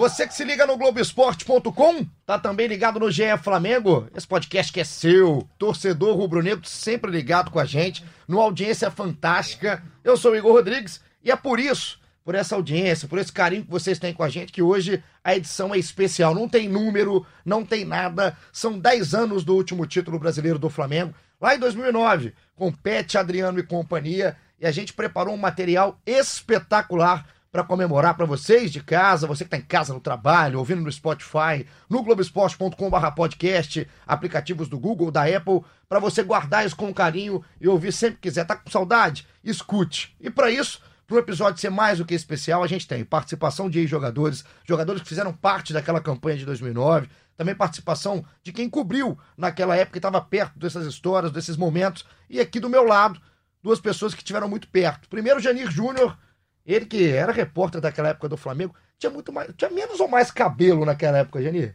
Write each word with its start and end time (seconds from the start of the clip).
Você 0.00 0.26
que 0.26 0.32
se 0.32 0.44
liga 0.44 0.66
no 0.66 0.78
Globoesporte.com, 0.78 2.06
tá 2.24 2.38
também 2.38 2.66
ligado 2.66 2.98
no 2.98 3.10
GE 3.10 3.36
Flamengo? 3.42 4.08
Esse 4.16 4.26
podcast 4.26 4.72
que 4.72 4.80
é 4.80 4.84
seu, 4.84 5.46
torcedor 5.58 6.16
rubro-negro 6.16 6.66
sempre 6.66 7.10
ligado 7.10 7.50
com 7.50 7.58
a 7.58 7.66
gente, 7.66 8.02
numa 8.26 8.42
audiência 8.42 8.90
fantástica. 8.90 9.82
Eu 10.02 10.16
sou 10.16 10.32
o 10.32 10.36
Igor 10.36 10.52
Rodrigues 10.52 11.02
e 11.22 11.30
é 11.30 11.36
por 11.36 11.60
isso, 11.60 12.00
por 12.24 12.34
essa 12.34 12.54
audiência, 12.54 13.06
por 13.06 13.18
esse 13.18 13.30
carinho 13.30 13.62
que 13.62 13.70
vocês 13.70 13.98
têm 13.98 14.14
com 14.14 14.22
a 14.22 14.30
gente, 14.30 14.54
que 14.54 14.62
hoje 14.62 15.04
a 15.22 15.36
edição 15.36 15.74
é 15.74 15.78
especial. 15.78 16.34
Não 16.34 16.48
tem 16.48 16.66
número, 16.66 17.26
não 17.44 17.62
tem 17.62 17.84
nada. 17.84 18.34
São 18.50 18.78
10 18.78 19.14
anos 19.14 19.44
do 19.44 19.54
último 19.54 19.84
título 19.84 20.18
brasileiro 20.18 20.58
do 20.58 20.70
Flamengo, 20.70 21.14
lá 21.38 21.54
em 21.54 21.58
2009, 21.58 22.32
com 22.56 22.72
Pet, 22.72 23.18
Adriano 23.18 23.58
e 23.58 23.62
companhia. 23.62 24.34
E 24.58 24.66
a 24.66 24.70
gente 24.70 24.94
preparou 24.94 25.34
um 25.34 25.38
material 25.38 26.00
espetacular 26.06 27.26
para 27.50 27.64
comemorar 27.64 28.14
para 28.14 28.26
vocês 28.26 28.70
de 28.70 28.80
casa, 28.80 29.26
você 29.26 29.44
que 29.44 29.48
está 29.48 29.56
em 29.56 29.62
casa 29.62 29.92
no 29.92 29.98
trabalho, 30.00 30.58
ouvindo 30.58 30.82
no 30.82 30.92
Spotify, 30.92 31.66
no 31.88 32.02
globesport.com/podcast, 32.02 33.88
aplicativos 34.06 34.68
do 34.68 34.78
Google, 34.78 35.10
da 35.10 35.24
Apple, 35.24 35.62
para 35.88 35.98
você 35.98 36.22
guardar 36.22 36.64
isso 36.64 36.76
com 36.76 36.94
carinho 36.94 37.44
e 37.60 37.66
ouvir 37.66 37.92
sempre 37.92 38.16
que 38.16 38.28
quiser. 38.28 38.44
Tá 38.44 38.54
com 38.54 38.70
saudade? 38.70 39.26
Escute. 39.42 40.14
E 40.20 40.30
para 40.30 40.48
isso, 40.48 40.80
para 41.08 41.16
o 41.16 41.18
episódio 41.18 41.60
ser 41.60 41.70
mais 41.70 41.98
do 41.98 42.04
que 42.04 42.14
especial, 42.14 42.62
a 42.62 42.68
gente 42.68 42.86
tem 42.86 43.04
participação 43.04 43.68
de 43.68 43.84
jogadores, 43.84 44.44
jogadores 44.64 45.02
que 45.02 45.08
fizeram 45.08 45.32
parte 45.32 45.72
daquela 45.72 46.00
campanha 46.00 46.38
de 46.38 46.46
2009, 46.46 47.08
também 47.36 47.52
participação 47.52 48.24
de 48.44 48.52
quem 48.52 48.70
cobriu 48.70 49.18
naquela 49.36 49.74
época 49.74 49.96
e 49.96 49.98
estava 49.98 50.20
perto 50.20 50.56
dessas 50.56 50.86
histórias, 50.86 51.32
desses 51.32 51.56
momentos. 51.56 52.06
E 52.28 52.38
aqui 52.38 52.60
do 52.60 52.70
meu 52.70 52.84
lado, 52.84 53.20
duas 53.60 53.80
pessoas 53.80 54.14
que 54.14 54.20
estiveram 54.20 54.48
muito 54.48 54.68
perto. 54.68 55.08
Primeiro, 55.08 55.40
Janir 55.40 55.68
Júnior 55.68 56.16
ele 56.72 56.86
que 56.86 57.08
era 57.08 57.32
repórter 57.32 57.80
daquela 57.80 58.10
época 58.10 58.28
do 58.28 58.36
Flamengo, 58.36 58.74
tinha 58.98 59.10
muito 59.10 59.32
mais, 59.32 59.50
tinha 59.56 59.70
menos 59.70 60.00
ou 60.00 60.08
mais 60.08 60.30
cabelo 60.30 60.84
naquela 60.84 61.18
época, 61.18 61.42
Janir? 61.42 61.74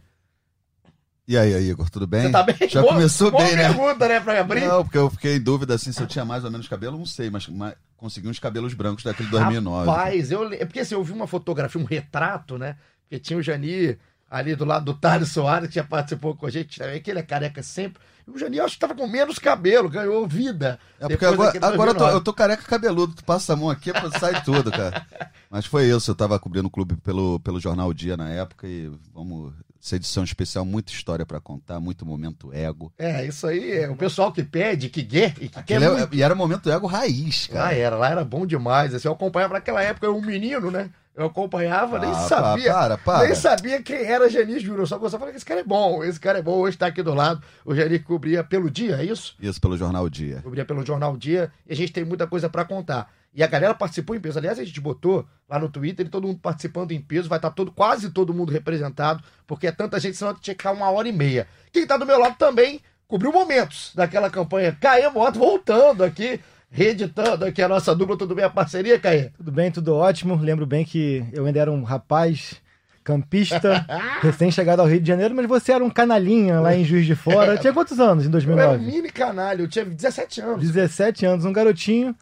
E 1.27 1.35
aí, 1.35 1.53
Igor, 1.69 1.89
tudo 1.89 2.05
bem? 2.05 2.23
Você 2.23 2.31
tá 2.31 2.43
bem? 2.43 2.69
Já 2.69 2.81
boa, 2.81 2.93
começou 2.93 3.31
boa 3.31 3.43
bem, 3.43 3.55
né? 3.55 3.67
pergunta, 3.67 4.07
né, 4.07 4.19
pra 4.19 4.39
abrir? 4.39 4.61
Não, 4.61 4.83
porque 4.83 4.97
eu 4.97 5.09
fiquei 5.09 5.37
em 5.37 5.41
dúvida 5.41 5.73
assim 5.73 5.91
se 5.91 5.99
eu 5.99 6.05
tinha 6.05 6.23
mais 6.23 6.43
ou 6.43 6.51
menos 6.51 6.67
cabelo, 6.67 6.97
não 6.97 7.05
sei, 7.05 7.31
mas, 7.31 7.47
mas 7.47 7.73
consegui 7.97 8.27
uns 8.27 8.37
cabelos 8.37 8.75
brancos 8.75 9.03
daquele 9.03 9.29
2009. 9.29 9.89
Rapaz, 9.89 10.31
eu, 10.31 10.53
é 10.53 10.65
porque 10.65 10.81
assim, 10.81 10.93
eu 10.93 11.03
vi 11.03 11.13
uma 11.13 11.25
fotografia, 11.25 11.81
um 11.81 11.85
retrato, 11.85 12.59
né? 12.59 12.77
Porque 13.01 13.17
tinha 13.17 13.39
o 13.39 13.41
Janir 13.41 13.97
ali 14.35 14.55
do 14.55 14.65
lado 14.65 14.85
do 14.85 14.93
Thales 14.93 15.29
Soares, 15.29 15.69
que 15.69 15.75
já 15.75 15.83
participou 15.83 16.35
com 16.35 16.45
a 16.45 16.49
gente 16.49 16.77
também, 16.77 17.01
que 17.01 17.09
ele 17.09 17.19
é 17.19 17.23
careca 17.23 17.63
sempre. 17.63 18.01
O 18.27 18.37
Janir 18.37 18.63
acho 18.63 18.73
que 18.73 18.79
tava 18.79 18.95
com 18.95 19.07
menos 19.07 19.37
cabelo, 19.37 19.87
ganhou 19.87 20.27
vida. 20.27 20.79
É 20.99 21.07
porque 21.07 21.25
agora, 21.25 21.53
agora 21.61 21.91
eu, 21.91 21.95
tô, 21.95 22.09
eu, 22.09 22.21
tô, 22.21 22.33
careca 22.33 22.63
cabeludo, 22.63 23.13
tu 23.13 23.23
passa 23.23 23.53
a 23.53 23.55
mão 23.55 23.69
aqui, 23.69 23.91
sai 24.19 24.43
tudo, 24.43 24.71
cara. 24.71 25.05
Mas 25.49 25.65
foi 25.67 25.85
isso, 25.85 26.09
eu 26.09 26.15
tava 26.15 26.39
cobrindo 26.39 26.67
o 26.67 26.71
clube 26.71 26.95
pelo, 26.97 27.39
pelo 27.39 27.59
Jornal 27.59 27.93
Dia 27.93 28.17
na 28.17 28.29
época 28.29 28.67
e 28.67 28.91
vamos. 29.13 29.53
Essa 29.81 29.97
edição 29.97 30.23
especial, 30.23 30.65
muita 30.65 30.91
história 30.91 31.27
para 31.27 31.39
contar, 31.39 31.79
muito 31.79 32.07
momento 32.07 32.51
ego. 32.51 32.91
É, 32.97 33.23
isso 33.23 33.45
aí 33.45 33.71
é 33.71 33.87
o 33.87 33.95
pessoal 33.95 34.31
que 34.31 34.43
pede, 34.43 34.89
que 34.89 35.03
quer. 35.03 35.35
E, 35.39 35.47
que 35.47 35.61
quer 35.61 35.79
é, 35.79 36.09
e 36.11 36.23
era 36.23 36.33
momento 36.33 36.71
ego 36.71 36.87
raiz, 36.87 37.45
cara. 37.45 37.65
Lá 37.65 37.73
era, 37.73 37.95
lá 37.95 38.09
era 38.09 38.25
bom 38.25 38.47
demais. 38.47 38.95
Assim, 38.95 39.07
eu 39.07 39.13
acompanhava 39.13 39.53
naquela 39.53 39.83
época, 39.83 40.07
eu 40.07 40.17
um 40.17 40.25
menino, 40.25 40.71
né? 40.71 40.89
Eu 41.15 41.27
acompanhava, 41.27 41.97
nem 41.97 42.09
ah, 42.09 42.13
sabia. 42.13 42.73
Para, 42.73 42.97
para. 42.97 43.25
Nem 43.25 43.35
sabia 43.35 43.81
quem 43.81 44.03
era 44.03 44.29
Janis 44.29 44.61
Júnior. 44.61 44.85
Só 44.85 44.97
gostava 44.97 45.31
que 45.31 45.37
esse 45.37 45.45
cara 45.45 45.61
é 45.61 45.63
bom, 45.63 46.03
esse 46.03 46.19
cara 46.19 46.39
é 46.39 46.41
bom, 46.41 46.57
hoje 46.57 46.75
está 46.75 46.87
aqui 46.87 47.01
do 47.01 47.13
lado. 47.13 47.41
O 47.63 47.73
Janis 47.73 48.03
cobria 48.03 48.43
pelo 48.43 48.69
dia, 48.69 48.97
é 48.97 49.05
isso? 49.05 49.33
Isso, 49.39 49.61
pelo 49.61 49.77
Jornal 49.77 50.09
Dia. 50.09 50.41
Cobria 50.43 50.65
pelo 50.65 50.85
Jornal 50.85 51.15
Dia 51.15 51.49
e 51.65 51.71
a 51.71 51.75
gente 51.75 51.93
tem 51.93 52.03
muita 52.03 52.27
coisa 52.27 52.49
para 52.49 52.65
contar. 52.65 53.09
E 53.33 53.41
a 53.41 53.47
galera 53.47 53.73
participou 53.73 54.13
em 54.13 54.19
peso. 54.19 54.39
Aliás, 54.39 54.59
a 54.59 54.63
gente 54.65 54.81
botou 54.81 55.25
lá 55.47 55.57
no 55.57 55.69
Twitter, 55.69 56.09
todo 56.09 56.27
mundo 56.27 56.39
participando 56.39 56.91
em 56.91 56.99
peso, 56.99 57.29
vai 57.29 57.37
estar 57.37 57.49
tá 57.49 57.55
todo, 57.55 57.71
quase 57.71 58.09
todo 58.09 58.33
mundo 58.33 58.51
representado, 58.51 59.23
porque 59.47 59.67
é 59.67 59.71
tanta 59.71 59.99
gente, 59.99 60.17
senão 60.17 60.33
tinha 60.33 60.53
que 60.53 60.63
ficar 60.63 60.71
uma 60.71 60.89
hora 60.89 61.07
e 61.07 61.13
meia. 61.13 61.47
Quem 61.71 61.83
está 61.83 61.95
do 61.95 62.05
meu 62.05 62.19
lado 62.19 62.35
também 62.37 62.81
cobriu 63.07 63.31
momentos 63.31 63.91
daquela 63.95 64.29
campanha. 64.29 64.77
Caia 64.81 65.09
Moto 65.09 65.39
voltando 65.39 66.03
aqui 66.03 66.41
reeditando 66.69 67.45
aqui 67.45 67.61
a 67.61 67.67
nossa 67.67 67.95
dupla. 67.95 68.17
Tudo 68.17 68.35
bem 68.35 68.45
a 68.45 68.49
parceria, 68.49 68.99
Caê? 68.99 69.29
Tudo 69.37 69.51
bem, 69.51 69.71
tudo 69.71 69.95
ótimo. 69.95 70.35
Lembro 70.35 70.65
bem 70.65 70.83
que 70.83 71.25
eu 71.31 71.45
ainda 71.45 71.59
era 71.59 71.71
um 71.71 71.83
rapaz 71.83 72.61
campista, 73.03 73.85
recém-chegado 74.21 74.81
ao 74.81 74.87
Rio 74.87 74.99
de 74.99 75.07
Janeiro, 75.07 75.35
mas 75.35 75.45
você 75.45 75.71
era 75.71 75.83
um 75.83 75.89
canalinha 75.89 76.59
lá 76.59 76.75
em 76.75 76.83
Juiz 76.83 77.05
de 77.05 77.15
Fora. 77.15 77.55
Tinha 77.59 77.71
quantos 77.71 77.99
anos 77.99 78.25
em 78.25 78.29
2009? 78.29 78.67
Eu 78.67 78.73
era 78.73 78.81
um 78.81 78.85
mini 78.85 79.09
canalha, 79.11 79.61
eu 79.61 79.67
tinha 79.67 79.85
17 79.85 80.41
anos. 80.41 80.71
17 80.71 81.25
anos, 81.25 81.45
um 81.45 81.53
garotinho. 81.53 82.15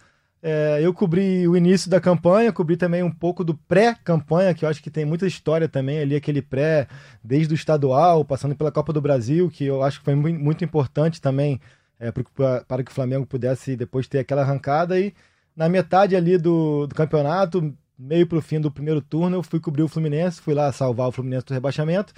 É, 0.46 0.80
eu 0.81 0.94
cobri 0.94 1.48
o 1.48 1.56
início 1.56 1.90
da 1.90 2.02
campanha, 2.02 2.52
cobri 2.52 2.75
também 2.75 3.02
um 3.02 3.10
pouco 3.10 3.46
do 3.46 3.56
pré-campanha, 3.56 4.54
que 4.54 4.66
eu 4.66 4.70
acho 4.70 4.84
que 4.84 4.92
tem 4.92 5.06
muita 5.06 5.25
história 5.25 5.70
também 5.70 6.00
ali, 6.00 6.18
aquele 6.18 6.42
pré, 6.42 6.86
desde 7.24 7.54
o 7.54 7.56
estadual, 7.56 8.25
passando 8.25 8.54
pela 8.54 8.70
Copa 8.70 8.92
do 8.92 9.00
Brasil, 9.00 9.50
que 9.50 9.64
eu 9.64 9.81
acho 9.81 10.00
que 10.00 10.06
foi 10.06 10.16
muito 10.16 10.66
importante 10.66 11.22
também 11.22 11.62
é, 12.03 12.12
para 12.68 12.84
que 12.84 12.91
o 12.91 12.94
Flamengo 12.94 13.25
pudesse 13.25 13.75
depois 13.75 14.08
ter 14.08 14.19
aquela 14.19 14.41
arrancada. 14.41 15.00
E 15.00 15.14
na 15.56 15.69
metade 15.69 16.16
ali 16.16 16.38
do, 16.38 16.86
do 16.86 16.94
campeonato, 16.94 17.74
meio 17.97 18.28
para 18.28 18.38
o 18.38 18.41
fim 18.41 18.59
do 18.59 18.69
primeiro 18.69 19.02
turno, 19.02 19.38
eu 19.38 19.44
fui 19.44 19.59
cobrir 19.59 19.84
o 19.84 19.88
Fluminense, 19.88 20.42
fui 20.42 20.53
lá 20.53 20.72
salvar 20.72 21.08
o 21.08 21.12
Fluminense 21.12 21.46
do 21.46 21.53
rebaixamento. 21.53 22.13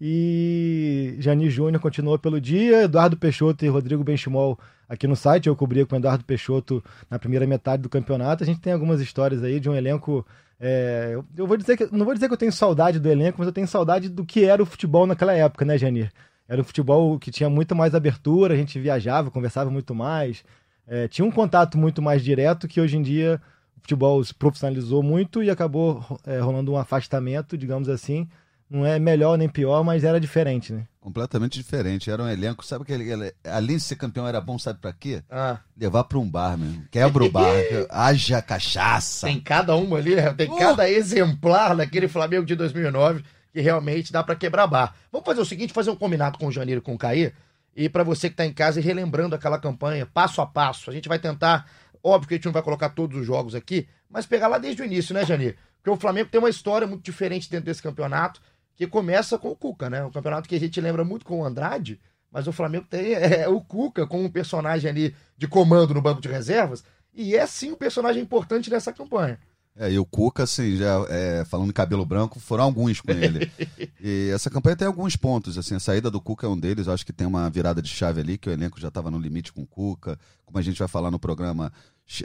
E 0.00 1.16
Jani 1.18 1.50
Júnior 1.50 1.80
continuou 1.80 2.18
pelo 2.18 2.40
dia, 2.40 2.84
Eduardo 2.84 3.16
Peixoto 3.16 3.64
e 3.64 3.68
Rodrigo 3.68 4.04
Benchimol 4.04 4.58
aqui 4.88 5.06
no 5.06 5.16
site. 5.16 5.46
Eu 5.46 5.56
cobria 5.56 5.86
com 5.86 5.94
o 5.94 5.98
Eduardo 5.98 6.24
Peixoto 6.24 6.82
na 7.08 7.18
primeira 7.18 7.46
metade 7.46 7.82
do 7.82 7.88
campeonato. 7.88 8.42
A 8.42 8.46
gente 8.46 8.60
tem 8.60 8.72
algumas 8.72 9.00
histórias 9.00 9.42
aí 9.42 9.60
de 9.60 9.68
um 9.68 9.74
elenco. 9.74 10.26
É, 10.58 11.18
eu 11.36 11.46
vou 11.46 11.56
dizer 11.56 11.76
que 11.76 11.88
não 11.94 12.04
vou 12.04 12.14
dizer 12.14 12.28
que 12.28 12.34
eu 12.34 12.38
tenho 12.38 12.52
saudade 12.52 12.98
do 12.98 13.08
elenco, 13.10 13.36
mas 13.38 13.46
eu 13.46 13.52
tenho 13.52 13.68
saudade 13.68 14.08
do 14.08 14.24
que 14.24 14.44
era 14.44 14.62
o 14.62 14.66
futebol 14.66 15.06
naquela 15.06 15.34
época, 15.34 15.64
né, 15.64 15.76
Janir? 15.78 16.10
Era 16.50 16.60
um 16.60 16.64
futebol 16.64 17.16
que 17.16 17.30
tinha 17.30 17.48
muito 17.48 17.76
mais 17.76 17.94
abertura, 17.94 18.54
a 18.54 18.56
gente 18.56 18.76
viajava, 18.80 19.30
conversava 19.30 19.70
muito 19.70 19.94
mais, 19.94 20.42
é, 20.84 21.06
tinha 21.06 21.24
um 21.24 21.30
contato 21.30 21.78
muito 21.78 22.02
mais 22.02 22.24
direto 22.24 22.66
que 22.66 22.80
hoje 22.80 22.96
em 22.96 23.02
dia 23.02 23.40
o 23.76 23.80
futebol 23.80 24.22
se 24.24 24.34
profissionalizou 24.34 25.00
muito 25.00 25.44
e 25.44 25.48
acabou 25.48 26.04
é, 26.26 26.40
rolando 26.40 26.72
um 26.72 26.76
afastamento, 26.76 27.56
digamos 27.56 27.88
assim. 27.88 28.28
Não 28.68 28.84
é 28.84 28.98
melhor 28.98 29.38
nem 29.38 29.48
pior, 29.48 29.84
mas 29.84 30.02
era 30.02 30.20
diferente, 30.20 30.72
né? 30.72 30.86
Completamente 31.00 31.56
diferente. 31.56 32.10
Era 32.10 32.22
um 32.22 32.28
elenco, 32.28 32.64
sabe 32.64 32.84
que 32.84 32.92
ele, 32.92 33.32
além 33.44 33.76
de 33.76 33.82
ser 33.82 33.94
campeão 33.94 34.26
era 34.26 34.40
bom, 34.40 34.58
sabe 34.58 34.80
para 34.80 34.92
quê? 34.92 35.22
Ah. 35.30 35.58
Levar 35.76 36.04
para 36.04 36.18
um 36.18 36.28
bar, 36.28 36.58
mesmo. 36.58 36.84
Quebra 36.90 37.24
o 37.24 37.30
bar, 37.30 37.52
haja 37.88 38.42
cachaça. 38.42 39.28
Tem 39.28 39.40
cada 39.40 39.76
uma 39.76 39.98
ali, 39.98 40.16
tem 40.36 40.50
uh! 40.50 40.56
cada 40.56 40.90
exemplar 40.90 41.76
daquele 41.76 42.08
Flamengo 42.08 42.44
de 42.44 42.56
2009 42.56 43.22
que 43.52 43.60
realmente 43.60 44.12
dá 44.12 44.22
para 44.22 44.36
quebrar 44.36 44.66
bar. 44.66 44.94
Vamos 45.10 45.26
fazer 45.26 45.40
o 45.40 45.44
seguinte, 45.44 45.72
fazer 45.72 45.90
um 45.90 45.96
combinado 45.96 46.38
com 46.38 46.46
o 46.46 46.52
Janeiro 46.52 46.80
e 46.80 46.82
com 46.82 46.94
o 46.94 46.98
Caí, 46.98 47.32
e 47.74 47.88
para 47.88 48.02
você 48.02 48.28
que 48.28 48.34
está 48.34 48.44
em 48.44 48.52
casa 48.52 48.80
e 48.80 48.82
relembrando 48.82 49.34
aquela 49.34 49.58
campanha, 49.58 50.06
passo 50.06 50.40
a 50.40 50.46
passo, 50.46 50.90
a 50.90 50.92
gente 50.92 51.08
vai 51.08 51.18
tentar, 51.18 51.68
óbvio 52.02 52.28
que 52.28 52.34
a 52.34 52.36
gente 52.36 52.46
não 52.46 52.52
vai 52.52 52.62
colocar 52.62 52.90
todos 52.90 53.18
os 53.18 53.26
jogos 53.26 53.54
aqui, 53.54 53.88
mas 54.08 54.26
pegar 54.26 54.48
lá 54.48 54.58
desde 54.58 54.82
o 54.82 54.84
início, 54.84 55.14
né, 55.14 55.24
Janeiro? 55.24 55.56
Porque 55.76 55.90
o 55.90 55.96
Flamengo 55.96 56.28
tem 56.30 56.38
uma 56.38 56.50
história 56.50 56.86
muito 56.86 57.02
diferente 57.02 57.48
dentro 57.50 57.66
desse 57.66 57.82
campeonato, 57.82 58.40
que 58.74 58.86
começa 58.86 59.38
com 59.38 59.50
o 59.50 59.56
Cuca, 59.56 59.90
né? 59.90 60.04
Um 60.04 60.10
campeonato 60.10 60.48
que 60.48 60.54
a 60.54 60.60
gente 60.60 60.80
lembra 60.80 61.04
muito 61.04 61.24
com 61.24 61.40
o 61.40 61.44
Andrade, 61.44 62.00
mas 62.30 62.46
o 62.46 62.52
Flamengo 62.52 62.86
tem 62.88 63.12
é, 63.14 63.48
o 63.48 63.60
Cuca 63.60 64.06
como 64.06 64.24
um 64.24 64.30
personagem 64.30 64.90
ali 64.90 65.14
de 65.36 65.46
comando 65.46 65.94
no 65.94 66.02
banco 66.02 66.20
de 66.20 66.28
reservas, 66.28 66.84
e 67.12 67.36
é 67.36 67.46
sim 67.46 67.72
um 67.72 67.76
personagem 67.76 68.22
importante 68.22 68.70
nessa 68.70 68.92
campanha. 68.92 69.38
É, 69.76 69.90
e 69.90 69.98
o 69.98 70.04
Cuca, 70.04 70.42
assim, 70.42 70.76
já 70.76 71.06
é, 71.08 71.44
falando 71.44 71.70
em 71.70 71.72
cabelo 71.72 72.04
branco, 72.04 72.38
foram 72.38 72.64
alguns 72.64 73.00
com 73.00 73.12
ele. 73.12 73.50
e 74.00 74.30
essa 74.34 74.50
campanha 74.50 74.76
tem 74.76 74.86
alguns 74.86 75.16
pontos, 75.16 75.56
assim, 75.56 75.74
a 75.74 75.80
saída 75.80 76.10
do 76.10 76.20
Cuca 76.20 76.46
é 76.46 76.50
um 76.50 76.58
deles, 76.58 76.88
acho 76.88 77.06
que 77.06 77.12
tem 77.12 77.26
uma 77.26 77.48
virada 77.48 77.80
de 77.80 77.88
chave 77.88 78.20
ali, 78.20 78.36
que 78.36 78.48
o 78.48 78.52
elenco 78.52 78.80
já 78.80 78.88
estava 78.88 79.10
no 79.10 79.18
limite 79.18 79.52
com 79.52 79.62
o 79.62 79.66
Cuca, 79.66 80.18
como 80.44 80.58
a 80.58 80.62
gente 80.62 80.78
vai 80.78 80.88
falar 80.88 81.10
no 81.10 81.18
programa, 81.18 81.72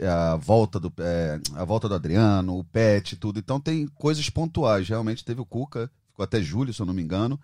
a 0.02 0.36
volta 0.36 0.80
do, 0.80 0.92
é, 0.98 1.40
a 1.54 1.64
volta 1.64 1.88
do 1.88 1.94
Adriano, 1.94 2.58
o 2.58 2.64
Pet, 2.64 3.16
tudo. 3.16 3.38
Então 3.38 3.60
tem 3.60 3.86
coisas 3.86 4.28
pontuais, 4.28 4.88
realmente 4.88 5.24
teve 5.24 5.40
o 5.40 5.46
Cuca, 5.46 5.90
ficou 6.08 6.24
até 6.24 6.42
julho, 6.42 6.74
se 6.74 6.82
eu 6.82 6.86
não 6.86 6.92
me 6.92 7.02
engano, 7.02 7.40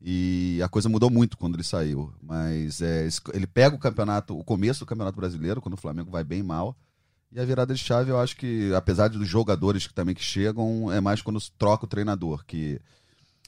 e 0.00 0.60
a 0.64 0.68
coisa 0.68 0.88
mudou 0.88 1.10
muito 1.10 1.36
quando 1.36 1.56
ele 1.56 1.64
saiu. 1.64 2.12
Mas 2.22 2.80
é, 2.80 3.08
ele 3.34 3.46
pega 3.46 3.74
o 3.74 3.78
campeonato, 3.78 4.38
o 4.38 4.44
começo 4.44 4.80
do 4.80 4.86
Campeonato 4.86 5.16
Brasileiro, 5.16 5.60
quando 5.60 5.74
o 5.74 5.80
Flamengo 5.80 6.10
vai 6.10 6.24
bem 6.24 6.42
mal, 6.42 6.76
e 7.32 7.38
a 7.40 7.44
virada 7.44 7.72
de 7.72 7.80
chave, 7.80 8.10
eu 8.10 8.18
acho 8.18 8.36
que, 8.36 8.74
apesar 8.74 9.08
dos 9.08 9.28
jogadores 9.28 9.86
que 9.86 9.94
também 9.94 10.14
que 10.14 10.22
chegam, 10.22 10.92
é 10.92 11.00
mais 11.00 11.22
quando 11.22 11.40
troca 11.56 11.84
o 11.84 11.88
treinador, 11.88 12.44
que 12.44 12.80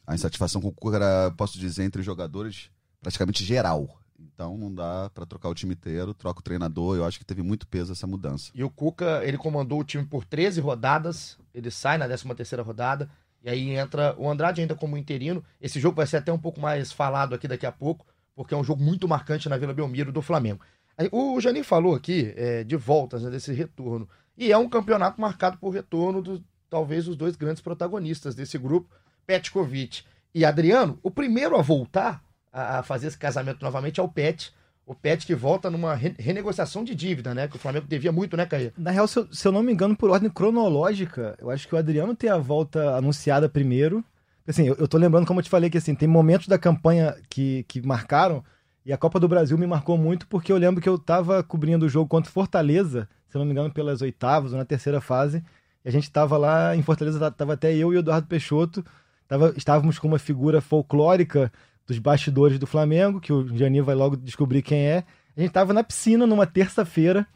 a 0.06 0.14
insatisfação 0.14 0.60
com 0.60 0.68
o 0.68 0.72
Cuca 0.72 0.96
era, 0.96 1.30
posso 1.32 1.58
dizer, 1.58 1.82
entre 1.82 2.00
os 2.00 2.06
jogadores 2.06 2.70
praticamente 3.00 3.44
geral. 3.44 3.98
Então 4.18 4.56
não 4.56 4.72
dá 4.72 5.10
para 5.12 5.26
trocar 5.26 5.48
o 5.48 5.54
time 5.54 5.74
inteiro, 5.74 6.14
troca 6.14 6.40
o 6.40 6.42
treinador. 6.42 6.96
Eu 6.96 7.04
acho 7.04 7.18
que 7.18 7.24
teve 7.24 7.42
muito 7.42 7.66
peso 7.66 7.92
essa 7.92 8.06
mudança. 8.06 8.52
E 8.54 8.62
o 8.62 8.70
Cuca, 8.70 9.20
ele 9.24 9.36
comandou 9.36 9.80
o 9.80 9.84
time 9.84 10.04
por 10.04 10.24
13 10.24 10.60
rodadas, 10.60 11.36
ele 11.52 11.70
sai 11.70 11.98
na 11.98 12.06
13 12.06 12.34
terceira 12.34 12.62
rodada, 12.62 13.10
e 13.42 13.50
aí 13.50 13.70
entra 13.70 14.14
o 14.16 14.30
Andrade 14.30 14.60
ainda 14.60 14.76
como 14.76 14.96
interino. 14.96 15.42
Esse 15.60 15.80
jogo 15.80 15.96
vai 15.96 16.06
ser 16.06 16.18
até 16.18 16.32
um 16.32 16.38
pouco 16.38 16.60
mais 16.60 16.92
falado 16.92 17.34
aqui 17.34 17.48
daqui 17.48 17.66
a 17.66 17.72
pouco, 17.72 18.06
porque 18.34 18.54
é 18.54 18.56
um 18.56 18.64
jogo 18.64 18.82
muito 18.82 19.08
marcante 19.08 19.48
na 19.48 19.56
Vila 19.56 19.74
Belmiro 19.74 20.12
do 20.12 20.22
Flamengo. 20.22 20.60
O 21.10 21.40
Janinho 21.40 21.64
falou 21.64 21.94
aqui 21.94 22.32
é, 22.36 22.62
de 22.64 22.76
voltas, 22.76 23.22
né, 23.22 23.30
desse 23.30 23.52
retorno. 23.52 24.08
E 24.36 24.52
é 24.52 24.58
um 24.58 24.68
campeonato 24.68 25.20
marcado 25.20 25.58
por 25.58 25.70
retorno 25.70 26.22
dos 26.22 26.40
talvez 26.72 27.06
os 27.06 27.16
dois 27.16 27.36
grandes 27.36 27.60
protagonistas 27.60 28.34
desse 28.34 28.56
grupo, 28.56 28.88
Petkovic 29.26 30.04
e 30.34 30.42
Adriano. 30.42 30.98
O 31.02 31.10
primeiro 31.10 31.54
a 31.54 31.60
voltar 31.60 32.24
a, 32.50 32.82
fazer 32.82 33.08
esse 33.08 33.18
casamento 33.18 33.62
novamente 33.62 34.00
é 34.00 34.02
o 34.02 34.08
Pet. 34.08 34.52
O 34.86 34.94
Pet 34.94 35.26
que 35.26 35.34
volta 35.34 35.70
numa 35.70 35.94
re 35.94 36.14
renegociação 36.18 36.82
de 36.82 36.94
dívida, 36.94 37.34
né? 37.34 37.46
Que 37.46 37.56
o 37.56 37.58
Flamengo 37.58 37.86
devia 37.86 38.10
muito, 38.10 38.36
né, 38.36 38.46
Caí? 38.46 38.72
Na 38.76 38.90
real, 38.90 39.06
se 39.06 39.18
eu, 39.18 39.28
se 39.32 39.46
eu, 39.46 39.52
não 39.52 39.62
me 39.62 39.72
engano, 39.72 39.94
por 39.94 40.10
ordem 40.10 40.30
cronológica, 40.30 41.36
eu 41.38 41.50
acho 41.50 41.68
que 41.68 41.74
o 41.74 41.78
Adriano 41.78 42.16
tem 42.16 42.30
a 42.30 42.38
volta 42.38 42.96
anunciada 42.96 43.48
primeiro. 43.48 44.02
Assim, 44.46 44.66
eu, 44.66 44.74
eu 44.76 44.88
tô 44.88 44.96
lembrando, 44.96 45.26
como 45.26 45.40
eu 45.40 45.44
te 45.44 45.50
falei, 45.50 45.68
que 45.68 45.78
assim, 45.78 45.94
tem 45.94 46.08
momentos 46.08 46.48
da 46.48 46.58
campanha 46.58 47.14
que, 47.28 47.64
que 47.68 47.80
marcaram, 47.80 48.42
e 48.84 48.92
a 48.92 48.96
Copa 48.98 49.20
do 49.20 49.28
Brasil 49.28 49.56
me 49.56 49.66
marcou 49.66 49.96
muito 49.96 50.26
porque 50.26 50.52
eu 50.52 50.56
lembro 50.56 50.82
que 50.82 50.88
eu 50.88 50.98
tava 50.98 51.42
cobrindo 51.42 51.86
o 51.86 51.88
jogo 51.88 52.08
contra 52.08 52.30
Fortaleza, 52.30 53.08
se 53.28 53.38
não 53.38 53.44
me 53.44 53.52
engano, 53.52 53.72
pelas 53.72 54.02
oitavas 54.02 54.52
ou 54.52 54.58
na 54.58 54.64
terceira 54.64 55.00
fase, 55.00 55.42
e 55.84 55.88
a 55.88 55.92
gente 55.92 56.10
tava 56.10 56.36
lá 56.36 56.76
em 56.76 56.82
Fortaleza, 56.82 57.30
tava 57.30 57.54
até 57.54 57.74
eu 57.74 57.92
e 57.92 57.96
o 57.96 57.98
Eduardo 58.00 58.26
Peixoto, 58.26 58.84
tava, 59.28 59.54
estávamos 59.56 59.98
com 59.98 60.08
uma 60.08 60.18
figura 60.18 60.60
folclórica 60.60 61.52
dos 61.86 61.98
bastidores 61.98 62.58
do 62.58 62.66
Flamengo, 62.66 63.20
que 63.20 63.32
o 63.32 63.56
Jani 63.56 63.80
vai 63.80 63.94
logo 63.94 64.16
descobrir 64.16 64.62
quem 64.62 64.86
é. 64.86 65.04
A 65.36 65.40
gente 65.40 65.50
estava 65.50 65.72
na 65.72 65.82
piscina 65.82 66.26
numa 66.26 66.46
terça-feira. 66.46 67.26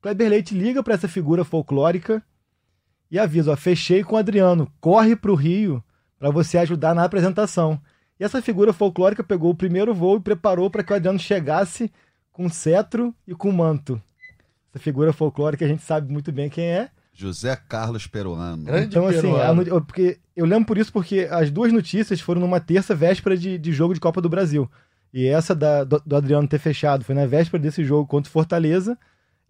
Kleber 0.00 0.30
Leite 0.30 0.54
liga 0.54 0.82
para 0.82 0.94
essa 0.94 1.08
figura 1.08 1.44
folclórica 1.44 2.22
e 3.10 3.18
avisa: 3.18 3.52
ó, 3.52 3.56
fechei 3.56 4.04
com 4.04 4.14
o 4.14 4.18
Adriano, 4.18 4.70
corre 4.80 5.16
para 5.16 5.32
o 5.32 5.34
Rio 5.34 5.82
para 6.18 6.30
você 6.30 6.58
ajudar 6.58 6.94
na 6.94 7.04
apresentação. 7.04 7.80
E 8.18 8.24
essa 8.24 8.42
figura 8.42 8.72
folclórica 8.72 9.22
pegou 9.22 9.50
o 9.50 9.54
primeiro 9.54 9.94
voo 9.94 10.16
e 10.16 10.20
preparou 10.20 10.70
para 10.70 10.82
que 10.82 10.92
o 10.92 10.96
Adriano 10.96 11.18
chegasse 11.18 11.90
com 12.32 12.48
cetro 12.48 13.14
e 13.26 13.34
com 13.34 13.50
manto. 13.52 14.00
Essa 14.70 14.82
figura 14.82 15.12
folclórica 15.12 15.64
a 15.64 15.68
gente 15.68 15.82
sabe 15.82 16.12
muito 16.12 16.30
bem 16.32 16.48
quem 16.48 16.66
é. 16.66 16.90
José 17.12 17.56
Carlos 17.56 18.06
Peruano. 18.06 18.64
Grande 18.64 18.86
então, 18.86 19.06
assim, 19.06 19.22
Peruano. 19.22 19.76
A, 19.76 19.80
porque, 19.80 20.18
eu 20.36 20.46
lembro 20.46 20.66
por 20.66 20.78
isso 20.78 20.92
porque 20.92 21.26
as 21.30 21.50
duas 21.50 21.72
notícias 21.72 22.20
foram 22.20 22.40
numa 22.40 22.60
terça 22.60 22.94
véspera 22.94 23.36
de, 23.36 23.58
de 23.58 23.72
jogo 23.72 23.92
de 23.92 23.98
Copa 23.98 24.20
do 24.20 24.28
Brasil. 24.28 24.70
E 25.12 25.26
essa 25.26 25.54
da, 25.54 25.84
do, 25.84 26.00
do, 26.04 26.16
Adriano 26.16 26.46
ter 26.46 26.58
fechado 26.58 27.04
foi 27.04 27.14
na 27.14 27.26
véspera 27.26 27.60
desse 27.60 27.82
jogo 27.82 28.06
contra 28.06 28.28
o 28.28 28.32
Fortaleza. 28.32 28.96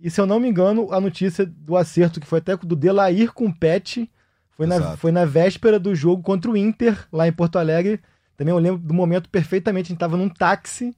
E 0.00 0.08
se 0.08 0.20
eu 0.20 0.26
não 0.26 0.40
me 0.40 0.48
engano, 0.48 0.92
a 0.92 1.00
notícia 1.00 1.44
do 1.44 1.76
acerto, 1.76 2.20
que 2.20 2.26
foi 2.26 2.38
até 2.38 2.56
do 2.56 2.76
Delair 2.76 3.32
com 3.32 3.46
o 3.46 3.54
Pet, 3.54 4.10
foi 4.56 4.66
na, 4.66 4.96
foi 4.96 5.12
na 5.12 5.24
véspera 5.24 5.78
do 5.78 5.94
jogo 5.94 6.22
contra 6.22 6.50
o 6.50 6.56
Inter, 6.56 7.06
lá 7.12 7.28
em 7.28 7.32
Porto 7.32 7.58
Alegre. 7.58 8.00
Também 8.38 8.54
eu 8.54 8.58
lembro 8.58 8.80
do 8.80 8.94
momento 8.94 9.28
perfeitamente, 9.28 9.86
a 9.86 9.88
gente 9.88 9.96
estava 9.96 10.16
num 10.16 10.28
táxi 10.28 10.96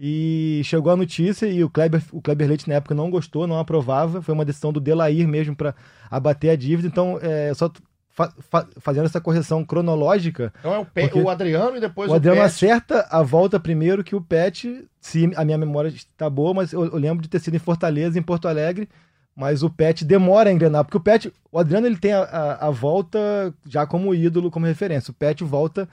e 0.00 0.62
chegou 0.64 0.90
a 0.90 0.96
notícia 0.96 1.46
e 1.46 1.62
o 1.62 1.68
Kleber, 1.68 2.02
o 2.12 2.22
Kleber 2.22 2.48
Leite 2.48 2.66
na 2.66 2.76
época 2.76 2.94
não 2.94 3.10
gostou, 3.10 3.46
não 3.46 3.58
aprovava. 3.58 4.22
Foi 4.22 4.32
uma 4.32 4.44
decisão 4.44 4.72
do 4.72 4.80
Delair 4.80 5.28
mesmo 5.28 5.54
para 5.54 5.74
abater 6.10 6.50
a 6.50 6.56
dívida. 6.56 6.88
Então, 6.88 7.18
é, 7.20 7.52
só 7.52 7.70
fa 8.08 8.32
fa 8.38 8.66
fazendo 8.80 9.04
essa 9.04 9.20
correção 9.20 9.62
cronológica. 9.66 10.50
Então 10.60 10.74
é 10.74 10.78
o, 10.78 10.86
Pe 10.86 11.10
o 11.14 11.28
Adriano 11.28 11.76
e 11.76 11.80
depois 11.80 12.08
o, 12.08 12.14
o 12.14 12.16
Adriano 12.16 12.40
Pet. 12.40 12.46
acerta 12.46 13.06
a 13.10 13.22
volta 13.22 13.60
primeiro 13.60 14.02
que 14.02 14.16
o 14.16 14.20
Pet, 14.22 14.82
se 14.98 15.30
a 15.36 15.44
minha 15.44 15.58
memória 15.58 15.88
está 15.88 16.30
boa, 16.30 16.54
mas 16.54 16.72
eu, 16.72 16.86
eu, 16.86 16.96
lembro 16.96 17.22
de 17.22 17.28
ter 17.28 17.38
sido 17.38 17.54
em 17.54 17.60
Fortaleza, 17.60 18.18
em 18.18 18.22
Porto 18.22 18.48
Alegre. 18.48 18.88
Mas 19.36 19.62
o 19.62 19.70
Pet 19.70 20.04
demora 20.04 20.48
a 20.48 20.52
engrenar, 20.52 20.84
porque 20.84 20.96
o 20.96 21.00
Pet, 21.00 21.32
o 21.52 21.58
Adriano 21.60 21.86
ele 21.86 21.98
tem 21.98 22.12
a, 22.12 22.22
a, 22.22 22.66
a 22.66 22.70
volta 22.70 23.54
já 23.64 23.86
como 23.86 24.12
ídolo, 24.12 24.50
como 24.50 24.66
referência. 24.66 25.12
O 25.12 25.14
Pet 25.14 25.44
volta 25.44 25.88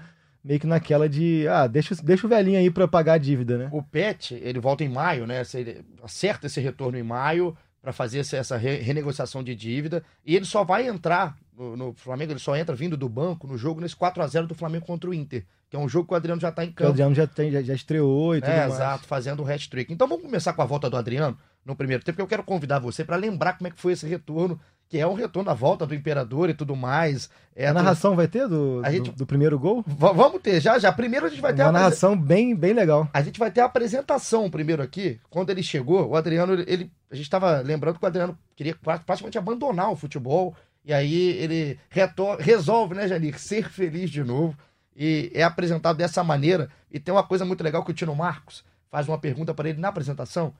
meio 0.45 0.59
que 0.59 0.67
naquela 0.67 1.09
de, 1.09 1.47
ah, 1.47 1.65
deixa, 1.65 1.95
deixa 2.03 2.27
o 2.27 2.29
velhinho 2.29 2.59
aí 2.59 2.69
para 2.69 2.87
pagar 2.87 3.13
a 3.13 3.17
dívida, 3.17 3.57
né? 3.57 3.69
O 3.71 3.81
Pet, 3.81 4.35
ele 4.35 4.59
volta 4.59 4.83
em 4.83 4.89
maio, 4.89 5.25
né? 5.25 5.41
Ele 5.55 5.83
acerta 6.03 6.45
esse 6.45 6.61
retorno 6.61 6.95
em 6.99 7.03
maio 7.03 7.57
para 7.81 7.91
fazer 7.91 8.19
essa 8.19 8.55
re 8.55 8.77
renegociação 8.77 9.43
de 9.43 9.55
dívida 9.55 10.03
e 10.23 10.35
ele 10.35 10.45
só 10.45 10.63
vai 10.63 10.87
entrar 10.87 11.35
no, 11.57 11.75
no, 11.75 11.93
Flamengo, 11.93 12.31
ele 12.31 12.39
só 12.39 12.55
entra 12.55 12.75
vindo 12.75 12.95
do 12.95 13.09
banco 13.09 13.47
no 13.47 13.57
jogo 13.57 13.81
nesse 13.81 13.95
4 13.95 14.21
a 14.21 14.27
0 14.27 14.45
do 14.45 14.53
Flamengo 14.53 14.85
contra 14.85 15.09
o 15.09 15.13
Inter, 15.13 15.43
que 15.67 15.75
é 15.75 15.79
um 15.79 15.89
jogo 15.89 16.07
que 16.07 16.13
o 16.13 16.17
Adriano 16.17 16.39
já 16.39 16.51
tá 16.51 16.63
em 16.63 16.71
campo. 16.71 16.89
O 16.89 16.93
Adriano 16.93 17.15
já, 17.15 17.25
tem, 17.25 17.51
já, 17.51 17.63
já 17.63 17.73
estreou 17.73 18.35
e 18.35 18.41
tudo 18.41 18.51
é, 18.51 18.59
mais. 18.59 18.73
Exato, 18.73 19.07
fazendo 19.07 19.41
o 19.41 19.51
hat-trick. 19.51 19.91
Então 19.91 20.07
vamos 20.07 20.23
começar 20.23 20.53
com 20.53 20.61
a 20.61 20.65
volta 20.65 20.89
do 20.89 20.97
Adriano 20.97 21.37
no 21.65 21.75
primeiro 21.75 22.03
tempo, 22.03 22.17
porque 22.17 22.21
eu 22.21 22.27
quero 22.27 22.43
convidar 22.43 22.77
você 22.77 23.03
para 23.03 23.15
lembrar 23.15 23.53
como 23.53 23.67
é 23.67 23.71
que 23.71 23.81
foi 23.81 23.93
esse 23.93 24.05
retorno 24.05 24.59
que 24.87 24.99
é 24.99 25.07
um 25.07 25.13
retorno 25.13 25.49
à 25.49 25.53
volta 25.53 25.85
do 25.85 25.95
imperador 25.95 26.49
e 26.49 26.53
tudo 26.53 26.75
mais. 26.75 27.29
É 27.55 27.67
a 27.67 27.73
narração 27.73 28.15
vai 28.15 28.27
ter 28.27 28.47
do, 28.47 28.81
a 28.83 28.91
gente... 28.91 29.11
do, 29.11 29.17
do, 29.17 29.25
primeiro 29.25 29.57
gol? 29.57 29.81
V 29.81 29.95
vamos 30.13 30.41
ter, 30.41 30.59
já, 30.59 30.77
já. 30.77 30.91
Primeiro 30.91 31.25
a 31.25 31.29
gente 31.29 31.41
vai 31.41 31.53
ter 31.53 31.63
uma 31.63 31.69
a 31.69 31.71
narração 31.71 32.17
bem, 32.17 32.55
bem 32.55 32.73
legal. 32.73 33.09
A 33.13 33.21
gente 33.21 33.39
vai 33.39 33.49
ter 33.49 33.61
a 33.61 33.65
apresentação 33.65 34.49
primeiro 34.49 34.83
aqui. 34.83 35.19
Quando 35.29 35.49
ele 35.49 35.63
chegou, 35.63 36.07
o 36.07 36.15
Adriano, 36.15 36.53
ele, 36.53 36.91
a 37.09 37.15
gente 37.15 37.25
estava 37.25 37.61
lembrando 37.61 37.97
que 37.97 38.05
o 38.05 38.07
Adriano 38.07 38.37
queria 38.55 38.75
praticamente 38.75 39.37
abandonar 39.37 39.91
o 39.91 39.95
futebol. 39.95 40.55
E 40.83 40.93
aí 40.93 41.29
ele 41.37 41.79
retor 41.89 42.37
resolve, 42.39 42.93
né, 42.93 43.07
Janir, 43.07 43.39
ser 43.39 43.69
feliz 43.69 44.09
de 44.11 44.23
novo. 44.23 44.55
E 44.95 45.31
é 45.33 45.43
apresentado 45.43 45.97
dessa 45.97 46.23
maneira. 46.23 46.69
E 46.91 46.99
tem 46.99 47.13
uma 47.13 47.23
coisa 47.23 47.43
muito 47.43 47.63
legal 47.63 47.83
que 47.83 47.91
o 47.91 47.93
Tino 47.93 48.15
Marcos 48.15 48.63
faz 48.91 49.07
uma 49.07 49.17
pergunta 49.17 49.53
para 49.53 49.67
ele 49.67 49.79
na 49.79 49.87
apresentação. 49.87 50.53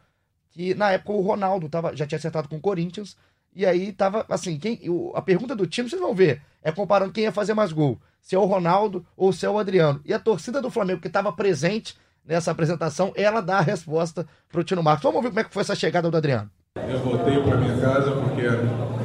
Que 0.50 0.74
na 0.74 0.92
época 0.92 1.12
o 1.12 1.21
Ronaldo 1.21 1.69
tava, 1.69 1.95
já 1.95 2.07
tinha 2.07 2.18
acertado 2.18 2.50
com 2.50 2.56
o 2.56 2.62
Corinthians 2.62 3.16
e 3.56 3.66
aí 3.66 3.94
tava 3.94 4.25
assim, 4.30 4.57
quem, 4.57 4.80
a 5.13 5.22
pergunta 5.22 5.56
do 5.56 5.66
time, 5.66 5.90
vocês 5.90 6.02
vão 6.02 6.13
ver, 6.13 6.42
é 6.62 6.72
comparando 6.72 7.13
quem 7.13 7.24
ia 7.24 7.31
fazer 7.31 7.54
mais 7.54 7.72
gol, 7.72 7.98
se 8.22 8.36
é 8.36 8.40
o 8.40 8.46
Ronaldo 8.46 9.06
ou 9.16 9.31
se 9.31 9.46
é 9.46 9.50
o 9.50 9.57
Adriano. 9.57 10.02
E 10.04 10.13
a 10.13 10.19
torcida 10.19 10.62
do 10.62 10.69
Flamengo, 10.69 11.00
que 11.00 11.07
estava 11.07 11.31
presente 11.31 11.96
nessa 12.25 12.52
apresentação, 12.52 13.13
ela 13.16 13.40
dá 13.40 13.60
a 13.60 13.62
resposta 13.62 14.28
para 14.52 14.60
o 14.60 14.63
Tino 14.63 14.84
Marcos. 14.84 15.04
Vamos 15.04 15.22
ver 15.22 15.30
como 15.30 15.40
é 15.40 15.44
que 15.44 15.54
foi 15.54 15.62
essa 15.62 15.75
chegada 15.75 16.10
do 16.12 16.18
Adriano. 16.18 16.50
Eu 16.75 17.00
voltei 17.00 17.42
para 17.42 17.56
minha 17.56 17.78
casa 17.78 18.12
porque 18.12 18.42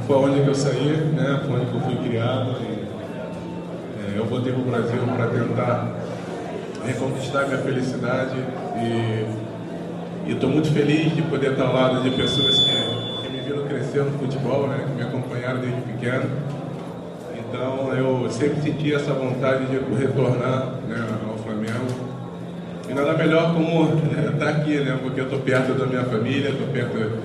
foi 0.06 0.16
onde 0.16 0.40
eu 0.40 0.54
saí, 0.54 0.96
né? 1.14 1.40
Foi 1.46 1.60
onde 1.60 1.72
eu 1.72 1.80
fui 1.82 2.08
criado. 2.08 2.56
E, 2.62 2.88
é, 4.00 4.18
eu 4.18 4.26
voltei 4.26 4.52
para 4.52 4.62
o 4.62 4.64
Brasil 4.64 5.02
para 5.16 5.26
tentar 5.28 5.96
reconquistar 6.84 7.46
minha 7.46 7.58
felicidade 7.58 8.36
e 8.76 10.32
estou 10.32 10.50
muito 10.50 10.72
feliz 10.72 11.14
de 11.14 11.22
poder 11.22 11.52
estar 11.52 11.66
ao 11.66 11.74
lado 11.74 12.02
de 12.02 12.10
pessoas 12.16 12.58
que 12.58 12.89
no 13.98 14.18
futebol, 14.18 14.68
né, 14.68 14.84
que 14.86 14.92
me 14.94 15.02
acompanharam 15.02 15.60
desde 15.60 15.80
pequeno. 15.80 16.30
Então 17.38 17.92
eu 17.94 18.30
sempre 18.30 18.62
senti 18.62 18.94
essa 18.94 19.12
vontade 19.12 19.66
de 19.66 19.78
retornar 19.96 20.74
né, 20.88 21.04
ao 21.28 21.36
Flamengo. 21.38 22.10
E 22.88 22.94
nada 22.94 23.12
melhor 23.14 23.52
como 23.52 23.84
estar 23.84 24.22
né, 24.22 24.36
tá 24.38 24.48
aqui, 24.50 24.78
né, 24.78 24.98
porque 25.02 25.20
eu 25.20 25.24
estou 25.24 25.40
perto 25.40 25.74
da 25.74 25.86
minha 25.86 26.04
família, 26.04 26.50
estou 26.50 26.68
perto 26.68 27.18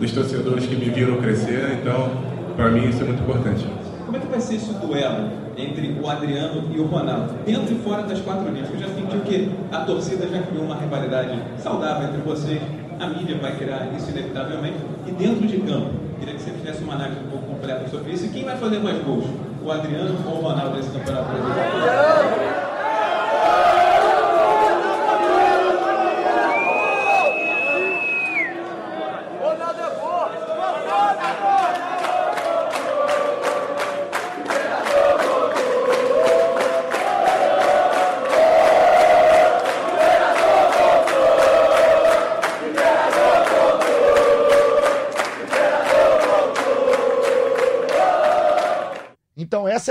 dos 0.00 0.12
torcedores 0.12 0.66
que 0.66 0.74
me 0.74 0.86
viram 0.86 1.18
crescer, 1.18 1.78
então 1.80 2.10
para 2.56 2.68
mim 2.70 2.88
isso 2.88 3.02
é 3.02 3.06
muito 3.06 3.22
importante. 3.22 3.66
Como 4.04 4.16
é 4.16 4.20
que 4.20 4.26
vai 4.26 4.40
ser 4.40 4.56
esse 4.56 4.72
duelo 4.74 5.30
entre 5.56 5.96
o 6.00 6.08
Adriano 6.08 6.64
e 6.74 6.80
o 6.80 6.86
Ronaldo, 6.86 7.34
dentro 7.44 7.72
e 7.72 7.78
fora 7.78 8.02
das 8.02 8.20
quatro 8.20 8.50
linhas? 8.50 8.68
Eu 8.70 8.78
já 8.78 8.88
senti 8.88 9.16
que 9.24 9.50
a 9.70 9.80
torcida 9.80 10.26
já 10.26 10.42
criou 10.42 10.64
uma 10.64 10.76
rivalidade 10.76 11.40
saudável 11.58 12.08
entre 12.08 12.20
vocês 12.22 12.60
a 13.00 13.06
mídia 13.06 13.38
vai 13.38 13.56
criar 13.56 13.88
isso 13.96 14.10
inevitavelmente. 14.10 14.76
E 15.06 15.12
dentro 15.12 15.46
de 15.46 15.58
campo, 15.60 15.90
queria 16.18 16.34
que 16.34 16.42
você 16.42 16.50
fizesse 16.50 16.84
uma 16.84 16.94
análise 16.94 17.18
um 17.20 17.30
pouco 17.30 17.46
completa 17.46 17.88
sobre 17.88 18.12
isso. 18.12 18.26
E 18.26 18.28
quem 18.28 18.44
vai 18.44 18.56
fazer 18.56 18.78
mais 18.78 19.02
gols? 19.02 19.24
O 19.62 19.72
Adriano 19.72 20.16
ou 20.26 20.38
o 20.38 20.42
Ronaldo 20.42 20.76
nesse 20.76 20.90
campeonato 20.90 21.28
brasileiro? 21.30 22.49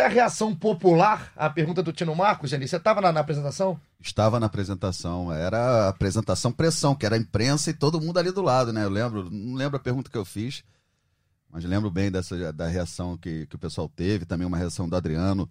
A 0.09 0.11
reação 0.11 0.55
popular 0.55 1.31
à 1.35 1.49
pergunta 1.49 1.83
do 1.83 1.93
Tino 1.93 2.15
Marcos, 2.15 2.49
Jenny. 2.49 2.67
Você 2.67 2.77
estava 2.77 2.99
na, 2.99 3.11
na, 3.11 3.19
apresentação? 3.19 3.79
Estava 4.01 4.39
na 4.39 4.47
apresentação. 4.47 5.31
Era 5.31 5.57
a 5.57 5.89
apresentação 5.89 6.51
pressão, 6.51 6.95
que 6.95 7.05
era 7.05 7.15
a 7.15 7.19
imprensa 7.19 7.69
e 7.69 7.73
todo 7.73 8.01
mundo 8.01 8.17
ali 8.17 8.31
do 8.31 8.41
lado, 8.41 8.73
né? 8.73 8.83
Eu 8.83 8.89
lembro, 8.89 9.29
não 9.29 9.55
lembro 9.55 9.77
a 9.77 9.79
pergunta 9.79 10.09
que 10.09 10.17
eu 10.17 10.25
fiz, 10.25 10.63
mas 11.49 11.63
lembro 11.63 11.91
bem 11.91 12.11
dessa 12.11 12.51
da 12.51 12.67
reação 12.67 13.15
que, 13.15 13.45
que 13.45 13.55
o 13.55 13.59
pessoal 13.59 13.87
teve, 13.87 14.25
também 14.25 14.47
uma 14.47 14.57
reação 14.57 14.89
do 14.89 14.95
Adriano, 14.95 15.47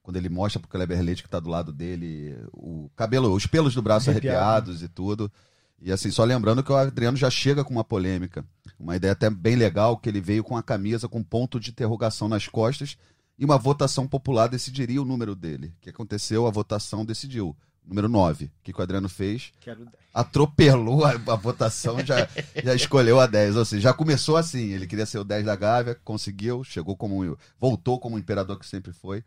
quando 0.00 0.16
ele 0.16 0.28
mostra 0.28 0.60
pro 0.60 0.70
Kleber 0.70 1.02
Leite 1.02 1.22
que 1.22 1.28
está 1.28 1.40
do 1.40 1.50
lado 1.50 1.72
dele, 1.72 2.38
o 2.52 2.88
cabelo, 2.94 3.34
os 3.34 3.46
pelos 3.46 3.74
do 3.74 3.82
braço 3.82 4.10
arrepiados 4.10 4.80
e 4.82 4.88
tudo. 4.88 5.30
E 5.80 5.92
assim, 5.92 6.10
só 6.10 6.24
lembrando 6.24 6.62
que 6.62 6.72
o 6.72 6.76
Adriano 6.76 7.16
já 7.16 7.30
chega 7.30 7.64
com 7.64 7.72
uma 7.72 7.84
polêmica. 7.84 8.44
Uma 8.78 8.96
ideia 8.96 9.12
até 9.12 9.28
bem 9.28 9.56
legal, 9.56 9.96
que 9.96 10.08
ele 10.08 10.20
veio 10.20 10.44
com 10.44 10.56
a 10.56 10.62
camisa 10.62 11.08
com 11.08 11.22
ponto 11.22 11.58
de 11.58 11.70
interrogação 11.70 12.28
nas 12.28 12.46
costas 12.46 12.96
e 13.38 13.44
uma 13.44 13.56
votação 13.56 14.06
popular 14.06 14.48
decidiria 14.48 15.00
o 15.00 15.04
número 15.04 15.34
dele. 15.34 15.68
O 15.78 15.80
que 15.80 15.90
aconteceu? 15.90 16.46
A 16.46 16.50
votação 16.50 17.04
decidiu. 17.04 17.56
Número 17.86 18.08
9. 18.08 18.46
O 18.46 18.50
que, 18.62 18.72
o 18.76 18.82
Adriano 18.82 19.08
fez? 19.08 19.52
Quero 19.60 19.84
10. 19.84 19.92
Atropelou 20.12 21.04
a, 21.04 21.12
a 21.12 21.36
votação, 21.36 22.04
já, 22.04 22.28
já 22.62 22.74
escolheu 22.74 23.18
a 23.18 23.26
10. 23.26 23.56
Ou 23.56 23.64
seja, 23.64 23.82
já 23.82 23.94
começou 23.94 24.36
assim. 24.36 24.72
Ele 24.72 24.86
queria 24.86 25.06
ser 25.06 25.18
o 25.18 25.24
10 25.24 25.46
da 25.46 25.56
Gávea, 25.56 25.94
conseguiu, 26.04 26.62
chegou 26.64 26.96
como. 26.96 27.38
voltou 27.58 27.98
como 27.98 28.16
o 28.16 28.18
imperador 28.18 28.58
que 28.58 28.66
sempre 28.66 28.92
foi. 28.92 29.24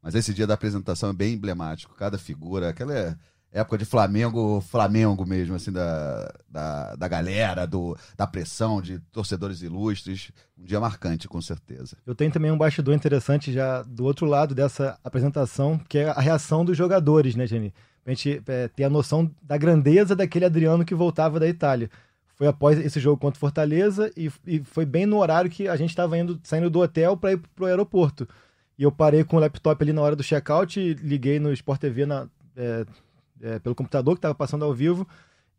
Mas 0.00 0.14
esse 0.14 0.32
dia 0.32 0.46
da 0.46 0.54
apresentação 0.54 1.10
é 1.10 1.12
bem 1.12 1.34
emblemático. 1.34 1.94
Cada 1.94 2.16
figura, 2.16 2.70
aquela 2.70 2.94
é 2.94 3.16
época 3.52 3.78
de 3.78 3.84
Flamengo, 3.84 4.60
Flamengo 4.60 5.26
mesmo, 5.26 5.54
assim, 5.54 5.72
da, 5.72 6.32
da, 6.48 6.94
da 6.96 7.08
galera, 7.08 7.66
do, 7.66 7.96
da 8.16 8.26
pressão, 8.26 8.80
de 8.80 8.98
torcedores 9.10 9.62
ilustres. 9.62 10.30
Um 10.58 10.64
dia 10.64 10.80
marcante, 10.80 11.28
com 11.28 11.40
certeza. 11.40 11.96
Eu 12.06 12.14
tenho 12.14 12.30
também 12.30 12.50
um 12.50 12.58
bastidor 12.58 12.94
interessante 12.94 13.52
já 13.52 13.82
do 13.82 14.04
outro 14.04 14.26
lado 14.26 14.54
dessa 14.54 14.98
apresentação, 15.02 15.78
que 15.88 15.98
é 15.98 16.10
a 16.10 16.20
reação 16.20 16.64
dos 16.64 16.76
jogadores, 16.76 17.34
né, 17.34 17.46
Jenny? 17.46 17.72
Pra 18.04 18.12
gente 18.12 18.42
é, 18.46 18.68
ter 18.68 18.84
a 18.84 18.90
noção 18.90 19.30
da 19.42 19.56
grandeza 19.56 20.14
daquele 20.14 20.44
Adriano 20.44 20.84
que 20.84 20.94
voltava 20.94 21.40
da 21.40 21.48
Itália. 21.48 21.90
Foi 22.34 22.46
após 22.46 22.78
esse 22.78 23.00
jogo 23.00 23.20
contra 23.20 23.40
Fortaleza 23.40 24.12
e, 24.16 24.30
e 24.46 24.60
foi 24.62 24.86
bem 24.86 25.06
no 25.06 25.18
horário 25.18 25.50
que 25.50 25.66
a 25.66 25.76
gente 25.76 25.90
estava 25.90 26.16
indo 26.16 26.38
saindo 26.44 26.70
do 26.70 26.80
hotel 26.80 27.16
para 27.16 27.32
ir 27.32 27.38
pro 27.54 27.66
aeroporto. 27.66 28.28
E 28.78 28.84
eu 28.84 28.92
parei 28.92 29.24
com 29.24 29.36
o 29.36 29.40
laptop 29.40 29.82
ali 29.82 29.92
na 29.92 30.00
hora 30.02 30.14
do 30.14 30.22
check-out, 30.22 30.78
liguei 31.02 31.40
no 31.40 31.52
Sport 31.52 31.80
TV 31.80 32.06
na, 32.06 32.28
é, 32.56 32.86
é, 33.42 33.58
pelo 33.58 33.74
computador 33.74 34.14
que 34.14 34.18
estava 34.18 34.34
passando 34.34 34.64
ao 34.64 34.72
vivo 34.74 35.06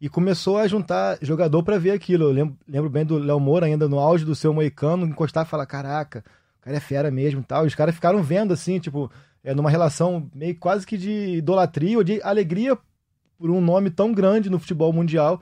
e 0.01 0.07
começou 0.07 0.57
a 0.57 0.67
juntar 0.67 1.17
jogador 1.21 1.63
para 1.63 1.77
ver 1.77 1.91
aquilo. 1.91 2.25
Eu 2.25 2.31
lembro, 2.31 2.57
lembro 2.67 2.89
bem 2.89 3.05
do 3.05 3.17
Léo 3.17 3.39
Moura 3.39 3.65
ainda 3.65 3.88
no 3.88 4.00
auge 4.00 4.24
do 4.24 4.36
seu 4.36 4.53
moicano, 4.53 5.05
encostar 5.05 5.45
e 5.45 5.50
falar: 5.50 5.65
caraca, 5.65 6.24
o 6.59 6.63
cara 6.63 6.77
é 6.77 6.79
fera 6.79 7.12
mesmo 7.12 7.43
tal. 7.43 7.65
E 7.65 7.67
os 7.67 7.75
caras 7.75 7.95
ficaram 7.95 8.24
vendo 8.24 8.53
assim, 8.53 8.79
tipo, 8.79 9.12
é, 9.43 9.53
numa 9.53 9.69
relação 9.69 10.29
meio 10.33 10.55
quase 10.55 10.86
que 10.86 10.98
de 10.98 11.38
idolatria 11.38 11.98
ou 11.98 12.03
de 12.03 12.21
alegria 12.24 12.77
por 13.38 13.50
um 13.50 13.62
nome 13.62 13.89
tão 13.89 14.13
grande 14.13 14.50
no 14.50 14.59
futebol 14.59 14.93
mundial. 14.93 15.41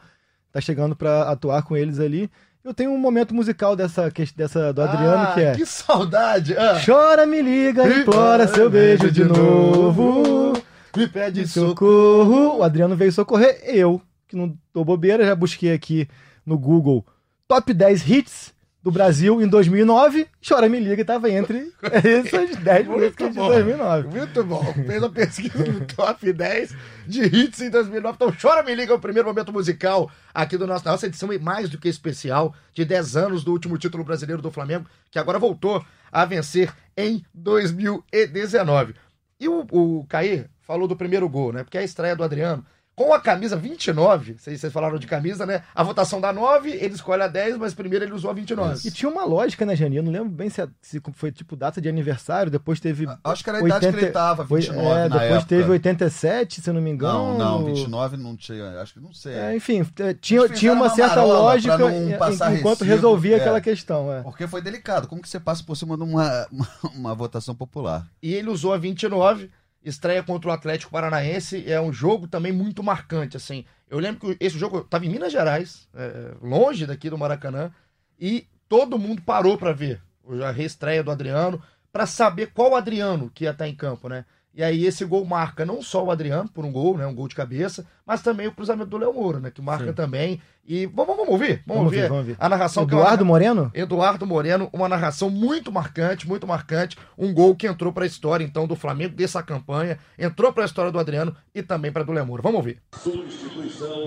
Tá 0.52 0.62
chegando 0.62 0.96
para 0.96 1.30
atuar 1.30 1.62
com 1.64 1.76
eles 1.76 2.00
ali. 2.00 2.30
Eu 2.64 2.74
tenho 2.74 2.92
um 2.92 2.98
momento 2.98 3.34
musical 3.34 3.76
dessa, 3.76 4.12
dessa 4.36 4.74
do 4.74 4.82
Adriano 4.82 5.24
Ah, 5.24 5.32
que 5.34 5.40
é. 5.40 5.56
Que 5.56 5.66
saudade! 5.66 6.58
Ah. 6.58 6.78
Chora, 6.86 7.26
me 7.26 7.42
liga, 7.42 7.88
implora 7.88 8.46
seu 8.50 8.70
beijo 8.70 9.10
de 9.10 9.24
novo. 9.24 10.54
Me 10.98 11.08
pede 11.08 11.44
de 11.44 11.48
socorro. 11.48 12.58
O 12.58 12.64
Adriano 12.64 12.96
veio 12.96 13.12
socorrer 13.12 13.60
eu, 13.64 14.02
que 14.28 14.36
não 14.36 14.58
tô 14.74 14.84
bobeira, 14.84 15.26
já 15.26 15.36
busquei 15.36 15.72
aqui 15.72 16.08
no 16.46 16.58
Google 16.58 17.06
top 17.48 17.74
10 17.74 18.10
hits 18.10 18.58
do 18.88 18.92
Brasil 18.92 19.42
em 19.42 19.48
2009. 19.48 20.28
Chora, 20.48 20.70
me 20.70 20.80
liga, 20.80 21.04
tava 21.04 21.30
entre 21.30 21.74
essas 21.92 22.56
10 22.56 22.88
Muito 22.88 23.00
músicas 23.00 23.30
de 23.32 23.36
bom. 23.36 23.48
2009. 23.48 24.08
Muito 24.08 24.44
bom. 24.44 24.74
Fez 24.74 25.04
a 25.04 25.10
pesquisa 25.10 25.66
no 25.66 25.86
top 25.86 26.32
10 26.32 26.76
de 27.06 27.24
hits 27.24 27.62
em 27.62 27.70
2009. 27.70 28.16
Então, 28.16 28.34
Chora 28.42 28.64
Me 28.64 28.74
Liga, 28.74 28.94
é 28.94 28.96
o 28.96 29.00
primeiro 29.00 29.28
momento 29.28 29.52
musical 29.52 30.10
aqui 30.34 30.58
do 30.58 30.66
nosso, 30.66 30.86
nossa 30.86 31.06
edição 31.06 31.34
e 31.34 31.40
mais 31.40 31.70
do 31.70 31.78
que 31.78 31.90
especial 31.90 32.56
de 32.74 32.86
10 32.86 33.18
anos 33.18 33.44
do 33.44 33.52
último 33.52 33.78
título 33.78 34.04
brasileiro 34.06 34.42
do 34.42 34.52
Flamengo, 34.52 34.86
que 35.12 35.20
agora 35.20 35.38
voltou 35.38 35.84
a 36.10 36.24
vencer 36.24 36.74
em 36.96 37.24
2019. 37.34 38.96
E 39.40 39.48
o, 39.48 39.66
o 39.72 40.06
Caí 40.08 40.48
falou 40.62 40.88
do 40.88 40.96
primeiro 40.96 41.30
gol, 41.30 41.54
né? 41.54 41.64
Porque 41.64 41.78
é 41.78 41.82
a 41.82 41.84
estreia 41.84 42.16
do 42.16 42.24
Adriano. 42.24 42.66
Com 42.98 43.14
a 43.14 43.20
camisa 43.20 43.56
29, 43.56 44.38
vocês, 44.40 44.60
vocês 44.60 44.74
falaram 44.74 44.98
de 44.98 45.06
camisa, 45.06 45.46
né? 45.46 45.62
A 45.76 45.84
votação 45.84 46.20
dá 46.20 46.34
9, 46.34 46.72
ele 46.72 46.96
escolhe 46.96 47.22
a 47.22 47.28
10, 47.28 47.56
mas 47.58 47.72
primeiro 47.76 48.04
ele 48.04 48.12
usou 48.12 48.32
a 48.32 48.34
29. 48.34 48.88
E 48.88 48.90
tinha 48.90 49.08
uma 49.08 49.24
lógica, 49.24 49.68
né, 49.68 49.76
Jani? 49.76 49.98
Eu 49.98 50.02
não 50.04 50.12
lembro 50.12 50.30
bem 50.30 50.50
se, 50.50 50.64
a- 50.64 50.68
se 50.82 51.00
foi 51.14 51.32
tipo 51.32 51.56
data 51.56 51.80
de 51.80 51.88
aniversário, 51.88 52.52
depois 52.52 52.80
teve. 52.80 53.06
Acho 53.24 53.44
que 53.44 53.50
era 53.52 53.60
a 53.60 53.62
idade 53.62 53.88
que 53.92 53.96
ele 53.98 54.08
tava, 54.12 54.44
foi- 54.48 54.62
29 54.62 54.90
é, 54.90 54.94
na 54.96 55.08
depois 55.10 55.32
época. 55.32 55.46
teve 55.46 55.70
87, 55.70 56.60
se 56.60 56.68
eu 56.68 56.74
não 56.74 56.82
me 56.82 56.90
engano. 56.90 57.38
Não, 57.38 57.60
não, 57.60 57.66
29 57.66 58.18
não 58.18 58.36
tinha, 58.36 58.82
acho 58.82 58.96
que 58.96 59.00
não 59.00 59.14
sei. 59.14 59.36
É, 59.36 59.56
enfim, 59.56 59.86
é, 60.00 60.16
tinha, 60.16 60.50
tinha 60.50 60.74
uma 60.74 60.86
uma 60.88 60.96
certa 60.96 61.24
lógica 61.24 61.76
enquanto 61.76 62.50
recibo, 62.50 62.84
resolvia 62.84 63.36
é. 63.38 63.40
aquela 63.40 63.62
questão. 63.62 64.12
É. 64.12 64.24
Porque 64.24 64.48
foi 64.48 64.60
delicado. 64.60 65.08
Como 65.08 65.22
que 65.22 65.30
você 65.30 65.40
passa 65.40 65.64
por 65.64 65.76
cima 65.78 65.96
de 65.96 66.02
uma, 66.02 66.48
uma, 66.52 66.68
uma 66.96 67.14
votação 67.14 67.54
popular? 67.54 68.08
e 68.24 68.34
ele 68.34 68.50
usou 68.50 68.74
a 68.74 68.78
29, 68.80 69.52
estreia 69.90 70.24
contra 70.24 70.50
o 70.50 70.54
Atlético 70.54 70.92
Paranaense, 70.92 71.70
é 71.72 71.80
um 71.80 71.94
jogo 71.94 72.28
também 72.28 72.52
muito 72.52 72.84
marcante, 72.84 73.38
assim. 73.38 73.66
Eu 73.90 74.00
lembro 74.00 74.20
que 74.20 74.44
esse 74.44 74.58
jogo 74.58 74.80
estava 74.80 75.06
em 75.06 75.10
Minas 75.10 75.32
Gerais, 75.32 75.88
é, 75.94 76.36
longe 76.42 76.86
daqui 76.86 77.10
do 77.10 77.18
Maracanã, 77.18 77.72
e 78.20 78.48
todo 78.68 79.00
mundo 79.00 79.22
parou 79.22 79.58
para 79.58 79.72
ver 79.72 80.02
a 80.46 80.52
reestreia 80.52 81.04
do 81.04 81.12
Adriano, 81.12 81.62
para 81.92 82.06
saber 82.06 82.52
qual 82.54 82.76
Adriano 82.76 83.32
que 83.34 83.46
ia 83.46 83.52
estar 83.52 83.68
em 83.68 83.76
campo, 83.76 84.10
né? 84.10 84.26
E 84.58 84.64
aí 84.64 84.88
esse 84.88 85.06
gol 85.06 85.24
marca 85.24 85.64
não 85.68 85.84
só 85.84 86.04
o 86.04 86.10
Adriano 86.10 86.50
por 86.50 86.66
um 86.66 86.72
gol, 86.72 86.98
né, 86.98 87.06
um 87.06 87.14
gol 87.14 87.28
de 87.28 87.36
cabeça, 87.36 87.86
mas 88.04 88.24
também 88.24 88.48
o 88.48 88.52
cruzamento 88.52 88.90
do 88.90 88.98
Léo 88.98 89.14
Moura, 89.14 89.40
né, 89.40 89.52
que 89.52 89.62
marca 89.62 89.86
Sim. 89.86 89.94
também. 89.94 90.42
E 90.68 90.88
vamos, 90.88 91.16
vamos 91.16 91.32
ouvir, 91.32 91.62
vamos, 91.66 91.82
Vamos 91.84 91.92
ver, 91.92 92.02
ver, 92.02 92.10
vamos 92.10 92.26
ver. 92.26 92.36
a 92.40 92.50
narração 92.50 92.86
que 92.88 92.92
é 92.94 92.98
uma- 92.98 93.04
Eduardo 93.04 93.24
Moreno? 93.24 93.72
Eduardo 93.72 94.26
Moreno, 94.26 94.68
uma 94.74 94.90
narração 94.90 95.30
muito 95.30 95.72
marcante, 95.72 96.28
muito 96.28 96.48
marcante, 96.48 96.98
um 97.16 97.32
gol 97.32 97.56
que 97.56 97.68
entrou 97.68 97.94
para 97.94 98.04
a 98.04 98.08
história 98.08 98.44
então 98.44 98.66
do 98.66 98.76
Flamengo 98.76 99.16
dessa 99.16 99.44
campanha, 99.44 100.00
entrou 100.18 100.52
para 100.52 100.64
a 100.64 100.66
história 100.66 100.92
do 100.92 100.98
Adriano 101.00 101.36
e 101.54 101.62
também 101.62 101.92
para 101.92 102.04
do 102.04 102.12
Lemuro. 102.12 102.42
Vamos 102.42 102.58
ouvir. 102.58 102.82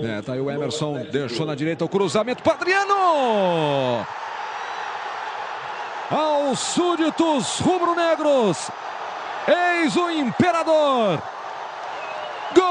É, 0.03 0.21
tá 0.21 0.33
aí 0.33 0.41
o 0.41 0.51
Emerson, 0.51 1.01
deixou 1.13 1.45
na 1.45 1.55
direita 1.55 1.85
o 1.85 1.89
cruzamento 1.89 2.43
para 2.43 2.55
Adriano! 2.55 4.05
Aos 6.09 6.59
súditos 6.59 7.59
rubro-negros, 7.59 8.69
eis 9.47 9.95
o 9.95 10.09
imperador! 10.11 11.21
Gol 12.53 12.67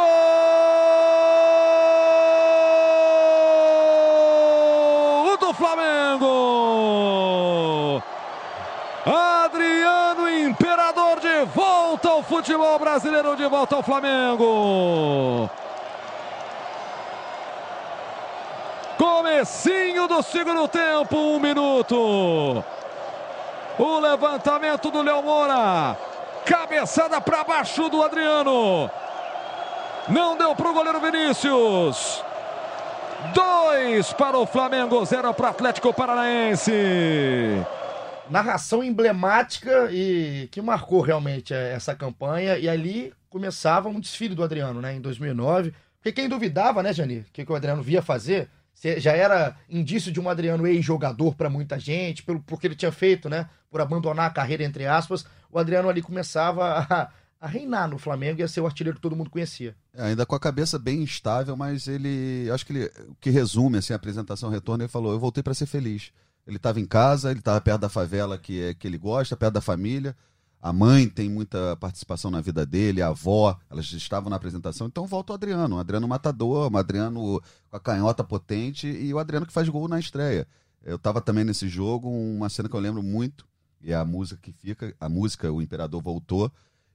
do 5.38 5.54
Flamengo! 5.54 6.30
Adriano 9.06 10.28
Imperador 10.28 11.20
de 11.20 11.44
volta 11.46 12.08
ao 12.10 12.22
futebol 12.22 12.78
brasileiro, 12.78 13.34
de 13.36 13.46
volta 13.46 13.76
ao 13.76 13.82
Flamengo! 13.82 15.48
Comecinho 18.98 20.06
do 20.06 20.22
segundo 20.22 20.68
tempo, 20.68 21.16
um 21.16 21.40
minuto. 21.40 22.62
O 23.78 23.98
levantamento 23.98 24.90
do 24.90 25.00
Léo 25.00 25.22
Moura. 25.22 25.96
Cabeçada 26.50 27.20
para 27.20 27.44
baixo 27.44 27.88
do 27.88 28.02
Adriano. 28.02 28.90
Não 30.08 30.36
deu 30.36 30.52
para 30.56 30.68
o 30.68 30.74
goleiro 30.74 31.00
Vinícius. 31.00 32.24
Dois 33.32 34.12
para 34.14 34.36
o 34.36 34.44
Flamengo, 34.44 35.04
zero 35.04 35.32
para 35.32 35.46
o 35.46 35.48
Atlético 35.50 35.94
Paranaense. 35.94 36.72
Narração 38.28 38.82
emblemática 38.82 39.92
e 39.92 40.48
que 40.50 40.60
marcou 40.60 41.02
realmente 41.02 41.54
eh, 41.54 41.72
essa 41.72 41.94
campanha 41.94 42.58
e 42.58 42.68
ali 42.68 43.12
começava 43.28 43.88
um 43.88 44.00
desfile 44.00 44.34
do 44.34 44.42
Adriano, 44.42 44.80
né, 44.80 44.96
em 44.96 45.00
2009. 45.00 45.72
Porque 45.98 46.10
quem 46.10 46.28
duvidava, 46.28 46.82
né, 46.82 46.92
Jani, 46.92 47.20
o 47.20 47.26
que, 47.32 47.44
que 47.44 47.52
o 47.52 47.54
Adriano 47.54 47.80
via 47.80 48.02
fazer, 48.02 48.48
já 48.98 49.12
era 49.12 49.56
indício 49.68 50.10
de 50.10 50.18
um 50.18 50.28
Adriano 50.28 50.66
ex-jogador 50.66 51.34
para 51.34 51.50
muita 51.50 51.78
gente, 51.78 52.22
pelo 52.22 52.40
porque 52.40 52.66
ele 52.66 52.74
tinha 52.74 52.92
feito, 52.92 53.28
né, 53.28 53.48
por 53.70 53.80
abandonar 53.80 54.26
a 54.26 54.32
carreira 54.32 54.64
entre 54.64 54.86
aspas, 54.86 55.24
o 55.50 55.58
Adriano 55.58 55.88
ali 55.88 56.00
começava 56.00 56.86
a, 56.88 57.10
a 57.40 57.46
reinar 57.46 57.88
no 57.88 57.98
Flamengo 57.98 58.40
e 58.40 58.42
a 58.42 58.48
ser 58.48 58.60
o 58.60 58.66
artilheiro 58.66 58.96
que 58.96 59.02
todo 59.02 59.16
mundo 59.16 59.30
conhecia. 59.30 59.74
É, 59.94 60.04
ainda 60.04 60.26
com 60.26 60.34
a 60.34 60.40
cabeça 60.40 60.78
bem 60.78 61.02
instável, 61.02 61.56
mas 61.56 61.88
ele. 61.88 62.48
Acho 62.52 62.66
que 62.66 62.72
ele. 62.72 62.90
O 63.08 63.14
que 63.20 63.30
resume 63.30 63.78
assim, 63.78 63.92
a 63.92 63.96
apresentação 63.96 64.50
retorno, 64.50 64.82
ele 64.82 64.88
falou: 64.88 65.12
eu 65.12 65.18
voltei 65.18 65.42
para 65.42 65.54
ser 65.54 65.66
feliz. 65.66 66.12
Ele 66.46 66.56
estava 66.56 66.80
em 66.80 66.86
casa, 66.86 67.30
ele 67.30 67.40
estava 67.40 67.60
perto 67.60 67.82
da 67.82 67.88
favela 67.88 68.38
que, 68.38 68.62
é, 68.62 68.74
que 68.74 68.86
ele 68.86 68.98
gosta, 68.98 69.36
perto 69.36 69.54
da 69.54 69.60
família. 69.60 70.16
A 70.62 70.72
mãe 70.72 71.08
tem 71.08 71.28
muita 71.30 71.74
participação 71.76 72.30
na 72.30 72.40
vida 72.40 72.66
dele, 72.66 73.00
a 73.00 73.08
avó, 73.08 73.58
elas 73.70 73.90
estavam 73.92 74.28
na 74.28 74.36
apresentação. 74.36 74.86
Então 74.86 75.06
volta 75.06 75.32
o 75.32 75.34
Adriano, 75.34 75.76
o 75.76 75.78
Adriano 75.78 76.06
matador, 76.06 76.70
o 76.70 76.76
Adriano 76.76 77.40
com 77.70 77.76
a 77.76 77.80
canhota 77.80 78.22
potente 78.22 78.86
e 78.86 79.12
o 79.14 79.18
Adriano 79.18 79.46
que 79.46 79.52
faz 79.52 79.68
gol 79.68 79.88
na 79.88 79.98
estreia. 79.98 80.46
Eu 80.82 80.96
estava 80.96 81.20
também 81.20 81.44
nesse 81.44 81.68
jogo, 81.68 82.08
uma 82.10 82.48
cena 82.48 82.68
que 82.68 82.76
eu 82.76 82.80
lembro 82.80 83.02
muito, 83.02 83.46
e 83.80 83.92
é 83.92 83.96
a 83.96 84.04
música 84.04 84.38
que 84.40 84.52
fica, 84.52 84.94
a 85.00 85.08
música, 85.08 85.50
o 85.50 85.62
Imperador 85.62 86.02
voltou, 86.02 86.52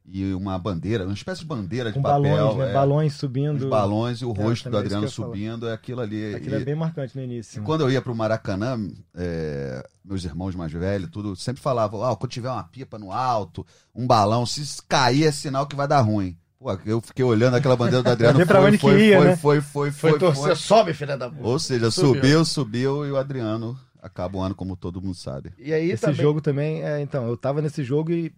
e 0.08 0.34
uma 0.34 0.58
bandeira, 0.60 1.04
uma 1.06 1.14
espécie 1.14 1.42
de 1.42 1.48
bandeira 1.48 1.90
de 1.90 1.96
Com 1.96 2.02
papel. 2.02 2.22
balões, 2.38 2.58
né? 2.58 2.70
é, 2.70 2.74
Balões 2.74 3.14
os 3.14 3.20
subindo. 3.20 3.70
balões 3.70 4.20
e 4.22 4.26
o 4.26 4.34
É, 4.38 4.44
rosto 4.44 4.70
do 4.70 4.78
é 4.78 4.80
Adriano 4.80 5.10
subindo, 5.10 5.68
é 5.68 5.74
aquilo 5.74 6.02
ali. 6.02 6.36
Aquilo 6.36 6.56
E- 6.56 6.62
é 6.62 6.66
bem 6.66 6.76
marcante 6.76 7.16
no 7.18 7.24
início. 7.24 7.60
e 7.60 7.66
quando 7.66 7.82
eu 7.82 7.90
ia 7.92 8.02
pro 8.02 8.16
Maracanã, 8.16 8.78
é, 9.16 9.84
meus 10.04 10.24
irmãos 10.24 10.54
mais 10.56 10.72
velhos, 10.72 11.10
tudo, 11.12 11.36
sempre 11.36 11.62
falavam, 11.62 12.04
ah, 12.04 12.16
quando 12.16 12.32
tiver 12.32 12.50
uma 12.50 12.64
pipa 12.64 13.00
no 13.00 13.12
alto, 13.12 13.66
um 13.96 14.06
balão, 14.06 14.46
se 14.46 14.62
cair 14.88 15.26
é 15.26 15.32
sinal 15.32 15.66
que 15.66 15.76
vai 15.76 15.88
dar 15.88 16.02
ruim. 16.02 16.38
Pô, 16.60 16.72
eu 16.86 17.02
fiquei 17.02 17.24
olhando 17.26 17.56
aquela 17.56 17.76
bandeira 17.76 18.02
do 18.02 18.10
Adriano. 18.10 18.38
Ver 18.40 18.48
pra 18.48 18.60
foi, 18.60 18.70
onde 18.70 18.78
foi, 18.78 18.96
que 18.98 19.04
ia, 19.04 19.18
foi, 19.18 19.26
né? 19.28 19.36
foi, 19.36 19.62
foi, 19.62 19.92
Foi, 19.92 20.12
foi, 20.12 20.20
torcer, 20.20 20.44
foi. 20.44 20.56
sobe, 20.56 20.94
filha 20.94 21.18
da 21.18 21.30
puta. 21.30 21.44
Ou 21.44 21.60
seja, 21.60 21.92
Subiu. 21.92 22.14
subiu, 22.16 22.46
subiu 22.46 23.06
e 23.06 23.12
o 23.12 23.18
Adriano 23.18 23.78
acaba 24.06 24.38
o 24.38 24.42
ano 24.42 24.54
como 24.54 24.76
todo 24.76 25.02
mundo 25.02 25.16
sabe. 25.16 25.52
E 25.58 25.74
aí 25.74 25.90
Esse 25.90 26.04
também... 26.04 26.22
jogo 26.22 26.40
também, 26.40 26.84
é, 26.84 27.02
então, 27.02 27.28
eu 27.28 27.36
tava 27.36 27.62
nesse 27.62 27.84
jogo 27.84 28.12
e, 28.12 28.32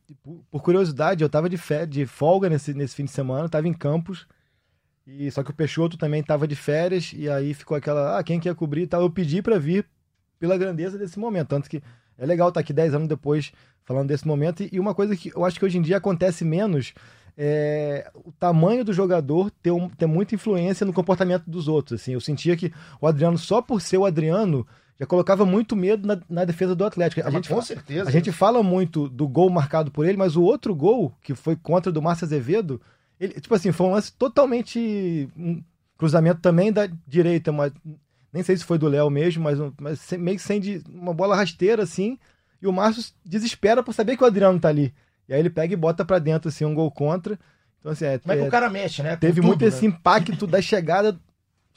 por, 0.50 0.62
curiosidade, 0.62 1.24
eu 1.24 1.30
tava 1.30 1.50
de, 1.50 1.58
fé, 1.58 1.86
de 1.86 2.06
folga 2.06 2.50
nesse, 2.50 2.74
nesse 2.74 2.96
fim 2.96 3.04
de 3.06 3.12
semana, 3.12 3.50
tava 3.50 3.68
em 3.68 3.74
Campos, 3.74 4.26
e 5.06 5.30
só 5.30 5.44
que 5.44 5.52
o 5.52 5.54
Peixoto 5.54 5.98
também 5.98 6.24
tava 6.24 6.48
de 6.48 6.56
férias, 6.56 7.12
e 7.14 7.30
aí 7.30 7.54
ficou 7.54 7.76
aquela, 7.76 8.18
ah, 8.18 8.24
quem 8.24 8.40
quer 8.40 8.56
cobrir? 8.56 8.84
e 8.84 8.88
tal, 8.88 9.02
eu 9.02 9.10
pedi 9.10 9.42
pra 9.42 9.60
vir 9.60 9.86
pela 10.40 10.58
grandeza 10.58 10.98
desse 10.98 11.20
momento, 11.20 11.50
tanto 11.50 11.70
que 11.70 11.82
é 12.18 12.26
legal 12.26 12.48
estar 12.48 12.62
aqui 12.62 12.72
10 12.74 12.94
anos 12.96 13.08
depois 13.08 13.52
falando 13.84 14.08
desse 14.08 14.26
momento, 14.26 14.64
e, 14.64 14.70
e 14.72 14.80
uma 14.80 14.96
coisa 14.96 15.16
que 15.16 15.32
eu 15.36 15.44
acho 15.44 15.60
que 15.60 15.66
hoje 15.66 15.78
em 15.78 15.82
dia 15.82 15.98
acontece 15.98 16.46
menos 16.46 16.94
é 17.38 18.10
o 18.16 18.32
tamanho 18.32 18.84
do 18.84 18.92
jogador 18.92 19.52
ter, 19.62 19.70
um- 19.72 19.90
ter 19.90 20.08
muita 20.08 20.34
influência 20.34 20.86
no 20.86 20.92
comportamento 20.94 21.44
dos 21.46 21.68
outros, 21.68 22.02
assim, 22.02 22.14
eu 22.14 22.22
sentia 22.22 22.58
que 22.58 22.74
o 23.00 23.06
Adriano, 23.06 23.38
só 23.38 23.62
por 23.62 23.80
ser 23.80 23.98
o 23.98 24.06
Adriano, 24.06 24.66
já 25.00 25.06
colocava 25.06 25.46
muito 25.46 25.76
medo 25.76 26.08
na, 26.08 26.20
na 26.30 26.46
defesa 26.46 26.76
do 26.76 26.84
Atlético. 26.86 27.28
A 27.28 27.30
gente, 27.30 27.50
com 27.50 27.62
certeza. 27.62 28.10
a 28.10 28.12
gente 28.12 28.32
fala 28.32 28.64
muito 28.64 29.08
do 29.08 29.28
gol 29.28 29.50
marcado 29.50 29.92
por 29.92 30.06
ele, 30.06 30.18
mas 30.18 30.36
o 30.36 30.42
outro 30.42 30.74
gol, 30.74 31.14
que 31.22 31.36
foi 31.36 31.56
contra 31.56 31.92
do 31.92 32.02
Márcio 32.02 32.26
Azevedo, 32.26 32.82
ele, 33.20 33.34
tipo 33.40 33.54
assim, 33.54 33.72
foi 33.72 33.88
um 33.88 33.92
lance 33.92 34.12
totalmente. 34.14 35.30
Um 35.38 35.62
cruzamento 35.98 36.42
também 36.42 36.72
da 36.72 36.88
direita, 37.08 37.52
mas 37.52 37.72
nem 38.32 38.44
sei 38.44 38.56
se 38.56 38.64
foi 38.64 38.78
do 38.78 38.88
Léo 38.88 39.10
mesmo, 39.10 39.44
mas, 39.44 39.58
mas 39.80 40.00
sem- 40.00 40.20
meio 40.20 40.38
que 40.38 40.44
sem 40.44 40.60
de, 40.60 40.84
uma 40.88 41.14
bola 41.14 41.36
rasteira 41.36 41.84
assim. 41.84 42.18
E 42.62 42.68
o 42.68 42.72
Márcio 42.74 43.04
desespera 43.26 43.82
por 43.84 43.94
saber 43.94 44.16
que 44.18 44.24
o 44.24 44.28
Adriano 44.28 44.60
tá 44.60 44.70
ali. 44.70 44.94
E 45.28 45.34
aí 45.34 45.40
ele 45.40 45.50
pega 45.50 45.74
e 45.74 45.78
bota 45.78 46.06
pra 46.06 46.20
dentro 46.20 46.50
assim 46.50 46.66
um 46.66 46.74
gol 46.74 46.92
contra. 46.92 47.38
Então 47.80 47.92
assim, 47.92 48.06
é, 48.06 48.18
Como 48.20 48.34
é 48.34 48.38
que 48.38 48.44
é, 48.44 48.48
o 48.48 48.52
cara 48.52 48.70
mexe, 48.70 49.02
né? 49.02 49.16
Teve 49.16 49.36
tudo, 49.42 49.48
muito 49.48 49.62
né? 49.62 49.68
esse 49.68 49.86
impacto 49.86 50.46
da 50.48 50.62
chegada 50.62 51.20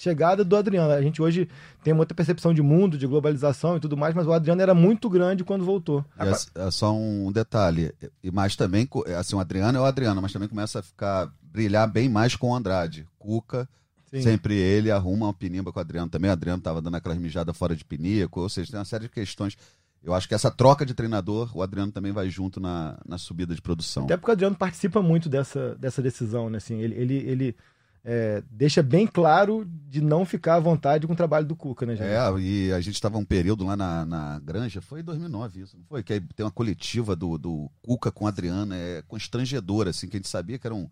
chegada 0.00 0.42
do 0.42 0.56
Adriano. 0.56 0.92
A 0.92 1.02
gente 1.02 1.20
hoje 1.20 1.46
tem 1.84 1.92
muita 1.92 2.14
percepção 2.14 2.54
de 2.54 2.62
mundo, 2.62 2.96
de 2.96 3.06
globalização 3.06 3.76
e 3.76 3.80
tudo 3.80 3.96
mais, 3.96 4.14
mas 4.14 4.26
o 4.26 4.32
Adriano 4.32 4.62
era 4.62 4.74
muito 4.74 5.10
grande 5.10 5.44
quando 5.44 5.64
voltou. 5.64 6.04
É, 6.18 6.66
é 6.66 6.70
só 6.70 6.94
um 6.96 7.30
detalhe. 7.30 7.92
E 8.22 8.30
mais 8.30 8.56
também, 8.56 8.88
é, 9.06 9.14
assim, 9.14 9.36
o 9.36 9.40
Adriano 9.40 9.76
é 9.76 9.80
o 9.80 9.84
Adriano, 9.84 10.22
mas 10.22 10.32
também 10.32 10.48
começa 10.48 10.78
a 10.78 10.82
ficar 10.82 11.30
brilhar 11.42 11.86
bem 11.86 12.08
mais 12.08 12.34
com 12.34 12.50
o 12.50 12.54
Andrade. 12.54 13.06
Cuca, 13.18 13.68
Sim. 14.10 14.22
sempre 14.22 14.54
ele 14.54 14.90
arruma 14.90 15.26
uma 15.26 15.34
pinimba 15.34 15.70
com 15.70 15.78
o 15.78 15.82
Adriano 15.82 16.08
também. 16.08 16.30
O 16.30 16.32
Adriano 16.32 16.62
tava 16.62 16.80
dando 16.80 16.96
aquelas 16.96 17.18
mijadas 17.18 17.54
fora 17.54 17.76
de 17.76 17.84
pinico, 17.84 18.40
ou 18.40 18.48
seja, 18.48 18.70
tem 18.70 18.78
uma 18.80 18.86
série 18.86 19.04
de 19.04 19.10
questões. 19.10 19.54
Eu 20.02 20.14
acho 20.14 20.26
que 20.26 20.34
essa 20.34 20.50
troca 20.50 20.86
de 20.86 20.94
treinador, 20.94 21.50
o 21.54 21.62
Adriano 21.62 21.92
também 21.92 22.10
vai 22.10 22.30
junto 22.30 22.58
na, 22.58 22.96
na 23.06 23.18
subida 23.18 23.54
de 23.54 23.60
produção. 23.60 24.04
Até 24.04 24.16
porque 24.16 24.30
o 24.30 24.32
Adriano 24.32 24.56
participa 24.56 25.02
muito 25.02 25.28
dessa, 25.28 25.74
dessa 25.74 26.00
decisão, 26.00 26.48
né? 26.48 26.56
Assim, 26.56 26.80
ele 26.80 26.94
ele, 26.94 27.14
ele 27.16 27.56
é, 28.02 28.42
deixa 28.50 28.82
bem 28.82 29.06
claro 29.06 29.64
de 29.88 30.00
não 30.00 30.24
ficar 30.24 30.54
à 30.54 30.60
vontade 30.60 31.06
com 31.06 31.12
o 31.12 31.16
trabalho 31.16 31.46
do 31.46 31.54
Cuca, 31.54 31.84
né, 31.84 31.96
gente? 31.96 32.06
É, 32.06 32.40
e 32.40 32.72
a 32.72 32.80
gente 32.80 32.94
estava 32.94 33.18
um 33.18 33.24
período 33.24 33.64
lá 33.64 33.76
na, 33.76 34.06
na 34.06 34.38
Granja, 34.38 34.80
foi 34.80 35.00
em 35.00 35.04
2009 35.04 35.60
isso, 35.60 35.76
não 35.76 35.84
foi? 35.84 36.02
Que 36.02 36.14
aí 36.14 36.20
tem 36.34 36.44
uma 36.44 36.52
coletiva 36.52 37.14
do, 37.14 37.36
do 37.36 37.70
Cuca 37.82 38.10
com 38.10 38.24
o 38.24 38.28
Adriano, 38.28 38.72
é 38.74 39.02
constrangedor, 39.06 39.86
assim, 39.86 40.08
que 40.08 40.16
a 40.16 40.18
gente 40.18 40.28
sabia 40.28 40.58
que 40.58 40.66
era 40.66 40.74
um, 40.74 40.88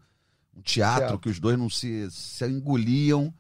um 0.55 0.61
teatro, 0.61 1.01
Teatro. 1.01 1.19
que 1.19 1.29
os 1.31 1.41
dois 1.41 1.59
não 1.59 1.71
se, 1.71 2.11
se 2.11 2.47
engoliam. 2.47 3.33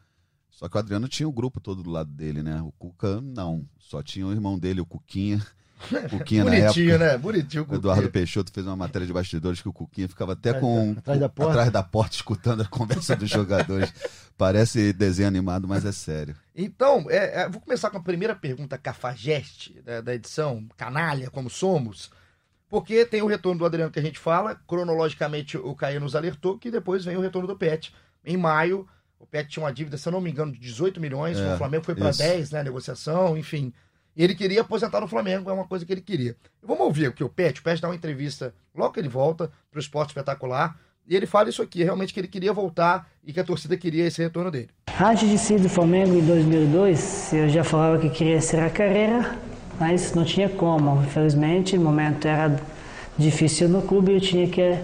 Só 0.50 0.68
que 0.68 0.76
o 0.76 0.80
Adriano 0.80 1.06
tinha 1.06 1.28
o 1.28 1.32
grupo 1.32 1.60
todo 1.60 1.82
do 1.82 1.90
lado 1.90 2.10
dele, 2.10 2.42
né? 2.42 2.60
O 2.62 2.72
Cuca, 2.72 3.20
não. 3.20 3.64
Só 3.78 4.02
tinha 4.02 4.26
o 4.26 4.32
irmão 4.32 4.58
dele, 4.58 4.80
o 4.80 4.86
Cuquinha. 4.86 5.44
Cuquinha 6.10 6.44
na 6.44 6.50
Bonitinho, 6.50 6.90
época. 6.94 7.06
né? 7.12 7.18
Bonitinho. 7.18 7.66
O 7.68 7.74
Eduardo 7.74 8.10
Peixoto 8.10 8.52
fez 8.52 8.66
uma 8.66 8.76
matéria 8.76 9.06
de 9.06 9.12
bastidores 9.12 9.60
que 9.62 9.68
o 9.68 9.72
Cuquinha 9.72 10.08
ficava 10.08 10.32
até 10.32 10.50
Atrás 10.50 10.64
com 10.64 10.92
da- 10.94 10.98
atrás 11.00 11.20
da 11.20 11.28
porta? 11.28 11.50
atrás 11.52 11.70
da 11.72 11.82
porta 11.82 12.16
escutando 12.16 12.62
a 12.62 12.66
conversa 12.66 13.14
dos 13.16 13.28
jogadores. 13.30 13.92
Parece 14.36 14.92
desenho 14.92 15.28
animado, 15.28 15.66
mas 15.66 15.84
é 15.84 15.92
sério. 15.92 16.36
Então, 16.54 17.06
é, 17.08 17.42
é, 17.42 17.48
vou 17.48 17.60
começar 17.60 17.90
com 17.90 17.96
a 17.98 18.02
primeira 18.02 18.34
pergunta 18.34 18.76
cafajeste 18.78 19.80
da, 19.82 20.00
da 20.00 20.14
edição, 20.14 20.64
canalha 20.76 21.30
como 21.30 21.48
somos, 21.50 22.10
porque 22.68 23.04
tem 23.04 23.22
o 23.22 23.26
retorno 23.26 23.58
do 23.58 23.66
Adriano 23.66 23.90
que 23.90 23.98
a 23.98 24.02
gente 24.02 24.18
fala, 24.18 24.54
cronologicamente 24.66 25.56
o 25.56 25.74
Caio 25.74 26.00
nos 26.00 26.14
alertou 26.14 26.58
que 26.58 26.70
depois 26.70 27.04
vem 27.04 27.16
o 27.16 27.20
retorno 27.20 27.48
do 27.48 27.56
Pet. 27.56 27.92
Em 28.24 28.36
maio, 28.36 28.86
o 29.18 29.26
Pet 29.26 29.48
tinha 29.48 29.64
uma 29.64 29.72
dívida, 29.72 29.96
se 29.96 30.06
eu 30.08 30.12
não 30.12 30.20
me 30.20 30.30
engano, 30.30 30.52
de 30.52 30.58
18 30.58 31.00
milhões, 31.00 31.36
É, 31.38 31.54
o 31.54 31.58
Flamengo 31.58 31.84
foi 31.84 31.94
para 31.94 32.10
isso. 32.10 32.18
10, 32.18 32.50
né, 32.52 32.62
negociação, 32.62 33.36
enfim. 33.36 33.72
Ele 34.18 34.34
queria 34.34 34.62
aposentar 34.62 35.00
no 35.00 35.06
Flamengo, 35.06 35.48
é 35.48 35.52
uma 35.52 35.64
coisa 35.64 35.86
que 35.86 35.92
ele 35.92 36.00
queria. 36.00 36.34
Vamos 36.60 36.84
ouvir 36.84 37.06
o 37.06 37.12
que 37.12 37.22
o 37.22 37.28
Pet, 37.28 37.60
o 37.60 37.62
Pet 37.62 37.80
dá 37.80 37.86
uma 37.86 37.94
entrevista 37.94 38.52
logo 38.74 38.92
que 38.92 38.98
ele 38.98 39.08
volta 39.08 39.48
para 39.70 39.78
o 39.78 39.80
Esporte 39.80 40.08
Espetacular, 40.08 40.76
e 41.06 41.14
ele 41.14 41.24
fala 41.24 41.48
isso 41.48 41.62
aqui, 41.62 41.84
realmente 41.84 42.12
que 42.12 42.18
ele 42.18 42.26
queria 42.26 42.52
voltar 42.52 43.08
e 43.24 43.32
que 43.32 43.38
a 43.38 43.44
torcida 43.44 43.76
queria 43.76 44.04
esse 44.06 44.20
retorno 44.20 44.50
dele. 44.50 44.70
Antes 45.00 45.30
de 45.30 45.38
sair 45.38 45.60
do 45.60 45.68
Flamengo 45.68 46.16
em 46.16 46.26
2002, 46.26 47.32
eu 47.32 47.48
já 47.48 47.62
falava 47.62 47.98
que 47.98 48.10
queria 48.10 48.40
ser 48.40 48.58
a 48.58 48.68
carreira, 48.68 49.38
mas 49.78 50.12
não 50.12 50.24
tinha 50.24 50.48
como. 50.48 51.00
Infelizmente, 51.04 51.78
o 51.78 51.80
momento 51.80 52.26
era 52.26 52.60
difícil 53.16 53.68
no 53.68 53.82
clube 53.82 54.10
e 54.10 54.14
eu 54.16 54.20
tinha 54.20 54.48
que 54.48 54.76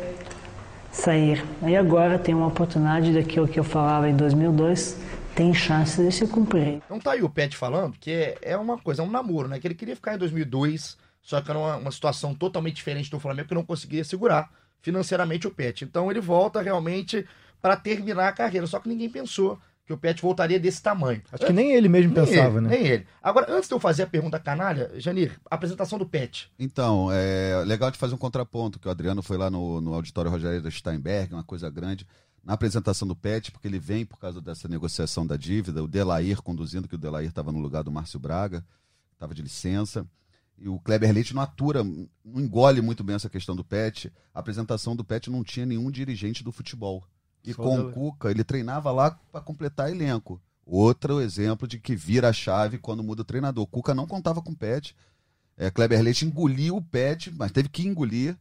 sair. 0.93 1.45
E 1.67 1.77
agora 1.77 2.21
tem 2.21 2.35
uma 2.35 2.47
oportunidade 2.47 3.13
daquilo 3.13 3.49
que 3.49 3.59
eu 3.59 3.65
falava 3.65 4.09
em 4.09 4.15
2002, 4.15 4.97
tem 5.35 5.53
chance 5.53 6.03
de 6.03 6.13
se 6.13 6.27
cumprir. 6.27 6.81
Então 6.85 6.99
tá 6.99 7.13
aí 7.13 7.23
o 7.23 7.29
Pet 7.29 7.57
falando 7.57 7.97
que 7.99 8.11
é, 8.11 8.39
é 8.43 8.57
uma 8.57 8.79
coisa, 8.79 9.03
é 9.03 9.05
um 9.05 9.11
namoro, 9.11 9.49
né? 9.49 9.59
Que 9.59 9.67
ele 9.67 9.75
queria 9.75 9.97
ficar 9.97 10.15
em 10.15 10.19
2002, 10.19 10.97
só 11.21 11.41
que 11.41 11.51
era 11.51 11.59
uma, 11.59 11.77
uma 11.77 11.91
situação 11.91 12.35
totalmente 12.35 12.77
diferente 12.77 13.11
do 13.11 13.21
Flamengo 13.21 13.49
que 13.49 13.55
não 13.55 13.65
conseguia 13.65 14.05
segurar 14.05 14.51
financeiramente 14.81 15.47
o 15.47 15.51
Pet. 15.51 15.85
Então 15.85 16.11
ele 16.11 16.21
volta 16.21 16.63
realmente 16.63 17.27
para 17.61 17.77
terminar 17.77 18.29
a 18.29 18.33
carreira, 18.33 18.67
só 18.67 18.79
que 18.79 18.89
ninguém 18.89 19.09
pensou 19.09 19.59
que 19.87 19.93
o 19.93 19.99
Pet 19.99 20.21
voltaria 20.23 20.59
desse 20.59 20.83
tamanho. 20.83 21.23
Acho 21.31 21.47
que 21.47 21.53
nem 21.53 21.73
ele 21.73 21.89
mesmo 21.89 22.15
Nem 22.15 22.25
pensava, 22.25 22.59
ele, 22.59 22.69
né? 22.69 22.77
Nem 22.77 22.87
ele. 22.87 23.07
Agora, 23.23 23.53
antes 23.53 23.69
de 23.69 23.75
eu 23.75 23.81
fazer 23.81 24.05
a 24.05 24.07
pergunta 24.07 24.39
canalha, 24.39 24.91
Janir, 24.97 25.39
apresentação 25.51 25.99
do 25.99 26.07
Pet. 26.07 26.51
Então, 26.59 27.11
é 27.13 27.63
legal 27.67 27.91
de 27.91 27.99
fazer 27.99 28.15
um 28.15 28.19
contraponto, 28.19 28.79
que 28.79 28.89
o 28.89 28.91
Adriano 28.91 29.23
foi 29.23 29.37
lá 29.37 29.51
no, 29.51 29.83
no 29.83 29.93
auditório 29.93 30.31
Rogério 30.31 30.63
da 30.63 30.71
Steinberg, 30.71 31.35
uma 31.35 31.45
coisa 31.45 31.69
grande, 31.69 32.07
na 32.45 32.53
apresentação 32.53 33.09
do 33.09 33.17
PET, 33.17 33.51
porque 33.51 33.67
ele 33.67 33.79
vem 33.79 34.05
por 34.05 34.19
causa 34.19 34.41
dessa 34.41 34.69
negociação 34.69 35.27
da 35.27 35.37
dívida, 35.37 35.83
o 35.83 35.89
Delair 35.89 36.43
conduzindo, 36.43 36.87
que 36.87 36.95
o 36.95 36.99
Delair 36.99 37.29
estava 37.29 37.51
no 37.51 37.59
lugar 37.59 37.83
do 37.83 37.91
Márcio 37.91 38.21
Braga, 38.21 38.65
estava 39.15 39.35
de 39.35 39.43
licença, 39.43 40.07
e 40.59 40.69
o 40.69 40.79
Kleber 40.79 41.13
Leite 41.13 41.35
não 41.35 41.43
atura, 41.43 41.83
não 41.83 42.41
engole 42.41 42.81
muito 42.81 43.03
bem 43.03 43.17
essa 43.17 43.29
questão 43.29 43.57
do 43.57 43.65
PET. 43.65 44.13
A 44.33 44.41
apresentação 44.41 44.95
do 44.95 45.05
PET 45.05 45.29
não 45.31 45.43
tinha 45.43 45.67
nenhum 45.67 45.91
dirigente 45.91 46.45
do 46.45 46.53
futebol. 46.53 47.03
E 47.45 47.53
Só 47.53 47.63
com 47.63 47.81
o. 47.81 47.93
Cuca, 47.93 48.31
ele 48.31 48.45
treinava 48.45 48.93
lá 48.93 49.11
para 49.33 49.41
completar 49.41 49.91
elenco. 49.91 50.41
Outro 50.65 51.21
exemplo 51.21 51.67
de 51.67 51.79
que 51.79 51.97
vira 51.97 52.29
a 52.29 52.33
chave 52.33 52.79
quando 52.79 53.03
muda 53.03 53.23
o 53.23 53.25
treinador. 53.25 53.65
O 53.65 53.67
Cuca 53.67 53.95
não 53.95 54.07
contava 54.07 54.41
com 54.41 54.53
o 54.53 54.57
PET. 54.57 54.95
É, 55.57 55.71
Kleber 55.71 56.03
Leite 56.03 56.25
engoliu 56.25 56.77
o 56.77 56.83
Pet, 56.83 57.33
mas 57.33 57.53
teve 57.53 57.69
que 57.69 57.87
engolir. 57.87 58.37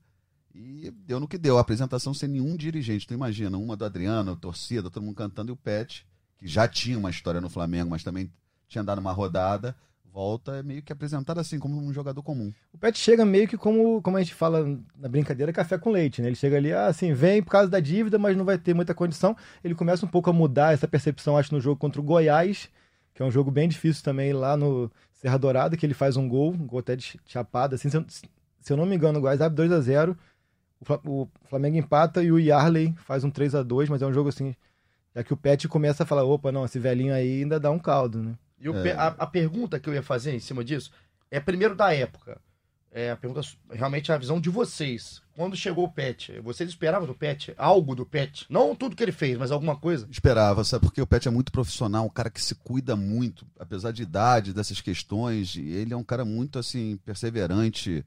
E 0.53 0.91
deu 0.91 1.19
no 1.19 1.27
que 1.27 1.37
deu. 1.37 1.57
A 1.57 1.61
apresentação 1.61 2.13
sem 2.13 2.29
nenhum 2.29 2.55
dirigente. 2.55 3.07
Tu 3.07 3.13
imagina, 3.13 3.57
uma 3.57 3.75
do 3.75 3.85
Adriano, 3.85 4.35
torcida, 4.35 4.89
todo 4.89 5.03
mundo 5.03 5.15
cantando, 5.15 5.51
e 5.51 5.53
o 5.53 5.57
Pet, 5.57 6.05
que 6.37 6.47
já 6.47 6.67
tinha 6.67 6.97
uma 6.97 7.09
história 7.09 7.41
no 7.41 7.49
Flamengo, 7.49 7.89
mas 7.89 8.03
também 8.03 8.31
tinha 8.67 8.83
dado 8.83 8.99
uma 8.99 9.11
rodada, 9.11 9.75
volta 10.13 10.57
é 10.57 10.63
meio 10.63 10.83
que 10.83 10.93
apresentado 10.93 11.39
assim, 11.39 11.57
como 11.57 11.75
um 11.81 11.91
jogador 11.91 12.21
comum. 12.21 12.53
O 12.71 12.77
Pet 12.77 12.97
chega 12.97 13.25
meio 13.25 13.47
que 13.47 13.57
como, 13.57 13.99
como 14.01 14.17
a 14.17 14.21
gente 14.21 14.35
fala 14.35 14.79
na 14.95 15.09
brincadeira, 15.09 15.51
café 15.51 15.77
com 15.77 15.89
leite, 15.89 16.21
né? 16.21 16.27
Ele 16.27 16.35
chega 16.35 16.57
ali, 16.57 16.71
ah, 16.71 16.85
assim, 16.85 17.13
vem 17.13 17.41
por 17.41 17.49
causa 17.49 17.67
da 17.67 17.79
dívida, 17.79 18.19
mas 18.19 18.37
não 18.37 18.45
vai 18.45 18.59
ter 18.59 18.75
muita 18.75 18.93
condição. 18.93 19.35
Ele 19.63 19.73
começa 19.73 20.05
um 20.05 20.09
pouco 20.09 20.29
a 20.29 20.33
mudar 20.33 20.73
essa 20.73 20.87
percepção, 20.87 21.35
acho, 21.35 21.53
no 21.53 21.59
jogo 21.59 21.79
contra 21.79 21.99
o 21.99 22.03
Goiás, 22.03 22.69
que 23.15 23.23
é 23.23 23.25
um 23.25 23.31
jogo 23.31 23.49
bem 23.49 23.67
difícil 23.67 24.03
também 24.03 24.33
lá 24.33 24.55
no 24.55 24.91
Serra 25.13 25.37
Dourada, 25.37 25.75
que 25.75 25.85
ele 25.85 25.95
faz 25.95 26.15
um 26.15 26.27
gol, 26.27 26.51
um 26.53 26.67
gol 26.67 26.79
até 26.79 26.95
de 26.95 27.19
chapada, 27.25 27.75
assim, 27.75 27.89
se 27.89 27.97
eu, 27.97 28.05
se 28.07 28.71
eu 28.71 28.77
não 28.77 28.85
me 28.85 28.95
engano, 28.95 29.17
o 29.17 29.21
Goiás 29.21 29.41
abre 29.41 29.55
2 29.55 29.71
a 29.71 29.81
0 29.81 30.17
o 30.83 30.85
Fla- 30.85 31.01
o 31.05 31.27
Flamengo 31.49 31.77
empata 31.77 32.21
e 32.21 32.31
o 32.31 32.37
Yarley 32.39 32.93
faz 33.05 33.23
um 33.23 33.29
3 33.31 33.55
a 33.55 33.63
2 33.63 33.89
mas 33.89 34.01
é 34.01 34.05
um 34.05 34.13
jogo 34.13 34.29
assim, 34.29 34.55
já 35.15 35.23
que 35.23 35.33
o 35.33 35.37
Pet 35.37 35.67
começa 35.67 36.03
a 36.03 36.05
falar, 36.05 36.23
opa, 36.23 36.51
não, 36.51 36.65
esse 36.65 36.77
velhinho 36.79 37.13
aí 37.13 37.41
ainda 37.41 37.59
dá 37.59 37.71
um 37.71 37.79
caldo, 37.79 38.21
né? 38.21 38.35
E 38.59 38.69
o 38.69 38.75
É. 38.77 38.91
A, 38.93 39.07
a 39.07 39.27
pergunta 39.27 39.79
que 39.79 39.89
eu 39.89 39.93
ia 39.93 40.03
fazer 40.03 40.33
em 40.33 40.39
cima 40.39 40.63
disso 40.63 40.91
é 41.31 41.39
primeiro 41.39 41.75
da 41.75 41.93
época. 41.93 42.39
É 42.95 43.09
a 43.09 43.15
pergunta 43.17 43.41
realmente 43.71 44.11
a 44.11 44.17
visão 44.19 44.39
de 44.39 44.51
vocês. 44.51 45.19
Quando 45.35 45.55
chegou 45.57 45.83
o 45.85 45.91
Pet, 45.91 46.39
vocês 46.41 46.69
esperavam 46.69 47.07
do 47.07 47.15
Pet 47.15 47.51
algo 47.57 47.95
do 47.95 48.05
Pet? 48.05 48.45
Não 48.47 48.75
tudo 48.75 48.95
que 48.95 49.01
ele 49.01 49.11
fez, 49.11 49.35
mas 49.35 49.51
alguma 49.51 49.75
coisa? 49.75 50.07
Esperava, 50.11 50.63
sabe? 50.63 50.85
Porque 50.85 51.01
o 51.01 51.07
Pet 51.07 51.27
é 51.27 51.31
muito 51.31 51.51
profissional, 51.51 52.05
um 52.05 52.09
cara 52.09 52.29
que 52.29 52.39
se 52.39 52.53
cuida 52.53 52.95
muito, 52.95 53.47
apesar 53.59 53.91
de 53.91 54.03
idade, 54.03 54.53
dessas 54.53 54.79
questões. 54.79 55.55
E 55.55 55.67
ele 55.71 55.91
é 55.91 55.97
um 55.97 56.03
cara 56.03 56.23
muito, 56.23 56.59
assim, 56.59 56.99
perseverante. 57.03 58.05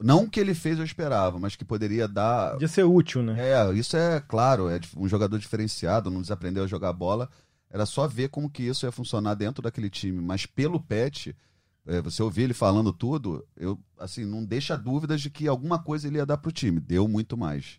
Não 0.00 0.24
o 0.24 0.30
que 0.30 0.40
ele 0.40 0.54
fez 0.54 0.78
eu 0.78 0.84
esperava, 0.84 1.38
mas 1.38 1.54
que 1.54 1.64
poderia 1.64 2.08
dar 2.08 2.52
Podia 2.52 2.68
ser 2.68 2.84
útil, 2.84 3.22
né? 3.22 3.36
É, 3.38 3.72
isso 3.74 3.96
é 3.96 4.20
claro, 4.20 4.68
é 4.68 4.80
um 4.96 5.08
jogador 5.08 5.38
diferenciado, 5.38 6.10
não 6.10 6.22
desaprendeu 6.22 6.64
a 6.64 6.66
jogar 6.66 6.92
bola. 6.92 7.28
Era 7.70 7.84
só 7.84 8.06
ver 8.06 8.28
como 8.28 8.48
que 8.48 8.62
isso 8.62 8.86
ia 8.86 8.92
funcionar 8.92 9.34
dentro 9.34 9.62
daquele 9.62 9.90
time. 9.90 10.20
Mas 10.20 10.46
pelo 10.46 10.80
Pet, 10.80 11.36
é, 11.86 12.00
você 12.00 12.22
ouvir 12.22 12.42
ele 12.42 12.54
falando 12.54 12.92
tudo, 12.92 13.46
eu 13.56 13.78
assim, 13.98 14.24
não 14.24 14.44
deixa 14.44 14.76
dúvidas 14.76 15.20
de 15.20 15.30
que 15.30 15.46
alguma 15.46 15.78
coisa 15.78 16.06
ele 16.06 16.18
ia 16.18 16.26
dar 16.26 16.38
pro 16.38 16.52
time. 16.52 16.80
Deu 16.80 17.06
muito 17.06 17.36
mais. 17.36 17.78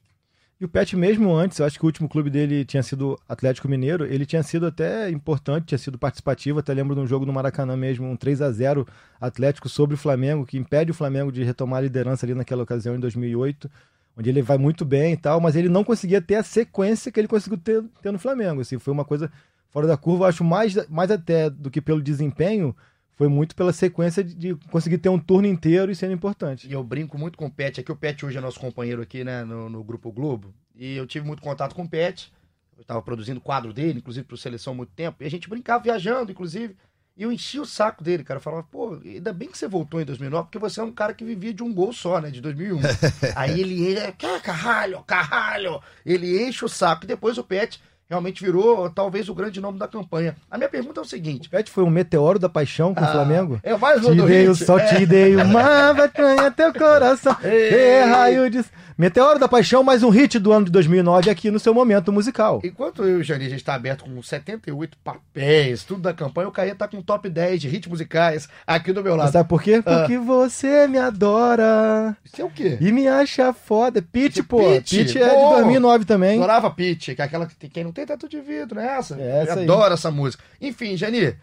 E 0.60 0.66
o 0.66 0.68
Pet, 0.68 0.96
mesmo 0.98 1.36
antes, 1.36 1.60
eu 1.60 1.68
acho 1.68 1.78
que 1.78 1.86
o 1.86 1.88
último 1.88 2.10
clube 2.10 2.32
dele 2.32 2.66
tinha 2.66 2.82
sido 2.82 3.16
Atlético 3.30 3.68
Mineiro, 3.68 4.06
ele 4.06 4.26
tinha 4.26 4.42
sido 4.42 4.66
até 4.66 5.08
importante, 5.08 5.68
tinha 5.68 5.78
sido 5.78 6.00
participativo. 6.00 6.58
Até 6.58 6.74
lembro 6.74 6.96
de 6.96 7.02
um 7.02 7.06
jogo 7.06 7.28
no 7.28 7.32
Maracanã 7.32 7.78
mesmo, 7.78 8.10
um 8.10 8.16
3 8.16 8.42
a 8.42 8.52
0 8.52 8.88
Atlético 9.22 9.70
sobre 9.70 9.94
o 9.94 9.98
Flamengo, 9.98 10.48
que 10.48 10.58
impede 10.58 10.90
o 10.90 10.96
Flamengo 10.96 11.32
de 11.32 11.44
retomar 11.44 11.78
a 11.78 11.82
liderança 11.82 12.26
ali 12.26 12.34
naquela 12.34 12.64
ocasião 12.64 12.96
em 12.96 13.00
2008, 13.00 13.70
onde 14.18 14.32
ele 14.32 14.42
vai 14.42 14.58
muito 14.58 14.84
bem 14.84 15.14
e 15.14 15.18
tal, 15.18 15.40
mas 15.40 15.56
ele 15.56 15.70
não 15.70 15.84
conseguia 15.84 16.20
ter 16.20 16.36
a 16.36 16.44
sequência 16.44 17.12
que 17.12 17.20
ele 17.20 17.28
conseguiu 17.28 17.60
ter, 17.60 17.84
ter 18.02 18.12
no 18.12 18.18
Flamengo. 18.18 18.62
Assim, 18.62 18.80
foi 18.80 18.92
uma 18.92 19.06
coisa 19.06 19.32
fora 19.70 19.86
da 19.86 19.96
curva, 19.96 20.28
acho 20.28 20.44
mais, 20.44 20.76
mais 20.90 21.12
até 21.12 21.52
do 21.52 21.70
que 21.70 21.80
pelo 21.80 22.02
desempenho 22.02 22.76
foi 23.18 23.28
muito 23.28 23.56
pela 23.56 23.74
sequência 23.74 24.24
de, 24.24 24.54
conseguir 24.70 25.00
ter 25.00 25.10
um 25.10 25.18
turno 25.18 25.48
inteiro 25.48 25.92
e 25.92 25.96
sendo 25.96 26.14
importante. 26.14 26.68
E 26.68 26.74
eu 26.74 26.84
brinco 26.84 27.18
muito 27.18 27.36
com 27.36 27.48
o 27.48 27.52
Pet 27.52 27.82
aqui. 27.82 27.92
O 27.92 27.96
Pet 27.96 28.24
hoje 28.24 28.38
é 28.38 28.42
nosso 28.42 28.60
companheiro 28.60 29.02
aqui, 29.02 29.24
né, 29.24 29.44
no, 29.44 29.68
no 29.68 29.84
Grupo 29.84 30.12
Globo. 30.12 30.54
E 30.76 30.96
eu 30.96 31.08
tive 31.08 31.26
muito 31.26 31.42
contato 31.42 31.74
com 31.74 31.82
o 31.82 31.90
Pet. 31.90 32.32
Eu 32.78 32.84
estava 32.84 33.02
produzindo 33.02 33.42
quadro 33.42 33.74
dele, 33.74 33.98
inclusive 33.98 34.24
para 34.24 34.38
Seleção 34.38 34.74
há 34.74 34.76
muito 34.76 34.92
tempo. 34.92 35.24
E 35.24 35.26
a 35.26 35.32
gente 35.32 35.50
brincava 35.50 35.84
viajando, 35.84 36.32
inclusive. 36.32 36.78
E 37.18 37.24
eu 37.24 37.32
enchia 37.32 37.60
o 37.60 37.66
saco 37.66 38.04
dele, 38.04 38.24
cara. 38.24 38.38
Eu 38.38 38.44
falava, 38.44 38.62
pô, 38.70 39.02
ainda 39.04 39.34
bem 39.34 39.50
que 39.50 39.58
você 39.58 39.68
voltou 39.68 40.00
em 40.00 40.06
2009, 40.06 40.44
porque 40.44 40.60
você 40.60 40.80
é 40.80 40.84
um 40.84 40.92
cara 40.92 41.16
que 41.16 41.26
vivia 41.26 41.52
de 41.52 41.64
um 41.64 41.74
gol 41.74 41.92
só, 41.92 42.22
né? 42.22 42.30
De 42.30 42.40
2001. 42.40 42.80
Aí 43.36 43.60
ele, 43.60 43.98
é, 43.98 44.12
caralho, 44.12 45.02
caralho. 45.02 45.82
Ele 46.06 46.48
enche 46.48 46.64
o 46.64 46.70
saco. 46.70 47.06
E 47.06 47.08
depois 47.08 47.40
o 47.40 47.44
Pet 47.44 47.82
realmente 48.10 48.44
virou 48.44 48.90
talvez 48.90 49.30
o 49.30 49.36
grande 49.36 49.60
nome 49.60 49.78
da 49.78 49.88
campanha. 49.88 50.36
A 50.50 50.58
minha 50.58 50.70
pergunta 50.70 51.00
é 51.00 51.04
o 51.04 51.06
seguinte: 51.06 51.48
O 51.48 51.52
Pet 51.52 51.70
foi 51.70 51.84
um 51.84 51.90
meteoro 51.90 52.40
da 52.40 52.50
paixão 52.50 52.94
com 52.94 53.04
ah, 53.04 53.08
o 53.08 53.12
Flamengo? 53.12 53.60
É 53.64 53.76
um 53.76 53.80
Te 53.80 54.22
dei 54.26 54.56
sol, 54.56 54.80
é. 54.80 54.86
te 54.86 55.06
dei 55.06 55.36
uma 55.36 55.94
vacanha 55.94 56.52
teu 56.52 56.74
coração. 56.74 57.36
Ei, 57.44 58.04
raio 58.04 58.50
de... 58.50 58.64
Meteoro 58.98 59.38
da 59.38 59.48
Paixão, 59.48 59.84
mais 59.84 60.02
um 60.02 60.10
hit 60.10 60.40
do 60.40 60.52
ano 60.52 60.66
de 60.66 60.72
2009 60.72 61.30
aqui 61.30 61.52
no 61.52 61.60
seu 61.60 61.72
momento 61.72 62.12
musical. 62.12 62.60
Enquanto 62.64 63.04
eu 63.04 63.20
e 63.20 63.22
o 63.22 63.24
Jani, 63.24 63.46
a 63.46 63.50
gente 63.50 63.60
está 63.60 63.76
aberto 63.76 64.04
com 64.04 64.24
78 64.24 64.98
papéis, 65.04 65.84
tudo 65.84 66.02
da 66.02 66.16
campanha, 66.16 66.48
o 66.48 66.52
Caia 66.52 66.74
tá 66.74 66.88
com 66.88 67.00
top 67.00 67.30
10 67.30 67.62
de 67.62 67.68
hits 67.68 67.88
musicais 67.88 68.50
aqui 68.66 68.92
do 68.92 69.04
meu 69.04 69.16
lado. 69.16 69.26
Mas 69.26 69.34
sabe 69.34 69.48
por 69.48 69.62
quê? 69.62 69.84
Ah. 69.86 70.00
Porque 70.00 70.18
você 70.18 70.88
me 70.88 70.98
adora. 70.98 72.18
Isso 72.26 72.42
é 72.42 72.46
o 72.46 72.50
quê? 72.50 72.80
E 72.82 72.92
me 72.92 73.08
acha 73.08 73.54
foda. 73.54 74.02
Pitch, 74.02 74.40
pô. 74.48 74.58
Pitch, 74.58 74.94
é 74.94 75.04
de 75.04 75.20
2009 75.20 76.06
também. 76.06 76.38
Adorava 76.38 76.72
Pitch, 76.72 77.14
que 77.14 77.22
é 77.22 77.26
aquela 77.26 77.46
que 77.46 77.70
quem 77.70 77.84
não 77.84 77.92
tem 77.98 78.06
teto 78.06 78.30
de 78.30 78.40
vidro, 78.40 78.76
né? 78.76 78.98
Essa. 78.98 79.20
É 79.20 79.42
essa 79.42 79.60
eu 79.60 79.64
adoro 79.64 79.94
essa 79.94 80.12
música. 80.12 80.44
Enfim, 80.62 80.96
Jani, 80.96 81.36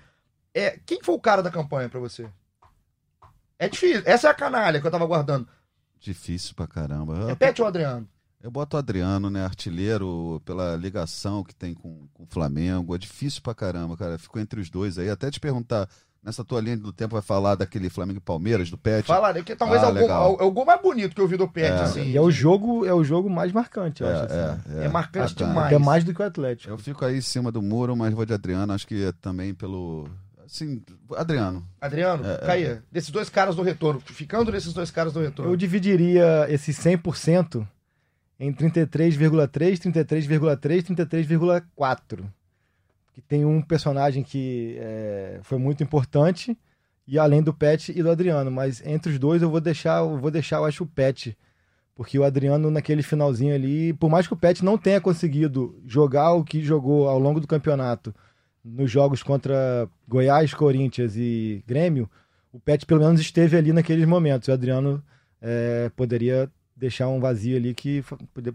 é, 0.54 0.78
quem 0.86 1.02
foi 1.02 1.14
o 1.14 1.20
cara 1.20 1.42
da 1.42 1.50
campanha 1.50 1.88
para 1.88 1.98
você? 1.98 2.28
É 3.58 3.68
difícil. 3.68 4.02
Essa 4.04 4.28
é 4.28 4.30
a 4.30 4.34
canalha 4.34 4.80
que 4.80 4.86
eu 4.86 4.90
tava 4.90 5.06
guardando. 5.06 5.48
Difícil 5.98 6.54
pra 6.54 6.66
caramba. 6.66 7.26
Repete 7.26 7.60
o 7.60 7.66
Adriano. 7.66 8.08
Eu 8.40 8.50
boto 8.50 8.76
o 8.76 8.78
Adriano, 8.78 9.30
né? 9.30 9.42
Artilheiro, 9.42 10.40
pela 10.44 10.76
ligação 10.76 11.42
que 11.42 11.54
tem 11.54 11.74
com, 11.74 12.06
com 12.12 12.24
o 12.24 12.26
Flamengo. 12.26 12.94
É 12.94 12.98
difícil 12.98 13.42
pra 13.42 13.54
caramba, 13.54 13.96
cara. 13.96 14.18
Ficou 14.18 14.40
entre 14.40 14.60
os 14.60 14.70
dois 14.70 14.98
aí. 14.98 15.08
Até 15.08 15.30
te 15.30 15.40
perguntar, 15.40 15.88
nessa 16.24 16.44
tua 16.44 16.60
linha 16.60 16.76
do 16.76 16.92
tempo 16.92 17.12
vai 17.12 17.22
falar 17.22 17.54
daquele 17.54 17.90
Flamengo 17.90 18.18
e 18.18 18.20
Palmeiras, 18.20 18.70
do 18.70 18.78
Pet? 18.78 19.06
Falarei, 19.06 19.42
porque 19.42 19.54
talvez 19.54 19.82
ah, 19.82 19.88
é, 19.88 19.90
o 19.90 19.94
gol, 19.94 20.38
é, 20.40 20.44
o 20.44 20.50
gol, 20.50 20.64
mais 20.64 20.80
bonito 20.80 21.14
que 21.14 21.20
eu 21.20 21.28
vi 21.28 21.37
do 21.37 21.46
Pet, 21.46 21.70
é. 21.70 21.82
assim. 21.82 22.02
E 22.02 22.16
é 22.16 22.20
o 22.20 22.30
jogo, 22.30 22.87
é 22.87 22.94
o 22.94 23.04
jogo 23.04 23.28
mais 23.28 23.52
marcante, 23.52 24.02
eu 24.02 24.08
é, 24.08 24.12
acho. 24.12 24.24
Assim. 24.24 24.78
É, 24.78 24.82
é. 24.82 24.84
é 24.87 24.88
marcante 24.88 25.34
demais. 25.34 25.72
É 25.72 25.78
mais 25.78 26.02
do 26.02 26.14
que 26.14 26.22
o 26.22 26.24
Atlético. 26.24 26.72
Eu 26.72 26.78
fico 26.78 27.04
aí 27.04 27.18
em 27.18 27.20
cima 27.20 27.52
do 27.52 27.60
muro, 27.60 27.94
mas 27.94 28.14
vou 28.14 28.24
de 28.24 28.32
Adriano. 28.32 28.72
Acho 28.72 28.87
que 28.87 29.04
é 29.04 29.12
também 29.12 29.52
pelo 29.52 30.08
Sim, 30.46 30.82
Adriano. 31.16 31.66
Adriano, 31.80 32.24
é, 32.26 32.38
Caia, 32.38 32.66
é. 32.66 32.82
desses 32.92 33.10
dois 33.10 33.28
caras 33.28 33.56
do 33.56 33.62
retorno, 33.62 34.00
ficando 34.00 34.52
nesses 34.52 34.72
dois 34.72 34.90
caras 34.90 35.12
do 35.12 35.20
retorno. 35.20 35.52
Eu 35.52 35.56
dividiria 35.56 36.46
esse 36.48 36.72
100% 36.72 37.66
em 38.38 38.52
33,3, 38.52 39.78
33,3, 39.78 40.82
33,4. 40.82 42.24
Que 43.14 43.22
tem 43.22 43.44
um 43.44 43.62
personagem 43.62 44.22
que 44.22 44.77
é, 44.79 45.38
foi 45.42 45.57
muito 45.57 45.83
importante, 45.83 46.59
e 47.07 47.18
além 47.18 47.42
do 47.42 47.55
Pet 47.55 47.92
e 47.96 48.03
do 48.03 48.11
Adriano, 48.11 48.50
mas 48.50 48.85
entre 48.85 49.12
os 49.12 49.18
dois 49.18 49.40
eu 49.40 49.48
vou 49.48 49.61
deixar, 49.61 50.00
eu 50.00 50.18
vou 50.18 50.31
deixar, 50.31 50.57
eu 50.57 50.64
acho, 50.64 50.85
o 50.85 50.87
Pet. 50.87 51.37
Porque 51.94 52.18
o 52.18 52.24
Adriano, 52.24 52.70
naquele 52.70 53.03
finalzinho 53.03 53.55
ali, 53.55 53.92
por 53.92 54.11
mais 54.11 54.27
que 54.27 54.33
o 54.33 54.37
Pet 54.37 54.64
não 54.64 54.77
tenha 54.77 55.00
conseguido 55.00 55.81
jogar 55.87 56.33
o 56.33 56.44
que 56.44 56.62
jogou 56.62 57.09
ao 57.09 57.18
longo 57.20 57.40
do 57.40 57.46
campeonato, 57.46 58.12
nos 58.64 58.90
jogos 58.90 59.22
contra 59.22 59.88
Goiás, 60.09 60.53
Corinthians 60.53 61.14
e 61.16 61.62
Grêmio, 61.66 62.11
o 62.53 62.59
Pet 62.59 62.85
pelo 62.85 63.00
menos 63.00 63.20
esteve 63.20 63.57
ali 63.57 63.72
naqueles 63.72 64.07
momentos. 64.07 64.48
O 64.48 64.53
Adriano 64.53 65.03
é, 65.40 65.90
poderia 65.94 66.50
deixar 66.76 67.08
um 67.08 67.20
vazio 67.20 67.56
ali 67.56 67.72
que 67.74 68.04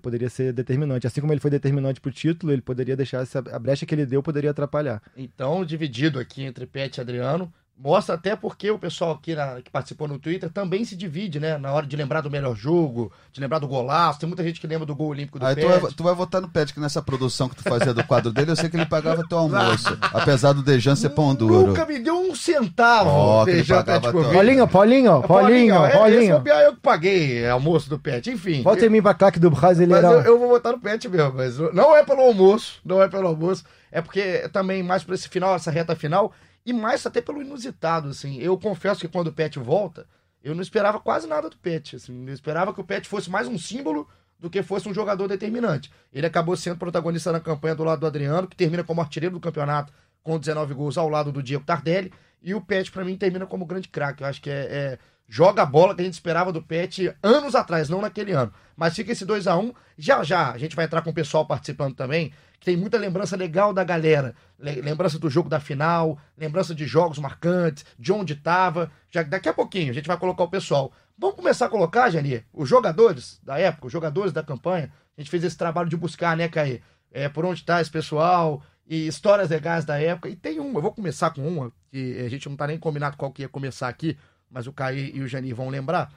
poderia 0.01 0.29
ser 0.29 0.51
determinante. 0.51 1.07
Assim 1.07 1.21
como 1.21 1.31
ele 1.31 1.39
foi 1.39 1.51
determinante 1.51 2.01
para 2.01 2.09
o 2.09 2.13
título, 2.13 2.51
ele 2.51 2.61
poderia 2.61 2.95
deixar 2.95 3.21
essa, 3.21 3.39
a 3.39 3.59
brecha 3.59 3.85
que 3.85 3.95
ele 3.95 4.05
deu 4.05 4.21
poderia 4.21 4.51
atrapalhar. 4.51 5.01
Então, 5.15 5.63
dividido 5.63 6.19
aqui 6.19 6.43
entre 6.43 6.65
Pet 6.65 6.97
e 6.97 7.01
Adriano, 7.01 7.51
Mostra 7.81 8.15
até 8.15 8.35
porque 8.35 8.69
o 8.69 8.77
pessoal 8.77 9.11
aqui 9.11 9.33
na, 9.33 9.61
que 9.61 9.71
participou 9.71 10.05
no 10.05 10.19
Twitter 10.19 10.49
também 10.49 10.83
se 10.83 10.97
divide, 10.97 11.39
né? 11.39 11.57
Na 11.57 11.71
hora 11.71 11.85
de 11.85 11.95
lembrar 11.95 12.19
do 12.19 12.29
melhor 12.29 12.53
jogo, 12.53 13.09
de 13.31 13.39
lembrar 13.39 13.59
do 13.59 13.69
golaço. 13.69 14.19
Tem 14.19 14.27
muita 14.27 14.43
gente 14.43 14.59
que 14.59 14.67
lembra 14.67 14.85
do 14.85 14.93
gol 14.93 15.07
olímpico 15.07 15.39
do 15.39 15.45
Aí 15.45 15.55
tu 15.55 15.65
vai, 15.65 15.91
tu 15.93 16.03
vai, 16.03 16.13
votar 16.13 16.41
no 16.41 16.49
Pet, 16.49 16.73
que 16.73 16.79
nessa 16.81 17.01
produção 17.01 17.47
que 17.47 17.55
tu 17.55 17.63
fazia 17.63 17.93
do 17.93 18.03
quadro 18.03 18.33
dele, 18.33 18.51
eu 18.51 18.55
sei 18.57 18.69
que 18.69 18.75
ele 18.75 18.85
pagava 18.85 19.25
teu 19.25 19.37
almoço. 19.39 19.97
apesar 20.13 20.51
do 20.51 20.61
Dejan 20.61 20.93
ser 20.97 21.11
pão 21.11 21.33
duro. 21.33 21.67
Nunca 21.67 21.85
me 21.85 21.99
deu 21.99 22.19
um 22.19 22.35
centavo. 22.35 23.09
Oh, 23.09 23.45
Dejan 23.45 23.81
teu... 23.81 24.01
Paulinho, 24.01 24.67
Paulinho, 24.67 24.67
Paulinho, 24.67 25.25
Paulinho. 25.27 25.75
Paulinho. 25.75 26.37
Esse 26.37 26.51
é 26.51 26.67
eu 26.67 26.73
que 26.73 26.81
paguei 26.81 27.47
almoço 27.47 27.89
do 27.89 27.97
Pet, 27.97 28.29
enfim. 28.29 28.61
Volta 28.61 28.85
em 28.85 28.89
mim 28.89 29.01
pra 29.01 29.13
cá 29.13 29.31
que 29.31 29.39
do 29.39 29.49
Brasileirão. 29.49 30.17
Mas 30.17 30.25
eu, 30.25 30.33
eu 30.33 30.39
vou 30.39 30.49
votar 30.49 30.73
no 30.73 30.79
Pet 30.81 31.07
mesmo, 31.07 31.33
mas 31.33 31.57
não 31.73 31.95
é 31.95 32.03
pelo 32.03 32.23
almoço, 32.23 32.81
não 32.83 33.01
é 33.01 33.07
pelo 33.07 33.25
almoço. 33.25 33.63
É 33.89 34.01
porque 34.01 34.49
também 34.51 34.83
mais 34.83 35.01
pra 35.01 35.15
esse 35.15 35.29
final, 35.29 35.55
essa 35.55 35.71
reta 35.71 35.95
final 35.95 36.33
e 36.65 36.73
mais 36.73 37.05
até 37.05 37.21
pelo 37.21 37.41
inusitado, 37.41 38.09
assim. 38.09 38.37
Eu 38.37 38.57
confesso 38.57 39.01
que 39.01 39.07
quando 39.07 39.27
o 39.27 39.33
Pet 39.33 39.57
volta, 39.59 40.07
eu 40.43 40.55
não 40.55 40.61
esperava 40.61 40.99
quase 40.99 41.27
nada 41.27 41.49
do 41.49 41.57
Pet, 41.57 41.95
assim. 41.95 42.25
Eu 42.27 42.33
esperava 42.33 42.73
que 42.73 42.81
o 42.81 42.83
Pet 42.83 43.07
fosse 43.07 43.29
mais 43.29 43.47
um 43.47 43.57
símbolo 43.57 44.07
do 44.39 44.49
que 44.49 44.63
fosse 44.63 44.87
um 44.87 44.93
jogador 44.93 45.27
determinante. 45.27 45.91
Ele 46.13 46.25
acabou 46.25 46.55
sendo 46.55 46.77
protagonista 46.77 47.31
na 47.31 47.39
campanha 47.39 47.75
do 47.75 47.83
lado 47.83 47.99
do 47.99 48.07
Adriano, 48.07 48.47
que 48.47 48.55
termina 48.55 48.83
como 48.83 49.01
artilheiro 49.01 49.35
do 49.35 49.41
campeonato 49.41 49.91
com 50.23 50.37
19 50.37 50.73
gols 50.73 50.97
ao 50.97 51.09
lado 51.09 51.31
do 51.31 51.43
Diego 51.43 51.63
Tardelli. 51.63 52.11
E 52.41 52.53
o 52.53 52.61
Pet, 52.61 52.91
para 52.91 53.03
mim, 53.03 53.17
termina 53.17 53.45
como 53.45 53.65
grande 53.65 53.87
craque. 53.87 54.23
Eu 54.23 54.27
acho 54.27 54.41
que 54.41 54.49
é, 54.49 54.67
é, 54.69 54.99
joga 55.27 55.61
a 55.61 55.65
bola 55.65 55.93
que 55.93 56.01
a 56.01 56.05
gente 56.05 56.13
esperava 56.13 56.51
do 56.51 56.61
Pet 56.61 57.13
anos 57.21 57.55
atrás, 57.55 57.89
não 57.89 58.01
naquele 58.01 58.31
ano. 58.31 58.53
Mas 58.75 58.95
fica 58.95 59.11
esse 59.11 59.25
2 59.25 59.47
a 59.47 59.57
1 59.57 59.73
Já 59.97 60.23
já 60.23 60.51
a 60.51 60.57
gente 60.57 60.75
vai 60.75 60.85
entrar 60.85 61.01
com 61.01 61.09
o 61.09 61.13
pessoal 61.13 61.45
participando 61.45 61.95
também 61.95 62.31
que 62.59 62.65
tem 62.65 62.77
muita 62.77 62.97
lembrança 62.97 63.37
legal 63.37 63.73
da 63.73 63.83
galera. 63.83 64.35
Lembrança 64.59 65.17
do 65.17 65.29
jogo 65.29 65.47
da 65.47 65.59
final, 65.59 66.19
lembrança 66.37 66.75
de 66.75 66.85
jogos 66.85 67.17
marcantes, 67.17 67.85
de 67.97 68.11
onde 68.11 68.33
estava. 68.33 68.91
Já 69.09 69.23
daqui 69.23 69.47
a 69.47 69.53
pouquinho 69.53 69.91
a 69.91 69.93
gente 69.93 70.07
vai 70.07 70.17
colocar 70.17 70.43
o 70.43 70.49
pessoal. 70.49 70.91
Vamos 71.17 71.37
começar 71.37 71.67
a 71.67 71.69
colocar, 71.69 72.09
Jani, 72.09 72.43
os 72.53 72.67
jogadores 72.67 73.39
da 73.43 73.57
época, 73.57 73.87
os 73.87 73.93
jogadores 73.93 74.33
da 74.33 74.43
campanha. 74.43 74.91
A 75.17 75.21
gente 75.21 75.31
fez 75.31 75.43
esse 75.43 75.57
trabalho 75.57 75.89
de 75.89 75.97
buscar, 75.97 76.35
né, 76.35 76.47
Caí? 76.47 76.81
É, 77.11 77.27
por 77.27 77.45
onde 77.45 77.61
está 77.61 77.81
esse 77.81 77.89
pessoal 77.89 78.61
e 78.89 79.07
histórias 79.07 79.49
legais 79.49 79.85
da 79.85 80.01
época. 80.01 80.27
E 80.27 80.35
tem 80.35 80.59
uma, 80.59 80.79
eu 80.79 80.81
vou 80.81 80.91
começar 80.91 81.29
com 81.29 81.47
uma, 81.47 81.71
que 81.91 82.19
a 82.19 82.27
gente 82.27 82.49
não 82.49 82.55
tá 82.55 82.65
nem 82.65 82.79
combinado 82.79 83.15
qual 83.15 83.31
que 83.31 83.43
ia 83.43 83.49
começar 83.49 83.87
aqui, 83.87 84.17
mas 84.49 84.65
o 84.65 84.73
Caí 84.73 85.11
e 85.13 85.21
o 85.21 85.27
Jani 85.27 85.53
vão 85.53 85.69
lembrar, 85.69 86.11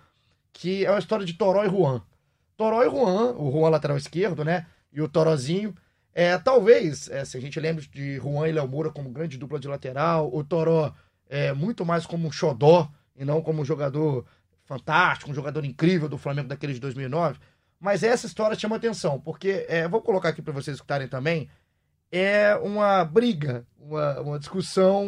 que 0.53 0.85
é 0.87 0.91
uma 0.91 0.99
história 0.99 1.27
de 1.27 1.35
Toró 1.35 1.63
e 1.65 1.69
Juan. 1.69 2.03
Toró 2.57 2.83
e 2.83 2.91
Juan, 2.91 3.35
o 3.37 3.53
Juan 3.53 3.69
lateral 3.69 3.97
esquerdo, 3.99 4.43
né? 4.43 4.67
E 4.91 5.03
o 5.03 5.09
Torozinho 5.09 5.75
é, 6.15 6.37
talvez, 6.39 7.09
é, 7.11 7.25
se 7.25 7.37
a 7.37 7.41
gente 7.41 7.59
lembra 7.59 7.83
de 7.83 8.17
Juan 8.17 8.49
e 8.49 8.53
Léo 8.53 8.69
Moura 8.69 8.91
como 8.91 9.11
grande 9.11 9.39
dupla 9.39 9.59
de 9.59 9.69
lateral, 9.69 10.31
o 10.33 10.45
Toró 10.45 10.93
é, 11.29 11.53
muito 11.53 11.85
mais 11.85 12.05
como 12.05 12.29
um 12.29 12.33
xodó 12.33 12.91
e 13.17 13.25
não 13.25 13.41
como 13.41 13.63
um 13.63 13.65
jogador 13.65 14.25
fantástico, 14.65 15.31
um 15.31 15.35
jogador 15.35 15.65
incrível 15.65 16.09
do 16.09 16.19
Flamengo 16.19 16.49
daqueles 16.49 16.77
de 16.77 16.81
2009. 16.81 17.39
Mas 17.81 18.03
essa 18.03 18.27
história 18.27 18.59
chama 18.59 18.77
atenção, 18.77 19.19
porque, 19.21 19.67
é, 19.69 19.89
vou 19.89 20.03
colocar 20.03 20.29
aqui 20.29 20.41
para 20.41 20.53
vocês 20.53 20.77
escutarem 20.77 21.09
também, 21.09 21.49
é 22.13 22.55
uma 22.63 23.03
briga, 23.05 23.67
uma, 23.81 24.21
uma 24.21 24.39
discussão, 24.39 25.07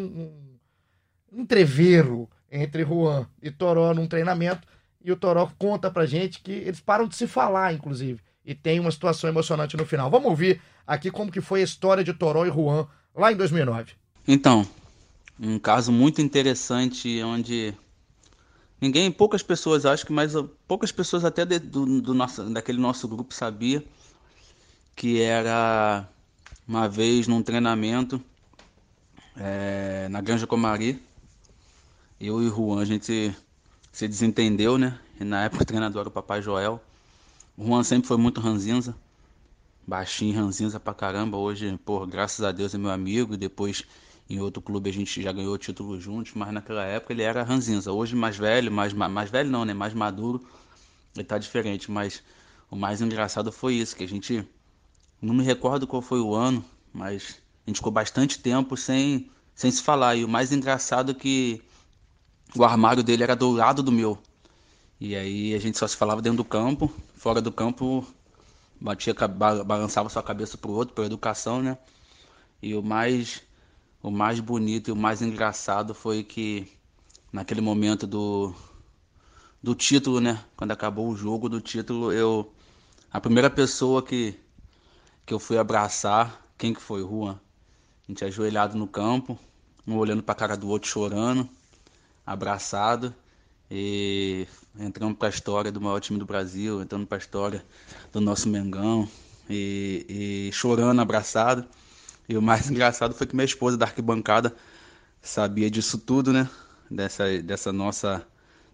um, 1.31 1.45
treveiro 1.45 2.29
entre 2.51 2.83
Juan 2.85 3.27
e 3.43 3.51
Toró 3.51 3.93
num 3.93 4.07
treinamento, 4.07 4.67
e 5.05 5.13
o 5.13 5.17
Toró 5.17 5.51
conta 5.59 5.91
pra 5.91 6.07
gente 6.07 6.41
que 6.41 6.53
eles 6.53 6.81
param 6.81 7.07
de 7.07 7.15
se 7.15 7.27
falar, 7.27 7.75
inclusive, 7.75 8.21
e 8.43 8.55
tem 8.55 8.81
uma 8.81 8.91
situação 8.91 9.29
emocionante 9.29 9.77
no 9.77 9.85
final. 9.85 10.11
Vamos 10.11 10.31
ouvir 10.31 10.63
aqui 10.87 11.11
como 11.11 11.31
que 11.31 11.43
foi 11.43 11.61
a 11.61 11.65
história 11.65 12.03
de 12.03 12.15
Toró 12.15 12.47
e 12.47 12.51
Juan 12.51 12.87
lá 13.15 13.31
em 13.31 13.37
2009. 13.37 13.93
Então, 14.27 14.67
um 15.39 15.59
caso 15.59 15.93
muito 15.93 16.23
interessante 16.23 17.23
onde 17.23 17.75
ninguém, 18.81 19.11
poucas 19.11 19.43
pessoas, 19.43 19.85
acho 19.85 20.07
que 20.07 20.13
mais 20.13 20.33
poucas 20.67 20.91
pessoas 20.91 21.25
até 21.25 21.45
de, 21.45 21.59
do, 21.59 22.01
do, 22.01 22.15
nosso, 22.15 22.45
daquele 22.45 22.79
nosso 22.79 23.07
grupo 23.07 23.35
sabia 23.35 23.85
que 24.97 25.21
era 25.21 26.09
uma 26.67 26.89
vez 26.89 27.27
num 27.27 27.43
treinamento 27.43 28.23
é, 29.37 30.09
na 30.11 30.21
Granja 30.21 30.47
Comari, 30.47 31.03
eu 32.21 32.43
e 32.43 32.49
o 32.49 32.55
Juan, 32.55 32.81
a 32.81 32.85
gente 32.85 33.35
se 33.93 34.09
desentendeu, 34.09 34.79
né? 34.79 34.99
E 35.21 35.25
na 35.25 35.45
época 35.45 35.63
o 35.63 35.67
treinador 35.67 36.01
era 36.01 36.09
o 36.09 36.13
Papai 36.13 36.43
Joel. 36.43 36.83
O 37.57 37.67
Juan 37.67 37.83
sempre 37.83 38.09
foi 38.09 38.17
muito 38.17 38.41
ranzinza 38.41 38.97
baixinho, 39.87 40.35
ranzinza 40.37 40.81
pra 40.81 40.95
caramba. 40.95 41.37
Hoje, 41.37 41.79
pô, 41.85 42.07
graças 42.07 42.45
a 42.45 42.53
Deus 42.53 42.75
é 42.75 42.79
meu 42.79 42.91
amigo. 42.91 43.37
Depois, 43.37 43.85
em 44.29 44.41
outro 44.41 44.63
clube, 44.63 44.91
a 44.91 44.93
gente 44.93 45.23
já 45.23 45.33
ganhou 45.33 45.55
o 45.55 45.59
título 45.59 46.01
juntos. 46.01 46.33
Mas 46.35 46.53
naquela 46.53 46.85
época 46.85 47.13
ele 47.13 47.23
era 47.23 47.43
ranzinza. 47.43 47.93
Hoje, 47.93 48.17
mais 48.17 48.37
velho, 48.37 48.73
mais, 48.73 48.93
mais 48.93 49.31
velho 49.31 49.51
não, 49.51 49.65
né? 49.65 49.75
Mais 49.75 49.95
maduro, 49.95 50.45
ele 51.15 51.25
tá 51.25 51.39
diferente. 51.39 51.91
Mas 51.91 52.23
o 52.71 52.77
mais 52.77 53.01
engraçado 53.01 53.53
foi 53.53 53.75
isso, 53.75 53.97
que 53.97 54.05
a 54.05 54.09
gente. 54.09 54.47
Não 55.25 55.35
me 55.35 55.43
recordo 55.43 55.87
qual 55.87 56.03
foi 56.03 56.21
o 56.21 56.35
ano, 56.35 56.63
mas 56.93 57.41
a 57.67 57.71
gente 57.71 57.77
ficou 57.77 57.91
bastante 57.91 58.39
tempo 58.39 58.77
sem, 58.77 59.31
sem 59.55 59.71
se 59.71 59.83
falar. 59.83 60.17
E 60.17 60.25
o 60.25 60.29
mais 60.29 60.53
engraçado 60.53 61.13
é 61.13 61.15
que 61.15 61.63
o 62.55 62.63
armário 62.63 63.03
dele 63.03 63.23
era 63.23 63.35
do 63.35 63.51
lado 63.51 63.83
do 63.83 63.91
meu. 63.91 64.19
E 65.01 65.17
aí 65.17 65.55
a 65.55 65.59
gente 65.59 65.79
só 65.79 65.89
se 65.89 65.97
falava 65.97 66.21
dentro 66.21 66.37
do 66.37 66.45
campo, 66.45 66.93
fora 67.17 67.41
do 67.41 67.51
campo 67.51 68.07
batia, 68.79 69.15
balançava 69.65 70.11
sua 70.11 70.23
cabeça 70.23 70.59
pro 70.59 70.73
outro, 70.73 70.95
por 70.95 71.07
educação, 71.07 71.63
né? 71.63 71.79
E 72.63 72.75
o 72.75 72.83
mais, 72.83 73.43
o 74.03 74.11
mais 74.11 74.41
bonito 74.41 74.89
e 74.89 74.93
o 74.93 74.97
mais 74.97 75.23
engraçado 75.23 75.95
foi 75.95 76.23
que 76.23 76.71
naquele 77.33 77.63
momento 77.63 78.07
do, 78.07 78.55
do 79.63 79.75
título, 79.75 80.21
né? 80.21 80.45
Quando 80.55 80.73
acabou 80.73 81.09
o 81.09 81.17
jogo 81.17 81.49
do 81.49 81.63
título, 81.63 82.13
eu 82.13 82.53
a 83.11 83.21
primeira 83.21 83.49
pessoa 83.49 84.03
que 84.03 84.44
que 85.27 85.33
eu 85.33 85.39
fui 85.39 85.59
abraçar, 85.59 86.45
quem 86.59 86.75
que 86.75 86.81
foi? 86.81 87.03
Juan. 87.03 87.39
A 88.07 88.13
gente 88.13 88.25
ajoelhado 88.25 88.77
no 88.77 88.87
campo, 88.87 89.39
um 89.87 89.97
olhando 89.97 90.23
para 90.23 90.33
a 90.33 90.37
cara 90.37 90.57
do 90.57 90.69
outro 90.69 90.89
chorando, 90.89 91.49
abraçado 92.27 93.15
e 93.71 94.47
entrando 94.79 95.15
para 95.15 95.29
a 95.29 95.31
história 95.31 95.73
do 95.73 95.81
maior 95.81 96.01
time 96.01 96.19
do 96.19 96.27
Brasil, 96.27 96.83
entrando 96.83 97.07
para 97.07 97.17
a 97.17 97.21
história 97.21 97.65
do 98.13 98.21
nosso 98.21 98.49
Mengão 98.49 99.09
e, 99.49 100.49
e, 100.49 100.53
chorando, 100.53 101.01
abraçado. 101.01 101.67
E 102.29 102.37
o 102.37 102.43
mais 102.43 102.69
engraçado 102.71 103.15
foi 103.15 103.27
que 103.27 103.35
minha 103.35 103.45
esposa 103.45 103.77
da 103.77 103.87
arquibancada 103.87 104.55
sabia 105.23 105.71
disso 105.71 105.99
tudo, 105.99 106.33
né? 106.33 106.49
Dessa, 106.91 107.43
dessa 107.43 107.73
nossa 107.73 108.27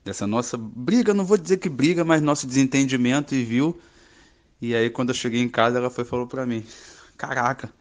dessa 0.04 0.26
nossa 0.26 0.56
briga, 0.56 1.12
não 1.12 1.24
vou 1.24 1.36
dizer 1.36 1.58
que 1.58 1.68
briga, 1.68 2.04
mas 2.04 2.22
nosso 2.22 2.46
desentendimento 2.46 3.34
e 3.34 3.44
viu. 3.44 3.80
E 4.60 4.74
aí 4.74 4.90
quando 4.90 5.10
eu 5.10 5.14
cheguei 5.14 5.40
em 5.40 5.48
casa, 5.48 5.78
ela 5.78 5.90
foi 5.90 6.04
falou 6.04 6.26
para 6.26 6.46
mim: 6.46 6.64
"Caraca, 7.16 7.72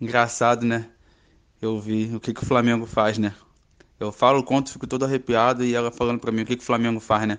engraçado, 0.00 0.64
né? 0.66 0.88
Eu 1.60 1.80
vi 1.80 2.14
o 2.14 2.20
que 2.20 2.34
que 2.34 2.42
o 2.42 2.46
Flamengo 2.46 2.86
faz, 2.86 3.18
né? 3.18 3.34
Eu 3.98 4.12
falo 4.12 4.40
o 4.40 4.44
conto, 4.44 4.70
fico 4.70 4.86
todo 4.86 5.04
arrepiado 5.04 5.64
e 5.64 5.74
ela 5.74 5.90
falando 5.90 6.20
para 6.20 6.30
mim 6.30 6.42
o 6.42 6.46
que, 6.46 6.56
que 6.56 6.62
o 6.62 6.66
Flamengo 6.66 7.00
faz, 7.00 7.26
né? 7.26 7.38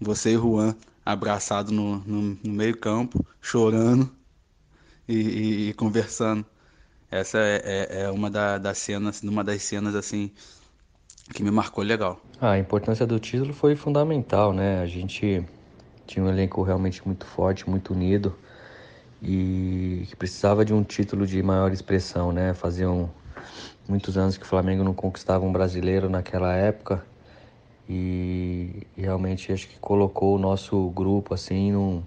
Você 0.00 0.30
e 0.30 0.38
Juan 0.38 0.74
abraçado 1.04 1.72
no, 1.72 1.98
no, 1.98 2.38
no 2.42 2.52
meio 2.52 2.76
campo, 2.76 3.24
chorando 3.40 4.10
e, 5.06 5.14
e, 5.14 5.68
e 5.68 5.74
conversando. 5.74 6.44
Essa 7.10 7.38
é, 7.38 7.62
é, 7.64 8.02
é 8.02 8.10
uma 8.10 8.30
da, 8.30 8.56
das 8.56 8.78
cenas, 8.78 9.22
uma 9.22 9.42
das 9.42 9.62
cenas 9.62 9.94
assim 9.94 10.30
que 11.34 11.42
me 11.42 11.50
marcou 11.50 11.84
legal. 11.84 12.20
Ah, 12.40 12.52
a 12.52 12.58
importância 12.58 13.06
do 13.06 13.18
título 13.18 13.52
foi 13.52 13.76
fundamental, 13.76 14.52
né? 14.52 14.80
A 14.80 14.86
gente 14.86 15.44
tinha 16.10 16.24
um 16.24 16.28
elenco 16.28 16.60
realmente 16.62 17.06
muito 17.06 17.24
forte, 17.24 17.70
muito 17.70 17.94
unido 17.94 18.34
e 19.22 20.04
que 20.08 20.16
precisava 20.16 20.64
de 20.64 20.74
um 20.74 20.82
título 20.82 21.24
de 21.24 21.40
maior 21.40 21.72
expressão, 21.72 22.32
né? 22.32 22.52
Faziam 22.52 23.08
muitos 23.88 24.18
anos 24.18 24.36
que 24.36 24.44
o 24.44 24.46
Flamengo 24.46 24.82
não 24.82 24.92
conquistava 24.92 25.44
um 25.44 25.52
brasileiro 25.52 26.10
naquela 26.10 26.52
época 26.52 27.04
e, 27.88 28.86
e 28.96 29.02
realmente 29.02 29.52
acho 29.52 29.68
que 29.68 29.78
colocou 29.78 30.34
o 30.34 30.38
nosso 30.38 30.88
grupo 30.90 31.32
assim 31.32 31.70
num, 31.70 32.02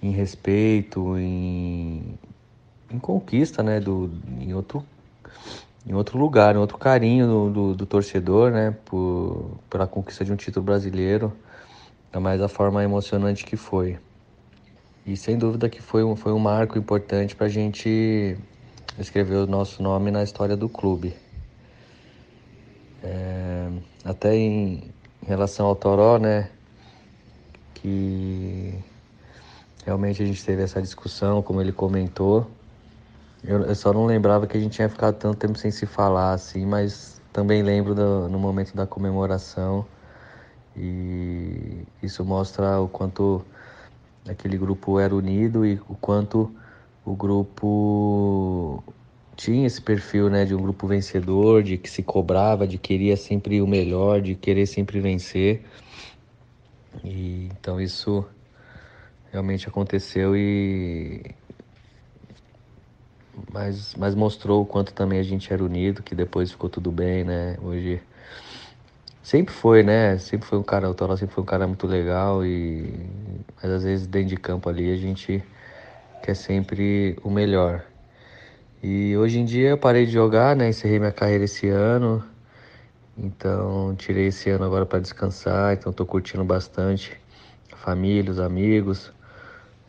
em 0.00 0.12
respeito, 0.12 1.18
em, 1.18 2.16
em 2.88 2.98
conquista, 3.00 3.64
né, 3.64 3.80
do, 3.80 4.12
em 4.40 4.54
outro 4.54 4.84
em 5.84 5.94
outro 5.94 6.16
lugar, 6.16 6.54
em 6.54 6.58
outro 6.58 6.78
carinho 6.78 7.26
do, 7.26 7.50
do, 7.50 7.74
do, 7.74 7.86
torcedor, 7.86 8.52
né, 8.52 8.72
por, 8.84 9.58
pela 9.68 9.84
conquista 9.84 10.24
de 10.24 10.32
um 10.32 10.36
título 10.36 10.64
brasileiro, 10.64 11.32
ainda 12.12 12.20
mais 12.20 12.38
da 12.38 12.48
forma 12.48 12.84
emocionante 12.84 13.44
que 13.44 13.56
foi. 13.56 13.98
E 15.06 15.16
sem 15.16 15.38
dúvida 15.38 15.68
que 15.68 15.80
foi 15.80 16.04
um, 16.04 16.14
foi 16.14 16.32
um 16.32 16.38
marco 16.38 16.78
importante 16.78 17.34
para 17.34 17.46
a 17.46 17.50
gente 17.50 18.36
escrever 18.98 19.36
o 19.36 19.46
nosso 19.46 19.82
nome 19.82 20.10
na 20.10 20.22
história 20.22 20.54
do 20.54 20.68
clube. 20.68 21.14
É, 23.02 23.68
até 24.04 24.36
em, 24.36 24.92
em, 25.22 25.26
relação 25.26 25.66
ao 25.66 25.74
Toró, 25.74 26.18
né, 26.18 26.50
que 27.74 28.74
realmente 29.84 30.22
a 30.22 30.26
gente 30.26 30.44
teve 30.44 30.62
essa 30.62 30.80
discussão, 30.80 31.42
como 31.42 31.60
ele 31.60 31.72
comentou. 31.72 32.48
Eu, 33.42 33.62
eu, 33.62 33.74
só 33.74 33.92
não 33.92 34.04
lembrava 34.04 34.46
que 34.46 34.56
a 34.56 34.60
gente 34.60 34.74
tinha 34.74 34.88
ficado 34.88 35.16
tanto 35.16 35.36
tempo 35.36 35.58
sem 35.58 35.70
se 35.70 35.84
falar 35.84 36.34
assim, 36.34 36.64
mas 36.64 37.20
também 37.32 37.62
lembro 37.62 37.92
do, 37.92 38.28
no 38.28 38.38
momento 38.38 38.76
da 38.76 38.86
comemoração 38.86 39.84
e 40.76 41.84
isso 42.02 42.24
mostra 42.24 42.80
o 42.80 42.88
quanto 42.88 43.44
aquele 44.28 44.56
grupo 44.56 44.98
era 44.98 45.14
unido 45.14 45.66
e 45.66 45.74
o 45.88 45.94
quanto 45.94 46.50
o 47.04 47.14
grupo 47.14 48.82
tinha 49.36 49.66
esse 49.66 49.80
perfil, 49.80 50.30
né, 50.30 50.44
de 50.44 50.54
um 50.54 50.62
grupo 50.62 50.86
vencedor, 50.86 51.62
de 51.62 51.76
que 51.76 51.90
se 51.90 52.02
cobrava, 52.02 52.66
de 52.66 52.78
queria 52.78 53.16
sempre 53.16 53.60
o 53.60 53.66
melhor, 53.66 54.20
de 54.20 54.34
querer 54.34 54.66
sempre 54.66 55.00
vencer. 55.00 55.64
E 57.04 57.48
então 57.52 57.80
isso 57.80 58.24
realmente 59.32 59.66
aconteceu 59.66 60.36
e 60.36 61.34
mas, 63.52 63.94
mas 63.96 64.14
mostrou 64.14 64.62
o 64.62 64.66
quanto 64.66 64.92
também 64.92 65.18
a 65.18 65.22
gente 65.22 65.52
era 65.52 65.64
unido, 65.64 66.02
que 66.02 66.14
depois 66.14 66.50
ficou 66.50 66.68
tudo 66.68 66.90
bem, 66.92 67.24
né? 67.24 67.56
Hoje 67.62 68.00
sempre 69.22 69.54
foi, 69.54 69.82
né? 69.82 70.18
Sempre 70.18 70.46
foi 70.46 70.58
um 70.58 70.62
cara, 70.62 70.90
o 70.90 70.94
Toró 70.94 71.16
sempre 71.16 71.34
foi 71.34 71.42
um 71.42 71.46
cara 71.46 71.66
muito 71.66 71.86
legal 71.86 72.44
e 72.44 72.92
mas 73.62 73.70
às 73.70 73.84
vezes 73.84 74.06
dentro 74.06 74.30
de 74.30 74.36
campo 74.36 74.68
ali 74.68 74.92
a 74.92 74.96
gente 74.96 75.42
quer 76.22 76.34
sempre 76.34 77.16
o 77.22 77.30
melhor. 77.30 77.84
E 78.82 79.16
hoje 79.16 79.38
em 79.38 79.44
dia 79.44 79.70
eu 79.70 79.78
parei 79.78 80.06
de 80.06 80.12
jogar, 80.12 80.56
né? 80.56 80.68
Encerrei 80.68 80.98
minha 80.98 81.12
carreira 81.12 81.44
esse 81.44 81.68
ano. 81.68 82.24
Então 83.16 83.94
tirei 83.96 84.26
esse 84.26 84.50
ano 84.50 84.64
agora 84.64 84.84
para 84.86 84.98
descansar. 84.98 85.74
Então 85.74 85.92
tô 85.92 86.04
curtindo 86.04 86.44
bastante 86.44 87.16
a 87.72 87.76
família, 87.76 88.30
os 88.30 88.40
amigos, 88.40 89.12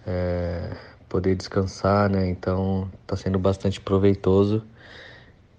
é, 0.06 0.76
poder 1.10 1.36
descansar, 1.36 2.10
né? 2.10 2.28
Então 2.30 2.89
tá 3.08 3.15
sendo 3.15 3.39
bastante 3.39 3.82
proveitoso. 3.82 4.63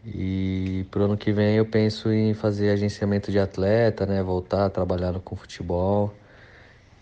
E 0.07 0.87
pro 0.91 1.05
ano 1.05 1.17
que 1.17 1.33
vem 1.33 1.57
eu 1.57 1.65
penso 1.65 2.13
em 2.13 2.35
fazer 2.35 2.71
agenciamento 2.71 3.31
de 3.31 3.39
atleta, 3.39 4.05
né? 4.05 4.23
Voltar 4.23 4.67
a 4.67 4.71
trabalhar 4.71 5.19
com 5.21 5.37
futebol. 5.37 6.15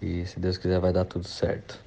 E 0.00 0.24
se 0.26 0.38
Deus 0.38 0.58
quiser 0.58 0.80
vai 0.80 0.92
dar 0.92 1.04
tudo 1.04 1.26
certo. 1.26 1.78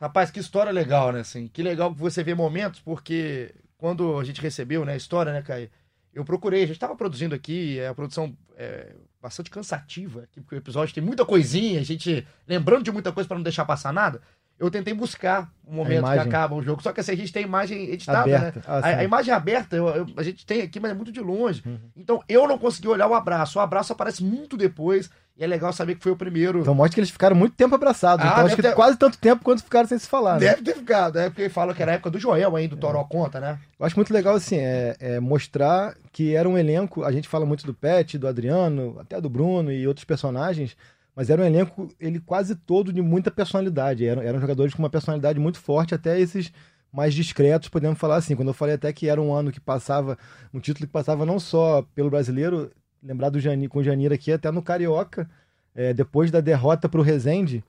Rapaz, 0.00 0.30
que 0.30 0.40
história 0.40 0.72
legal, 0.72 1.12
né? 1.12 1.20
Assim, 1.20 1.48
que 1.48 1.62
legal 1.62 1.92
que 1.92 2.00
você 2.00 2.22
vê 2.22 2.34
momentos, 2.34 2.80
porque 2.80 3.54
quando 3.78 4.18
a 4.18 4.24
gente 4.24 4.40
recebeu 4.40 4.84
né, 4.84 4.92
a 4.92 4.96
história, 4.96 5.32
né, 5.32 5.42
Caio? 5.42 5.70
Eu 6.12 6.24
procurei, 6.24 6.62
a 6.62 6.66
gente 6.66 6.76
estava 6.76 6.96
produzindo 6.96 7.34
aqui, 7.34 7.78
é 7.78 7.88
a 7.88 7.94
produção 7.94 8.34
é 8.56 8.94
bastante 9.20 9.50
cansativa, 9.50 10.26
porque 10.34 10.54
o 10.54 10.58
episódio 10.58 10.94
tem 10.94 11.02
muita 11.02 11.26
coisinha, 11.26 11.80
a 11.80 11.84
gente 11.84 12.26
lembrando 12.46 12.84
de 12.84 12.92
muita 12.92 13.12
coisa 13.12 13.28
para 13.28 13.36
não 13.36 13.42
deixar 13.42 13.64
passar 13.64 13.92
nada. 13.92 14.22
Eu 14.58 14.70
tentei 14.70 14.94
buscar 14.94 15.50
o 15.66 15.74
momento 15.74 16.10
que 16.10 16.18
acaba 16.18 16.54
o 16.54 16.62
jogo, 16.62 16.82
só 16.82 16.92
que 16.92 17.00
assim, 17.00 17.12
a 17.12 17.16
gente 17.16 17.32
tem 17.32 17.44
a 17.44 17.46
imagem 17.46 17.90
editada, 17.90 18.26
né? 18.26 18.36
aberta. 18.36 18.58
né? 18.60 18.64
Ah, 18.66 18.78
a, 18.78 18.98
a, 19.00 19.04
imagem 19.04 19.34
aberta 19.34 19.76
eu, 19.76 19.88
eu, 19.88 20.06
a 20.16 20.22
gente 20.22 20.46
tem 20.46 20.62
aqui, 20.62 20.80
mas 20.80 20.92
é 20.92 20.94
muito 20.94 21.12
de 21.12 21.20
longe. 21.20 21.62
Uhum. 21.66 21.78
Então 21.96 22.22
eu 22.28 22.48
não 22.48 22.56
consegui 22.56 22.88
olhar 22.88 23.06
o 23.06 23.14
abraço. 23.14 23.58
O 23.58 23.62
abraço 23.62 23.92
aparece 23.92 24.24
muito 24.24 24.56
depois. 24.56 25.10
E 25.38 25.44
é 25.44 25.46
legal 25.46 25.70
saber 25.70 25.96
que 25.96 26.02
foi 26.02 26.12
o 26.12 26.16
primeiro. 26.16 26.60
Então 26.60 26.74
mostra 26.74 26.94
que 26.94 27.00
eles 27.00 27.10
ficaram 27.10 27.36
muito 27.36 27.54
tempo 27.54 27.74
abraçados. 27.74 28.24
Ah, 28.24 28.30
então 28.30 28.46
acho 28.46 28.56
que 28.56 28.62
ter... 28.62 28.74
quase 28.74 28.96
tanto 28.96 29.18
tempo 29.18 29.44
quanto 29.44 29.62
ficaram 29.62 29.86
sem 29.86 29.98
se 29.98 30.08
falar. 30.08 30.40
Né? 30.40 30.46
Deve 30.48 30.62
ter 30.62 30.74
ficado, 30.74 31.18
é 31.18 31.28
porque 31.28 31.50
fala 31.50 31.74
que 31.74 31.82
era 31.82 31.92
a 31.92 31.94
época 31.96 32.10
do 32.10 32.18
Joel 32.18 32.56
ainda, 32.56 32.74
do 32.74 32.80
Toró 32.80 33.04
conta, 33.04 33.38
né? 33.38 33.58
Eu 33.78 33.84
acho 33.84 33.96
muito 33.96 34.14
legal, 34.14 34.34
assim, 34.34 34.56
é, 34.56 34.96
é, 34.98 35.20
mostrar 35.20 35.94
que 36.10 36.34
era 36.34 36.48
um 36.48 36.56
elenco. 36.56 37.04
A 37.04 37.12
gente 37.12 37.28
fala 37.28 37.44
muito 37.44 37.66
do 37.66 37.74
Pet, 37.74 38.16
do 38.16 38.26
Adriano, 38.26 38.96
até 38.98 39.20
do 39.20 39.28
Bruno 39.28 39.70
e 39.70 39.86
outros 39.86 40.04
personagens, 40.04 40.74
mas 41.16 41.30
era 41.30 41.40
um 41.40 41.46
elenco, 41.46 41.88
ele 41.98 42.20
quase 42.20 42.54
todo 42.54 42.92
de 42.92 43.00
muita 43.00 43.30
personalidade. 43.30 44.06
Eram, 44.06 44.20
eram 44.20 44.38
jogadores 44.38 44.74
com 44.74 44.82
uma 44.82 44.90
personalidade 44.90 45.40
muito 45.40 45.58
forte, 45.58 45.94
até 45.94 46.20
esses 46.20 46.52
mais 46.92 47.14
discretos, 47.14 47.70
podemos 47.70 47.98
falar 47.98 48.16
assim. 48.16 48.36
Quando 48.36 48.48
eu 48.48 48.54
falei 48.54 48.74
até 48.74 48.92
que 48.92 49.08
era 49.08 49.20
um 49.20 49.32
ano 49.32 49.50
que 49.50 49.58
passava, 49.58 50.18
um 50.52 50.60
título 50.60 50.86
que 50.86 50.92
passava 50.92 51.24
não 51.24 51.40
só 51.40 51.80
pelo 51.94 52.10
brasileiro, 52.10 52.70
lembrar 53.02 53.30
do 53.30 53.40
Jani, 53.40 53.66
com 53.66 53.78
o 53.78 53.82
Janir 53.82 54.12
aqui, 54.12 54.30
até 54.30 54.50
no 54.50 54.62
Carioca, 54.62 55.28
é, 55.74 55.94
depois 55.94 56.30
da 56.30 56.40
derrota 56.40 56.86
para 56.86 57.00
o 57.00 57.02
Rezende, 57.02 57.64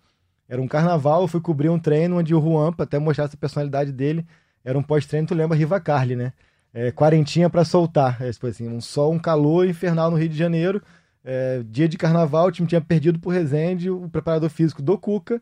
era 0.50 0.62
um 0.62 0.68
carnaval, 0.68 1.22
eu 1.22 1.28
fui 1.28 1.40
cobrir 1.40 1.70
um 1.70 1.80
treino 1.80 2.18
onde 2.18 2.36
o 2.36 2.42
Juan, 2.42 2.74
para 2.74 2.84
até 2.84 3.00
mostrar 3.00 3.26
essa 3.26 3.38
personalidade 3.38 3.94
dele, 3.94 4.26
era 4.64 4.78
um 4.78 4.84
pós-treino, 4.84 5.26
tu 5.26 5.34
lembra 5.34 5.58
Riva 5.58 5.80
Carli, 5.80 6.18
né? 6.18 6.34
É, 6.74 6.92
quarentinha 6.92 7.50
para 7.50 7.64
soltar, 7.64 8.22
é, 8.22 8.30
tipo 8.30 8.46
assim, 8.46 8.68
um 8.68 8.82
sol, 8.82 9.14
um 9.14 9.20
calor 9.20 9.66
infernal 9.66 10.12
no 10.12 10.18
Rio 10.18 10.30
de 10.30 10.38
Janeiro, 10.38 10.82
é, 11.30 11.62
dia 11.70 11.90
de 11.90 11.98
carnaval, 11.98 12.48
o 12.48 12.52
time 12.52 12.66
tinha 12.66 12.80
perdido 12.80 13.20
pro 13.20 13.30
Rezende, 13.30 13.90
o 13.90 14.08
preparador 14.08 14.50
físico 14.50 14.82
do 14.82 14.98
Cuca, 14.98 15.42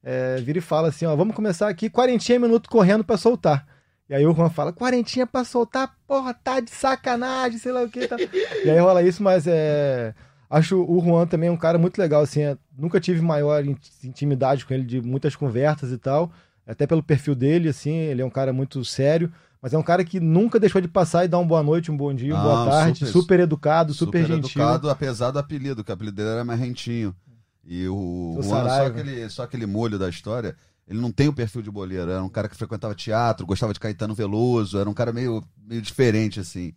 é, 0.00 0.36
vira 0.36 0.58
e 0.58 0.62
fala 0.62 0.88
assim: 0.88 1.06
ó, 1.06 1.16
vamos 1.16 1.34
começar 1.34 1.68
aqui, 1.68 1.90
quarentinha 1.90 2.38
minutos 2.38 2.70
correndo 2.70 3.02
para 3.02 3.16
soltar. 3.16 3.66
E 4.08 4.14
aí 4.14 4.24
o 4.24 4.32
Juan 4.32 4.48
fala, 4.48 4.72
quarentinha 4.72 5.26
pra 5.26 5.42
soltar, 5.42 5.96
porra, 6.06 6.32
tá 6.32 6.60
de 6.60 6.70
sacanagem, 6.70 7.58
sei 7.58 7.72
lá 7.72 7.82
o 7.82 7.88
que. 7.88 8.06
Tá. 8.06 8.16
e 8.64 8.70
aí 8.70 8.78
rola 8.78 9.02
isso, 9.02 9.22
mas 9.22 9.46
é. 9.48 10.14
Acho 10.48 10.80
o 10.80 11.00
Juan 11.00 11.26
também 11.26 11.50
um 11.50 11.56
cara 11.56 11.78
muito 11.78 11.98
legal, 11.98 12.22
assim. 12.22 12.42
É, 12.42 12.56
nunca 12.78 13.00
tive 13.00 13.20
maior 13.20 13.64
intimidade 14.04 14.64
com 14.64 14.72
ele, 14.72 14.84
de 14.84 15.00
muitas 15.00 15.34
conversas 15.34 15.90
e 15.90 15.98
tal. 15.98 16.30
Até 16.64 16.86
pelo 16.86 17.02
perfil 17.02 17.34
dele, 17.34 17.68
assim, 17.68 17.96
ele 17.96 18.22
é 18.22 18.24
um 18.24 18.30
cara 18.30 18.52
muito 18.52 18.84
sério. 18.84 19.32
Mas 19.64 19.72
é 19.72 19.78
um 19.78 19.82
cara 19.82 20.04
que 20.04 20.20
nunca 20.20 20.60
deixou 20.60 20.78
de 20.78 20.88
passar 20.88 21.24
e 21.24 21.28
dar 21.28 21.38
uma 21.38 21.48
boa 21.48 21.62
noite, 21.62 21.90
um 21.90 21.96
bom 21.96 22.12
dia, 22.12 22.34
uma 22.34 22.42
boa 22.42 22.70
tarde. 22.70 22.98
Super, 22.98 23.12
super 23.12 23.40
educado, 23.40 23.94
super, 23.94 24.18
super 24.18 24.34
gentil. 24.34 24.62
educado, 24.62 24.90
apesar 24.90 25.30
do 25.30 25.38
apelido, 25.38 25.82
que 25.82 25.90
o 25.90 25.94
apelido 25.94 26.16
dele 26.16 26.28
era 26.28 26.44
mais 26.44 26.60
rentinho. 26.60 27.16
E 27.64 27.88
o 27.88 28.38
Juan, 28.42 28.68
só 28.68 28.86
aquele, 28.86 29.30
só 29.30 29.42
aquele 29.44 29.64
molho 29.64 29.98
da 29.98 30.10
história 30.10 30.54
ele 30.86 31.00
não 31.00 31.10
tem 31.10 31.28
o 31.28 31.32
perfil 31.32 31.62
de 31.62 31.70
boleiro, 31.70 32.10
era 32.10 32.22
um 32.22 32.28
cara 32.28 32.48
que 32.48 32.56
frequentava 32.56 32.94
teatro, 32.94 33.46
gostava 33.46 33.72
de 33.72 33.80
Caetano 33.80 34.14
Veloso, 34.14 34.78
era 34.78 34.88
um 34.88 34.94
cara 34.94 35.12
meio, 35.12 35.42
meio 35.66 35.80
diferente, 35.80 36.40
assim. 36.40 36.74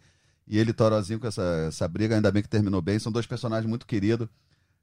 E 0.47 0.57
ele, 0.57 0.71
Torozinho, 0.71 1.19
com 1.19 1.27
essa, 1.27 1.65
essa 1.67 1.87
briga, 1.89 2.15
ainda 2.15 2.31
bem 2.31 2.41
que 2.41 2.47
terminou 2.47 2.81
bem. 2.81 2.97
São 2.99 3.11
dois 3.11 3.25
personagens 3.25 3.67
muito 3.67 3.85
queridos. 3.85 4.29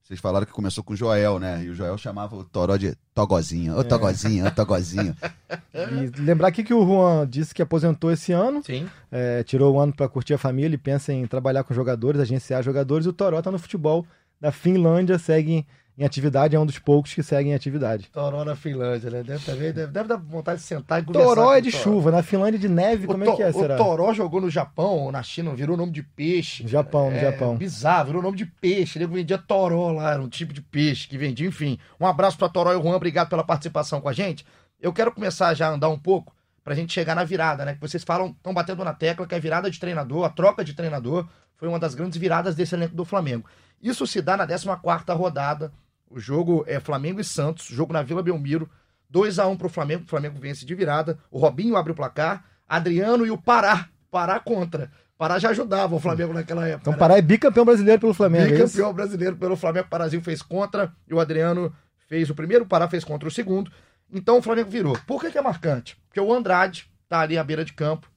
Vocês 0.05 0.21
falaram 0.21 0.45
que 0.45 0.53
começou 0.53 0.85
com 0.85 0.93
o 0.93 0.97
Joel, 0.97 1.39
né? 1.39 1.65
E 1.65 1.71
o 1.71 1.75
Joel 1.75 1.97
chamava 1.97 2.37
o 2.37 2.45
Toró 2.45 2.77
de 2.77 2.95
Togozinho. 3.15 3.75
Ô, 3.75 3.81
é. 3.81 3.85
Togozinho, 3.85 4.47
ô, 4.47 4.51
Togozinho. 4.51 5.17
e 5.73 6.21
lembrar 6.21 6.49
aqui 6.49 6.63
que 6.63 6.75
o 6.75 6.85
Juan 6.87 7.27
disse 7.27 7.55
que 7.55 7.63
aposentou 7.63 8.13
esse 8.13 8.31
ano. 8.31 8.63
Sim. 8.63 8.87
É, 9.11 9.43
tirou 9.43 9.75
o 9.75 9.81
ano 9.81 9.95
para 9.95 10.07
curtir 10.07 10.35
a 10.35 10.39
família. 10.39 10.69
Ele 10.69 10.77
pensa 10.77 11.11
em 11.11 11.27
trabalhar 11.27 11.65
com 11.65 11.73
jogadores, 11.73 12.21
agenciar 12.21 12.63
jogadores. 12.63 13.07
E 13.07 13.09
o 13.09 13.15
Toró 13.15 13.41
tá 13.41 13.51
no 13.51 13.59
futebol 13.59 14.07
da 14.39 14.53
Finlândia, 14.53 15.19
segue 15.19 15.67
em 15.97 16.05
atividade, 16.05 16.57
é 16.57 16.59
um 16.59 16.67
dos 16.67 16.79
poucos 16.79 17.15
que 17.15 17.23
seguem 17.23 17.53
em 17.53 17.55
atividade. 17.55 18.11
Toró 18.11 18.45
na 18.45 18.57
Finlândia, 18.57 19.11
né? 19.11 19.23
Deve, 19.23 19.45
também, 19.45 19.73
deve, 19.73 19.93
deve 19.93 20.09
dar 20.09 20.17
vontade 20.17 20.61
de 20.61 20.67
sentar 20.67 21.01
e 21.01 21.05
conversar. 21.05 21.29
Toró 21.29 21.55
é 21.55 21.61
de 21.61 21.71
chuva, 21.71 22.11
na 22.11 22.21
Finlândia 22.21 22.59
de 22.59 22.69
neve, 22.69 23.05
o 23.05 23.09
como 23.09 23.23
é 23.23 23.37
que 23.37 23.43
é, 23.43 23.53
será? 23.53 23.77
O 23.77 23.79
Toró 23.79 24.13
jogou 24.13 24.41
no 24.41 24.51
Japão 24.51 24.99
ou 24.99 25.13
na 25.13 25.23
China, 25.23 25.55
virou 25.55 25.77
nome 25.77 25.93
de 25.93 26.03
peixe. 26.03 26.67
Japão, 26.67 27.11
no 27.11 27.17
é, 27.17 27.21
Japão. 27.21 27.57
Bizarro, 27.57 28.07
virou 28.07 28.23
nome 28.23 28.37
de 28.37 28.47
peixe. 28.47 28.99
Ele 28.99 29.07
vendia 29.07 29.39
Toró 29.39 29.93
lá, 29.93 30.13
era 30.13 30.21
um 30.21 30.29
tipo 30.29 30.53
de 30.53 30.61
peixe 30.61 31.07
que 31.07 31.17
vendia, 31.17 31.47
enfim. 31.47 31.79
Um 32.01 32.07
abraço 32.07 32.37
para 32.37 32.49
Toró 32.49 32.73
e 32.73 32.77
o 32.77 32.83
Juan, 32.83 32.97
obrigado 32.97 33.29
pela 33.29 33.45
participação 33.45 34.01
com 34.01 34.09
a 34.09 34.13
gente. 34.13 34.45
Eu 34.81 34.93
quero 34.93 35.13
começar 35.13 35.55
já 35.55 35.69
a 35.69 35.71
andar 35.71 35.91
um 35.91 35.99
pouco 35.99 36.35
pra 36.65 36.75
gente 36.75 36.93
chegar 36.93 37.15
na 37.15 37.23
virada, 37.23 37.65
né? 37.65 37.75
Que 37.75 37.81
vocês 37.81 38.03
falam, 38.03 38.31
estão 38.31 38.53
batendo 38.53 38.83
na 38.83 38.95
tecla 38.95 39.29
que 39.29 39.35
a 39.35 39.39
virada 39.39 39.71
de 39.71 39.79
treinador, 39.79 40.25
a 40.25 40.29
troca 40.29 40.65
de 40.65 40.73
treinador, 40.73 41.29
foi 41.57 41.69
uma 41.69 41.79
das 41.79 41.95
grandes 41.95 42.19
viradas 42.19 42.57
desse 42.57 42.75
elenco 42.75 42.97
do 42.97 43.05
Flamengo. 43.05 43.47
Isso 43.81 44.07
se 44.07 44.21
dá 44.21 44.37
na 44.37 44.47
14 44.47 44.67
quarta 44.83 45.15
rodada 45.15 45.71
o 46.15 46.21
jogo 46.21 46.65
é 46.69 46.79
Flamengo 46.79 47.21
e 47.21 47.25
Santos, 47.25 47.67
jogo 47.67 47.93
na 47.93 48.01
Vila 48.01 48.23
Belmiro. 48.23 48.71
2 49.11 49.41
a 49.41 49.49
1 49.49 49.57
pro 49.57 49.69
Flamengo, 49.69 50.05
o 50.05 50.09
Flamengo 50.09 50.39
vence 50.39 50.65
de 50.65 50.73
virada. 50.73 51.19
O 51.29 51.39
Robinho 51.41 51.77
abre 51.77 51.91
o 51.91 51.95
placar, 51.95 52.45
Adriano 52.69 53.27
e 53.27 53.33
o 53.33 53.37
Pará, 53.37 53.89
Pará 54.13 54.39
contra. 54.39 54.93
Pará 55.19 55.41
já 55.41 55.51
ajudava 55.51 55.93
o 55.93 55.99
Flamengo 55.99 56.33
naquela 56.33 56.69
época. 56.69 56.83
Então 56.83 56.93
né? 56.93 56.99
Pará 57.01 57.19
é 57.19 57.23
bicampeão 57.23 57.65
brasileiro 57.65 58.01
pelo 58.01 58.15
Flamengo. 58.15 58.47
É 58.47 58.51
bicampeão 58.53 58.91
é 58.91 58.93
brasileiro 58.93 59.37
pelo 59.37 59.57
Flamengo. 59.57 59.87
O 59.87 59.91
Parazinho 59.91 60.23
fez 60.23 60.41
contra 60.41 60.95
e 61.09 61.13
o 61.13 61.19
Adriano 61.19 61.75
fez 62.07 62.31
o 62.31 62.35
primeiro, 62.35 62.65
o 62.65 62.69
Pará 62.69 62.89
fez 62.89 63.03
contra 63.03 63.29
o 63.29 63.33
segundo. 63.33 63.73
Então 64.13 64.39
o 64.39 64.43
Flamengo 64.43 64.71
virou. 64.71 64.97
Por 65.09 65.21
que, 65.21 65.33
que 65.33 65.39
é 65.39 65.43
marcante? 65.43 65.97
Porque 66.07 66.21
o 66.21 66.33
Andrade 66.33 66.89
tá 67.09 67.19
ali 67.19 67.37
à 67.37 67.43
beira 67.43 67.65
de 67.65 67.73
campo. 67.73 68.09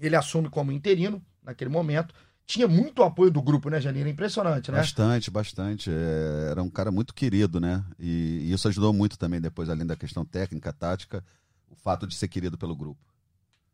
Ele 0.00 0.16
assume 0.16 0.48
como 0.48 0.72
interino 0.72 1.22
naquele 1.42 1.68
momento 1.68 2.14
tinha 2.50 2.66
muito 2.66 3.04
apoio 3.04 3.30
do 3.30 3.40
grupo, 3.40 3.70
né, 3.70 3.80
Janine? 3.80 4.10
Impressionante, 4.10 4.72
né? 4.72 4.78
Bastante, 4.78 5.30
bastante. 5.30 5.90
É, 5.90 6.50
era 6.50 6.62
um 6.62 6.68
cara 6.68 6.90
muito 6.90 7.14
querido, 7.14 7.60
né? 7.60 7.84
E, 7.98 8.48
e, 8.48 8.52
isso 8.52 8.66
ajudou 8.66 8.92
muito 8.92 9.16
também, 9.16 9.40
depois, 9.40 9.70
além 9.70 9.86
da 9.86 9.94
questão 9.94 10.24
técnica, 10.24 10.72
tática, 10.72 11.24
o 11.70 11.76
fato 11.76 12.08
de 12.08 12.14
ser 12.14 12.26
querido 12.26 12.58
pelo 12.58 12.74
grupo. 12.74 13.00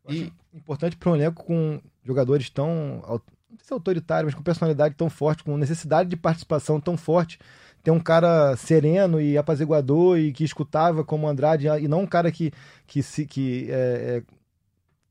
E 0.07 0.31
importante 0.53 0.95
para 0.95 1.09
um 1.09 1.15
elenco 1.15 1.43
com 1.43 1.81
jogadores 2.03 2.49
tão, 2.49 3.01
não 3.49 3.57
sei 3.57 3.67
se 3.67 3.73
autoritários, 3.73 4.27
mas 4.31 4.35
com 4.35 4.43
personalidade 4.43 4.95
tão 4.95 5.09
forte, 5.09 5.43
com 5.43 5.57
necessidade 5.57 6.07
de 6.07 6.15
participação 6.15 6.79
tão 6.79 6.95
forte, 6.95 7.39
ter 7.83 7.91
um 7.91 7.99
cara 7.99 8.55
sereno 8.55 9.19
e 9.19 9.37
apaziguador 9.37 10.19
e 10.19 10.31
que 10.31 10.43
escutava 10.43 11.03
como 11.03 11.27
Andrade, 11.27 11.67
e 11.67 11.87
não 11.87 12.01
um 12.01 12.07
cara 12.07 12.31
que, 12.31 12.53
que, 12.85 13.01
se, 13.01 13.25
que 13.25 13.67
é, 13.69 13.73
é, 13.73 14.23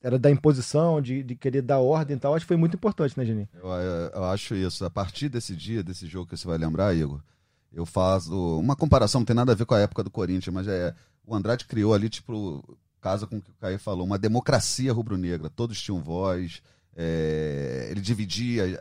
era 0.06 0.20
da 0.20 0.30
imposição, 0.30 1.02
de, 1.02 1.20
de 1.20 1.34
querer 1.34 1.62
dar 1.62 1.80
ordem 1.80 2.16
e 2.16 2.20
tal. 2.20 2.32
Acho 2.32 2.44
que 2.44 2.48
foi 2.48 2.56
muito 2.56 2.76
importante, 2.76 3.18
né, 3.18 3.24
Geni? 3.24 3.48
Eu, 3.52 3.68
eu, 3.68 4.10
eu, 4.14 4.24
acho 4.26 4.54
isso. 4.54 4.84
A 4.84 4.90
partir 4.90 5.28
desse 5.28 5.56
dia, 5.56 5.82
desse 5.82 6.06
jogo 6.06 6.28
que 6.28 6.36
você 6.36 6.46
vai 6.46 6.56
lembrar, 6.56 6.94
Igor, 6.94 7.20
eu 7.72 7.84
faço 7.84 8.32
uma 8.60 8.76
comparação, 8.76 9.22
não 9.22 9.26
tem 9.26 9.34
nada 9.34 9.50
a 9.50 9.54
ver 9.56 9.66
com 9.66 9.74
a 9.74 9.80
época 9.80 10.04
do 10.04 10.10
Corinthians, 10.10 10.54
mas 10.54 10.68
é 10.68 10.94
o 11.26 11.34
Andrade 11.34 11.64
criou 11.64 11.92
ali, 11.92 12.08
tipo, 12.08 12.78
casa 13.00 13.26
com 13.26 13.38
o 13.38 13.42
que 13.42 13.50
o 13.50 13.54
Caio 13.54 13.80
falou, 13.80 14.06
uma 14.06 14.16
democracia 14.16 14.92
rubro-negra. 14.92 15.50
Todos 15.50 15.82
tinham 15.82 16.00
voz, 16.00 16.62
é, 16.94 17.88
ele 17.90 18.00
dividia 18.00 18.78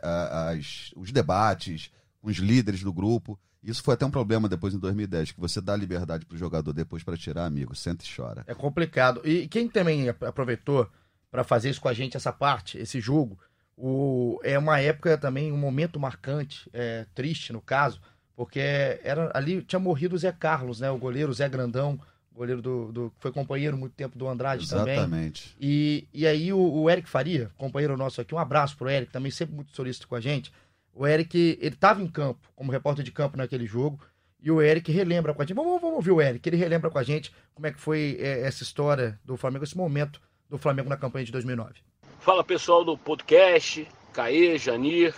as, 0.48 0.92
os 0.94 1.10
debates 1.10 1.90
com 2.20 2.28
os 2.28 2.36
líderes 2.36 2.84
do 2.84 2.92
grupo. 2.92 3.36
Isso 3.64 3.82
foi 3.82 3.94
até 3.94 4.06
um 4.06 4.12
problema 4.12 4.48
depois 4.48 4.74
em 4.74 4.78
2010, 4.78 5.32
que 5.32 5.40
você 5.40 5.60
dá 5.60 5.74
liberdade 5.74 6.24
para 6.24 6.36
o 6.36 6.38
jogador 6.38 6.72
depois 6.72 7.02
para 7.02 7.16
tirar 7.16 7.46
amigo, 7.46 7.74
senta 7.74 8.04
e 8.04 8.08
chora. 8.14 8.44
É 8.46 8.54
complicado. 8.54 9.20
E 9.24 9.48
quem 9.48 9.68
também 9.68 10.08
aproveitou 10.08 10.88
para 11.30 11.44
fazer 11.44 11.70
isso 11.70 11.80
com 11.80 11.88
a 11.88 11.94
gente, 11.94 12.16
essa 12.16 12.32
parte, 12.32 12.78
esse 12.78 13.00
jogo. 13.00 13.38
O, 13.76 14.40
é 14.42 14.58
uma 14.58 14.80
época 14.80 15.18
também, 15.18 15.52
um 15.52 15.56
momento 15.58 16.00
marcante, 16.00 16.68
é, 16.72 17.06
triste 17.14 17.52
no 17.52 17.60
caso, 17.60 18.00
porque 18.34 18.60
era 18.60 19.30
ali 19.34 19.62
tinha 19.62 19.78
morrido 19.78 20.14
o 20.14 20.18
Zé 20.18 20.32
Carlos, 20.32 20.80
né? 20.80 20.90
O 20.90 20.98
goleiro 20.98 21.32
Zé 21.32 21.48
Grandão, 21.48 22.00
goleiro 22.36 22.60
do, 22.60 22.92
do 22.92 23.12
foi 23.18 23.32
companheiro 23.32 23.76
muito 23.76 23.94
tempo 23.94 24.16
do 24.18 24.28
Andrade 24.28 24.64
Exatamente. 24.64 24.86
também. 24.86 25.20
Exatamente. 25.20 25.56
E, 25.58 26.08
e 26.12 26.26
aí 26.26 26.52
o, 26.52 26.58
o, 26.58 26.90
Eric 26.90 27.08
Faria, 27.08 27.50
companheiro 27.56 27.96
nosso 27.96 28.20
aqui, 28.20 28.34
um 28.34 28.38
abraço 28.38 28.76
pro 28.76 28.90
Eric, 28.90 29.10
também 29.10 29.30
sempre 29.30 29.54
muito 29.54 29.74
solícito 29.74 30.06
com 30.06 30.14
a 30.14 30.20
gente. 30.20 30.52
O 30.92 31.06
Eric, 31.06 31.58
ele 31.60 31.74
estava 31.74 32.02
em 32.02 32.06
campo, 32.06 32.48
como 32.54 32.72
repórter 32.72 33.04
de 33.04 33.10
campo 33.10 33.36
naquele 33.36 33.66
jogo, 33.66 34.00
e 34.40 34.50
o 34.50 34.60
Eric 34.60 34.92
relembra 34.92 35.34
com 35.34 35.42
a 35.42 35.44
gente. 35.44 35.56
Vamos, 35.56 35.80
vamos 35.80 35.96
ouvir 35.96 36.10
o 36.10 36.20
Eric, 36.20 36.46
ele 36.48 36.56
relembra 36.56 36.90
com 36.90 36.98
a 36.98 37.02
gente 37.02 37.32
como 37.54 37.66
é 37.66 37.72
que 37.72 37.80
foi 37.80 38.18
é, 38.20 38.42
essa 38.42 38.62
história 38.62 39.18
do 39.24 39.36
Flamengo, 39.36 39.64
esse 39.64 39.76
momento 39.76 40.20
do 40.48 40.58
Flamengo 40.58 40.88
na 40.88 40.96
campanha 40.96 41.24
de 41.24 41.32
2009. 41.32 41.74
Fala 42.20 42.42
pessoal 42.44 42.84
do 42.84 42.96
podcast, 42.96 43.86
Caê, 44.12 44.58
Janir, 44.58 45.14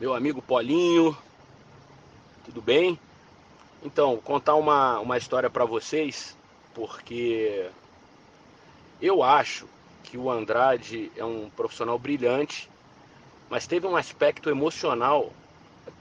meu 0.00 0.14
amigo 0.14 0.42
Polinho, 0.42 1.16
tudo 2.44 2.60
bem? 2.60 2.98
Então, 3.82 4.16
contar 4.18 4.54
uma, 4.54 4.98
uma 5.00 5.16
história 5.16 5.48
para 5.48 5.64
vocês, 5.64 6.36
porque 6.74 7.68
eu 9.00 9.22
acho 9.22 9.68
que 10.02 10.16
o 10.16 10.30
Andrade 10.30 11.12
é 11.16 11.24
um 11.24 11.50
profissional 11.50 11.98
brilhante, 11.98 12.68
mas 13.48 13.66
teve 13.66 13.86
um 13.86 13.96
aspecto 13.96 14.50
emocional 14.50 15.32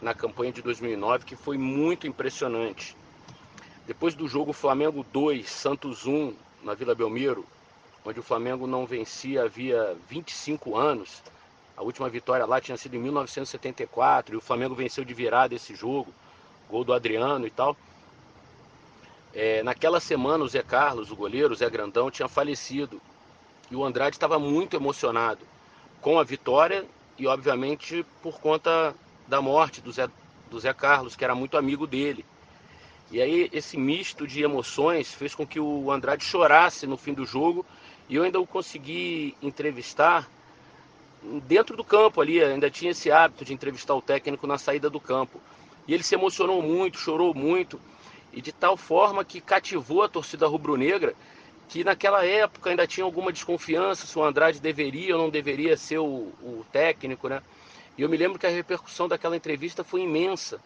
na 0.01 0.13
campanha 0.13 0.51
de 0.51 0.61
2009 0.61 1.25
que 1.25 1.35
foi 1.35 1.57
muito 1.57 2.07
impressionante. 2.07 2.95
Depois 3.85 4.15
do 4.15 4.27
jogo 4.27 4.51
Flamengo 4.51 5.05
2, 5.13 5.49
Santos 5.49 6.05
1 6.05 6.33
na 6.63 6.73
Vila 6.73 6.93
Belmiro, 6.93 7.45
onde 8.07 8.21
o 8.21 8.23
Flamengo 8.23 8.65
não 8.65 8.85
vencia 8.85 9.43
havia 9.43 9.97
25 10.07 10.77
anos. 10.77 11.21
A 11.75 11.83
última 11.83 12.07
vitória 12.07 12.45
lá 12.45 12.61
tinha 12.61 12.77
sido 12.77 12.95
em 12.95 12.99
1974 12.99 14.33
e 14.33 14.37
o 14.37 14.41
Flamengo 14.41 14.73
venceu 14.73 15.03
de 15.03 15.13
virada 15.13 15.53
esse 15.53 15.75
jogo, 15.75 16.13
gol 16.69 16.85
do 16.85 16.93
Adriano 16.93 17.45
e 17.45 17.49
tal. 17.49 17.75
É, 19.33 19.61
naquela 19.61 19.99
semana 19.99 20.45
o 20.45 20.47
Zé 20.47 20.63
Carlos, 20.63 21.11
o 21.11 21.17
goleiro, 21.17 21.51
o 21.51 21.55
Zé 21.55 21.69
Grandão, 21.69 22.09
tinha 22.09 22.29
falecido 22.29 23.01
e 23.69 23.75
o 23.75 23.83
Andrade 23.83 24.15
estava 24.15 24.39
muito 24.39 24.77
emocionado 24.77 25.45
com 25.99 26.17
a 26.17 26.23
vitória 26.23 26.85
e, 27.17 27.27
obviamente, 27.27 28.05
por 28.23 28.39
conta 28.39 28.95
da 29.27 29.41
morte 29.41 29.81
do 29.81 29.91
Zé, 29.91 30.07
do 30.49 30.57
Zé 30.57 30.73
Carlos, 30.73 31.17
que 31.17 31.25
era 31.25 31.35
muito 31.35 31.57
amigo 31.57 31.85
dele. 31.85 32.25
E 33.11 33.21
aí 33.21 33.49
esse 33.51 33.75
misto 33.75 34.25
de 34.25 34.43
emoções 34.43 35.13
fez 35.13 35.35
com 35.35 35.45
que 35.45 35.59
o 35.59 35.91
Andrade 35.91 36.23
chorasse 36.23 36.87
no 36.87 36.95
fim 36.95 37.13
do 37.13 37.25
jogo 37.25 37.65
e 38.09 38.15
eu 38.15 38.23
ainda 38.23 38.39
o 38.39 38.47
consegui 38.47 39.35
entrevistar 39.41 40.29
dentro 41.45 41.75
do 41.75 41.83
campo 41.83 42.21
ali, 42.21 42.41
ainda 42.43 42.69
tinha 42.69 42.91
esse 42.91 43.11
hábito 43.11 43.43
de 43.43 43.53
entrevistar 43.53 43.95
o 43.95 44.01
técnico 44.01 44.47
na 44.47 44.57
saída 44.57 44.89
do 44.89 44.99
campo. 44.99 45.41
E 45.87 45.93
ele 45.93 46.03
se 46.03 46.15
emocionou 46.15 46.61
muito, 46.61 46.97
chorou 46.97 47.33
muito, 47.33 47.79
e 48.31 48.41
de 48.41 48.51
tal 48.51 48.77
forma 48.77 49.25
que 49.25 49.41
cativou 49.41 50.03
a 50.03 50.09
torcida 50.09 50.47
rubro-negra, 50.47 51.13
que 51.67 51.83
naquela 51.83 52.25
época 52.25 52.69
ainda 52.69 52.87
tinha 52.87 53.03
alguma 53.03 53.31
desconfiança 53.31 54.05
se 54.05 54.17
o 54.17 54.23
Andrade 54.23 54.59
deveria 54.59 55.15
ou 55.15 55.21
não 55.21 55.29
deveria 55.29 55.75
ser 55.75 55.97
o, 55.97 56.31
o 56.41 56.65
técnico, 56.71 57.27
né? 57.27 57.41
E 57.97 58.01
eu 58.03 58.09
me 58.09 58.15
lembro 58.15 58.39
que 58.39 58.45
a 58.45 58.49
repercussão 58.49 59.07
daquela 59.07 59.35
entrevista 59.35 59.83
foi 59.83 60.01
imensa, 60.01 60.61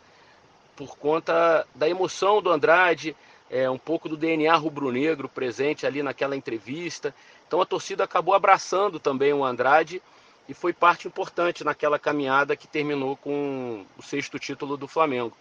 por 0.75 0.97
conta 0.97 1.65
da 1.73 1.87
emoção 1.89 2.41
do 2.41 2.51
Andrade, 2.51 3.15
é, 3.51 3.69
um 3.69 3.77
pouco 3.77 4.07
do 4.07 4.15
DNA 4.15 4.55
rubro-negro 4.55 5.27
presente 5.27 5.85
ali 5.85 6.01
naquela 6.01 6.37
entrevista. 6.37 7.13
Então 7.45 7.59
a 7.59 7.65
torcida 7.65 8.05
acabou 8.05 8.33
abraçando 8.33 8.97
também 8.97 9.33
o 9.33 9.43
Andrade 9.43 10.01
e 10.47 10.53
foi 10.53 10.71
parte 10.71 11.05
importante 11.05 11.63
naquela 11.63 11.99
caminhada 11.99 12.55
que 12.55 12.65
terminou 12.65 13.17
com 13.17 13.85
o 13.97 14.01
sexto 14.01 14.39
título 14.39 14.77
do 14.77 14.87
Flamengo. 14.87 15.35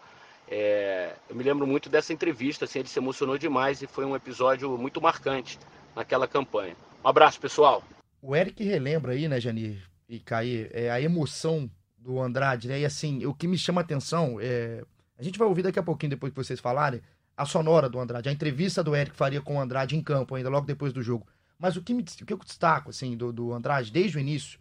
É, 0.50 1.14
eu 1.28 1.36
me 1.36 1.44
lembro 1.44 1.64
muito 1.64 1.88
dessa 1.88 2.12
entrevista, 2.12 2.64
assim, 2.64 2.80
ele 2.80 2.88
se 2.88 2.98
emocionou 2.98 3.38
demais 3.38 3.80
e 3.80 3.86
foi 3.86 4.04
um 4.04 4.16
episódio 4.16 4.76
muito 4.76 5.00
marcante 5.00 5.56
naquela 5.94 6.26
campanha. 6.26 6.74
Um 7.04 7.08
abraço, 7.08 7.40
pessoal. 7.40 7.84
O 8.20 8.34
Eric 8.34 8.64
relembra 8.64 9.12
aí, 9.12 9.28
né, 9.28 9.40
Janir 9.40 9.88
e 10.08 10.18
Caí, 10.18 10.68
é, 10.72 10.90
a 10.90 11.00
emoção 11.00 11.70
do 11.96 12.20
Andrade, 12.20 12.66
né? 12.66 12.80
E 12.80 12.84
assim, 12.84 13.24
o 13.24 13.32
que 13.32 13.46
me 13.46 13.56
chama 13.56 13.80
a 13.80 13.84
atenção 13.84 14.38
é. 14.40 14.82
A 15.16 15.22
gente 15.22 15.38
vai 15.38 15.46
ouvir 15.46 15.62
daqui 15.62 15.78
a 15.78 15.82
pouquinho, 15.82 16.10
depois 16.10 16.32
que 16.32 16.36
vocês 16.42 16.58
falarem, 16.58 17.02
a 17.40 17.46
sonora 17.46 17.88
do 17.88 17.98
Andrade, 17.98 18.28
a 18.28 18.32
entrevista 18.32 18.84
do 18.84 18.94
Eric 18.94 19.16
faria 19.16 19.40
com 19.40 19.56
o 19.56 19.60
Andrade 19.60 19.96
em 19.96 20.02
campo, 20.02 20.34
ainda 20.34 20.50
logo 20.50 20.66
depois 20.66 20.92
do 20.92 21.02
jogo. 21.02 21.26
Mas 21.58 21.74
o 21.74 21.82
que, 21.82 21.94
me, 21.94 22.02
o 22.02 22.26
que 22.26 22.32
eu 22.34 22.36
destaco, 22.36 22.90
assim, 22.90 23.16
do, 23.16 23.32
do 23.32 23.54
Andrade, 23.54 23.90
desde 23.90 24.18
o 24.18 24.20
início, 24.20 24.60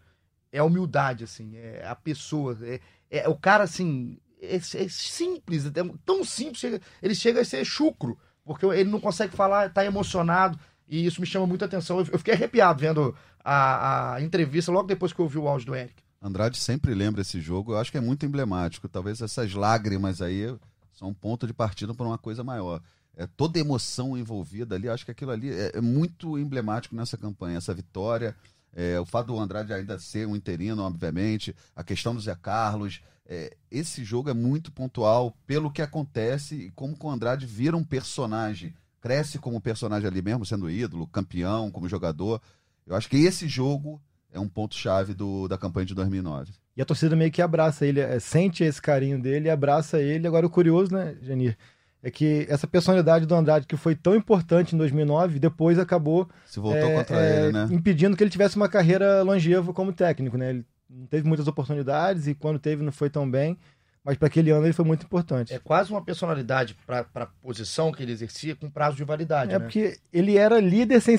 é 0.49 0.59
a 0.59 0.63
humildade, 0.63 1.25
assim, 1.25 1.57
é 1.57 1.85
a 1.85 1.93
pessoa, 1.93 2.57
é, 2.61 2.79
é 3.09 3.27
o 3.27 3.35
cara, 3.35 3.65
assim, 3.65 4.17
é, 4.41 4.55
é 4.55 4.87
simples, 4.87 5.65
é 5.65 5.71
tão 6.05 6.23
simples, 6.23 6.79
ele 7.03 7.13
chega 7.13 7.41
a 7.41 7.45
ser 7.45 7.65
chucro, 7.65 8.17
porque 8.45 8.65
ele 8.65 8.89
não 8.89 9.01
consegue 9.01 9.35
falar, 9.35 9.73
tá 9.73 9.83
emocionado, 9.83 10.57
e 10.87 11.05
isso 11.05 11.19
me 11.19 11.27
chama 11.27 11.45
muita 11.45 11.65
atenção. 11.65 11.99
Eu, 11.99 12.07
eu 12.13 12.17
fiquei 12.17 12.33
arrepiado 12.33 12.79
vendo 12.79 13.13
a, 13.43 14.13
a 14.15 14.21
entrevista 14.21 14.71
logo 14.71 14.87
depois 14.87 15.11
que 15.11 15.19
eu 15.19 15.25
ouvi 15.25 15.37
o 15.37 15.49
áudio 15.49 15.67
do 15.67 15.75
Eric. 15.75 16.01
Andrade 16.21 16.57
sempre 16.57 16.93
lembra 16.93 17.21
esse 17.21 17.41
jogo, 17.41 17.73
eu 17.73 17.77
acho 17.77 17.91
que 17.91 17.97
é 17.97 18.01
muito 18.01 18.25
emblemático. 18.25 18.87
Talvez 18.87 19.21
essas 19.21 19.53
lágrimas 19.53 20.21
aí 20.21 20.57
são 20.99 21.07
um 21.07 21.13
ponto 21.13 21.47
de 21.47 21.53
partida 21.53 21.93
para 21.93 22.05
uma 22.05 22.17
coisa 22.17 22.43
maior. 22.43 22.81
É 23.15 23.25
toda 23.25 23.57
emoção 23.57 24.17
envolvida 24.17 24.75
ali, 24.75 24.89
acho 24.89 25.05
que 25.05 25.11
aquilo 25.11 25.31
ali 25.31 25.49
é, 25.49 25.71
é 25.75 25.81
muito 25.81 26.37
emblemático 26.37 26.95
nessa 26.95 27.17
campanha, 27.17 27.57
essa 27.57 27.73
vitória. 27.73 28.35
É, 28.73 28.99
o 28.99 29.05
fato 29.05 29.27
do 29.27 29.39
Andrade 29.39 29.73
ainda 29.73 29.97
ser 29.97 30.27
um 30.27 30.35
interino, 30.35 30.83
obviamente, 30.83 31.55
a 31.75 31.83
questão 31.83 32.13
do 32.13 32.21
Zé 32.21 32.35
Carlos. 32.35 33.01
É, 33.25 33.55
esse 33.71 34.03
jogo 34.03 34.29
é 34.29 34.33
muito 34.33 34.71
pontual 34.71 35.33
pelo 35.47 35.71
que 35.71 35.81
acontece 35.81 36.55
e 36.55 36.71
como 36.71 36.97
o 37.01 37.09
Andrade 37.09 37.45
vira 37.45 37.77
um 37.77 37.83
personagem. 37.83 38.73
Cresce 39.01 39.39
como 39.39 39.61
personagem 39.61 40.07
ali 40.07 40.21
mesmo, 40.21 40.45
sendo 40.45 40.69
ídolo, 40.69 41.07
campeão, 41.07 41.71
como 41.71 41.87
jogador. 41.87 42.41
Eu 42.85 42.95
acho 42.95 43.09
que 43.09 43.17
esse 43.17 43.47
jogo 43.47 44.01
é 44.31 44.39
um 44.39 44.49
ponto-chave 44.49 45.15
da 45.47 45.57
campanha 45.57 45.85
de 45.85 45.95
2009. 45.95 46.51
E 46.79 46.81
a 46.81 46.85
torcida 46.85 47.13
meio 47.13 47.29
que 47.29 47.41
abraça 47.41 47.85
ele, 47.85 47.99
é, 47.99 48.17
sente 48.21 48.63
esse 48.63 48.81
carinho 48.81 49.21
dele, 49.21 49.49
abraça 49.49 49.99
ele. 49.99 50.25
Agora, 50.25 50.45
o 50.45 50.49
curioso, 50.49 50.93
né, 50.93 51.13
Janir, 51.21 51.57
é 52.01 52.09
que 52.09 52.47
essa 52.49 52.65
personalidade 52.65 53.25
do 53.25 53.35
Andrade, 53.35 53.67
que 53.67 53.75
foi 53.75 53.97
tão 53.97 54.15
importante 54.15 54.73
em 54.73 54.77
2009, 54.77 55.39
depois 55.39 55.77
acabou 55.77 56.29
Se 56.45 56.57
voltou 56.57 56.89
é, 56.89 56.95
contra 56.95 57.19
é, 57.19 57.43
ele, 57.43 57.51
né? 57.51 57.67
impedindo 57.69 58.15
que 58.15 58.23
ele 58.23 58.31
tivesse 58.31 58.55
uma 58.55 58.69
carreira 58.69 59.21
longeva 59.23 59.73
como 59.73 59.91
técnico. 59.91 60.37
Né? 60.37 60.51
Ele 60.51 60.65
não 60.89 61.05
teve 61.05 61.27
muitas 61.27 61.49
oportunidades 61.49 62.27
e 62.27 62.33
quando 62.33 62.57
teve 62.57 62.81
não 62.81 62.93
foi 62.93 63.09
tão 63.09 63.29
bem 63.29 63.57
mas 64.01 64.17
para 64.17 64.27
aquele 64.27 64.49
ano 64.49 64.65
ele 64.65 64.73
foi 64.73 64.85
muito 64.85 65.05
importante. 65.05 65.53
É 65.53 65.59
quase 65.59 65.91
uma 65.91 66.01
personalidade 66.01 66.75
para 66.87 67.05
a 67.13 67.25
posição 67.25 67.91
que 67.91 68.01
ele 68.01 68.13
exercia 68.13 68.55
com 68.55 68.69
prazo 68.69 68.95
de 68.95 69.03
validade. 69.03 69.53
É 69.53 69.59
né? 69.59 69.65
porque 69.65 69.99
ele 70.11 70.37
era 70.37 70.59
líder 70.61 71.01
sem. 71.01 71.17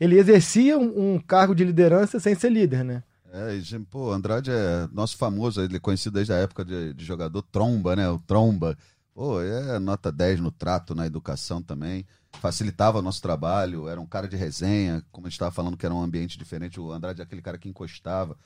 Ele 0.00 0.18
exercia 0.18 0.76
um, 0.76 1.14
um, 1.14 1.18
cargo 1.20 1.54
de 1.54 1.64
liderança 1.64 2.18
sem 2.18 2.34
ser 2.34 2.50
líder, 2.50 2.84
né? 2.84 3.04
É, 3.32 3.56
e, 3.56 3.78
pô, 3.80 4.12
Andrade 4.12 4.50
é 4.50 4.88
nosso 4.92 5.16
famoso, 5.16 5.60
ele 5.60 5.76
é 5.76 5.80
conhecido 5.80 6.14
desde 6.14 6.32
a 6.32 6.36
época 6.36 6.64
de, 6.64 6.94
de 6.94 7.04
jogador 7.04 7.42
tromba, 7.42 7.96
né? 7.96 8.08
O 8.08 8.18
tromba. 8.18 8.76
Pô, 9.14 9.40
é 9.40 9.78
nota 9.78 10.12
10 10.12 10.40
no 10.40 10.50
trato, 10.50 10.94
na 10.94 11.06
educação 11.06 11.62
também. 11.62 12.06
Facilitava 12.40 12.98
o 12.98 13.02
nosso 13.02 13.22
trabalho, 13.22 13.88
era 13.88 14.00
um 14.00 14.06
cara 14.06 14.28
de 14.28 14.36
resenha, 14.36 15.02
como 15.10 15.26
a 15.26 15.30
gente 15.30 15.36
estava 15.36 15.50
falando 15.50 15.76
que 15.76 15.86
era 15.86 15.94
um 15.94 16.02
ambiente 16.02 16.38
diferente. 16.38 16.78
O 16.78 16.92
Andrade 16.92 17.20
é 17.20 17.24
aquele 17.24 17.40
cara 17.40 17.56
que 17.56 17.68
encostava 17.68 18.36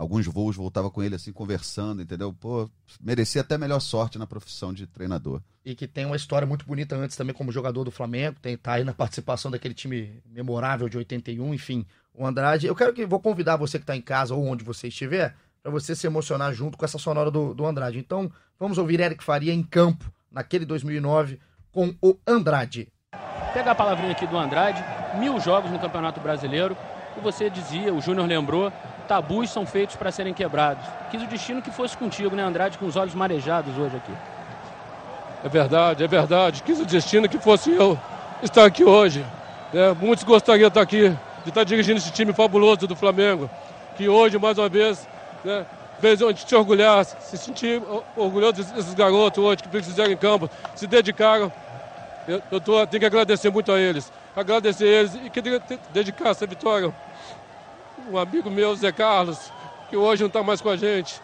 alguns 0.00 0.26
voos 0.26 0.56
voltava 0.56 0.90
com 0.90 1.02
ele 1.02 1.14
assim 1.14 1.30
conversando, 1.30 2.00
entendeu? 2.00 2.32
Pô, 2.32 2.70
merecia 2.98 3.42
até 3.42 3.58
melhor 3.58 3.80
sorte 3.80 4.18
na 4.18 4.26
profissão 4.26 4.72
de 4.72 4.86
treinador. 4.86 5.42
E 5.62 5.74
que 5.74 5.86
tem 5.86 6.06
uma 6.06 6.16
história 6.16 6.46
muito 6.46 6.64
bonita 6.64 6.96
antes 6.96 7.16
também 7.16 7.34
como 7.34 7.52
jogador 7.52 7.84
do 7.84 7.90
Flamengo, 7.90 8.38
tem 8.40 8.56
tá 8.56 8.72
aí 8.74 8.84
na 8.84 8.94
participação 8.94 9.50
daquele 9.50 9.74
time 9.74 10.22
memorável 10.24 10.88
de 10.88 10.96
81, 10.96 11.52
enfim. 11.52 11.84
O 12.20 12.26
Andrade, 12.26 12.66
eu 12.66 12.76
quero 12.76 12.92
que 12.92 13.06
vou 13.06 13.18
convidar 13.18 13.56
você 13.56 13.78
que 13.78 13.82
está 13.82 13.96
em 13.96 14.02
casa 14.02 14.34
ou 14.34 14.46
onde 14.46 14.62
você 14.62 14.88
estiver, 14.88 15.34
para 15.62 15.72
você 15.72 15.96
se 15.96 16.06
emocionar 16.06 16.52
junto 16.52 16.76
com 16.76 16.84
essa 16.84 16.98
sonora 16.98 17.30
do, 17.30 17.54
do 17.54 17.64
Andrade. 17.64 17.98
Então, 17.98 18.30
vamos 18.58 18.76
ouvir 18.76 19.00
Eric 19.00 19.24
Faria 19.24 19.54
em 19.54 19.62
campo 19.62 20.04
naquele 20.30 20.66
2009 20.66 21.40
com 21.72 21.94
o 22.02 22.18
Andrade. 22.26 22.88
Pegar 23.54 23.70
a 23.70 23.74
palavrinha 23.74 24.12
aqui 24.12 24.26
do 24.26 24.36
Andrade, 24.36 24.84
mil 25.18 25.40
jogos 25.40 25.70
no 25.70 25.78
Campeonato 25.78 26.20
Brasileiro, 26.20 26.76
e 27.16 27.20
você 27.20 27.48
dizia, 27.48 27.94
o 27.94 28.02
Júnior 28.02 28.26
lembrou, 28.28 28.70
tabus 29.08 29.48
são 29.48 29.64
feitos 29.64 29.96
para 29.96 30.12
serem 30.12 30.34
quebrados. 30.34 30.84
Quis 31.10 31.22
o 31.22 31.26
destino 31.26 31.62
que 31.62 31.70
fosse 31.70 31.96
contigo, 31.96 32.36
né, 32.36 32.42
Andrade, 32.42 32.76
com 32.76 32.84
os 32.84 32.96
olhos 32.96 33.14
marejados 33.14 33.78
hoje 33.78 33.96
aqui. 33.96 34.12
É 35.42 35.48
verdade, 35.48 36.04
é 36.04 36.06
verdade. 36.06 36.62
Quis 36.64 36.80
o 36.80 36.84
destino 36.84 37.30
que 37.30 37.38
fosse 37.38 37.70
eu 37.70 37.98
estar 38.42 38.66
aqui 38.66 38.84
hoje. 38.84 39.24
É, 39.72 39.94
muitos 39.94 40.22
gostariam 40.22 40.68
de 40.68 40.72
estar 40.72 40.82
aqui, 40.82 41.16
de 41.44 41.48
estar 41.48 41.64
dirigindo 41.64 41.98
esse 41.98 42.10
time 42.12 42.32
fabuloso 42.32 42.86
do 42.86 42.96
Flamengo, 42.96 43.50
que 43.96 44.08
hoje, 44.08 44.38
mais 44.38 44.58
uma 44.58 44.68
vez, 44.68 45.06
né, 45.44 45.66
fez 46.00 46.22
a 46.22 46.28
gente 46.28 46.48
se 46.48 46.54
orgulhar, 46.54 47.04
se 47.04 47.36
sentir 47.36 47.82
orgulhoso 48.16 48.62
desses 48.62 48.94
garotos 48.94 49.42
hoje 49.42 49.62
que 49.62 49.82
fizeram 49.82 50.12
em 50.12 50.16
campo, 50.16 50.48
se 50.74 50.86
dedicaram. 50.86 51.52
Eu, 52.26 52.42
eu 52.50 52.60
tô, 52.60 52.86
tenho 52.86 53.00
que 53.00 53.06
agradecer 53.06 53.50
muito 53.50 53.72
a 53.72 53.78
eles. 53.78 54.12
Agradecer 54.36 54.86
eles 54.86 55.14
e 55.24 55.30
queria 55.30 55.60
dedicar 55.92 56.30
essa 56.30 56.46
vitória 56.46 56.94
um 58.08 58.18
amigo 58.18 58.50
meu, 58.50 58.74
Zé 58.74 58.92
Carlos, 58.92 59.52
que 59.88 59.96
hoje 59.96 60.22
não 60.22 60.28
está 60.28 60.42
mais 60.42 60.60
com 60.60 60.68
a 60.68 60.76
gente. 60.76 61.20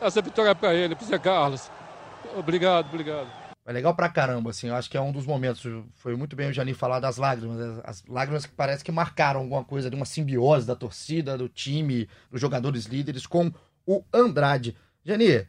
Essa 0.00 0.20
vitória 0.20 0.50
é 0.50 0.54
para 0.54 0.74
ele, 0.74 0.94
para 0.94 1.06
Zé 1.06 1.18
Carlos. 1.18 1.70
Obrigado, 2.36 2.86
obrigado. 2.86 3.41
É 3.64 3.72
legal 3.72 3.94
pra 3.94 4.08
caramba, 4.08 4.50
assim. 4.50 4.68
Eu 4.68 4.74
acho 4.74 4.90
que 4.90 4.96
é 4.96 5.00
um 5.00 5.12
dos 5.12 5.24
momentos. 5.24 5.62
Foi 5.94 6.16
muito 6.16 6.34
bem 6.34 6.50
o 6.50 6.52
Jani 6.52 6.74
falar 6.74 6.98
das 6.98 7.16
lágrimas. 7.16 7.58
Né? 7.58 7.80
As 7.84 8.02
lágrimas 8.06 8.44
que 8.44 8.52
parece 8.52 8.82
que 8.82 8.90
marcaram 8.90 9.40
alguma 9.40 9.64
coisa 9.64 9.88
de 9.88 9.94
uma 9.94 10.04
simbiose 10.04 10.66
da 10.66 10.74
torcida, 10.74 11.38
do 11.38 11.48
time, 11.48 12.08
dos 12.30 12.40
jogadores 12.40 12.86
líderes 12.86 13.26
com 13.26 13.52
o 13.86 14.02
Andrade. 14.12 14.76
Jani, 15.04 15.46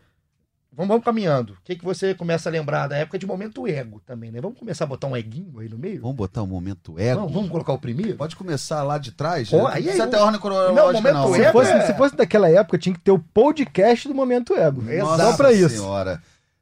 Vamos, 0.75 0.87
vamos 0.87 1.05
caminhando. 1.05 1.53
O 1.53 1.57
que, 1.63 1.75
que 1.75 1.85
você 1.85 2.15
começa 2.15 2.49
a 2.49 2.51
lembrar 2.51 2.87
da 2.87 2.97
época 2.97 3.19
de 3.19 3.27
momento 3.27 3.67
ego 3.67 4.01
também, 4.03 4.31
né? 4.31 4.41
Vamos 4.41 4.57
começar 4.57 4.85
a 4.85 4.87
botar 4.87 5.05
um 5.05 5.15
eguinho 5.15 5.59
aí 5.59 5.69
no 5.69 5.77
meio? 5.77 6.01
Vamos 6.01 6.17
botar 6.17 6.41
um 6.41 6.47
momento 6.47 6.99
ego? 6.99 7.19
Vamos, 7.19 7.33
vamos 7.33 7.49
colocar 7.51 7.73
o 7.73 7.77
primeiro? 7.77 8.17
Pode 8.17 8.35
começar 8.35 8.81
lá 8.81 8.97
de 8.97 9.11
trás? 9.11 9.53
Oh, 9.53 9.67
aí, 9.67 9.87
aí, 9.87 10.01
até 10.01 10.19
ordem 10.19 10.41
cronológica, 10.41 11.13
não. 11.13 11.29
não. 11.29 11.35
Se, 11.35 11.51
fosse, 11.51 11.71
é... 11.71 11.85
se 11.85 11.93
fosse 11.93 12.15
daquela 12.15 12.49
época, 12.49 12.79
tinha 12.79 12.93
que 12.93 13.01
ter 13.01 13.11
o 13.11 13.19
podcast 13.19 14.07
do 14.07 14.15
momento 14.15 14.55
ego. 14.55 14.81
Nossa 14.81 15.31
Só 15.31 15.37
pra 15.37 15.53
isso. 15.53 15.75
senhora. 15.75 16.19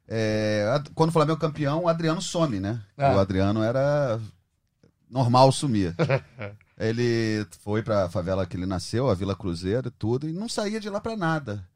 É, 0.08 0.82
quando 0.94 1.10
o 1.10 1.12
Flamengo 1.12 1.38
é 1.38 1.40
campeão, 1.40 1.84
o 1.84 1.88
Adriano 1.88 2.20
some, 2.20 2.60
né? 2.60 2.80
Ah. 2.96 3.14
O 3.14 3.18
Adriano 3.18 3.62
era 3.62 4.20
normal 5.08 5.52
sumir. 5.52 5.94
ele 6.78 7.46
foi 7.60 7.82
pra 7.82 8.08
favela 8.08 8.46
que 8.46 8.56
ele 8.56 8.66
nasceu, 8.66 9.08
a 9.08 9.14
Vila 9.14 9.36
Cruzeiro 9.36 9.88
e 9.88 9.90
tudo, 9.90 10.28
e 10.28 10.32
não 10.32 10.48
saía 10.48 10.80
de 10.80 10.90
lá 10.90 11.00
pra 11.00 11.16
nada. 11.16 11.66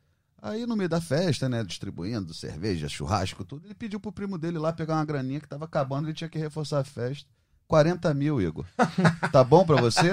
Aí 0.40 0.66
no 0.66 0.76
meio 0.76 0.88
da 0.88 1.00
festa, 1.00 1.48
né, 1.48 1.64
distribuindo 1.64 2.34
cerveja, 2.34 2.88
churrasco, 2.88 3.44
tudo, 3.44 3.66
ele 3.66 3.74
pediu 3.74 3.98
pro 3.98 4.12
primo 4.12 4.38
dele 4.38 4.58
lá 4.58 4.72
pegar 4.72 4.94
uma 4.94 5.04
graninha 5.04 5.40
que 5.40 5.48
tava 5.48 5.64
acabando, 5.64 6.06
ele 6.06 6.14
tinha 6.14 6.30
que 6.30 6.38
reforçar 6.38 6.80
a 6.80 6.84
festa. 6.84 7.28
40 7.66 8.14
mil, 8.14 8.40
Igor. 8.40 8.64
Tá 9.32 9.42
bom 9.42 9.66
pra 9.66 9.76
você? 9.76 10.12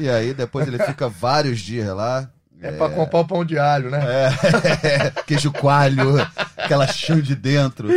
E 0.00 0.08
aí 0.08 0.32
depois 0.32 0.66
ele 0.68 0.78
fica 0.78 1.08
vários 1.08 1.60
dias 1.60 1.88
lá. 1.94 2.30
É, 2.60 2.68
é... 2.68 2.72
pra 2.72 2.88
comprar 2.90 3.20
o 3.20 3.26
pão 3.26 3.44
de 3.44 3.58
alho, 3.58 3.90
né? 3.90 4.00
É, 4.02 5.10
queijo 5.26 5.52
coalho, 5.52 6.16
aquela 6.56 6.86
chão 6.86 7.20
de 7.20 7.34
dentro. 7.34 7.88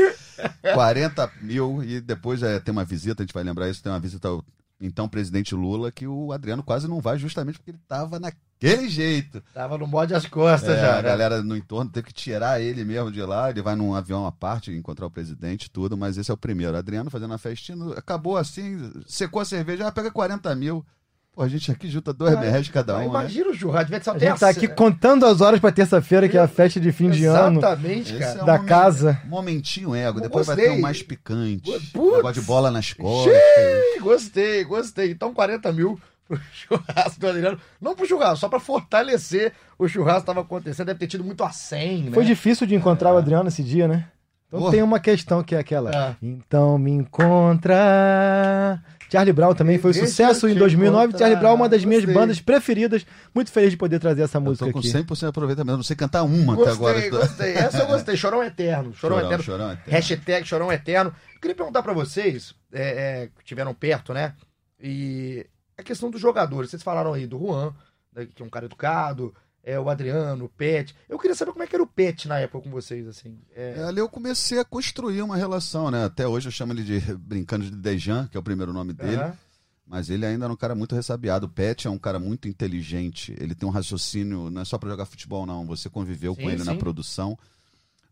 40 0.74 1.32
mil 1.42 1.84
e 1.84 2.00
depois 2.00 2.42
é, 2.42 2.60
tem 2.60 2.72
uma 2.72 2.86
visita, 2.86 3.22
a 3.22 3.26
gente 3.26 3.34
vai 3.34 3.44
lembrar 3.44 3.70
isso, 3.70 3.84
tem 3.84 3.92
uma 3.92 4.00
visita 4.00 4.30
ao 4.30 4.44
então 4.82 5.10
presidente 5.10 5.54
Lula, 5.54 5.92
que 5.92 6.08
o 6.08 6.32
Adriano 6.32 6.64
quase 6.64 6.88
não 6.88 7.02
vai 7.02 7.18
justamente 7.18 7.60
porque 7.60 7.72
ele 7.72 7.82
tava 7.88 8.18
naquele 8.18 8.88
jeito. 8.88 9.44
Tava 9.54 9.78
no 9.78 9.86
bode 9.86 10.14
as 10.14 10.26
costas 10.26 10.78
é, 10.78 10.82
já. 10.82 10.94
A 10.94 11.02
né? 11.02 11.10
galera 11.10 11.44
no 11.44 11.56
entorno 11.56 11.92
teve 11.92 12.08
que 12.08 12.14
tirar 12.14 12.62
ele 12.62 12.86
mesmo 12.86 13.12
de 13.12 13.22
lá. 13.22 13.50
Ele 13.50 13.62
vai 13.62 13.76
num 13.76 13.94
avião 13.94 14.26
à 14.26 14.32
parte 14.32 14.72
encontrar 14.72 15.06
o 15.06 15.12
presidente 15.12 15.66
e 15.66 15.70
tudo, 15.70 15.98
mas 15.98 16.18
esse 16.18 16.32
é 16.32 16.34
o 16.34 16.38
primeiro. 16.38 16.78
Adriano 16.78 17.10
fazendo 17.10 17.34
a 17.34 17.38
festinha, 17.38 17.78
acabou 17.98 18.38
assim, 18.38 18.90
secou 19.06 19.42
a 19.42 19.46
cerveja, 19.46 19.86
ah, 19.86 19.92
pega 19.92 20.10
40 20.10 20.56
mil. 20.56 20.86
Pô, 21.32 21.44
a 21.44 21.48
gente 21.48 21.72
aqui 21.72 21.88
junta 21.88 22.12
dois 22.12 22.34
ah, 22.34 22.40
reais 22.40 22.68
cada 22.70 22.96
um. 22.98 23.00
Né? 23.00 23.06
Imagina 23.06 23.46
né? 23.46 23.52
o 23.52 23.54
churrasco, 23.54 23.86
devia 23.92 24.04
ser 24.04 24.10
A 24.10 24.20
gente 24.20 24.40
tá 24.40 24.50
aqui 24.50 24.68
contando 24.68 25.26
as 25.26 25.42
horas 25.42 25.60
pra 25.60 25.72
terça-feira, 25.72 26.28
que 26.28 26.38
é 26.38 26.42
a 26.42 26.48
festa 26.48 26.80
de 26.80 26.92
fim 26.92 27.10
de 27.10 27.26
ano. 27.26 27.60
Exatamente, 27.60 28.14
cara. 28.18 28.42
É 28.42 28.46
da 28.46 28.56
um 28.56 28.66
casa. 28.66 29.22
Momentinho 29.26 29.96
ego, 29.96 30.20
depois 30.20 30.48
gostei. 30.48 30.66
vai 30.66 30.74
ter 30.74 30.80
um 30.80 30.82
mais 30.82 31.02
picante. 31.02 31.72
Putz. 31.94 31.94
Negócio 31.94 32.42
de 32.42 32.48
bola 32.48 32.72
nas 32.72 32.94
costas. 32.94 33.34
Xiii, 33.34 34.00
gostei, 34.02 34.64
gostei. 34.64 35.12
Então 35.12 35.34
40 35.34 35.72
mil 35.72 36.00
pro 36.28 36.40
churrasco 36.54 37.20
do 37.20 37.28
Adriano. 37.28 37.60
Não 37.80 37.96
pro 37.96 38.08
churrasco, 38.08 38.38
só 38.38 38.50
pra 38.50 38.60
fortalecer 38.60 39.54
o 39.78 39.88
churrasco 39.88 40.22
que 40.22 40.28
tava 40.28 40.42
acontecendo. 40.42 40.88
Deve 40.88 41.00
ter 41.00 41.08
tido 41.08 41.24
muito 41.24 41.44
a 41.44 41.52
100, 41.52 42.04
né? 42.04 42.12
Foi 42.12 42.26
difícil 42.26 42.68
de 42.68 42.76
encontrar 42.76 43.12
é. 43.12 43.14
o 43.14 43.18
Adriano 43.18 43.48
esse 43.48 43.64
dia, 43.64 43.88
né? 43.88 44.08
Então 44.48 44.72
tem 44.72 44.82
uma 44.82 45.00
questão 45.00 45.44
que 45.44 45.56
é 45.56 45.60
aquela. 45.60 45.92
É. 45.92 46.16
Então 46.22 46.78
me 46.78 46.92
encontra 46.92 48.82
Charlie 49.12 49.34
Brown 49.34 49.56
também 49.56 49.78
foi 49.80 49.92
um 49.92 49.94
sucesso 49.94 50.46
eu 50.46 50.52
em 50.52 50.54
te 50.54 50.60
2009. 50.60 51.08
contar. 51.08 51.18
Charlie 51.18 51.40
Brown 51.40 51.52
é 51.52 51.56
uma 51.56 51.70
das 51.70 51.84
minhas 51.84 52.06
Gostei. 52.06 52.22
bandas 52.22 52.40
preferidas. 52.40 53.06
Muito 53.34 53.52
feliz 53.52 53.72
de 53.72 53.78
poder 53.78 54.00
trazer 54.00 54.22
essa 54.22 54.38
Eu 54.38 54.42
música 54.42 54.66
tô 54.68 54.72
com 54.72 54.80
aqui. 54.80 54.88
100% 54.92 55.20
de 55.20 55.26
aproveitamento. 55.26 55.78
Não 55.78 55.84
sei 55.84 55.96
cantar 55.96 56.24
uma 56.24 56.54
até 56.54 56.70
agora. 56.72 56.94
Gostei, 56.94 57.10
gostei. 57.10 57.54
Essa 57.54 57.80
eu 57.80 57.88
gostei. 57.88 58.16
Chorão 58.16 58.44
Eterno. 58.44 58.94
Chorão, 58.94 59.18
Chorão, 59.18 59.28
Eterno. 59.28 59.44
Chorão 59.44 59.72
Eterno. 59.72 59.92
Hashtag 59.92 60.48
Chorão 60.48 60.72
Eterno. 60.72 61.14
Eu 61.34 61.42
queria 61.42 61.56
perguntar 61.56 61.82
pra 61.82 61.94
vocês, 61.94 62.54
é, 62.72 62.84
é, 63.24 63.28
que 63.28 63.42
estiveram 63.42 63.74
perto, 63.74 64.14
né? 64.14 64.34
E 64.80 65.46
a 65.78 65.84
questão 65.84 66.12
dos 66.12 66.22
jogadores. 66.22 66.70
Vocês 66.70 66.84
falaram 66.84 67.14
aí 67.14 67.26
do 67.26 67.40
Juan, 67.40 67.74
né, 68.16 68.28
que 68.34 68.42
é 68.42 68.46
um 68.46 68.50
cara 68.50 68.66
educado, 68.66 69.34
é, 69.64 69.80
o 69.80 69.90
Adriano, 69.90 70.46
o 70.46 70.50
Pet. 70.50 70.96
Eu 71.08 71.20
queria 71.20 71.36
saber 71.36 71.52
como 71.52 71.64
é 71.64 71.68
que 71.68 71.76
era 71.76 71.84
o 71.84 71.88
Pet 71.88 72.28
na 72.28 72.40
época 72.40 72.64
com 72.64 72.72
vocês, 72.72 73.08
assim. 73.08 73.38
É, 73.56 73.76
É, 73.78 73.84
ali 73.84 74.00
eu 74.00 74.10
comecei 74.10 74.60
a 74.60 74.66
construir 74.66 75.22
uma 75.22 75.38
relação, 75.38 75.92
né? 75.92 76.06
Até 76.06 76.28
hoje 76.28 76.48
eu 76.48 76.52
chamo 76.52 76.74
ele 76.74 76.84
de 76.84 77.00
brincando 77.18 77.66
de 77.66 77.72
Dejan, 77.76 78.28
que 78.28 78.38
é 78.38 78.40
o 78.40 78.44
primeiro 78.44 78.74
nome 78.74 78.94
dele. 78.94 79.18
Aham. 79.18 79.38
Mas 79.86 80.08
ele 80.12 80.24
ainda 80.24 80.46
é 80.46 80.50
um 80.50 80.56
cara 80.56 80.76
muito 80.76 80.94
ressabiado. 80.94 81.48
O 81.48 81.50
Pet 81.50 81.88
é 81.88 81.90
um 81.90 81.98
cara 81.98 82.20
muito 82.20 82.48
inteligente. 82.48 83.36
Ele 83.40 83.56
tem 83.56 83.68
um 83.68 83.72
raciocínio, 83.72 84.52
não 84.52 84.62
é 84.62 84.66
só 84.66 84.78
pra 84.78 84.88
jogar 84.88 85.06
futebol, 85.06 85.48
não. 85.48 85.66
Você 85.66 85.90
conviveu 85.90 86.36
Sim, 86.36 86.44
com 86.44 86.50
ele 86.52 86.64
na 86.64 86.74
sim. 86.74 86.78
produção. 86.78 87.36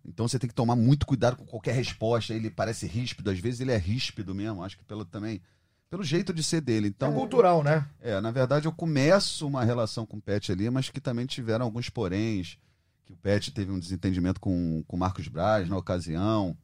Então 0.03 0.27
você 0.27 0.39
tem 0.39 0.47
que 0.47 0.55
tomar 0.55 0.75
muito 0.75 1.05
cuidado 1.05 1.35
com 1.37 1.45
qualquer 1.45 1.75
resposta. 1.75 2.33
Ele 2.33 2.49
parece 2.49 2.87
ríspido, 2.87 3.29
às 3.29 3.37
vezes 3.39 3.59
ele 3.59 3.71
é 3.71 3.77
ríspido 3.77 4.33
mesmo. 4.33 4.63
Acho 4.63 4.75
que 4.75 4.83
pelo 4.85 5.05
também 5.05 5.39
pelo 5.89 6.03
jeito 6.03 6.33
de 6.33 6.43
ser 6.43 6.61
dele. 6.61 6.88
é 6.88 6.89
Então, 6.89 7.13
cultural, 7.13 7.63
né? 7.63 7.88
é, 8.01 8.19
na 8.21 8.31
verdade 8.31 8.65
eu 8.67 8.71
começo 8.71 9.47
uma 9.47 9.63
relação 9.63 10.05
com 10.05 10.17
o 10.17 10.21
Pet 10.21 10.51
ali, 10.51 10.69
mas 10.69 10.89
que 10.89 10.99
também 10.99 11.25
tiveram 11.25 11.65
alguns 11.65 11.89
poréns. 11.89 12.57
Que 13.05 13.13
o 13.13 13.15
Pet 13.17 13.51
teve 13.53 13.71
um 13.71 13.79
desentendimento 13.79 14.39
com 14.41 14.83
o 14.88 14.97
Marcos 14.97 15.27
Braz 15.29 15.69
na 15.69 15.77
ocasião. 15.77 16.57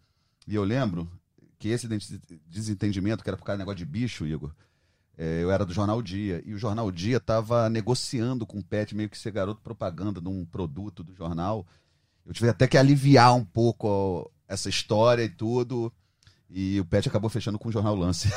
E 0.46 0.54
eu 0.56 0.64
lembro 0.66 1.10
que 1.58 1.70
esse 1.70 1.88
des- 1.88 2.20
desentendimento, 2.46 3.24
que 3.24 3.30
era 3.30 3.38
por 3.38 3.46
causa 3.46 3.58
do 3.58 3.60
negócio 3.60 3.78
de 3.78 3.86
bicho, 3.86 4.26
Igor, 4.26 4.52
é, 5.18 5.42
eu 5.42 5.50
era 5.50 5.66
do 5.66 5.72
Jornal 5.74 6.02
Dia. 6.02 6.44
E 6.46 6.54
o 6.54 6.58
Jornal 6.58 6.92
Dia 6.92 7.16
estava 7.18 7.70
negociando 7.70 8.46
com 8.46 8.60
o 8.60 8.64
Pet, 8.64 8.94
meio 8.94 9.10
que 9.10 9.18
ser 9.18 9.32
garoto 9.32 9.62
propaganda 9.62 10.20
de 10.20 10.28
um 10.28 10.44
produto 10.44 11.02
do 11.02 11.16
jornal. 11.16 11.66
Eu 12.26 12.34
tive 12.34 12.50
até 12.50 12.68
que 12.68 12.78
aliviar 12.78 13.34
um 13.36 13.46
pouco 13.46 13.88
ó, 13.88 14.28
essa 14.46 14.68
história 14.68 15.24
e 15.24 15.30
tudo. 15.30 15.94
E 16.56 16.80
o 16.80 16.86
Pet 16.86 17.10
acabou 17.10 17.32
fechando 17.32 17.58
com 17.58 17.70
o 17.70 17.72
Jornal 17.72 17.96
Lance. 17.96 18.30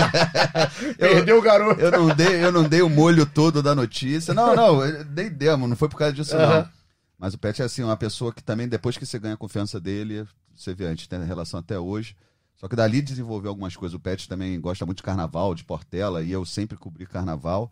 Perdeu 0.96 1.38
o 1.38 1.42
garoto. 1.42 1.78
Eu 1.78 1.90
não, 1.90 2.08
dei, 2.08 2.42
eu 2.42 2.50
não 2.50 2.66
dei 2.66 2.80
o 2.80 2.88
molho 2.88 3.26
todo 3.26 3.62
da 3.62 3.74
notícia. 3.74 4.32
Não, 4.32 4.56
não, 4.56 4.82
eu 4.82 5.04
dei 5.04 5.28
demo, 5.28 5.68
não 5.68 5.76
foi 5.76 5.90
por 5.90 5.98
causa 5.98 6.14
disso, 6.14 6.34
não. 6.34 6.42
Aham. 6.42 6.70
Mas 7.18 7.34
o 7.34 7.38
Pet 7.38 7.60
é 7.60 7.66
assim, 7.66 7.82
uma 7.82 7.98
pessoa 7.98 8.32
que 8.32 8.42
também, 8.42 8.66
depois 8.66 8.96
que 8.96 9.04
você 9.04 9.18
ganha 9.18 9.34
a 9.34 9.36
confiança 9.36 9.78
dele, 9.78 10.26
você 10.54 10.72
vê, 10.74 10.86
a 10.86 10.90
gente 10.90 11.06
tem 11.06 11.22
relação 11.22 11.60
até 11.60 11.78
hoje. 11.78 12.16
Só 12.56 12.66
que 12.66 12.74
dali 12.74 13.02
desenvolveu 13.02 13.50
algumas 13.50 13.76
coisas. 13.76 13.94
O 13.94 14.00
Pet 14.00 14.26
também 14.26 14.58
gosta 14.58 14.86
muito 14.86 14.98
de 14.98 15.02
carnaval, 15.02 15.54
de 15.54 15.64
Portela, 15.64 16.22
e 16.22 16.32
eu 16.32 16.46
sempre 16.46 16.78
cobri 16.78 17.04
carnaval. 17.04 17.70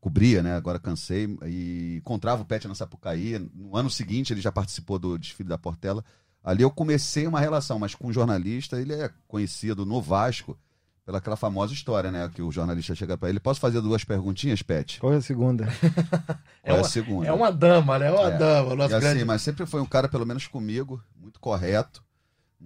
Cobria, 0.00 0.42
né? 0.42 0.56
Agora 0.56 0.80
cansei. 0.80 1.38
E 1.46 1.98
encontrava 1.98 2.42
o 2.42 2.44
Pet 2.44 2.66
na 2.66 2.74
Sapucaí. 2.74 3.38
No 3.54 3.76
ano 3.76 3.88
seguinte, 3.88 4.32
ele 4.32 4.40
já 4.40 4.50
participou 4.50 4.98
do 4.98 5.16
desfile 5.16 5.48
da 5.48 5.56
Portela. 5.56 6.04
Ali 6.44 6.62
eu 6.62 6.70
comecei 6.70 7.26
uma 7.26 7.40
relação, 7.40 7.78
mas 7.78 7.94
com 7.94 8.08
um 8.08 8.12
jornalista, 8.12 8.78
ele 8.78 8.92
é 8.92 9.10
conhecido 9.26 9.86
no 9.86 10.00
Vasco 10.02 10.58
pela 11.06 11.18
aquela 11.18 11.36
famosa 11.36 11.72
história, 11.72 12.10
né? 12.10 12.30
Que 12.34 12.42
o 12.42 12.52
jornalista 12.52 12.94
chega 12.94 13.16
pra 13.16 13.28
ele. 13.30 13.40
Posso 13.40 13.60
fazer 13.60 13.80
duas 13.80 14.04
perguntinhas, 14.04 14.60
Pet? 14.62 15.00
Qual 15.00 15.12
é 15.12 15.16
a 15.16 15.20
segunda? 15.22 15.66
Qual 15.66 16.38
é, 16.62 16.70
a 16.70 16.74
uma- 16.74 16.84
segunda? 16.84 17.26
É 17.28 17.32
uma 17.32 17.50
dama, 17.50 17.98
né? 17.98 18.08
É 18.08 18.10
uma 18.10 18.28
É. 18.28 18.38
dama. 18.38 18.74
Nosso 18.74 18.92
E 18.92 18.96
assim, 18.96 19.06
grande... 19.06 19.24
mas 19.24 19.42
sempre 19.42 19.64
foi 19.66 19.80
um 19.80 19.86
cara, 19.86 20.08
pelo 20.08 20.24
menos 20.26 20.46
comigo, 20.46 21.02
muito 21.18 21.40
correto. 21.40 22.02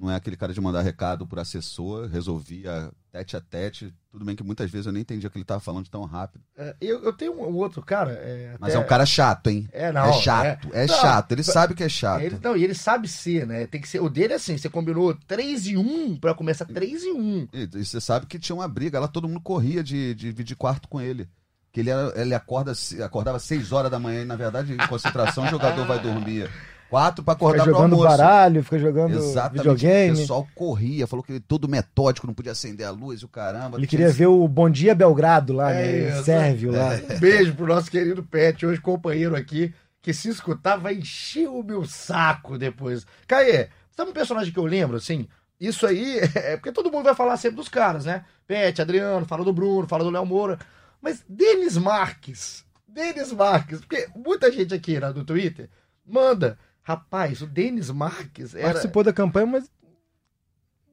Não 0.01 0.09
é 0.11 0.14
aquele 0.14 0.36
cara 0.36 0.55
de 0.55 0.61
mandar 0.61 0.82
recado 0.82 1.26
por 1.26 1.40
assessor, 1.40 2.07
resolvia 2.09 2.92
tete 3.11 3.36
a 3.36 3.40
tete. 3.40 3.92
Tudo 4.12 4.24
bem 4.24 4.36
que 4.36 4.44
muitas 4.44 4.70
vezes 4.70 4.86
eu 4.86 4.92
nem 4.92 5.03
entendia 5.03 5.26
o 5.26 5.30
que 5.30 5.36
ele 5.38 5.42
estava 5.42 5.59
falando 5.61 5.86
de 5.86 5.90
tão 5.90 6.05
rápido. 6.05 6.44
É, 6.57 6.76
eu, 6.80 7.03
eu 7.03 7.12
tenho 7.12 7.32
um 7.32 7.57
outro 7.57 7.82
cara. 7.82 8.12
é, 8.12 8.55
Mas 8.61 8.70
até- 8.70 8.80
é 8.80 8.84
um 8.84 8.86
cara 8.86 9.05
chato, 9.05 9.49
hein? 9.49 9.68
É, 9.72 9.90
não. 9.90 10.05
é 10.05 10.12
chato, 10.12 10.68
é, 10.72 10.86
Não, 10.86 10.94
chato. 10.94 11.32
Ele 11.32 11.42
sabe 11.42 11.74
que 11.74 11.82
é 11.82 11.88
chato. 11.88 12.22
Ele, 12.22 12.38
não, 12.40 12.57
e 12.57 12.62
ele 12.62 12.74
sabe 12.74 13.09
ser, 13.09 13.44
né? 13.44 13.66
Tem 13.66 13.80
que 13.80 13.88
ser. 13.88 14.01
O 14.01 14.09
dele 14.09 14.34
é 14.34 14.36
assim: 14.36 14.57
você 14.57 14.68
combinou 14.68 15.12
3 15.26 15.66
e 15.66 15.76
1 15.76 16.16
pra 16.18 16.32
começar 16.32 16.64
3 16.64 17.03
e 17.03 17.11
1. 17.12 17.49
E, 17.53 17.68
e 17.74 17.84
você 17.84 18.01
sabe 18.01 18.26
que 18.26 18.38
tinha 18.38 18.55
uma 18.55 18.68
briga, 18.68 19.01
lá 19.01 19.09
todo 19.09 19.26
mundo 19.28 19.40
corria 19.40 19.82
de, 19.82 20.14
de 20.14 20.26
dividir 20.30 20.57
quarto 20.57 20.88
com 20.88 21.01
ele. 21.01 21.28
Que 21.72 21.80
ele, 21.80 21.90
era, 21.90 22.12
ele 22.20 22.34
acorda, 22.34 22.72
acordava 23.05 23.38
6 23.40 23.72
horas 23.72 23.90
da 23.90 23.99
manhã 23.99 24.22
e, 24.22 24.24
na 24.24 24.36
verdade, 24.36 24.72
em 24.72 24.86
concentração, 24.86 25.44
o 25.44 25.49
jogador 25.49 25.86
vai 25.86 25.99
dormir. 26.01 26.49
Quatro 26.89 27.22
pra 27.22 27.34
acordar 27.34 27.64
Fica 27.64 27.64
pro 27.64 27.74
jogando 27.82 27.93
almoço. 27.95 28.16
baralho, 28.16 28.64
fica 28.64 28.78
jogando 28.78 29.18
Exatamente. 29.18 29.59
videogame. 29.59 30.14
O 30.16 30.20
pessoal 30.20 30.49
corria, 30.55 31.07
falou 31.07 31.22
que 31.22 31.32
ele 31.32 31.41
todo 31.41 31.68
metódico, 31.68 32.26
não 32.26 32.32
podia 32.34 32.53
acender 32.53 32.86
a 32.86 32.91
luz 32.91 33.20
e 33.20 33.24
o 33.24 33.28
caramba. 33.28 33.76
Ele 33.76 33.86
Tinha 33.86 33.99
queria 34.01 34.11
ver 34.12 34.26
o 34.26 34.49
Bom 34.49 34.70
Dia 34.70 34.95
Belgrado 34.95 35.53
lá, 35.53 35.72
É 35.72 35.74
né? 35.86 36.09
isso. 36.11 36.20
O 36.20 36.24
Sérvio 36.24 36.72
lá. 36.72 36.91
Um 37.14 37.18
beijo 37.18 37.55
pro 37.55 37.66
nosso 37.66 37.91
querido 37.91 38.22
Pet, 38.22 38.64
hoje 38.64 38.80
companheiro 38.80 39.36
aqui, 39.36 39.74
que 40.01 40.14
se 40.14 40.28
escutar 40.30 40.76
vai 40.78 40.95
encher 40.95 41.49
o 41.49 41.62
meu 41.62 41.84
saco 41.84 42.57
depois. 42.57 43.05
Caê, 43.26 43.68
sabe 43.95 44.11
um 44.11 44.14
personagem 44.14 44.53
que 44.53 44.59
eu 44.59 44.64
lembro, 44.64 44.97
assim? 44.97 45.28
Isso 45.61 45.86
aí 45.86 46.18
é 46.34 46.57
porque 46.57 46.72
todo 46.72 46.91
mundo 46.91 47.05
vai 47.05 47.14
falar 47.14 47.36
sempre 47.36 47.57
dos 47.57 47.68
caras, 47.68 48.07
né? 48.07 48.24
Pet, 48.47 48.80
Adriano, 48.80 49.26
fala 49.26 49.45
do 49.45 49.53
Bruno, 49.53 49.86
fala 49.86 50.05
do 50.05 50.11
Léo 50.11 50.24
Moura. 50.24 50.59
Mas 51.03 51.22
Denis 51.28 51.76
Marques, 51.76 52.64
Denis 52.86 53.30
Marques, 53.32 53.80
porque 53.80 54.09
muita 54.16 54.51
gente 54.51 54.72
aqui 54.72 54.99
né, 54.99 55.11
no 55.14 55.22
Twitter 55.24 55.68
manda. 56.07 56.57
Rapaz, 56.89 57.43
o 57.43 57.47
Denis 57.47 57.91
Marques 57.91 58.55
era. 58.55 58.64
Participou 58.68 59.05
da 59.05 59.12
campanha, 59.12 59.45
mas 59.45 59.70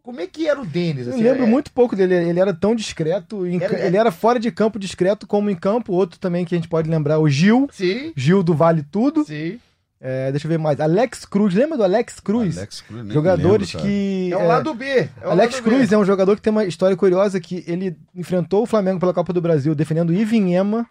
Como 0.04 0.20
é 0.20 0.28
que 0.28 0.46
era 0.48 0.62
o 0.62 0.66
Denis? 0.66 1.08
eu 1.08 1.14
assim? 1.14 1.24
lembro 1.24 1.44
É- 1.44 1.48
muito 1.48 1.72
pouco 1.72 1.96
dele. 1.96 2.14
Ele 2.14 2.38
era 2.40 2.54
tão 2.54 2.76
discreto. 2.76 3.46
Era- 3.46 3.80
Ele 3.88 3.96
era 3.96 4.12
fora 4.12 4.38
de 4.40 4.52
campo 4.52 4.78
discreto, 4.78 5.26
como 5.26 5.50
em 5.50 5.56
campo. 5.56 5.94
Outro 5.94 6.20
também 6.20 6.44
que 6.44 6.54
a 6.54 6.58
gente 6.58 6.68
pode 6.68 6.90
lembrar, 6.90 7.18
o 7.20 7.30
Gil. 7.30 7.70
Sim. 7.72 8.12
Gil 8.16 8.44
do 8.44 8.54
Vale 8.54 8.84
Tudo. 8.84 9.24
Sim. 9.24 9.58
É, 10.00 10.30
deixa 10.32 10.46
eu 10.46 10.50
ver 10.50 10.60
mais. 10.60 10.80
Alex 10.82 11.26
Cruz. 11.26 11.56
Lembra 11.56 11.78
do 11.78 11.84
Alex 11.86 12.20
Cruz? 12.20 12.58
Alex 12.58 12.82
Cruz, 12.82 13.04
nem 13.06 13.14
Jogadores 13.14 13.74
lembro, 13.74 13.80
cara. 13.80 13.84
que. 13.90 14.30
É 14.34 14.38
o 14.38 14.48
lado 14.48 14.74
B. 14.74 14.86
É 14.86 15.10
o 15.28 15.32
Alex 15.32 15.56
lado 15.56 15.64
B. 15.64 15.70
Cruz 15.72 15.92
é 15.94 15.98
um 15.98 16.06
jogador 16.06 16.36
que 16.36 16.42
tem 16.42 16.52
uma 16.52 16.66
história 16.66 16.96
curiosa 16.98 17.40
que 17.40 17.64
ele 17.66 17.98
enfrentou 18.14 18.64
o 18.64 18.66
Flamengo 18.68 19.00
pela 19.00 19.14
Copa 19.14 19.32
do 19.32 19.42
Brasil 19.42 19.74
defendendo 19.74 20.10
o 20.10 20.14
Ivinhema. 20.14 20.86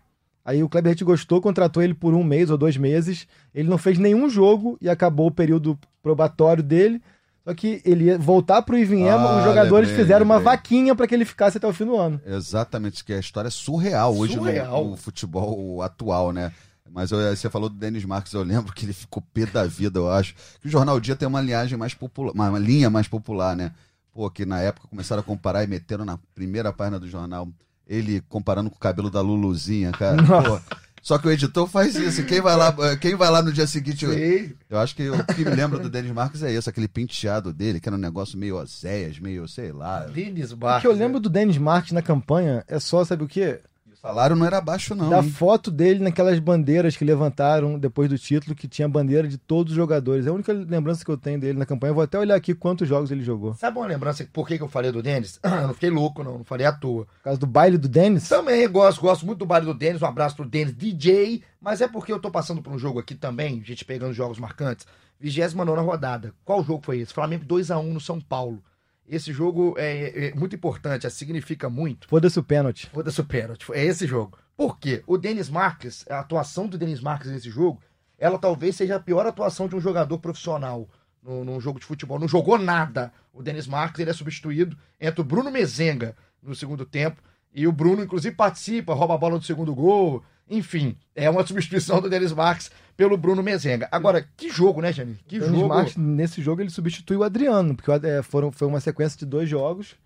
Aí 0.44 0.62
o 0.62 0.68
Kleber 0.68 0.90
Rett 0.92 1.02
gostou, 1.04 1.40
contratou 1.40 1.82
ele 1.82 1.94
por 1.94 2.12
um 2.14 2.22
mês 2.22 2.50
ou 2.50 2.58
dois 2.58 2.76
meses. 2.76 3.26
Ele 3.54 3.68
não 3.68 3.78
fez 3.78 3.98
nenhum 3.98 4.28
jogo 4.28 4.76
e 4.80 4.88
acabou 4.90 5.28
o 5.28 5.30
período 5.30 5.78
probatório 6.02 6.62
dele. 6.62 7.00
Só 7.46 7.54
que 7.54 7.80
ele 7.84 8.04
ia 8.04 8.18
voltar 8.18 8.62
pro 8.62 8.76
Ivinhema, 8.76 9.28
Ah, 9.28 9.38
os 9.38 9.44
jogadores 9.44 9.88
lembrei, 9.88 10.04
fizeram 10.04 10.24
uma 10.24 10.36
lembrei. 10.36 10.52
vaquinha 10.56 10.94
para 10.94 11.06
que 11.06 11.14
ele 11.14 11.24
ficasse 11.26 11.56
até 11.58 11.66
o 11.66 11.72
fim 11.72 11.84
do 11.84 11.96
ano. 11.96 12.20
Exatamente, 12.26 13.04
que 13.04 13.12
a 13.12 13.18
história 13.18 13.48
é 13.48 13.50
surreal 13.50 14.16
hoje 14.16 14.36
no- 14.36 14.42
Surreal. 14.44 14.84
No, 14.86 14.96
futebol 14.96 15.82
atual, 15.82 16.32
né? 16.32 16.52
Mas 16.90 17.10
eu- 17.10 17.18
você 17.36 17.50
falou 17.50 17.68
do 17.68 17.74
Denis 17.76 18.04
Marques, 18.04 18.32
eu 18.32 18.42
lembro 18.42 18.72
que 18.72 18.86
ele 18.86 18.92
ficou 18.92 19.22
pé 19.32 19.44
da 19.46 19.64
vida, 19.66 19.98
eu 19.98 20.10
acho. 20.10 20.34
Que 20.60 20.68
o 20.68 20.70
Jornal 20.70 20.98
Dia 21.00 21.16
tem 21.16 21.26
uma 21.28 21.40
linhagem 21.40 21.76
mais 21.76 21.92
popular, 21.92 22.32
uma, 22.32 22.48
uma 22.50 22.58
linha 22.58 22.88
mais 22.88 23.08
popular, 23.08 23.56
né? 23.56 23.72
Pô, 24.12 24.30
que 24.30 24.46
na 24.46 24.60
época 24.60 24.86
começaram 24.88 25.20
a 25.20 25.24
comparar 25.24 25.64
e 25.64 25.66
meteram 25.66 26.04
na 26.04 26.18
primeira 26.34 26.72
página 26.72 27.00
do 27.00 27.08
jornal 27.08 27.48
ele 27.88 28.20
comparando 28.28 28.70
com 28.70 28.76
o 28.76 28.80
cabelo 28.80 29.10
da 29.10 29.20
Luluzinha, 29.20 29.92
cara. 29.92 30.22
Pô, 30.22 30.60
só 31.02 31.18
que 31.18 31.28
o 31.28 31.30
editor 31.30 31.66
faz 31.68 31.94
isso. 31.96 32.24
Quem 32.24 32.40
vai 32.40 32.56
lá, 32.56 32.74
quem 32.96 33.14
vai 33.14 33.30
lá 33.30 33.42
no 33.42 33.52
dia 33.52 33.66
seguinte. 33.66 34.06
Sim. 34.06 34.54
Eu 34.70 34.78
acho 34.78 34.96
que 34.96 35.08
o 35.10 35.24
que 35.26 35.44
me 35.44 35.50
lembra 35.54 35.78
do 35.78 35.90
Denis 35.90 36.10
Marques 36.12 36.42
é 36.42 36.50
isso, 36.52 36.68
aquele 36.70 36.88
penteado 36.88 37.52
dele, 37.52 37.78
que 37.78 37.88
era 37.88 37.96
um 37.96 38.00
negócio 38.00 38.38
meio 38.38 38.56
oséias, 38.56 39.18
meio, 39.18 39.46
sei 39.46 39.70
lá. 39.70 40.00
Denis 40.06 40.52
O 40.52 40.56
Marques. 40.56 40.80
que 40.82 40.86
eu 40.86 40.92
lembro 40.92 41.20
do 41.20 41.28
Denis 41.28 41.58
Marques 41.58 41.92
na 41.92 42.00
campanha 42.02 42.64
é 42.66 42.78
só, 42.80 43.04
sabe 43.04 43.22
o 43.24 43.28
quê? 43.28 43.60
O 44.04 44.06
salário 44.06 44.36
não 44.36 44.44
era 44.44 44.60
baixo, 44.60 44.94
não. 44.94 45.08
da 45.08 45.22
hein? 45.22 45.30
foto 45.30 45.70
dele 45.70 45.98
naquelas 45.98 46.38
bandeiras 46.38 46.94
que 46.94 47.06
levantaram 47.06 47.78
depois 47.78 48.06
do 48.06 48.18
título, 48.18 48.54
que 48.54 48.68
tinha 48.68 48.86
bandeira 48.86 49.26
de 49.26 49.38
todos 49.38 49.72
os 49.72 49.76
jogadores. 49.76 50.26
É 50.26 50.28
a 50.28 50.32
única 50.34 50.52
lembrança 50.52 51.02
que 51.02 51.10
eu 51.10 51.16
tenho 51.16 51.40
dele 51.40 51.58
na 51.58 51.64
campanha. 51.64 51.92
Eu 51.92 51.94
vou 51.94 52.04
até 52.04 52.18
olhar 52.18 52.34
aqui 52.34 52.54
quantos 52.54 52.86
jogos 52.86 53.10
ele 53.10 53.22
jogou. 53.22 53.54
Sabe 53.54 53.78
uma 53.78 53.86
lembrança 53.86 54.28
por 54.30 54.46
que, 54.46 54.58
que 54.58 54.62
eu 54.62 54.68
falei 54.68 54.92
do 54.92 55.02
Denis? 55.02 55.40
Eu 55.42 55.68
não 55.68 55.72
fiquei 55.72 55.88
louco, 55.88 56.22
não. 56.22 56.36
Não 56.36 56.44
falei 56.44 56.66
à 56.66 56.72
toa. 56.72 57.06
Por 57.06 57.22
causa 57.22 57.40
do 57.40 57.46
baile 57.46 57.78
do 57.78 57.88
Denis? 57.88 58.28
Também 58.28 58.68
gosto, 58.68 59.00
gosto 59.00 59.24
muito 59.24 59.38
do 59.38 59.46
baile 59.46 59.64
do 59.64 59.72
Denis. 59.72 60.02
Um 60.02 60.06
abraço 60.06 60.36
pro 60.36 60.44
Denis 60.44 60.76
DJ. 60.76 61.42
Mas 61.58 61.80
é 61.80 61.88
porque 61.88 62.12
eu 62.12 62.20
tô 62.20 62.30
passando 62.30 62.60
por 62.60 62.74
um 62.74 62.78
jogo 62.78 62.98
aqui 62.98 63.14
também, 63.14 63.64
gente 63.64 63.86
pegando 63.86 64.12
jogos 64.12 64.38
marcantes. 64.38 64.86
29 65.18 65.80
rodada. 65.80 66.34
Qual 66.44 66.62
jogo 66.62 66.84
foi 66.84 66.98
esse? 66.98 67.14
Flamengo 67.14 67.46
2x1 67.46 67.90
no 67.90 68.00
São 68.00 68.20
Paulo. 68.20 68.62
Esse 69.08 69.32
jogo 69.32 69.74
é, 69.76 70.28
é 70.28 70.34
muito 70.34 70.54
importante, 70.56 71.06
é, 71.06 71.10
significa 71.10 71.68
muito. 71.68 72.08
Foda-se 72.08 72.38
o 72.38 72.42
pênalti. 72.42 72.88
Foda-se 72.92 73.20
o 73.20 73.24
pênalti. 73.24 73.66
É 73.72 73.84
esse 73.84 74.06
jogo. 74.06 74.38
Por 74.56 74.78
quê? 74.78 75.02
O 75.06 75.18
Denis 75.18 75.48
Marques, 75.50 76.04
a 76.08 76.20
atuação 76.20 76.66
do 76.66 76.78
Denis 76.78 77.00
Marques 77.00 77.30
nesse 77.30 77.50
jogo, 77.50 77.80
ela 78.18 78.38
talvez 78.38 78.76
seja 78.76 78.96
a 78.96 79.00
pior 79.00 79.26
atuação 79.26 79.68
de 79.68 79.76
um 79.76 79.80
jogador 79.80 80.18
profissional 80.18 80.88
no- 81.22 81.44
num 81.44 81.60
jogo 81.60 81.78
de 81.80 81.84
futebol. 81.86 82.18
Não 82.18 82.28
jogou 82.28 82.56
nada. 82.58 83.12
O 83.32 83.42
Denis 83.42 83.66
Marques 83.66 84.00
ele 84.00 84.10
é 84.10 84.14
substituído. 84.14 84.76
Entra 85.00 85.20
o 85.20 85.24
Bruno 85.24 85.50
Mezenga 85.50 86.16
no 86.42 86.54
segundo 86.54 86.86
tempo. 86.86 87.20
E 87.52 87.66
o 87.66 87.72
Bruno, 87.72 88.02
inclusive, 88.02 88.34
participa, 88.34 88.94
rouba 88.94 89.14
a 89.14 89.18
bola 89.18 89.38
do 89.38 89.44
segundo 89.44 89.74
gol. 89.74 90.22
Enfim, 90.48 90.96
é 91.14 91.28
uma 91.30 91.46
substituição 91.46 92.00
do 92.00 92.08
Denis 92.08 92.32
Marques 92.32 92.70
pelo 92.96 93.16
Bruno 93.16 93.42
Mezenga. 93.42 93.88
Agora, 93.90 94.26
que 94.36 94.50
jogo, 94.50 94.80
né, 94.80 94.92
Jani? 94.92 95.18
Que 95.26 95.38
Denis 95.38 95.54
jogo. 95.54 95.68
Marques, 95.68 95.96
nesse 95.96 96.42
jogo, 96.42 96.60
ele 96.60 96.70
substituiu 96.70 97.20
o 97.20 97.24
Adriano, 97.24 97.74
porque 97.74 97.90
é, 98.06 98.22
foram, 98.22 98.52
foi 98.52 98.68
uma 98.68 98.80
sequência 98.80 99.18
de 99.18 99.26
dois 99.26 99.48
jogos. 99.48 99.96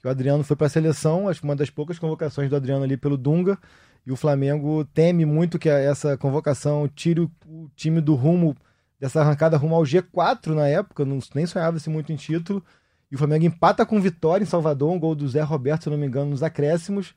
que 0.00 0.06
o 0.06 0.10
Adriano 0.10 0.44
foi 0.44 0.56
para 0.56 0.66
a 0.66 0.70
seleção, 0.70 1.28
acho 1.28 1.40
que 1.40 1.46
uma 1.46 1.56
das 1.56 1.70
poucas 1.70 1.98
convocações 1.98 2.50
do 2.50 2.56
Adriano 2.56 2.84
ali 2.84 2.96
pelo 2.96 3.16
Dunga, 3.16 3.58
e 4.06 4.12
o 4.12 4.16
Flamengo 4.16 4.84
teme 4.86 5.24
muito 5.24 5.58
que 5.58 5.68
essa 5.68 6.16
convocação 6.16 6.88
tire 6.88 7.20
o, 7.20 7.30
o 7.46 7.70
time 7.74 8.00
do 8.00 8.14
rumo, 8.14 8.56
dessa 9.00 9.20
arrancada 9.20 9.56
rumo 9.56 9.74
ao 9.74 9.82
G4 9.82 10.54
na 10.54 10.68
época, 10.68 11.04
não, 11.04 11.18
nem 11.34 11.46
sonhava-se 11.46 11.88
muito 11.90 12.12
em 12.12 12.16
título, 12.16 12.64
e 13.10 13.14
o 13.14 13.18
Flamengo 13.18 13.46
empata 13.46 13.86
com 13.86 14.00
vitória 14.00 14.42
em 14.42 14.46
Salvador, 14.46 14.92
um 14.92 14.98
gol 14.98 15.14
do 15.14 15.26
Zé 15.26 15.40
Roberto, 15.40 15.84
se 15.84 15.90
não 15.90 15.96
me 15.96 16.06
engano, 16.06 16.30
nos 16.30 16.42
acréscimos, 16.42 17.14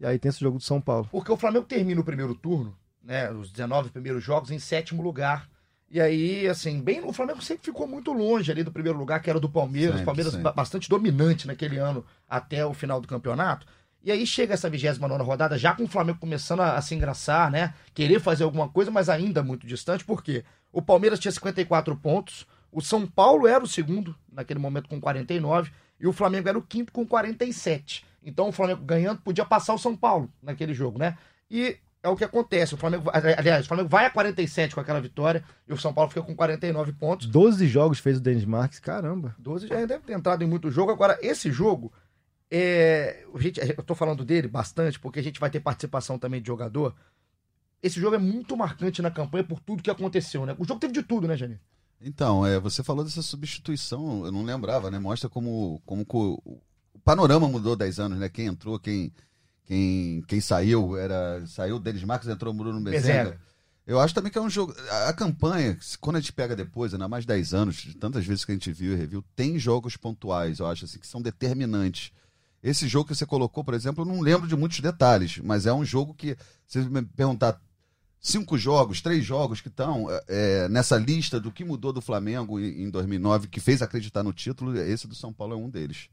e 0.00 0.06
aí 0.06 0.18
tem 0.18 0.30
esse 0.30 0.40
jogo 0.40 0.58
do 0.58 0.64
São 0.64 0.80
Paulo. 0.80 1.08
Porque 1.10 1.30
o 1.30 1.36
Flamengo 1.36 1.66
termina 1.66 2.00
o 2.00 2.04
primeiro 2.04 2.34
turno, 2.34 2.76
né, 3.02 3.30
os 3.30 3.50
19 3.52 3.90
primeiros 3.90 4.24
jogos, 4.24 4.50
em 4.50 4.58
sétimo 4.58 5.02
lugar, 5.02 5.48
e 5.90 6.00
aí, 6.00 6.46
assim, 6.46 6.80
bem, 6.80 7.04
o 7.04 7.12
Flamengo 7.12 7.42
sempre 7.42 7.64
ficou 7.64 7.84
muito 7.84 8.12
longe 8.12 8.52
ali 8.52 8.62
do 8.62 8.70
primeiro 8.70 8.96
lugar, 8.96 9.20
que 9.20 9.28
era 9.28 9.40
do 9.40 9.48
Palmeiras. 9.48 9.96
Sempre, 9.96 10.02
o 10.02 10.06
Palmeiras 10.06 10.32
sempre. 10.34 10.52
bastante 10.52 10.88
dominante 10.88 11.48
naquele 11.48 11.78
ano 11.78 12.04
até 12.28 12.64
o 12.64 12.72
final 12.72 13.00
do 13.00 13.08
campeonato. 13.08 13.66
E 14.02 14.12
aí 14.12 14.24
chega 14.24 14.54
essa 14.54 14.70
29 14.70 15.24
rodada, 15.24 15.58
já 15.58 15.74
com 15.74 15.82
o 15.82 15.88
Flamengo 15.88 16.20
começando 16.20 16.60
a, 16.60 16.76
a 16.76 16.80
se 16.80 16.94
engraçar, 16.94 17.50
né? 17.50 17.74
Querer 17.92 18.20
fazer 18.20 18.44
alguma 18.44 18.68
coisa, 18.68 18.88
mas 18.88 19.08
ainda 19.08 19.42
muito 19.42 19.66
distante, 19.66 20.04
porque 20.04 20.44
o 20.72 20.80
Palmeiras 20.80 21.18
tinha 21.18 21.32
54 21.32 21.96
pontos, 21.96 22.46
o 22.70 22.80
São 22.80 23.04
Paulo 23.04 23.48
era 23.48 23.62
o 23.62 23.68
segundo, 23.68 24.14
naquele 24.32 24.60
momento 24.60 24.88
com 24.88 25.00
49, 25.00 25.72
e 25.98 26.06
o 26.06 26.12
Flamengo 26.12 26.48
era 26.48 26.56
o 26.56 26.62
quinto 26.62 26.92
com 26.92 27.04
47. 27.04 28.06
Então 28.24 28.48
o 28.48 28.52
Flamengo 28.52 28.82
ganhando 28.84 29.20
podia 29.22 29.44
passar 29.44 29.74
o 29.74 29.78
São 29.78 29.96
Paulo 29.96 30.30
naquele 30.42 30.74
jogo, 30.74 30.98
né? 30.98 31.16
E 31.50 31.76
é 32.02 32.08
o 32.08 32.16
que 32.16 32.24
acontece. 32.24 32.74
O 32.74 32.76
Flamengo, 32.76 33.10
aliás, 33.12 33.64
o 33.64 33.68
Flamengo 33.68 33.88
vai 33.88 34.06
a 34.06 34.10
47 34.10 34.74
com 34.74 34.80
aquela 34.80 35.00
vitória 35.00 35.44
e 35.68 35.72
o 35.72 35.76
São 35.78 35.92
Paulo 35.92 36.08
fica 36.10 36.22
com 36.22 36.34
49 36.34 36.92
pontos. 36.92 37.26
12 37.26 37.66
jogos 37.66 37.98
fez 37.98 38.18
o 38.18 38.20
Denis 38.20 38.44
Marques, 38.44 38.78
caramba. 38.78 39.34
12 39.38 39.66
já 39.68 39.84
deve 39.86 40.04
ter 40.04 40.12
entrado 40.14 40.42
em 40.42 40.46
muito 40.46 40.70
jogo. 40.70 40.90
Agora, 40.92 41.18
esse 41.22 41.50
jogo, 41.50 41.92
é, 42.50 43.24
gente, 43.36 43.60
eu 43.60 43.82
tô 43.82 43.94
falando 43.94 44.24
dele 44.24 44.48
bastante 44.48 44.98
porque 44.98 45.18
a 45.20 45.22
gente 45.22 45.38
vai 45.40 45.50
ter 45.50 45.60
participação 45.60 46.18
também 46.18 46.40
de 46.40 46.46
jogador. 46.46 46.94
Esse 47.82 47.98
jogo 48.00 48.16
é 48.16 48.18
muito 48.18 48.56
marcante 48.56 49.00
na 49.00 49.10
campanha 49.10 49.44
por 49.44 49.60
tudo 49.60 49.82
que 49.82 49.90
aconteceu, 49.90 50.44
né? 50.44 50.54
O 50.58 50.64
jogo 50.66 50.80
teve 50.80 50.92
de 50.92 51.02
tudo, 51.02 51.26
né, 51.26 51.36
Janine? 51.36 51.60
Então, 52.00 52.46
é, 52.46 52.58
você 52.58 52.82
falou 52.82 53.04
dessa 53.04 53.22
substituição, 53.22 54.24
eu 54.24 54.32
não 54.32 54.42
lembrava, 54.42 54.90
né? 54.90 54.98
Mostra 54.98 55.28
como, 55.28 55.80
como 55.84 56.04
co- 56.04 56.42
o 56.94 56.98
panorama 56.98 57.48
mudou 57.48 57.76
10 57.76 58.00
anos, 58.00 58.18
né? 58.18 58.28
Quem 58.28 58.46
entrou, 58.46 58.78
quem, 58.78 59.12
quem, 59.64 60.22
quem 60.26 60.40
saiu, 60.40 60.96
era 60.96 61.44
saiu 61.46 61.76
o 61.76 61.80
Denis 61.80 62.04
Marques, 62.04 62.28
entrou 62.28 62.52
Bruno 62.52 62.80
Bezerra. 62.80 63.38
Eu 63.86 63.98
acho 63.98 64.14
também 64.14 64.30
que 64.30 64.38
é 64.38 64.40
um 64.40 64.50
jogo. 64.50 64.74
A, 64.90 65.08
a 65.08 65.12
campanha, 65.12 65.76
quando 66.00 66.16
a 66.16 66.20
gente 66.20 66.32
pega 66.32 66.54
depois, 66.54 66.92
ainda 66.92 67.08
mais 67.08 67.26
10 67.26 67.54
anos, 67.54 67.76
de 67.76 67.96
tantas 67.96 68.24
vezes 68.24 68.44
que 68.44 68.52
a 68.52 68.54
gente 68.54 68.70
viu 68.72 68.92
e 68.92 68.96
reviu, 68.96 69.24
tem 69.34 69.58
jogos 69.58 69.96
pontuais, 69.96 70.58
eu 70.58 70.66
acho, 70.66 70.84
assim, 70.84 70.98
que 70.98 71.06
são 71.06 71.20
determinantes. 71.20 72.12
Esse 72.62 72.86
jogo 72.86 73.08
que 73.08 73.14
você 73.14 73.24
colocou, 73.24 73.64
por 73.64 73.74
exemplo, 73.74 74.02
eu 74.02 74.06
não 74.06 74.20
lembro 74.20 74.46
de 74.46 74.54
muitos 74.54 74.80
detalhes, 74.80 75.38
mas 75.38 75.66
é 75.66 75.72
um 75.72 75.84
jogo 75.84 76.14
que, 76.14 76.36
se 76.66 76.82
você 76.82 76.88
me 76.88 77.02
perguntar 77.02 77.60
cinco 78.20 78.58
jogos, 78.58 79.00
três 79.00 79.24
jogos 79.24 79.60
que 79.62 79.68
estão 79.68 80.06
é, 80.28 80.68
nessa 80.68 80.98
lista 80.98 81.40
do 81.40 81.50
que 81.50 81.64
mudou 81.64 81.92
do 81.92 82.02
Flamengo 82.02 82.60
em, 82.60 82.82
em 82.82 82.90
2009, 82.90 83.48
que 83.48 83.60
fez 83.60 83.80
acreditar 83.80 84.22
no 84.22 84.32
título, 84.32 84.76
esse 84.78 85.08
do 85.08 85.14
São 85.14 85.32
Paulo 85.32 85.54
é 85.54 85.56
um 85.56 85.70
deles. 85.70 86.10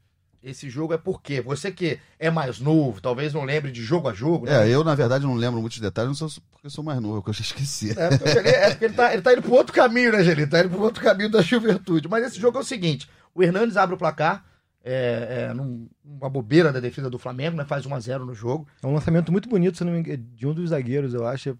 Esse 0.50 0.70
jogo 0.70 0.94
é 0.94 0.98
porque 0.98 1.42
você 1.42 1.72
que 1.72 2.00
é 2.18 2.30
mais 2.30 2.60
novo, 2.60 3.02
talvez 3.02 3.34
não 3.34 3.44
lembre 3.44 3.70
de 3.72 3.84
jogo 3.84 4.08
a 4.08 4.14
jogo, 4.14 4.46
né? 4.46 4.66
É, 4.66 4.74
eu, 4.74 4.84
na 4.84 4.96
verdade, 4.96 5.26
não 5.26 5.36
lembro 5.36 5.60
muitos 5.60 5.80
detalhes, 5.80 6.08
não 6.08 6.30
sou 6.30 6.42
porque 6.52 6.68
eu 6.68 6.72
sou 6.72 6.84
mais 6.84 7.02
novo, 7.02 7.22
que 7.22 7.30
eu 7.30 7.34
já 7.34 7.42
esqueci. 7.42 7.92
É 8.00 8.18
porque, 8.18 8.38
ele, 8.40 8.50
é 8.50 8.70
porque 8.70 8.86
ele, 8.86 8.94
tá, 8.94 9.14
ele 9.14 9.22
tá 9.22 9.34
indo 9.34 9.42
pro 9.42 9.54
outro 9.54 9.74
caminho, 9.74 10.12
né, 10.12 10.24
Geli? 10.24 10.48
Tá 10.48 10.62
indo 10.62 10.70
pro 10.70 10.82
outro 10.82 11.04
caminho 11.04 11.30
da 11.30 11.42
juventude. 11.42 12.08
Mas 12.08 12.26
esse 12.26 12.40
jogo 12.40 12.58
é 12.58 12.62
o 12.62 12.64
seguinte: 12.64 13.10
o 13.36 13.44
Hernandes 13.44 13.76
abre 13.76 13.96
o 13.96 13.98
placar, 13.98 14.46
é, 14.84 15.48
é, 15.50 15.54
num- 15.54 15.88
numa 16.04 16.30
bobeira 16.30 16.72
da 16.72 16.80
defesa 16.80 17.10
do 17.10 17.20
Flamengo, 17.20 17.58
né? 17.58 17.66
Faz 17.66 17.86
1x0 17.86 18.20
no 18.26 18.34
jogo. 18.34 18.66
É 18.82 18.88
um 18.88 18.94
lançamento 18.94 19.32
muito 19.32 19.50
bonito, 19.50 19.78
se 19.78 19.84
não 19.84 19.92
me 19.92 20.00
engano, 20.00 20.24
de 20.34 20.48
um 20.48 20.54
dos 20.54 20.70
zagueiros, 20.70 21.14
eu 21.14 21.28
acho. 21.28 21.58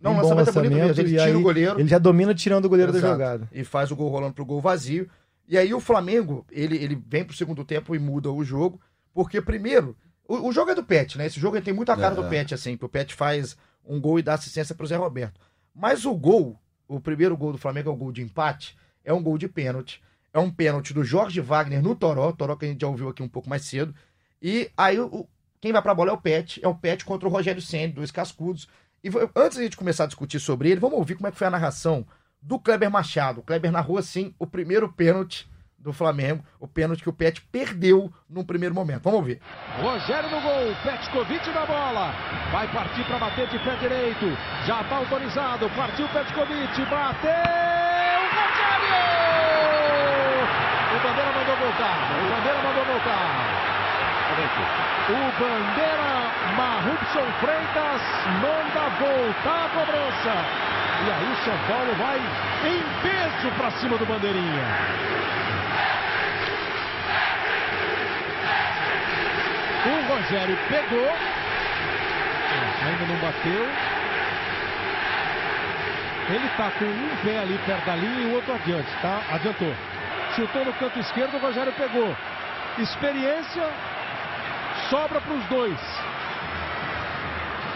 Não, 0.00 0.12
Bem 0.12 0.20
o 0.20 0.22
bom 0.22 0.34
lançamento 0.36 0.48
é 0.50 0.62
bonito 0.70 0.86
mesmo. 0.86 1.00
Ele 1.02 1.10
tira 1.10 1.24
aí 1.24 1.34
o 1.34 1.42
goleiro. 1.42 1.80
Ele 1.80 1.88
já 1.88 1.98
domina 1.98 2.32
tirando 2.32 2.66
o 2.66 2.68
goleiro 2.68 2.92
da 2.92 2.98
Exato. 2.98 3.14
jogada. 3.14 3.48
E 3.50 3.64
faz 3.64 3.90
o 3.90 3.96
gol 3.96 4.08
rolando 4.10 4.32
pro 4.34 4.44
gol 4.44 4.60
vazio. 4.60 5.08
E 5.48 5.56
aí 5.56 5.72
o 5.72 5.80
Flamengo, 5.80 6.44
ele, 6.50 6.76
ele 6.76 7.02
vem 7.06 7.24
pro 7.24 7.34
segundo 7.34 7.64
tempo 7.64 7.94
e 7.94 7.98
muda 7.98 8.30
o 8.30 8.44
jogo. 8.44 8.78
Porque, 9.14 9.40
primeiro, 9.40 9.96
o, 10.28 10.48
o 10.48 10.52
jogo 10.52 10.70
é 10.70 10.74
do 10.74 10.84
Pet, 10.84 11.16
né? 11.16 11.26
Esse 11.26 11.40
jogo 11.40 11.60
tem 11.62 11.72
muita 11.72 11.96
cara 11.96 12.12
É, 12.12 12.16
do. 12.16 12.28
Pet, 12.28 12.52
assim, 12.54 12.76
que 12.76 12.84
o 12.84 12.88
Pet 12.88 13.14
faz 13.14 13.56
um 13.84 13.98
gol 13.98 14.18
e 14.18 14.22
dá 14.22 14.34
assistência 14.34 14.74
pro 14.74 14.86
Zé 14.86 14.96
Roberto. 14.96 15.40
Mas 15.74 16.04
o 16.04 16.14
gol, 16.14 16.60
o 16.86 17.00
primeiro 17.00 17.36
gol 17.36 17.52
do 17.52 17.58
Flamengo 17.58 17.88
é 17.88 17.92
o 17.92 17.96
gol 17.96 18.12
de 18.12 18.20
empate, 18.22 18.76
é 19.02 19.12
um 19.12 19.22
gol 19.22 19.38
de 19.38 19.48
pênalti. 19.48 20.02
É 20.34 20.38
um 20.38 20.50
pênalti 20.50 20.92
do 20.92 21.02
Jorge 21.02 21.40
Wagner 21.40 21.82
no 21.82 21.96
Toró, 21.96 22.30
Toró 22.32 22.54
que 22.54 22.66
a 22.66 22.68
gente 22.68 22.82
já 22.82 22.86
ouviu 22.86 23.08
aqui 23.08 23.22
um 23.22 23.28
pouco 23.28 23.48
mais 23.48 23.64
cedo. 23.64 23.94
E 24.42 24.70
aí 24.76 25.00
o, 25.00 25.26
quem 25.60 25.72
vai 25.72 25.80
pra 25.80 25.94
bola 25.94 26.10
é 26.10 26.12
o 26.12 26.18
Pet, 26.20 26.60
é 26.62 26.68
o 26.68 26.74
Pet 26.74 27.04
contra 27.04 27.26
o 27.26 27.32
Rogério 27.32 27.62
Senna, 27.62 27.94
dois 27.94 28.10
cascudos. 28.10 28.68
E 29.02 29.08
antes 29.34 29.56
da 29.56 29.64
gente 29.64 29.76
começar 29.76 30.04
a 30.04 30.06
discutir 30.08 30.38
sobre 30.38 30.70
ele, 30.70 30.80
vamos 30.80 30.98
ouvir 30.98 31.14
como 31.14 31.26
é 31.26 31.30
que 31.30 31.38
foi 31.38 31.46
a 31.46 31.50
narração 31.50 32.06
do 32.40 32.58
Kleber 32.58 32.90
Machado. 32.90 33.40
O 33.40 33.42
Kleber 33.42 33.70
narrou 33.72 33.98
assim 33.98 34.34
o 34.38 34.46
primeiro 34.46 34.92
pênalti 34.92 35.48
do 35.78 35.92
Flamengo, 35.92 36.44
o 36.58 36.66
pênalti 36.66 37.02
que 37.02 37.08
o 37.08 37.12
Pet 37.12 37.40
perdeu 37.52 38.12
num 38.28 38.44
primeiro 38.44 38.74
momento. 38.74 39.04
Vamos 39.04 39.20
ouvir. 39.20 39.40
Rogério 39.80 40.28
no 40.28 40.40
gol, 40.40 40.74
Petkovic 40.82 41.48
na 41.50 41.64
bola. 41.66 42.12
Vai 42.50 42.66
partir 42.72 43.04
para 43.04 43.18
bater 43.18 43.48
de 43.48 43.58
pé 43.60 43.76
direito. 43.76 44.26
Já 44.66 44.82
está 44.82 44.96
autorizado. 44.96 45.70
Partiu 45.70 46.08
Petkovic, 46.08 46.84
bateu. 46.90 47.30
Rogério! 48.34 48.98
O 50.90 51.00
Bandeira 51.00 51.32
mandou 51.32 51.56
voltar. 51.56 51.96
O 52.18 52.28
Bandeira 52.28 52.62
mandou 52.62 52.84
voltar. 52.84 53.68
O 55.08 55.20
Bandeira 55.40 56.12
Marrubson 56.56 57.26
Freitas 57.40 58.02
manda 58.42 58.88
voltar 58.98 59.64
a 59.64 59.68
cobrança. 59.70 60.87
E 61.00 61.10
aí 61.10 61.32
o 61.32 61.36
São 61.44 61.56
Paulo 61.68 61.94
vai 61.94 62.18
em 62.66 62.82
peso 63.02 63.54
para 63.56 63.70
cima 63.72 63.96
do 63.96 64.04
Bandeirinha. 64.04 64.64
O 69.86 70.12
Rogério 70.12 70.58
pegou. 70.68 71.16
Ainda 72.84 73.06
não 73.06 73.16
bateu. 73.20 73.68
Ele 76.30 76.48
tá 76.56 76.70
com 76.78 76.84
um 76.84 77.16
pé 77.24 77.38
ali 77.38 77.58
perto 77.64 77.86
da 77.86 77.96
linha 77.96 78.20
e 78.20 78.26
o 78.26 78.34
outro 78.34 78.54
adiante, 78.54 78.88
tá? 79.00 79.22
Adiantou. 79.30 79.74
Chutou 80.34 80.64
no 80.64 80.72
canto 80.74 80.98
esquerdo, 80.98 81.36
o 81.36 81.40
Rogério 81.40 81.72
pegou. 81.72 82.14
Experiência 82.76 83.66
sobra 84.90 85.20
para 85.20 85.34
os 85.34 85.44
dois. 85.46 85.78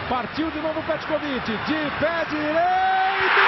Partiu 0.09 0.51
de 0.51 0.59
novo 0.61 0.79
o 0.79 0.83
Petkovic. 0.83 1.45
De 1.45 1.91
pé 1.99 2.25
direito. 2.29 3.43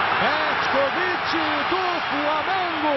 Petkovic 0.00 1.32
do 1.70 1.82
Flamengo. 2.10 2.94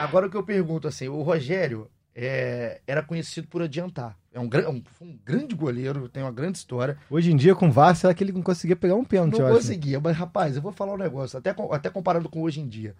Agora 0.00 0.26
o 0.26 0.30
que 0.30 0.36
eu 0.36 0.42
pergunto 0.42 0.86
assim, 0.88 1.08
o 1.08 1.22
Rogério 1.22 1.88
é, 2.14 2.80
era 2.86 3.02
conhecido 3.02 3.48
por 3.48 3.62
adiantar. 3.62 4.16
É 4.32 4.38
um, 4.40 4.48
gran- 4.48 4.68
um, 4.68 4.82
um 5.00 5.18
grande 5.24 5.54
goleiro, 5.54 6.08
tem 6.08 6.22
uma 6.22 6.32
grande 6.32 6.58
história. 6.58 6.96
Hoje 7.10 7.32
em 7.32 7.36
dia, 7.36 7.54
com 7.54 7.68
o 7.68 7.72
VAR, 7.72 7.94
será 7.96 8.14
que 8.14 8.22
ele 8.22 8.32
não 8.32 8.42
conseguia 8.42 8.76
pegar 8.76 8.94
um 8.94 9.04
pênalti, 9.04 9.32
Não 9.32 9.40
eu 9.40 9.46
acho. 9.46 9.56
conseguia, 9.56 9.98
mas 10.00 10.16
rapaz, 10.16 10.56
eu 10.56 10.62
vou 10.62 10.72
falar 10.72 10.94
um 10.94 10.98
negócio, 10.98 11.38
até, 11.38 11.54
até 11.72 11.90
comparando 11.90 12.28
com 12.28 12.42
hoje 12.42 12.60
em 12.60 12.68
dia. 12.68 12.94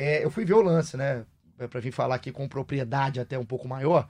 É, 0.00 0.24
eu 0.24 0.30
fui 0.30 0.44
ver 0.44 0.54
o 0.54 0.62
lance, 0.62 0.96
né? 0.96 1.24
Pra 1.68 1.80
vir 1.80 1.90
falar 1.90 2.14
aqui 2.14 2.30
com 2.30 2.46
propriedade 2.46 3.18
até 3.18 3.36
um 3.36 3.44
pouco 3.44 3.66
maior. 3.66 4.06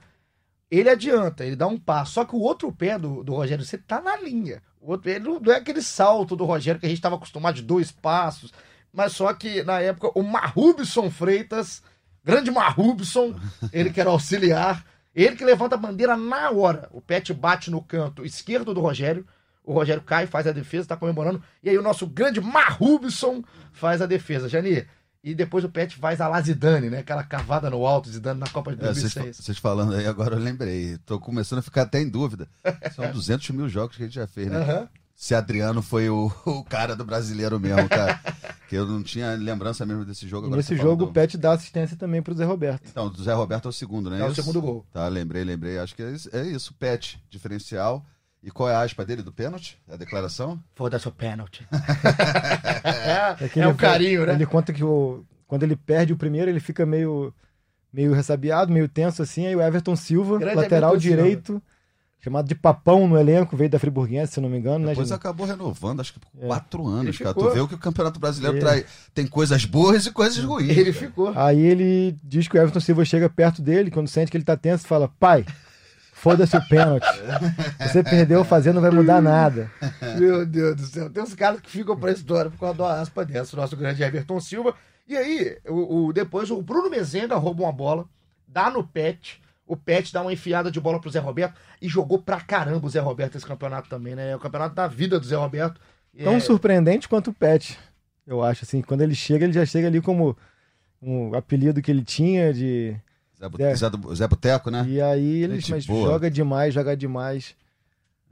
Ele 0.69 0.87
adianta, 0.87 1.43
ele 1.43 1.55
dá 1.55 1.65
um 1.65 1.79
passo. 1.79 2.11
Só 2.11 2.25
que 2.25 2.35
o 2.35 2.39
outro 2.39 2.71
pé 2.71 2.99
do, 2.99 3.23
do 3.23 3.33
Rogério, 3.33 3.65
você 3.65 3.75
tá 3.75 3.99
na 3.99 4.15
linha. 4.17 4.61
O 4.79 4.91
outro, 4.91 5.09
ele 5.09 5.21
não 5.21 5.39
não 5.39 5.51
é 5.51 5.55
aquele 5.55 5.81
salto 5.81 6.35
do 6.35 6.45
Rogério 6.45 6.79
que 6.79 6.85
a 6.85 6.89
gente 6.89 6.99
estava 6.99 7.15
acostumado 7.15 7.55
de 7.55 7.63
dois 7.63 7.91
passos. 7.91 8.53
Mas 8.93 9.13
só 9.13 9.33
que 9.33 9.63
na 9.63 9.81
época 9.81 10.11
o 10.13 10.21
Marrubson 10.21 11.09
Freitas, 11.09 11.81
grande 12.23 12.51
Marrubson, 12.51 13.33
ele 13.73 13.89
que 13.89 13.99
era 13.99 14.11
auxiliar, 14.11 14.85
ele 15.15 15.35
que 15.35 15.43
levanta 15.43 15.73
a 15.73 15.79
bandeira 15.79 16.15
na 16.15 16.51
hora. 16.51 16.87
O 16.91 17.01
Pet 17.01 17.33
bate 17.33 17.71
no 17.71 17.81
canto 17.81 18.23
esquerdo 18.23 18.75
do 18.75 18.81
Rogério. 18.81 19.25
O 19.63 19.73
Rogério 19.73 20.03
cai, 20.03 20.27
faz 20.27 20.45
a 20.45 20.51
defesa, 20.51 20.89
tá 20.89 20.95
comemorando. 20.95 21.41
E 21.63 21.69
aí 21.69 21.77
o 21.79 21.83
nosso 21.83 22.05
grande 22.05 22.39
Marrubson 22.39 23.43
faz 23.71 24.03
a 24.03 24.05
defesa. 24.05 24.47
Jani, 24.47 24.85
e 25.23 25.35
depois 25.35 25.63
o 25.63 25.69
Pet 25.69 25.95
faz 25.97 26.21
a 26.21 26.27
lá 26.27 26.39
Zidane, 26.41 26.89
né? 26.89 26.99
Aquela 26.99 27.23
cavada 27.23 27.69
no 27.69 27.85
alto, 27.85 28.09
Zidane 28.09 28.39
na 28.39 28.47
Copa 28.49 28.75
de 28.75 28.81
É, 28.83 28.87
vocês, 28.93 29.13
2006. 29.13 29.37
fa- 29.37 29.43
vocês 29.43 29.57
falando 29.57 29.93
aí 29.95 30.07
agora 30.07 30.35
eu 30.35 30.39
lembrei. 30.39 30.97
Tô 31.05 31.19
começando 31.19 31.59
a 31.59 31.63
ficar 31.63 31.81
até 31.83 32.01
em 32.01 32.09
dúvida. 32.09 32.47
São 32.95 33.09
200 33.11 33.49
mil 33.49 33.67
jogos 33.67 33.95
que 33.97 34.03
a 34.03 34.05
gente 34.05 34.15
já 34.15 34.27
fez, 34.27 34.47
né? 34.49 34.57
Aham. 34.57 34.87
Se 35.15 35.35
Adriano 35.35 35.81
foi 35.81 36.09
o, 36.09 36.31
o 36.45 36.63
cara 36.63 36.95
do 36.95 37.03
brasileiro 37.03 37.59
mesmo, 37.59 37.89
cara. 37.89 38.17
que 38.69 38.75
eu 38.77 38.85
não 38.85 39.03
tinha 39.03 39.33
lembrança 39.35 39.85
mesmo 39.85 40.05
desse 40.05 40.25
jogo. 40.29 40.45
Agora 40.47 40.55
nesse 40.61 40.77
jogo, 40.77 40.93
o 40.93 40.97
falando. 41.07 41.13
Pet 41.13 41.37
dá 41.37 41.51
assistência 41.51 41.97
também 41.97 42.21
pro 42.21 42.33
Zé 42.33 42.45
Roberto. 42.45 42.87
Então, 42.89 43.09
do 43.09 43.21
Zé 43.21 43.33
Roberto 43.33 43.65
é 43.67 43.69
o 43.69 43.73
segundo, 43.73 44.09
né? 44.09 44.21
É 44.21 44.23
o 44.23 44.27
Isso? 44.27 44.35
segundo 44.35 44.61
gol. 44.61 44.85
Tá, 44.93 45.05
lembrei, 45.09 45.43
lembrei. 45.43 45.77
Acho 45.77 45.93
que 45.93 46.01
é 46.03 46.11
isso, 46.11 46.29
é 46.31 46.47
isso. 46.47 46.73
Pet, 46.75 47.21
diferencial. 47.29 48.05
E 48.41 48.49
qual 48.49 48.69
é 48.69 48.73
a 48.75 48.81
aspa 48.81 49.03
dele 49.05 49.21
do 49.21 49.33
pênalti? 49.33 49.77
A 49.91 49.97
declaração? 49.97 50.59
Foda-se 50.75 51.07
o 51.07 51.11
pênalti. 51.11 51.65
É, 52.83 53.35
é 53.43 53.49
ele- 53.55 53.65
um 53.67 53.75
carinho, 53.75 54.25
né? 54.25 54.33
Ele 54.33 54.45
conta 54.45 54.71
que 54.71 54.83
o, 54.83 55.23
quando 55.47 55.63
ele 55.63 55.75
perde 55.75 56.13
o 56.13 56.17
primeiro, 56.17 56.49
ele 56.49 56.59
fica 56.59 56.85
meio, 56.85 57.33
meio 57.91 58.13
ressabiado, 58.13 58.71
meio 58.71 58.87
tenso 58.87 59.21
assim. 59.21 59.45
Aí 59.45 59.55
o 59.55 59.61
Everton 59.61 59.95
Silva, 59.95 60.37
Grande 60.39 60.55
lateral 60.55 60.91
Everton 60.91 61.07
Silva. 61.07 61.21
direito, 61.23 61.61
chamado 62.21 62.47
de 62.47 62.55
Papão 62.55 63.07
no 63.07 63.17
elenco, 63.17 63.57
veio 63.57 63.69
da 63.69 63.79
Friburguense, 63.79 64.33
se 64.33 64.39
não 64.41 64.49
me 64.49 64.57
engano, 64.57 64.79
né, 64.85 64.91
Depois 64.91 65.07
Juninho? 65.09 65.15
acabou 65.15 65.45
renovando, 65.45 65.99
acho 65.99 66.13
que 66.13 66.19
por 66.19 66.29
É. 66.41 66.47
quatro 66.47 66.87
anos, 66.87 67.07
Ele 67.15 67.17
cara. 67.17 67.29
ficou. 67.31 67.47
Tu 67.49 67.53
vê 67.53 67.59
o 67.59 67.67
que 67.67 67.75
o 67.75 67.79
Campeonato 67.79 68.19
Brasileiro 68.19 68.57
É. 68.57 68.59
traz. 68.59 68.85
Tem 69.13 69.27
coisas 69.27 69.65
boas 69.65 70.05
e 70.05 70.11
coisas 70.11 70.41
ruins. 70.43 70.69
Ele 70.69 70.93
cara. 70.93 71.05
ficou. 71.05 71.33
Aí 71.35 71.59
ele 71.59 72.15
diz 72.23 72.47
que 72.47 72.57
o 72.57 72.61
Everton 72.61 72.79
Silva 72.79 73.03
chega 73.03 73.29
perto 73.29 73.61
dele, 73.61 73.91
quando 73.91 74.07
sente 74.07 74.31
que 74.31 74.37
ele 74.37 74.45
tá 74.45 74.55
tenso, 74.55 74.87
fala: 74.87 75.09
Pai, 75.19 75.45
foda-se 76.21 76.55
o 76.57 76.67
pênalti. 76.67 77.05
Você 77.79 78.03
perdeu 78.03 78.43
fazendo, 78.43 78.75
não 78.75 78.81
vai 78.81 78.91
mudar 78.91 79.21
nada. 79.21 79.71
Meu 80.17 80.45
Deus 80.45 80.75
do 80.75 80.81
céu. 80.83 81.09
Tem 81.09 81.23
uns 81.23 81.33
caras 81.33 81.59
que 81.61 81.69
ficam 81.69 81.97
pra 81.97 82.11
história 82.11 82.51
por 82.51 82.59
causa 82.59 82.77
da 82.77 83.01
aspa 83.01 83.25
dessa. 83.25 83.55
O 83.55 83.59
nosso 83.59 83.75
grande 83.77 84.03
Everton 84.03 84.39
Silva. 84.39 84.75
E 85.07 85.17
aí, 85.17 85.57
o, 85.67 86.05
o- 86.07 86.13
depois 86.13 86.51
o 86.51 86.61
Bruno 86.61 86.89
Mezenga 86.89 87.35
rouba 87.35 87.63
uma 87.63 87.71
bola, 87.71 88.05
dá 88.47 88.69
no 88.69 88.83
Pet. 88.85 89.41
O 89.65 89.75
Pet 89.75 90.11
dá 90.13 90.21
uma 90.21 90.33
enfiada 90.33 90.69
de 90.71 90.79
bola 90.79 90.99
pro 90.99 91.09
Zé 91.09 91.19
Roberto 91.19 91.55
e 91.81 91.87
jogou 91.87 92.19
pra 92.19 92.39
caramba 92.41 92.85
o 92.85 92.89
Zé 92.89 92.99
Roberto 92.99 93.35
esse 93.35 93.45
campeonato 93.45 93.87
também, 93.89 94.15
né? 94.15 94.31
É 94.31 94.35
o 94.35 94.39
campeonato 94.39 94.75
da 94.75 94.87
vida 94.87 95.19
do 95.19 95.25
Zé 95.25 95.35
Roberto. 95.35 95.79
Tão 96.23 96.35
É, 96.35 96.39
surpreendente 96.39 97.07
quanto 97.07 97.29
o 97.29 97.33
Pet, 97.33 97.77
eu 98.25 98.43
acho. 98.43 98.65
assim 98.65 98.81
Quando 98.81 99.01
ele 99.01 99.13
chega, 99.15 99.45
ele 99.45 99.53
já 99.53 99.65
chega 99.65 99.87
ali 99.87 100.01
como 100.01 100.35
um 101.01 101.33
apelido 101.35 101.81
que 101.81 101.89
ele 101.91 102.03
tinha 102.03 102.51
de. 102.53 102.95
Zé, 103.39 103.49
Bu- 103.49 103.57
Zé 103.57 104.15
Zé 104.15 104.27
Boteco, 104.27 104.69
né? 104.69 104.85
E 104.87 105.01
aí 105.01 105.43
ele 105.43 105.55
Gente 105.59 105.71
mas 105.71 105.85
boa. 105.85 106.09
joga 106.11 106.29
demais, 106.29 106.73
joga 106.73 106.95
demais. 106.97 107.55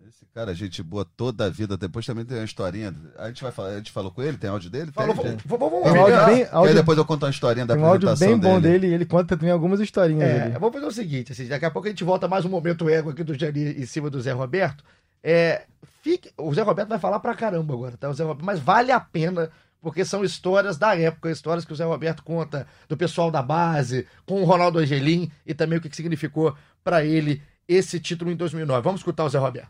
Esse 0.08 0.26
cara, 0.34 0.54
gente 0.54 0.82
boa 0.84 1.06
toda 1.18 1.46
a 1.46 1.50
vida. 1.50 1.78
Depois 1.78 2.06
também 2.06 2.24
tem 2.26 2.38
uma 2.38 2.44
historinha. 2.46 2.94
A 3.18 3.28
gente 3.28 3.42
vai 3.44 3.52
falar, 3.52 3.70
a 3.70 3.78
gente 3.78 3.92
falou 3.92 4.10
com 4.12 4.22
ele, 4.22 4.38
tem 4.38 4.50
áudio 4.50 4.70
dele? 4.70 4.92
Falou, 4.92 5.16
tem, 5.16 5.38
vamos- 5.46 5.70
vamos- 5.72 5.84
Tem 5.92 5.98
áudio 6.02 6.26
bem- 6.26 6.38
E 6.40 6.44
aí 6.44 6.48
áudio- 6.52 6.76
depois 6.76 6.98
eu 6.98 7.06
conto 7.06 7.24
uma 7.26 7.30
historinha 7.32 7.66
da 7.66 7.76
Tem 7.76 7.84
um 7.84 7.88
áudio 7.88 8.16
bem 8.18 8.38
bom 8.38 8.60
dele. 8.60 8.80
dele 8.80 8.94
ele 8.96 9.06
conta 9.06 9.36
também 9.38 9.52
algumas 9.52 9.80
historinhas 9.80 10.30
É, 10.30 10.50
vamos 10.60 10.74
fazer 10.74 10.86
o 10.86 10.92
seguinte, 10.92 11.32
assim, 11.32 11.48
daqui 11.48 11.66
a 11.66 11.72
pouco 11.72 11.88
a 11.88 11.92
gente 11.92 12.04
volta 12.04 12.28
mais 12.28 12.46
um 12.46 12.50
momento 12.50 12.90
ego 12.90 13.10
aqui 13.10 13.24
do 13.24 13.38
Jani 13.38 13.82
em 13.82 13.86
cima 13.86 14.10
do 14.10 14.20
Zé 14.22 14.32
Roberto. 14.32 14.84
É, 15.24 15.64
fique, 16.02 16.32
o 16.38 16.54
Zé 16.54 16.62
Roberto 16.62 16.90
vai 16.90 17.00
falar 17.00 17.20
pra 17.20 17.34
caramba 17.36 17.74
agora, 17.74 17.98
tá? 17.98 18.10
O 18.10 18.14
Zé 18.14 18.24
Roberto, 18.24 18.46
mas 18.46 18.60
vale 18.60 18.92
a 18.92 19.00
pena, 19.00 19.50
porque 19.82 20.04
são 20.04 20.24
histórias 20.24 20.78
da 20.78 20.96
época, 20.98 21.32
histórias 21.32 21.64
que 21.66 21.74
o 21.74 21.76
Zé 21.76 21.86
Roberto 21.86 22.24
conta 22.24 22.66
do 22.90 22.98
pessoal 22.98 23.30
da 23.32 23.42
base, 23.42 24.08
com 24.26 24.42
o 24.42 24.46
Ronaldo 24.46 24.80
Angelim 24.80 25.32
e 25.46 25.54
também 25.54 25.78
o 25.78 25.82
que 25.82 25.96
significou 25.96 26.54
pra 26.84 27.04
ele 27.04 27.42
esse 27.68 28.00
título 28.00 28.32
em 28.32 28.36
2009. 28.36 28.82
Vamos 28.82 29.02
escutar 29.02 29.24
o 29.26 29.30
Zé 29.30 29.38
Roberto. 29.38 29.70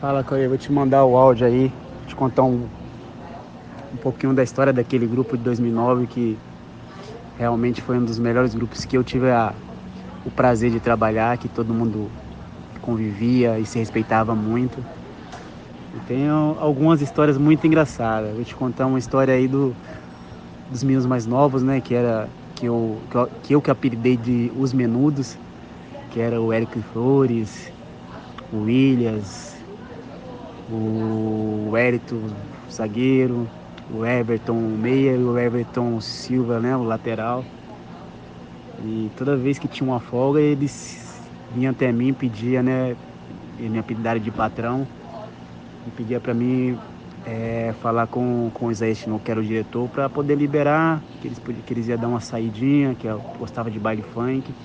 Fala, 0.00 0.22
Cauê, 0.22 0.46
vou 0.48 0.58
te 0.58 0.70
mandar 0.70 1.04
o 1.04 1.16
áudio 1.16 1.46
aí, 1.46 1.72
te 2.06 2.14
contar 2.14 2.42
um, 2.42 2.68
um 3.92 3.96
pouquinho 3.96 4.34
da 4.34 4.42
história 4.42 4.72
daquele 4.72 5.06
grupo 5.06 5.36
de 5.36 5.42
2009 5.44 6.06
que 6.06 6.38
realmente 7.38 7.80
foi 7.82 7.96
um 7.98 8.04
dos 8.04 8.18
melhores 8.18 8.54
grupos 8.54 8.84
que 8.84 8.96
eu 8.96 9.04
tive 9.04 9.30
a- 9.30 9.54
o 10.24 10.30
prazer 10.30 10.70
de 10.70 10.80
trabalhar, 10.80 11.38
que 11.38 11.48
todo 11.48 11.72
mundo 11.72 12.10
convivia 12.82 13.58
e 13.58 13.66
se 13.66 13.78
respeitava 13.78 14.34
muito. 14.34 14.84
E 15.96 16.00
tenho 16.00 16.58
algumas 16.58 17.00
histórias 17.00 17.38
muito 17.38 17.66
engraçadas. 17.66 18.34
Vou 18.34 18.44
te 18.44 18.54
contar 18.54 18.86
uma 18.86 18.98
história 18.98 19.32
aí 19.32 19.48
do, 19.48 19.74
dos 20.70 20.82
meninos 20.84 21.06
mais 21.06 21.26
novos, 21.26 21.62
né, 21.62 21.80
que 21.80 21.94
era 21.94 22.28
que 22.54 22.66
eu 22.66 23.00
que 23.10 23.16
eu, 23.16 23.30
que 23.42 23.54
eu 23.54 23.62
que 23.62 23.70
apelidei 23.70 24.14
de 24.14 24.52
os 24.54 24.74
menudos, 24.74 25.38
que 26.10 26.20
era 26.20 26.38
o 26.38 26.52
Eric 26.52 26.82
Flores, 26.82 27.72
o 28.52 28.58
Williams, 28.64 29.54
o 30.70 31.70
Wellington, 31.70 32.26
zagueiro, 32.70 33.50
o 33.88 34.04
Everton 34.04 34.76
meia 34.76 35.12
e 35.12 35.18
o 35.18 35.38
Everton 35.38 35.98
Silva, 36.02 36.60
né, 36.60 36.76
o 36.76 36.82
lateral. 36.84 37.42
E 38.84 39.10
toda 39.16 39.34
vez 39.34 39.58
que 39.58 39.66
tinha 39.66 39.88
uma 39.88 40.00
folga, 40.00 40.40
eles 40.40 40.98
vinham 41.50 41.70
até 41.72 41.90
mim 41.90 42.12
pediam, 42.12 42.62
né, 42.62 42.94
me 43.58 43.78
apelidaram 43.78 44.20
de 44.20 44.30
patrão, 44.30 44.86
e 45.86 45.92
pedia 45.92 46.20
para 46.20 46.34
mim 46.34 46.80
é, 47.24 47.72
falar 47.74 48.08
com, 48.08 48.50
com 48.52 48.66
o 48.68 48.72
Isaías 48.72 48.98
Tinoco, 48.98 49.24
que 49.24 49.30
era 49.32 49.40
o 49.40 49.44
diretor, 49.44 49.88
para 49.90 50.10
poder 50.10 50.36
liberar, 50.36 51.06
que 51.20 51.28
eles, 51.28 51.38
que 51.40 51.74
eles 51.74 51.88
iam 51.88 51.98
dar 51.98 52.08
uma 52.08 52.20
saidinha, 52.20 52.96
que 52.96 53.08
eu 53.08 53.24
gostava 53.38 53.70
de 53.70 53.80
baile 53.80 54.02
funk. 54.02 54.56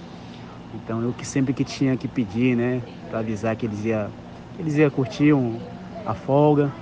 Então 0.73 1.01
eu 1.03 1.13
que 1.13 1.25
sempre 1.25 1.53
que 1.53 1.65
tinha 1.65 1.97
que 1.97 2.07
pedir, 2.09 2.55
né, 2.57 2.85
para 3.09 3.19
avisar 3.19 3.55
que 3.57 3.65
eles 3.65 3.83
iam 3.85 4.15
eles 4.57 4.75
iam 4.75 4.91
curtir 4.91 5.33
um, 5.33 5.63
a 6.05 6.15
folga. 6.15 6.75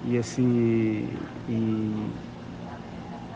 E 0.00 0.16
assim, 0.16 0.56
e, 1.46 2.14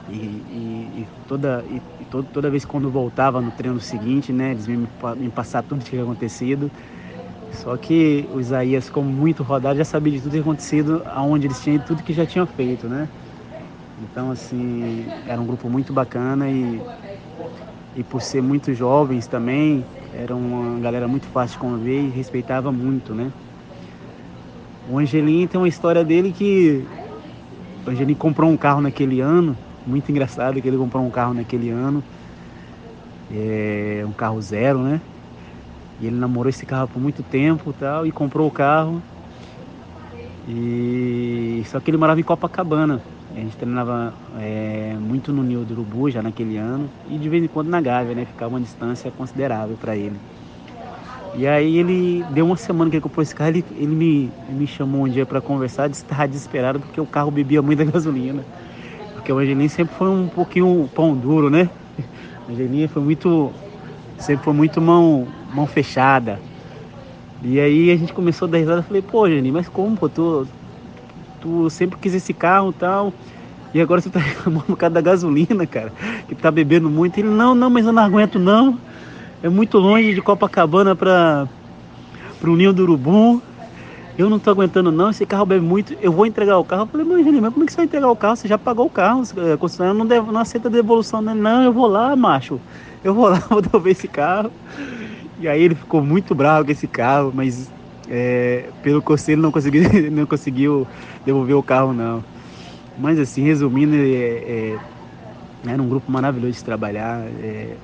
e, 0.06 0.14
e- 0.16 1.02
e 1.02 1.08
toda, 1.26 1.64
e, 1.66 1.80
todo- 2.06 2.28
toda 2.28 2.50
vez 2.50 2.64
quando 2.64 2.90
voltava 2.90 3.40
no 3.40 3.52
treino 3.52 3.80
seguinte, 3.80 4.32
né, 4.32 4.50
eles 4.52 4.66
me, 4.66 4.76
me 5.16 5.30
passar 5.30 5.62
tudo 5.62 5.84
que 5.84 5.90
tinha 5.90 6.02
acontecido. 6.02 6.72
Só 7.52 7.76
que 7.76 8.26
o 8.30 8.40
Isaías, 8.40 8.88
como 8.90 9.10
muito 9.10 9.42
rodado, 9.42 9.76
já 9.78 9.84
sabia 9.84 10.12
de 10.12 10.18
tudo 10.22 10.30
que 10.30 10.36
tinha 10.36 10.42
acontecido, 10.42 11.02
aonde 11.06 11.46
eles 11.46 11.60
tinham 11.60 11.76
e 11.76 11.80
tudo 11.82 12.02
que 12.02 12.12
já 12.12 12.26
tinham 12.26 12.46
feito, 12.46 12.88
né? 12.88 13.10
Então, 13.96 14.30
assim, 14.30 15.14
era 15.24 15.40
um 15.40 15.46
grupo 15.46 15.68
muito 15.70 15.92
bacana 15.92 16.50
e, 16.50 16.84
e 17.94 18.02
por 18.04 18.22
ser 18.22 18.42
muito 18.42 18.72
jovens 18.72 19.26
também, 19.28 19.88
era 20.10 20.34
uma 20.36 20.78
galera 20.80 21.08
muito 21.08 21.28
fácil 21.28 21.54
de 21.54 21.58
conviver 21.58 22.00
e 22.06 22.10
respeitava 22.10 22.72
muito, 22.72 23.14
né? 23.14 23.32
O 24.84 24.98
Angelim 24.98 25.46
tem 25.46 25.60
uma 25.60 25.68
história 25.68 26.04
dele 26.04 26.32
que 26.32 26.88
o 27.86 27.90
Angelim 27.90 28.14
comprou 28.16 28.50
um 28.50 28.58
carro 28.58 28.80
naquele 28.80 29.20
ano, 29.20 29.60
muito 29.84 30.10
engraçado 30.10 30.60
que 30.60 30.68
ele 30.68 30.78
comprou 30.78 31.04
um 31.04 31.10
carro 31.10 31.34
naquele 31.34 31.70
ano, 31.70 32.04
é, 33.28 34.04
um 34.06 34.12
carro 34.12 34.40
zero, 34.40 34.82
né? 34.82 35.02
E 36.02 36.06
ele 36.06 36.16
namorou 36.16 36.50
esse 36.50 36.66
carro 36.66 36.88
por 36.88 37.00
muito 37.00 37.22
tempo 37.22 37.72
tal, 37.72 38.04
e 38.04 38.10
comprou 38.10 38.48
o 38.48 38.50
carro. 38.50 39.00
E 40.48 41.62
só 41.66 41.78
que 41.78 41.90
ele 41.90 41.96
morava 41.96 42.18
em 42.18 42.24
Copacabana. 42.24 43.00
A 43.34 43.38
gente 43.38 43.56
treinava 43.56 44.12
é, 44.40 44.94
muito 45.00 45.32
no 45.32 45.42
Ninho 45.42 45.64
do 45.64 45.72
Urubu 45.72 46.10
já 46.10 46.20
naquele 46.20 46.58
ano 46.58 46.90
e 47.08 47.16
de 47.16 47.28
vez 47.28 47.42
em 47.42 47.46
quando 47.46 47.68
na 47.68 47.80
Gávea, 47.80 48.14
né? 48.14 48.24
Ficava 48.26 48.52
uma 48.52 48.60
distância 48.60 49.10
considerável 49.12 49.76
para 49.80 49.96
ele. 49.96 50.16
E 51.34 51.46
aí 51.46 51.78
ele 51.78 52.24
deu 52.34 52.44
uma 52.44 52.56
semana 52.56 52.90
que 52.90 52.96
ele 52.96 53.02
comprou 53.02 53.22
esse 53.22 53.34
carro, 53.34 53.50
ele, 53.50 53.64
ele 53.76 53.94
me, 53.94 54.30
me 54.50 54.66
chamou 54.66 55.04
um 55.04 55.08
dia 55.08 55.24
para 55.24 55.40
conversar, 55.40 55.88
disse 55.88 56.04
que 56.04 56.28
desesperado 56.28 56.78
porque 56.78 57.00
o 57.00 57.06
carro 57.06 57.30
bebia 57.30 57.62
muita 57.62 57.84
gasolina. 57.86 58.44
Porque 59.14 59.32
o 59.32 59.38
Angelim 59.38 59.68
sempre 59.68 59.94
foi 59.94 60.10
um 60.10 60.26
pouquinho 60.26 60.90
pão 60.94 61.14
duro, 61.14 61.48
né? 61.48 61.70
O 62.48 62.52
Angelim 62.52 62.88
foi 62.88 63.00
muito. 63.00 63.52
sempre 64.18 64.44
foi 64.44 64.52
muito 64.52 64.80
mão, 64.80 65.26
mão 65.52 65.66
fechada. 65.66 66.40
E 67.42 67.58
aí 67.58 67.90
a 67.90 67.96
gente 67.96 68.12
começou 68.12 68.46
a 68.46 68.50
dar 68.50 68.58
risada, 68.58 68.78
eu 68.78 68.84
falei, 68.84 69.02
pô, 69.02 69.24
Angelim, 69.24 69.50
mas 69.50 69.68
como, 69.68 69.96
pô, 69.96 70.08
tu, 70.08 70.46
tu 71.40 71.68
sempre 71.70 71.98
quis 71.98 72.14
esse 72.14 72.32
carro 72.32 72.70
e 72.70 72.74
tal. 72.74 73.12
E 73.74 73.80
agora 73.80 74.00
você 74.00 74.10
tá 74.10 74.20
reclamando 74.20 74.66
por 74.66 74.76
causa 74.76 74.94
da 74.94 75.00
gasolina, 75.00 75.66
cara, 75.66 75.92
que 76.28 76.34
tá 76.34 76.50
bebendo 76.50 76.88
muito. 76.88 77.18
Ele, 77.18 77.28
não, 77.28 77.54
não, 77.54 77.68
mas 77.68 77.84
eu 77.84 77.92
não 77.92 78.02
aguento 78.02 78.38
não. 78.38 78.78
É 79.42 79.48
muito 79.48 79.78
longe 79.78 80.14
de 80.14 80.22
Copacabana 80.22 80.94
para 80.94 81.48
pro 82.40 82.56
Ninho 82.56 82.72
do 82.72 82.82
Urubu. 82.82 83.42
Eu 84.16 84.28
não 84.28 84.38
tô 84.38 84.50
aguentando 84.50 84.92
não, 84.92 85.08
esse 85.08 85.24
carro 85.24 85.46
bebe 85.46 85.64
muito, 85.64 85.96
eu 86.02 86.12
vou 86.12 86.26
entregar 86.26 86.58
o 86.58 86.64
carro. 86.64 86.82
Eu 86.82 86.86
falei, 86.86 87.06
mas, 87.06 87.40
mas 87.40 87.52
como 87.52 87.64
é 87.64 87.66
que 87.66 87.72
você 87.72 87.76
vai 87.76 87.86
entregar 87.86 88.10
o 88.10 88.16
carro? 88.16 88.36
Você 88.36 88.46
já 88.46 88.58
pagou 88.58 88.86
o 88.86 88.90
carro, 88.90 89.22
a 89.52 89.56
concessionária 89.56 89.98
não, 89.98 90.32
não 90.32 90.40
aceita 90.40 90.68
devolução. 90.68 91.22
Né? 91.22 91.32
Não, 91.32 91.62
eu 91.62 91.72
vou 91.72 91.86
lá, 91.86 92.14
macho. 92.14 92.60
Eu 93.02 93.14
vou 93.14 93.28
lá, 93.28 93.38
vou 93.48 93.62
devolver 93.62 93.92
esse 93.92 94.06
carro. 94.06 94.52
E 95.42 95.48
aí 95.48 95.62
ele 95.62 95.74
ficou 95.74 96.02
muito 96.04 96.34
bravo 96.34 96.64
com 96.66 96.72
esse 96.72 96.88
carro, 96.88 97.32
mas 97.34 97.72
é, 98.08 98.72
pelo 98.82 99.02
conselho 99.02 99.42
não 99.42 99.52
conseguiu, 99.52 99.82
não 100.12 100.26
conseguiu 100.26 100.88
devolver 101.24 101.56
o 101.56 101.62
carro 101.64 101.92
não. 101.92 102.24
Mas 102.96 103.18
assim, 103.18 103.42
resumindo, 103.42 103.94
é, 103.96 104.76
é, 104.76 104.82
era 105.66 105.82
um 105.82 105.88
grupo 105.88 106.10
maravilhoso 106.12 106.54
de 106.58 106.64
trabalhar. 106.64 107.26
é, 107.34 107.80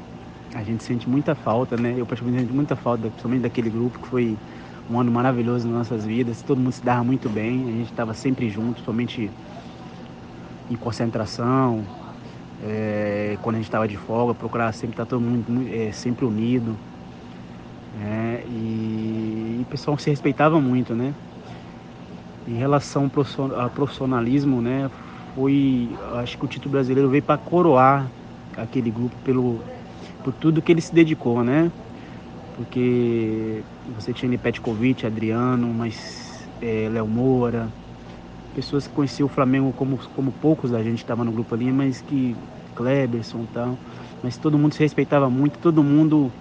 a 0.55 0.65
gente 0.65 0.85
sente 0.85 1.09
muita 1.09 1.35
falta, 1.37 1.77
né? 1.79 2.01
Eu 2.01 2.07
particularmente 2.07 2.45
sinto 2.49 2.55
muita 2.57 2.77
falta, 2.77 3.11
principalmente 3.11 3.43
daquele 3.43 3.71
grupo 3.71 4.01
que 4.01 4.09
foi 4.09 4.41
um 4.89 5.01
ano 5.01 5.13
maravilhoso 5.13 5.69
nas 5.69 5.79
nossas 5.91 6.05
vidas. 6.07 6.43
Todo 6.45 6.59
mundo 6.61 6.73
se 6.73 6.85
dava 6.85 7.05
muito 7.05 7.31
bem, 7.31 7.71
a 7.71 7.73
gente 7.75 7.87
estava 7.87 8.15
sempre 8.15 8.49
junto, 8.51 8.81
somente 8.83 9.35
em 10.69 10.77
concentração, 10.77 11.91
é, 12.59 13.39
quando 13.43 13.57
a 13.57 13.59
gente 13.61 13.67
estava 13.67 13.89
de 13.89 13.97
folga, 13.97 14.35
procurar 14.35 14.73
sempre 14.73 14.95
estar 14.95 15.07
todo 15.07 15.21
mundo 15.23 15.51
mu- 15.53 15.63
é, 15.69 15.93
sempre 15.93 16.25
unido. 16.27 16.81
Né? 17.99 18.43
E, 18.47 19.59
e 19.61 19.63
o 19.63 19.67
pessoal 19.67 19.99
se 19.99 20.11
respeitava 20.11 20.61
muito, 20.61 20.95
né? 20.95 21.17
Em 22.47 22.55
relação 22.57 23.05
ao 23.05 23.11
profission- 23.11 23.53
ao 23.55 23.71
profissionalismo, 23.71 24.63
né? 24.63 24.89
Foi, 25.35 25.99
acho 26.15 26.39
que 26.39 26.45
o 26.45 26.49
título 26.49 26.73
brasileiro 26.73 27.11
veio 27.11 27.23
para 27.23 27.39
coroar 27.39 28.13
aquele 28.57 28.91
grupo 28.91 29.17
pelo 29.23 29.65
por 30.23 30.35
tudo 30.35 30.63
que 30.63 30.73
ele 30.73 30.81
se 30.83 30.95
dedicou, 30.95 31.45
né? 31.45 31.73
porque 32.53 33.67
você 33.87 34.15
tinha 34.15 34.39
Petkovic, 34.39 35.07
Adriano, 35.07 35.75
mas 35.75 36.51
é, 36.61 36.89
Léo 36.91 37.09
Moura, 37.09 37.75
pessoas 38.53 38.87
que 38.87 38.95
conheciam 38.95 39.27
o 39.27 39.29
Flamengo 39.29 39.73
como, 39.75 39.99
como 40.13 40.33
poucos 40.33 40.71
da 40.71 40.83
gente 40.83 40.99
estava 40.99 41.25
no 41.25 41.33
grupo 41.33 41.55
ali, 41.55 41.73
mas 41.73 42.03
que 42.03 42.37
Kleberson 42.75 43.45
e 43.45 43.49
tal, 43.49 43.81
mas 44.23 44.39
todo 44.39 44.59
mundo 44.59 44.75
se 44.75 44.81
respeitava 44.81 45.31
muito, 45.31 45.59
todo 45.59 45.83
mundo 45.85 46.35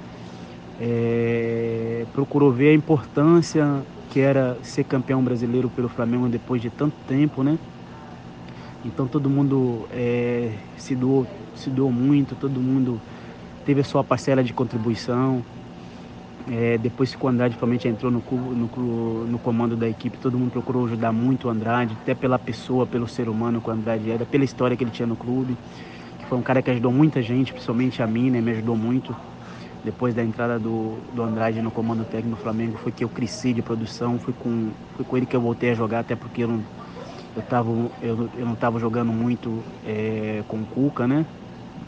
é, 0.79 2.05
procurou 2.13 2.51
ver 2.51 2.69
a 2.69 2.73
importância 2.73 3.83
que 4.09 4.19
era 4.19 4.57
ser 4.63 4.83
campeão 4.83 5.23
brasileiro 5.23 5.69
pelo 5.69 5.89
Flamengo 5.89 6.27
depois 6.29 6.61
de 6.61 6.69
tanto 6.69 6.95
tempo, 7.07 7.43
né? 7.43 7.57
Então 8.85 9.07
todo 9.07 9.29
mundo 9.29 9.87
é, 9.91 10.51
se, 10.77 10.95
doou, 10.95 11.27
se 11.55 11.69
doou 11.69 11.91
muito, 11.91 12.35
todo 12.35 12.59
mundo 12.59 13.01
teve 13.65 13.81
a 13.81 13.83
sua 13.83 14.03
parcela 14.03 14.43
de 14.43 14.53
contribuição. 14.53 15.43
É, 16.49 16.77
depois 16.77 17.13
que 17.13 17.25
o 17.25 17.27
Andrade 17.27 17.57
realmente 17.57 17.89
entrou 17.89 18.09
no, 18.09 18.23
no, 18.31 19.25
no, 19.25 19.39
comando 19.39 19.75
da 19.75 19.89
equipe, 19.89 20.17
todo 20.17 20.37
mundo 20.37 20.51
procurou 20.51 20.85
ajudar 20.85 21.11
muito 21.11 21.49
o 21.49 21.51
Andrade, 21.51 21.93
até 22.01 22.15
pela 22.15 22.39
pessoa, 22.39 22.87
pelo 22.87 23.05
ser 23.05 23.27
humano 23.27 23.59
que 23.59 23.69
o 23.69 23.73
Andrade 23.73 24.09
era, 24.09 24.25
pela 24.25 24.45
história 24.45 24.77
que 24.77 24.83
ele 24.83 24.91
tinha 24.91 25.05
no 25.05 25.17
clube. 25.17 25.57
Que 26.19 26.25
foi 26.25 26.37
um 26.37 26.41
cara 26.41 26.61
que 26.61 26.71
ajudou 26.71 26.91
muita 26.91 27.21
gente, 27.21 27.51
principalmente 27.51 28.01
a 28.01 28.07
mim, 28.07 28.29
né? 28.29 28.39
Me 28.39 28.51
ajudou 28.51 28.77
muito. 28.77 29.13
Depois 29.87 30.13
da 30.13 30.21
entrada 30.23 30.59
do, 30.59 31.01
do 31.13 31.23
Andrade 31.23 31.61
no 31.61 31.71
comando 31.71 32.05
técnico 32.05 32.35
do 32.35 32.41
Flamengo, 32.41 32.77
foi 32.77 32.91
que 32.91 33.05
eu 33.05 33.09
cresci 33.09 33.53
de 33.53 33.63
produção, 33.63 34.19
foi 34.19 34.33
com, 34.33 34.75
foi 34.91 35.05
com 35.05 35.15
ele 35.17 35.25
que 35.25 35.35
eu 35.35 35.41
voltei 35.41 35.69
a 35.71 35.73
jogar, 35.73 35.99
até 36.01 36.13
porque 36.15 36.43
eu 36.43 36.47
não, 36.49 36.67
eu 37.35 37.43
eu, 38.01 38.29
eu 38.33 38.45
não 38.45 38.53
estava 38.53 38.79
jogando 38.79 39.13
muito 39.13 39.65
é, 39.83 40.43
com 40.47 40.61
o 40.61 40.67
Cuca, 40.67 41.07
né? 41.07 41.25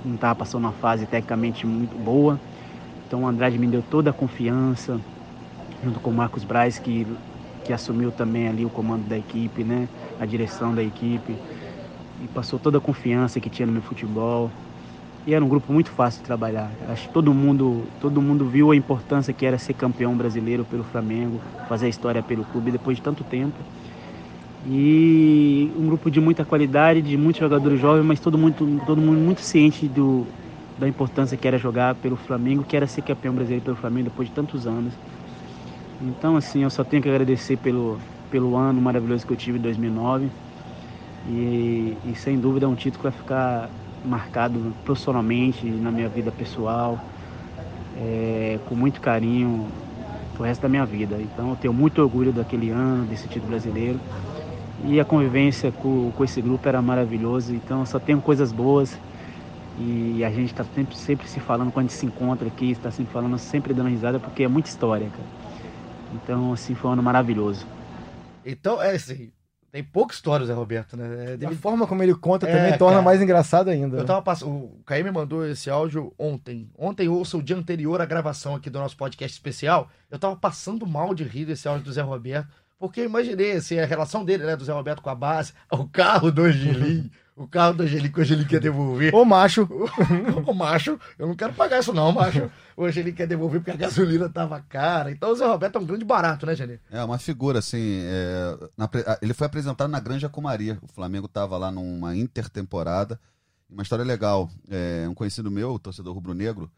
Não 0.03 0.15
estava 0.15 0.35
passando 0.35 0.63
uma 0.65 0.73
fase 0.73 1.07
tecnicamente 1.07 1.67
muito 1.67 1.97
boa. 1.97 2.41
Então 3.07 3.23
o 3.23 3.27
Andrade 3.27 3.57
me 3.59 3.67
deu 3.67 3.83
toda 3.83 4.11
a 4.11 4.13
confiança, 4.13 5.03
junto 5.81 5.99
com 6.01 6.11
o 6.11 6.13
Marcos 6.13 6.43
Braz, 6.45 6.79
que, 6.79 7.05
que 7.63 7.73
assumiu 7.73 8.11
também 8.11 8.47
ali 8.47 8.65
o 8.65 8.71
comando 8.71 9.05
da 9.07 9.17
equipe, 9.17 9.63
né? 9.63 9.89
A 10.19 10.25
direção 10.25 10.73
da 10.75 10.83
equipe. 10.83 11.41
E 12.17 12.27
passou 12.27 12.59
toda 12.59 12.77
a 12.79 12.81
confiança 12.81 13.39
que 13.41 13.49
tinha 13.49 13.65
no 13.65 13.73
meu 13.73 13.81
futebol. 13.83 14.53
E 15.25 15.33
era 15.33 15.43
um 15.43 15.49
grupo 15.49 15.71
muito 15.71 15.91
fácil 15.91 16.19
de 16.19 16.23
trabalhar. 16.25 16.71
Acho 16.87 17.07
que 17.07 17.13
todo 17.13 17.33
mundo, 17.33 17.91
todo 17.99 18.21
mundo 18.21 18.45
viu 18.45 18.71
a 18.71 18.75
importância 18.75 19.33
que 19.33 19.45
era 19.45 19.57
ser 19.57 19.73
campeão 19.73 20.15
brasileiro 20.17 20.65
pelo 20.65 20.83
Flamengo, 20.83 21.41
fazer 21.67 21.85
a 21.85 21.89
história 21.89 22.23
pelo 22.23 22.45
clube 22.45 22.71
depois 22.71 22.97
de 22.97 23.03
tanto 23.03 23.23
tempo. 23.23 23.59
E 24.65 25.71
um 25.75 25.85
grupo 25.87 26.09
de 26.11 26.19
muita 26.19 26.43
qualidade, 26.45 27.01
de 27.01 27.17
muitos 27.17 27.39
jogadores 27.39 27.79
jovens, 27.79 28.05
mas 28.05 28.19
todo 28.19 28.37
mundo, 28.37 28.81
todo 28.85 29.01
mundo 29.01 29.19
muito 29.19 29.41
ciente 29.41 29.87
do, 29.87 30.27
da 30.77 30.87
importância 30.87 31.37
que 31.37 31.47
era 31.47 31.57
jogar 31.57 31.95
pelo 31.95 32.15
Flamengo, 32.15 32.63
que 32.63 32.75
era 32.75 32.87
ser 32.87 33.01
campeão 33.01 33.33
brasileiro 33.33 33.63
pelo 33.63 33.77
Flamengo 33.77 34.05
depois 34.05 34.27
de 34.27 34.33
tantos 34.33 34.67
anos. 34.67 34.93
Então, 36.01 36.35
assim, 36.35 36.63
eu 36.63 36.69
só 36.69 36.83
tenho 36.83 37.01
que 37.01 37.09
agradecer 37.09 37.57
pelo, 37.57 37.99
pelo 38.29 38.55
ano 38.55 38.81
maravilhoso 38.81 39.25
que 39.25 39.33
eu 39.33 39.37
tive 39.37 39.57
em 39.57 39.61
2009. 39.61 40.31
E, 41.27 41.97
e 42.03 42.15
sem 42.15 42.39
dúvida 42.39 42.65
é 42.65 42.69
um 42.69 42.75
título 42.75 42.99
que 42.99 43.09
vai 43.09 43.11
ficar 43.11 43.69
marcado 44.09 44.73
profissionalmente, 44.83 45.65
na 45.65 45.91
minha 45.91 46.09
vida 46.09 46.31
pessoal, 46.31 46.99
é, 47.97 48.59
com 48.67 48.75
muito 48.75 48.99
carinho 48.99 49.67
o 50.37 50.43
resto 50.43 50.61
da 50.61 50.69
minha 50.69 50.85
vida. 50.85 51.17
Então 51.19 51.49
eu 51.49 51.55
tenho 51.55 51.73
muito 51.73 52.01
orgulho 52.01 52.31
daquele 52.31 52.69
ano, 52.69 53.05
desse 53.05 53.27
título 53.27 53.47
brasileiro. 53.47 53.99
E 54.85 54.99
a 54.99 55.05
convivência 55.05 55.71
com, 55.71 56.11
com 56.11 56.23
esse 56.23 56.41
grupo 56.41 56.67
era 56.67 56.81
maravilhosa, 56.81 57.53
então 57.53 57.85
só 57.85 57.99
tenho 57.99 58.21
coisas 58.21 58.51
boas. 58.51 58.97
E 59.77 60.23
a 60.23 60.29
gente 60.29 60.51
está 60.51 60.63
sempre, 60.63 60.95
sempre 60.97 61.27
se 61.27 61.39
falando 61.39 61.71
quando 61.71 61.85
a 61.85 61.89
gente 61.89 61.97
se 61.97 62.05
encontra 62.05 62.47
aqui, 62.47 62.71
está 62.71 62.91
sempre 62.91 63.13
falando, 63.13 63.37
sempre 63.37 63.73
dando 63.73 63.89
risada, 63.89 64.19
porque 64.19 64.43
é 64.43 64.47
muita 64.47 64.69
história, 64.69 65.07
cara. 65.09 65.27
Então, 66.13 66.53
assim, 66.53 66.75
foi 66.75 66.89
um 66.89 66.93
ano 66.93 67.03
maravilhoso. 67.03 67.65
Então, 68.45 68.81
é 68.81 68.95
assim, 68.95 69.31
tem 69.71 69.83
pouca 69.83 70.13
história, 70.13 70.45
Zé 70.45 70.53
Roberto, 70.53 70.97
né? 70.97 71.37
É, 71.39 71.45
A 71.45 71.51
forma 71.51 71.85
como 71.85 72.01
ele 72.01 72.15
conta 72.15 72.47
é, 72.47 72.55
também 72.55 72.77
torna 72.77 72.95
cara, 72.95 73.05
mais 73.05 73.21
engraçado 73.21 73.69
ainda. 73.69 73.97
Eu 73.97 74.05
tava 74.05 74.21
passando. 74.21 74.51
O 74.51 74.81
Caí 74.85 75.03
me 75.03 75.11
mandou 75.11 75.45
esse 75.45 75.69
áudio 75.69 76.11
ontem. 76.17 76.69
Ontem, 76.77 77.07
ouça 77.07 77.37
o 77.37 77.43
dia 77.43 77.55
anterior 77.55 78.01
à 78.01 78.05
gravação 78.05 78.55
aqui 78.55 78.69
do 78.69 78.79
nosso 78.79 78.97
podcast 78.97 79.35
especial. 79.35 79.89
Eu 80.09 80.17
tava 80.17 80.35
passando 80.35 80.87
mal 80.87 81.13
de 81.13 81.23
rir 81.23 81.45
desse 81.45 81.67
áudio 81.67 81.85
do 81.85 81.93
Zé 81.93 82.01
Roberto. 82.01 82.49
Porque 82.79 83.01
eu 83.01 83.05
imaginei, 83.05 83.51
assim, 83.51 83.77
a 83.77 83.85
relação 83.85 84.23
dele, 84.23 84.45
né, 84.45 84.55
do 84.55 84.63
Zé 84.63 84.71
Roberto 84.71 85.01
com 85.01 85.09
a 85.09 85.15
base, 85.15 85.53
o 85.71 85.85
carro 85.87 86.31
do 86.31 86.43
Angelim, 86.43 87.11
o 87.39 87.47
carro 87.47 87.73
do 87.73 87.83
Angelim 87.83 88.11
que 88.11 88.19
o 88.19 88.21
Angelim 88.21 88.43
quer 88.43 88.59
devolver. 88.59 89.15
Ô 89.15 89.23
macho. 89.23 89.63
o, 90.45 90.53
macho, 90.53 90.99
eu 91.17 91.25
não 91.25 91.35
quero 91.35 91.53
pagar 91.53 91.79
isso 91.79 91.93
não, 91.93 92.11
macho. 92.11 92.51
O 92.75 92.83
Angelim 92.83 93.13
quer 93.13 93.27
devolver 93.27 93.61
porque 93.61 93.71
a 93.71 93.77
gasolina 93.77 94.27
tava 94.27 94.59
cara. 94.59 95.09
Então 95.09 95.31
o 95.31 95.35
Zé 95.35 95.47
Roberto 95.47 95.77
é 95.77 95.79
um 95.79 95.85
grande 95.85 96.03
barato, 96.03 96.45
né, 96.45 96.51
Angelim? 96.51 96.77
É, 96.91 97.01
uma 97.01 97.17
figura, 97.17 97.59
assim, 97.59 98.01
é, 98.03 98.69
na, 98.75 98.89
ele 99.21 99.33
foi 99.33 99.47
apresentado 99.47 99.89
na 99.89 100.01
Granja 100.01 100.27
Comaria. 100.27 100.77
O 100.81 100.87
Flamengo 100.89 101.29
tava 101.29 101.57
lá 101.57 101.71
numa 101.71 102.13
intertemporada. 102.13 103.17
Uma 103.69 103.83
história 103.83 104.03
legal. 104.03 104.49
É, 104.69 105.07
um 105.07 105.13
conhecido 105.13 105.49
meu, 105.49 105.79
torcedor 105.79 106.13
rubro-negro, 106.13 106.69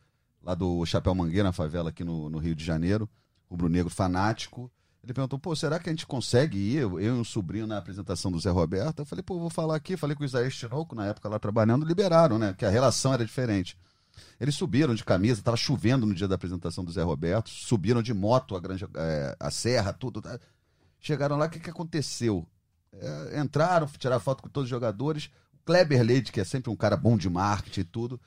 lá 0.44 0.54
do 0.54 0.86
Chapéu 0.86 1.16
Mangueira, 1.16 1.46
na 1.46 1.52
favela 1.52 1.90
aqui 1.90 2.04
no, 2.04 2.30
no 2.30 2.38
Rio 2.38 2.54
de 2.54 2.64
Janeiro, 2.64 3.10
rubro-negro 3.50 3.90
fanático, 3.90 4.72
ele 5.04 5.14
perguntou, 5.14 5.40
pô, 5.40 5.56
será 5.56 5.80
que 5.80 5.90
a 5.90 5.92
gente 5.92 6.06
consegue 6.06 6.58
ir, 6.58 6.78
eu, 6.78 7.00
eu 7.00 7.16
e 7.16 7.20
um 7.20 7.24
sobrinho, 7.24 7.66
na 7.66 7.78
apresentação 7.78 8.32
do 8.32 8.40
Zé 8.40 8.52
Roberto? 8.52 9.00
Eu 9.00 9.06
falei, 9.06 9.24
pô, 9.24 9.40
vou 9.40 9.50
falar 9.50 9.76
aqui, 9.76 9.98
falei 9.98 10.16
com 10.16 10.22
o 10.22 10.26
Isaías 10.26 10.56
Tinoco, 10.56 10.94
na 10.94 11.08
época 11.08 11.28
lá 11.28 11.40
trabalhando, 11.40 11.86
liberaram, 11.86 12.38
né? 12.38 12.54
Que 12.56 12.66
a 12.66 12.70
relação 12.70 13.12
era 13.12 13.26
diferente. 13.26 13.76
Eles 14.40 14.54
subiram 14.54 14.94
de 14.94 15.04
camisa, 15.04 15.40
estava 15.40 15.58
chovendo 15.58 16.06
no 16.06 16.14
dia 16.14 16.28
da 16.28 16.36
apresentação 16.36 16.84
do 16.84 16.92
Zé 16.92 17.02
Roberto, 17.02 17.50
subiram 17.50 18.04
de 18.04 18.14
moto 18.14 18.56
a, 18.56 18.60
granja, 18.60 18.88
é, 18.96 19.36
a 19.40 19.50
serra, 19.50 19.92
tudo. 19.92 20.22
Tá? 20.22 20.40
Chegaram 21.00 21.36
lá, 21.36 21.48
o 21.48 21.50
que, 21.50 21.60
que 21.60 21.70
aconteceu? 21.70 22.46
É, 22.94 23.40
entraram, 23.40 23.88
tiraram 23.98 24.22
foto 24.22 24.44
com 24.44 24.50
todos 24.50 24.66
os 24.66 24.70
jogadores. 24.70 25.32
O 25.54 25.66
Kleber 25.66 26.04
Leite, 26.04 26.32
que 26.32 26.40
é 26.40 26.44
sempre 26.44 26.70
um 26.70 26.76
cara 26.76 26.96
bom 26.96 27.18
de 27.18 27.30
marketing 27.30 27.82
e 27.82 27.86
tudo, 27.86 28.22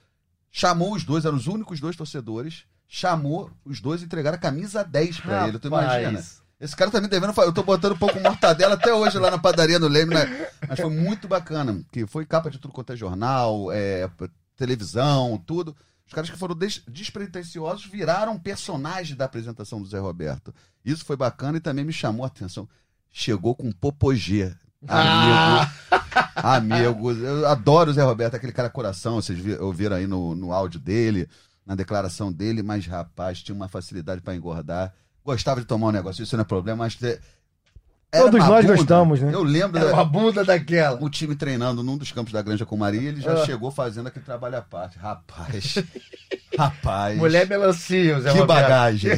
chamou 0.51 0.93
os 0.95 1.05
dois, 1.05 1.25
eram 1.25 1.37
os 1.37 1.47
únicos 1.47 1.79
dois 1.79 1.95
torcedores, 1.95 2.65
chamou 2.89 3.51
os 3.65 3.81
dois 3.81 4.03
e 4.03 4.07
entregaram 4.07 4.37
a 4.37 4.41
camisa 4.41 4.83
10 4.83 5.21
para 5.21 5.49
ele. 5.49 5.59
Tu 5.61 5.69
imagina? 5.69 6.25
Esse 6.65 6.75
cara 6.75 6.91
tá 6.91 6.99
me 6.99 7.09
devendo. 7.09 7.35
Eu 7.43 7.53
tô 7.53 7.63
botando 7.63 7.93
um 7.93 7.99
pouco 7.99 8.19
mortadela 8.19 8.73
até 8.73 8.91
hoje 8.91 9.19
lá 9.19 9.31
na 9.31 9.37
padaria 9.39 9.79
do 9.79 9.87
Leme, 9.87 10.15
né? 10.15 10.49
Mas 10.67 10.81
foi 10.81 10.89
muito 10.89 11.29
bacana. 11.29 11.85
Que 11.93 12.07
foi 12.07 12.25
capa 12.25 12.51
de 12.51 12.59
tudo 12.59 12.73
quanto 12.73 12.95
é 12.95 12.97
jornal, 12.97 13.71
é, 13.71 14.09
televisão, 14.57 15.37
tudo. 15.47 15.77
Os 16.07 16.15
caras 16.15 16.31
que 16.31 16.39
foram 16.39 16.57
des 16.57 16.83
despretensiosos 16.89 17.85
viraram 17.85 18.39
personagem 18.39 19.15
da 19.15 19.27
apresentação 19.27 19.79
do 19.79 19.87
Zé 19.87 19.99
Roberto. 19.99 20.55
Isso 20.83 21.05
foi 21.05 21.19
bacana 21.19 21.59
e 21.59 21.61
também 21.61 21.85
me 21.85 21.93
chamou 21.93 22.25
a 22.25 22.29
atenção. 22.29 22.67
Chegou 23.13 23.55
com 23.55 23.71
popogê. 23.71 24.51
Amigo. 24.89 25.71
Ah. 25.91 26.57
Amigos. 26.57 27.19
Eu 27.19 27.47
adoro 27.47 27.91
o 27.91 27.95
Zé 27.95 28.03
Roberto, 28.03 28.37
aquele 28.37 28.53
cara 28.53 28.71
coração. 28.71 29.17
Vocês 29.17 29.61
ouviram 29.61 29.97
aí 29.97 30.07
no, 30.07 30.35
no 30.35 30.51
áudio 30.51 30.81
dele, 30.81 31.29
na 31.67 31.75
declaração 31.75 32.33
dele, 32.33 32.63
mas 32.63 32.87
rapaz, 32.87 33.43
tinha 33.43 33.55
uma 33.55 33.69
facilidade 33.69 34.23
para 34.23 34.35
engordar 34.35 34.95
gostava 35.25 35.61
de 35.61 35.67
tomar 35.67 35.89
um 35.89 35.93
negócio, 35.93 36.23
isso 36.23 36.37
não 36.37 36.43
é 36.43 36.47
problema, 36.47 36.85
mas 36.85 36.97
Todos 38.21 38.39
nós 38.47 38.65
bunda. 38.65 38.77
gostamos, 38.77 39.21
né? 39.21 39.35
Eu 39.35 39.43
lembro. 39.43 39.79
Era 39.79 39.89
da, 39.89 39.95
uma 39.95 40.05
bunda 40.05 40.45
daquela. 40.45 41.03
O 41.03 41.11
time 41.11 41.35
treinando 41.35 41.83
num 41.83 41.97
dos 41.97 42.13
campos 42.13 42.33
da 42.33 42.41
Granja 42.41 42.65
com 42.65 42.77
Maria, 42.77 43.09
ele 43.09 43.21
já 43.21 43.33
ah. 43.33 43.45
chegou 43.45 43.71
fazendo 43.71 44.07
aquele 44.07 44.25
trabalho 44.25 44.57
à 44.57 44.63
parte. 44.63 44.99
Rapaz. 44.99 45.83
rapaz. 46.57 47.19
Mulher 47.19 47.49
melancia, 47.49 48.21
Zé 48.21 48.33
Que 48.33 48.39
Roberto. 48.39 48.61
bagagem. 48.61 49.13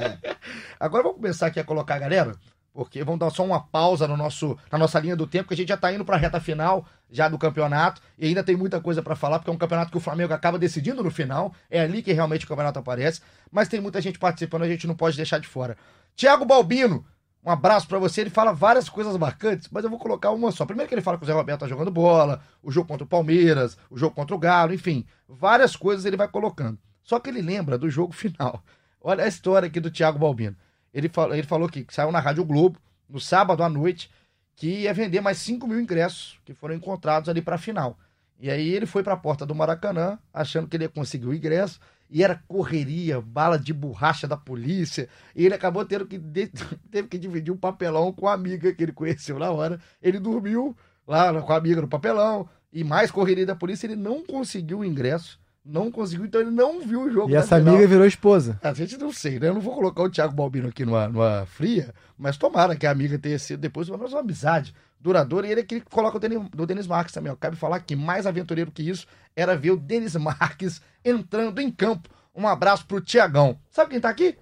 Agora 0.80 1.02
vamos 1.02 1.18
começar 1.18 1.48
aqui 1.48 1.60
a 1.60 1.64
colocar 1.64 1.96
a 1.96 1.98
galera, 1.98 2.34
porque 2.76 3.02
vamos 3.02 3.18
dar 3.18 3.30
só 3.30 3.42
uma 3.42 3.58
pausa 3.58 4.06
no 4.06 4.18
nosso, 4.18 4.54
na 4.70 4.76
nossa 4.76 5.00
linha 5.00 5.16
do 5.16 5.26
tempo, 5.26 5.48
que 5.48 5.54
a 5.54 5.56
gente 5.56 5.70
já 5.70 5.78
tá 5.78 5.90
indo 5.90 6.04
pra 6.04 6.18
reta 6.18 6.38
final 6.38 6.86
já 7.10 7.26
do 7.26 7.38
campeonato 7.38 8.02
e 8.18 8.26
ainda 8.26 8.44
tem 8.44 8.54
muita 8.54 8.82
coisa 8.82 9.02
para 9.02 9.16
falar, 9.16 9.38
porque 9.38 9.50
é 9.50 9.54
um 9.54 9.56
campeonato 9.56 9.90
que 9.90 9.96
o 9.96 10.00
Flamengo 10.00 10.34
acaba 10.34 10.58
decidindo 10.58 11.02
no 11.02 11.10
final. 11.10 11.54
É 11.70 11.80
ali 11.80 12.02
que 12.02 12.12
realmente 12.12 12.44
o 12.44 12.48
campeonato 12.48 12.78
aparece. 12.78 13.22
Mas 13.50 13.66
tem 13.66 13.80
muita 13.80 13.98
gente 14.02 14.18
participando, 14.18 14.64
a 14.64 14.68
gente 14.68 14.86
não 14.86 14.94
pode 14.94 15.16
deixar 15.16 15.38
de 15.38 15.48
fora. 15.48 15.74
Tiago 16.14 16.44
Balbino 16.44 17.02
um 17.42 17.50
abraço 17.50 17.86
para 17.86 17.98
você. 17.98 18.20
Ele 18.22 18.30
fala 18.30 18.52
várias 18.52 18.90
coisas 18.90 19.16
marcantes, 19.16 19.68
mas 19.70 19.82
eu 19.82 19.88
vou 19.88 19.98
colocar 19.98 20.32
uma 20.32 20.50
só. 20.50 20.66
Primeiro 20.66 20.88
que 20.88 20.94
ele 20.94 21.00
fala 21.00 21.16
que 21.16 21.22
o 21.22 21.26
Zé 21.26 21.32
Roberto 21.32 21.60
tá 21.60 21.68
jogando 21.68 21.92
bola, 21.92 22.42
o 22.60 22.72
jogo 22.72 22.88
contra 22.88 23.04
o 23.04 23.08
Palmeiras, 23.08 23.78
o 23.88 23.96
jogo 23.96 24.14
contra 24.14 24.34
o 24.34 24.38
Galo, 24.38 24.74
enfim, 24.74 25.06
várias 25.26 25.76
coisas 25.76 26.04
ele 26.04 26.16
vai 26.16 26.28
colocando. 26.28 26.76
Só 27.02 27.20
que 27.20 27.30
ele 27.30 27.40
lembra 27.40 27.78
do 27.78 27.88
jogo 27.88 28.12
final. 28.12 28.62
Olha 29.00 29.24
a 29.24 29.28
história 29.28 29.68
aqui 29.68 29.78
do 29.78 29.90
Thiago 29.90 30.18
Balbino. 30.18 30.56
Ele, 30.96 31.10
falou, 31.10 31.34
ele 31.34 31.46
falou 31.46 31.68
que 31.68 31.86
saiu 31.90 32.10
na 32.10 32.20
Rádio 32.20 32.42
Globo 32.42 32.78
no 33.06 33.20
sábado 33.20 33.62
à 33.62 33.68
noite 33.68 34.10
que 34.56 34.80
ia 34.80 34.94
vender 34.94 35.20
mais 35.20 35.36
5 35.36 35.68
mil 35.68 35.78
ingressos 35.78 36.40
que 36.42 36.54
foram 36.54 36.74
encontrados 36.74 37.28
ali 37.28 37.42
para 37.42 37.56
a 37.56 37.58
final. 37.58 37.98
E 38.40 38.50
aí 38.50 38.70
ele 38.70 38.86
foi 38.86 39.02
para 39.02 39.12
a 39.12 39.16
porta 39.16 39.44
do 39.44 39.54
Maracanã, 39.54 40.18
achando 40.32 40.66
que 40.66 40.74
ele 40.74 40.84
ia 40.84 40.88
conseguir 40.88 41.26
o 41.26 41.34
ingresso 41.34 41.78
e 42.08 42.24
era 42.24 42.42
correria, 42.48 43.20
bala 43.20 43.58
de 43.58 43.74
borracha 43.74 44.26
da 44.26 44.38
polícia, 44.38 45.06
e 45.34 45.44
ele 45.44 45.54
acabou 45.54 45.84
tendo 45.84 46.06
que, 46.06 46.18
teve 46.90 47.08
que 47.08 47.18
dividir 47.18 47.52
um 47.52 47.58
papelão 47.58 48.10
com 48.10 48.26
a 48.26 48.32
amiga 48.32 48.72
que 48.72 48.82
ele 48.82 48.92
conheceu 48.92 49.38
na 49.38 49.50
hora. 49.50 49.78
Ele 50.00 50.18
dormiu 50.18 50.74
lá 51.06 51.42
com 51.42 51.52
a 51.52 51.56
amiga 51.56 51.82
no 51.82 51.88
papelão, 51.88 52.48
e 52.72 52.82
mais 52.82 53.10
correria 53.10 53.44
da 53.44 53.54
polícia, 53.54 53.86
ele 53.86 53.96
não 53.96 54.24
conseguiu 54.24 54.78
o 54.78 54.84
ingresso 54.84 55.38
Não 55.68 55.90
conseguiu, 55.90 56.26
então 56.26 56.40
ele 56.40 56.50
não 56.50 56.80
viu 56.80 57.02
o 57.02 57.10
jogo. 57.10 57.30
E 57.30 57.34
essa 57.34 57.56
final. 57.56 57.74
amiga 57.74 57.88
virou 57.88 58.06
esposa. 58.06 58.58
A 58.62 58.72
gente 58.72 58.96
não 58.96 59.12
sei, 59.12 59.40
né? 59.40 59.48
Eu 59.48 59.54
não 59.54 59.60
vou 59.60 59.74
colocar 59.74 60.02
o 60.02 60.08
Thiago 60.08 60.32
Balbino 60.32 60.68
aqui 60.68 60.84
numa, 60.84 61.08
numa 61.08 61.44
fria, 61.46 61.92
mas 62.16 62.36
tomara 62.36 62.76
que 62.76 62.86
a 62.86 62.90
amiga 62.92 63.18
tenha 63.18 63.38
sido 63.38 63.58
depois 63.58 63.88
uma 63.88 64.18
amizade 64.18 64.72
duradoura. 65.00 65.46
E 65.46 65.50
ele 65.50 65.60
é 65.60 65.64
aquele 65.64 65.80
que 65.80 65.90
coloca 65.90 66.18
o 66.18 66.20
Denis, 66.20 66.40
do 66.50 66.66
Denis 66.66 66.86
Marques 66.86 67.12
também. 67.12 67.32
Ó. 67.32 67.36
Cabe 67.36 67.56
falar 67.56 67.80
que 67.80 67.96
mais 67.96 68.26
aventureiro 68.26 68.70
que 68.70 68.88
isso 68.88 69.08
era 69.34 69.56
ver 69.56 69.72
o 69.72 69.76
Denis 69.76 70.14
Marques 70.14 70.80
entrando 71.04 71.60
em 71.60 71.70
campo. 71.70 72.08
Um 72.32 72.46
abraço 72.46 72.86
pro 72.86 73.00
Tiagão. 73.00 73.58
Sabe 73.68 73.90
quem 73.90 74.00
tá 74.00 74.08
aqui? 74.08 74.38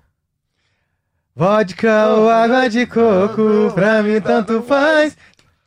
Vodka 1.34 2.08
ou 2.10 2.30
água 2.30 2.68
de 2.68 2.86
coco, 2.86 3.72
pra 3.74 4.02
mim 4.02 4.20
tanto 4.20 4.62
faz. 4.62 5.16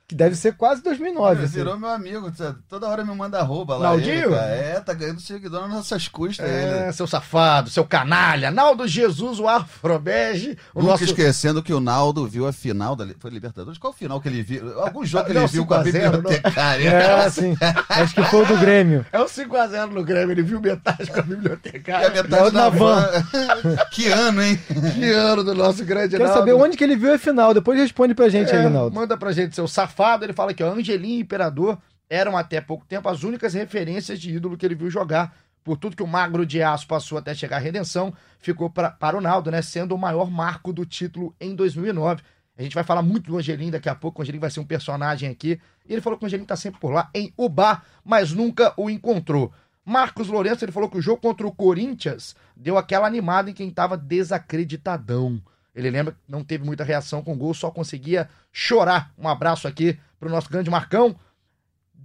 Que 0.07 0.15
deve 0.15 0.35
ser 0.35 0.53
quase 0.55 0.81
2009. 0.83 1.43
assim. 1.43 1.55
Virou 1.57 1.77
meu 1.77 1.89
amigo, 1.89 2.31
toda 2.69 2.87
hora 2.87 3.03
me 3.03 3.13
manda 3.13 3.39
arroba 3.39 3.75
lá. 3.75 3.89
Naldinho? 3.89 4.27
ele. 4.27 4.35
É, 4.35 4.79
tá 4.79 4.93
ganhando 4.93 5.19
seguidor 5.19 5.63
nas 5.63 5.69
nossas 5.71 6.07
custas. 6.07 6.49
É, 6.49 6.83
ele. 6.85 6.93
seu 6.93 7.05
safado, 7.05 7.69
seu 7.69 7.83
canalha. 7.83 8.49
Naldo 8.49 8.87
Jesus, 8.87 9.37
o 9.37 9.49
Afrobege. 9.49 10.57
O 10.73 10.79
Nunca 10.79 10.91
nosso... 10.93 11.03
esquecendo 11.03 11.61
que 11.61 11.73
o 11.73 11.81
Naldo 11.81 12.25
viu 12.25 12.47
a 12.47 12.53
final 12.53 12.95
da. 12.95 13.05
Foi 13.19 13.29
Libertadores? 13.29 13.77
Qual 13.77 13.91
o 13.91 13.95
final 13.95 14.21
que 14.21 14.29
ele 14.29 14.41
viu? 14.41 14.79
Algum 14.81 15.03
jogo 15.05 15.25
que 15.25 15.33
Não, 15.33 15.41
ele 15.41 15.51
viu 15.51 15.65
com 15.65 15.73
a 15.73 15.83
5 15.83 15.89
a 15.89 15.91
0, 15.91 16.11
não. 16.11 16.21
bibliotecária. 16.21 16.89
É, 16.89 17.29
sim. 17.29 17.57
Acho 17.89 18.15
que 18.15 18.23
foi 18.23 18.43
o 18.43 18.45
do 18.45 18.57
Grêmio. 18.59 19.05
É 19.11 19.19
o 19.19 19.25
5x0 19.25 19.87
no 19.91 20.03
Grêmio, 20.05 20.31
ele 20.31 20.41
viu 20.43 20.61
metade 20.61 21.07
com 21.11 21.15
a 21.15 21.17
E 21.17 21.19
a 21.19 21.23
bibliotecária. 21.23 22.09
metade 22.23 22.53
na 22.53 22.61
na 22.63 22.69
van. 22.69 23.01
van. 23.01 23.75
que 23.91 24.07
ano, 24.07 24.41
hein? 24.41 24.57
Que 24.93 25.11
ano 25.11 25.43
do 25.43 25.53
nosso 25.53 25.83
grande 25.83 26.11
Quero 26.11 26.23
Naldo. 26.23 26.39
saber 26.39 26.53
onde 26.53 26.77
que 26.77 26.83
ele 26.85 26.95
viu 26.95 27.13
a 27.13 27.17
final. 27.17 27.53
Depois 27.53 27.77
responde 27.77 28.13
pra 28.15 28.29
gente 28.29 28.51
É, 28.53 28.57
aí, 28.57 28.63
Rinaldo. 28.63 28.95
Manda 28.95 29.17
pra 29.17 29.33
gente, 29.33 29.53
seu 29.53 29.67
safado. 29.67 29.96
Ele 30.23 30.33
fala 30.33 30.51
aqui, 30.51 30.63
ó. 30.63 30.73
Angelim 30.73 31.17
e 31.17 31.19
Imperador 31.19 31.77
eram 32.09 32.37
até 32.37 32.61
pouco 32.61 32.85
tempo 32.85 33.09
as 33.09 33.23
únicas 33.23 33.53
referências 33.53 34.19
de 34.19 34.35
ídolo 34.35 34.57
que 34.57 34.65
ele 34.65 34.75
viu 34.75 34.89
jogar. 34.89 35.35
Por 35.63 35.77
tudo 35.77 35.97
que 35.97 36.03
o 36.03 36.07
magro 36.07 36.45
de 36.45 36.61
aço 36.63 36.87
passou 36.87 37.17
até 37.17 37.35
chegar 37.35 37.57
à 37.57 37.59
redenção, 37.59 38.13
ficou 38.39 38.69
pra, 38.69 38.89
para 38.89 39.17
o 39.17 39.21
Naldo, 39.21 39.51
né? 39.51 39.61
Sendo 39.61 39.93
o 39.93 39.97
maior 39.97 40.31
marco 40.31 40.71
do 40.71 40.85
título 40.85 41.35
em 41.41 41.53
2009. 41.53 42.23
A 42.57 42.63
gente 42.63 42.73
vai 42.73 42.83
falar 42.83 43.01
muito 43.01 43.29
do 43.29 43.37
Angelim 43.37 43.69
daqui 43.69 43.89
a 43.89 43.93
pouco. 43.93 44.19
O 44.19 44.23
Angelim 44.23 44.39
vai 44.39 44.49
ser 44.49 44.61
um 44.61 44.65
personagem 44.65 45.29
aqui. 45.29 45.59
E 45.85 45.93
ele 45.93 46.01
falou 46.01 46.17
que 46.17 46.23
o 46.23 46.27
Angelim 46.27 46.45
tá 46.45 46.55
sempre 46.55 46.79
por 46.79 46.91
lá, 46.91 47.09
em 47.13 47.33
Ubá, 47.37 47.83
mas 48.03 48.31
nunca 48.31 48.73
o 48.77 48.89
encontrou. 48.89 49.51
Marcos 49.85 50.27
Lourenço, 50.27 50.65
ele 50.65 50.71
falou 50.71 50.89
que 50.89 50.97
o 50.97 51.01
jogo 51.01 51.21
contra 51.21 51.47
o 51.47 51.51
Corinthians 51.51 52.35
deu 52.55 52.77
aquela 52.77 53.07
animada 53.07 53.49
em 53.49 53.53
quem 53.53 53.69
tava 53.69 53.95
desacreditadão. 53.95 55.41
Ele 55.77 55.91
lembra 55.91 56.13
que 56.13 56.19
não 56.27 56.43
teve 56.43 56.65
muita 56.65 56.83
reação 56.83 57.21
com 57.21 57.33
o 57.33 57.37
gol, 57.37 57.53
só 57.53 57.69
conseguia 57.69 58.27
chorar. 58.51 59.13
Um 59.15 59.27
abraço 59.27 59.67
aqui 59.67 59.99
pro 60.19 60.27
nosso 60.27 60.49
grande 60.49 60.71
Marcão. 60.71 61.15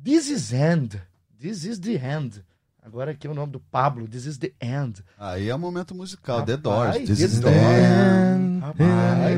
This 0.05 0.29
is 0.29 0.53
end. 0.53 1.01
This 1.41 1.65
is 1.65 1.79
the 1.79 1.95
end. 1.95 2.45
Agora 2.83 3.13
aqui 3.13 3.27
é 3.27 3.31
o 3.31 3.35
nome 3.35 3.51
do 3.51 3.61
Pablo. 3.61 4.07
This 4.07 4.27
is 4.27 4.37
the 4.37 4.53
end. 4.61 5.03
Aí 5.19 5.49
é 5.49 5.55
o 5.55 5.59
momento 5.59 5.95
musical, 5.95 6.45
The 6.45 6.57
Rapaz, 6.57 6.63
Doors. 6.63 7.09
This 7.09 7.19
The 7.19 7.25
is 7.25 7.41
the 7.41 7.51
end. 7.51 8.61
Rapaz. 8.61 9.33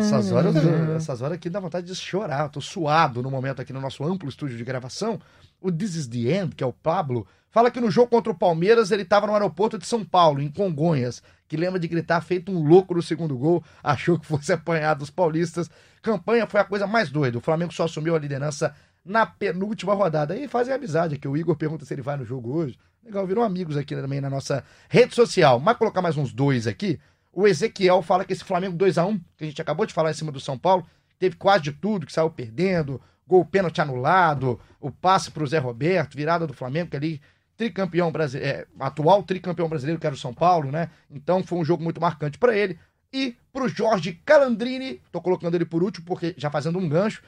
Essas 0.00 0.32
horas, 0.32 0.56
essas 0.96 1.20
horas 1.20 1.34
aqui 1.34 1.50
dá 1.50 1.60
vontade 1.60 1.86
de 1.86 1.94
chorar. 1.94 2.44
Eu 2.44 2.48
tô 2.48 2.62
suado 2.62 3.22
no 3.22 3.30
momento 3.30 3.60
aqui 3.60 3.72
no 3.72 3.82
nosso 3.82 4.02
amplo 4.02 4.30
estúdio 4.30 4.56
de 4.56 4.64
gravação. 4.64 5.20
O 5.66 5.72
This 5.72 5.96
is 5.96 6.06
the 6.06 6.30
End, 6.30 6.54
que 6.54 6.62
é 6.62 6.66
o 6.66 6.72
Pablo, 6.72 7.26
fala 7.50 7.72
que 7.72 7.80
no 7.80 7.90
jogo 7.90 8.08
contra 8.08 8.30
o 8.30 8.38
Palmeiras 8.38 8.92
ele 8.92 9.02
estava 9.02 9.26
no 9.26 9.32
aeroporto 9.32 9.76
de 9.76 9.84
São 9.84 10.04
Paulo, 10.04 10.40
em 10.40 10.48
Congonhas, 10.48 11.20
que 11.48 11.56
lembra 11.56 11.80
de 11.80 11.88
gritar 11.88 12.20
feito 12.20 12.52
um 12.52 12.62
louco 12.62 12.94
no 12.94 13.02
segundo 13.02 13.36
gol, 13.36 13.64
achou 13.82 14.16
que 14.16 14.24
fosse 14.24 14.52
apanhado 14.52 15.00
dos 15.00 15.10
paulistas. 15.10 15.68
Campanha 16.00 16.46
foi 16.46 16.60
a 16.60 16.64
coisa 16.64 16.86
mais 16.86 17.10
doida. 17.10 17.38
O 17.38 17.40
Flamengo 17.40 17.74
só 17.74 17.86
assumiu 17.86 18.14
a 18.14 18.18
liderança 18.20 18.76
na 19.04 19.26
penúltima 19.26 19.92
rodada. 19.92 20.34
Aí 20.34 20.46
fazem 20.46 20.72
amizade 20.72 21.16
aqui. 21.16 21.26
O 21.26 21.36
Igor 21.36 21.56
pergunta 21.56 21.84
se 21.84 21.92
ele 21.92 22.02
vai 22.02 22.16
no 22.16 22.24
jogo 22.24 22.54
hoje. 22.54 22.78
Legal, 23.04 23.26
viram 23.26 23.42
amigos 23.42 23.76
aqui 23.76 23.96
também 23.96 24.20
na 24.20 24.30
nossa 24.30 24.62
rede 24.88 25.16
social. 25.16 25.58
Mas 25.58 25.76
colocar 25.76 26.00
mais 26.00 26.16
uns 26.16 26.32
dois 26.32 26.68
aqui. 26.68 27.00
O 27.32 27.44
Ezequiel 27.44 28.02
fala 28.02 28.24
que 28.24 28.32
esse 28.32 28.44
Flamengo 28.44 28.76
2 28.76 28.98
a 28.98 29.04
1 29.04 29.18
que 29.36 29.42
a 29.42 29.46
gente 29.48 29.60
acabou 29.60 29.84
de 29.84 29.92
falar 29.92 30.12
em 30.12 30.14
cima 30.14 30.30
do 30.30 30.38
São 30.38 30.56
Paulo, 30.56 30.86
teve 31.18 31.34
quase 31.34 31.64
de 31.64 31.72
tudo, 31.72 32.06
que 32.06 32.12
saiu 32.12 32.30
perdendo, 32.30 33.00
gol 33.26 33.44
pênalti 33.44 33.80
anulado, 33.80 34.60
o 34.80 34.90
passe 34.90 35.30
pro 35.30 35.46
Zé 35.46 35.58
Roberto, 35.58 36.16
virada 36.16 36.46
do 36.46 36.52
Flamengo, 36.54 36.90
que 36.90 36.96
ali 36.96 37.20
tricampeão 37.56 38.12
brasileiro, 38.12 38.58
é, 38.60 38.66
atual 38.78 39.22
tricampeão 39.22 39.68
brasileiro, 39.68 40.00
que 40.00 40.06
era 40.06 40.14
o 40.14 40.18
São 40.18 40.32
Paulo, 40.34 40.70
né? 40.70 40.90
Então 41.10 41.42
foi 41.42 41.58
um 41.58 41.64
jogo 41.64 41.82
muito 41.82 42.00
marcante 42.00 42.38
para 42.38 42.56
ele. 42.56 42.78
E 43.12 43.36
pro 43.52 43.68
Jorge 43.68 44.20
Calandrini, 44.24 45.00
tô 45.10 45.20
colocando 45.20 45.54
ele 45.54 45.64
por 45.64 45.82
último, 45.82 46.04
porque 46.04 46.34
já 46.36 46.50
fazendo 46.50 46.78
um 46.78 46.88
gancho, 46.88 47.22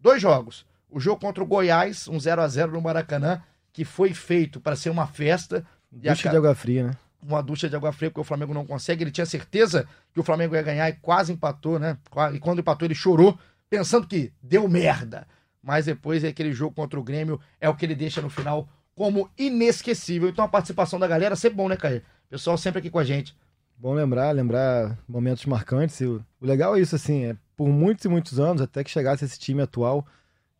dois 0.00 0.20
jogos. 0.22 0.64
O 0.88 0.98
jogo 0.98 1.20
contra 1.20 1.42
o 1.42 1.46
Goiás, 1.46 2.08
um 2.08 2.18
0 2.18 2.40
a 2.40 2.48
0 2.48 2.72
no 2.72 2.80
Maracanã, 2.80 3.42
que 3.72 3.84
foi 3.84 4.14
feito 4.14 4.60
para 4.60 4.76
ser 4.76 4.90
uma 4.90 5.06
festa. 5.06 5.64
Ducha 5.92 6.28
a- 6.28 6.32
de 6.32 6.36
água 6.38 6.54
fria, 6.54 6.84
né? 6.88 6.96
uma 7.22 7.42
ducha 7.42 7.68
de 7.70 7.74
água 7.76 7.90
fria, 7.90 8.10
porque 8.10 8.20
o 8.20 8.24
Flamengo 8.24 8.52
não 8.52 8.66
consegue. 8.66 9.02
Ele 9.02 9.10
tinha 9.10 9.24
certeza 9.26 9.88
que 10.12 10.20
o 10.20 10.22
Flamengo 10.22 10.54
ia 10.54 10.62
ganhar 10.62 10.88
e 10.90 10.92
quase 10.94 11.32
empatou, 11.32 11.78
né? 11.78 11.96
E 12.34 12.38
quando 12.38 12.58
empatou, 12.60 12.86
ele 12.86 12.94
chorou, 12.94 13.38
pensando 13.70 14.06
que 14.06 14.30
deu 14.42 14.68
merda. 14.68 15.26
Mas 15.64 15.86
depois 15.86 16.22
é 16.22 16.28
aquele 16.28 16.52
jogo 16.52 16.74
contra 16.74 17.00
o 17.00 17.02
Grêmio, 17.02 17.40
é 17.58 17.68
o 17.68 17.74
que 17.74 17.86
ele 17.86 17.94
deixa 17.94 18.20
no 18.20 18.28
final 18.28 18.68
como 18.94 19.30
inesquecível. 19.38 20.28
Então 20.28 20.44
a 20.44 20.48
participação 20.48 20.98
da 20.98 21.08
galera 21.08 21.32
é 21.32 21.36
sempre 21.36 21.56
bom, 21.56 21.68
né, 21.68 21.76
Caio? 21.76 22.02
Pessoal 22.28 22.58
sempre 22.58 22.80
aqui 22.80 22.90
com 22.90 22.98
a 22.98 23.04
gente. 23.04 23.34
Bom 23.76 23.94
lembrar, 23.94 24.30
lembrar 24.32 24.98
momentos 25.08 25.46
marcantes. 25.46 26.00
O, 26.02 26.22
o 26.40 26.46
legal 26.46 26.76
é 26.76 26.80
isso, 26.80 26.94
assim, 26.94 27.24
é 27.24 27.36
por 27.56 27.68
muitos 27.68 28.04
e 28.04 28.08
muitos 28.08 28.38
anos, 28.38 28.60
até 28.60 28.84
que 28.84 28.90
chegasse 28.90 29.24
esse 29.24 29.38
time 29.38 29.62
atual, 29.62 30.06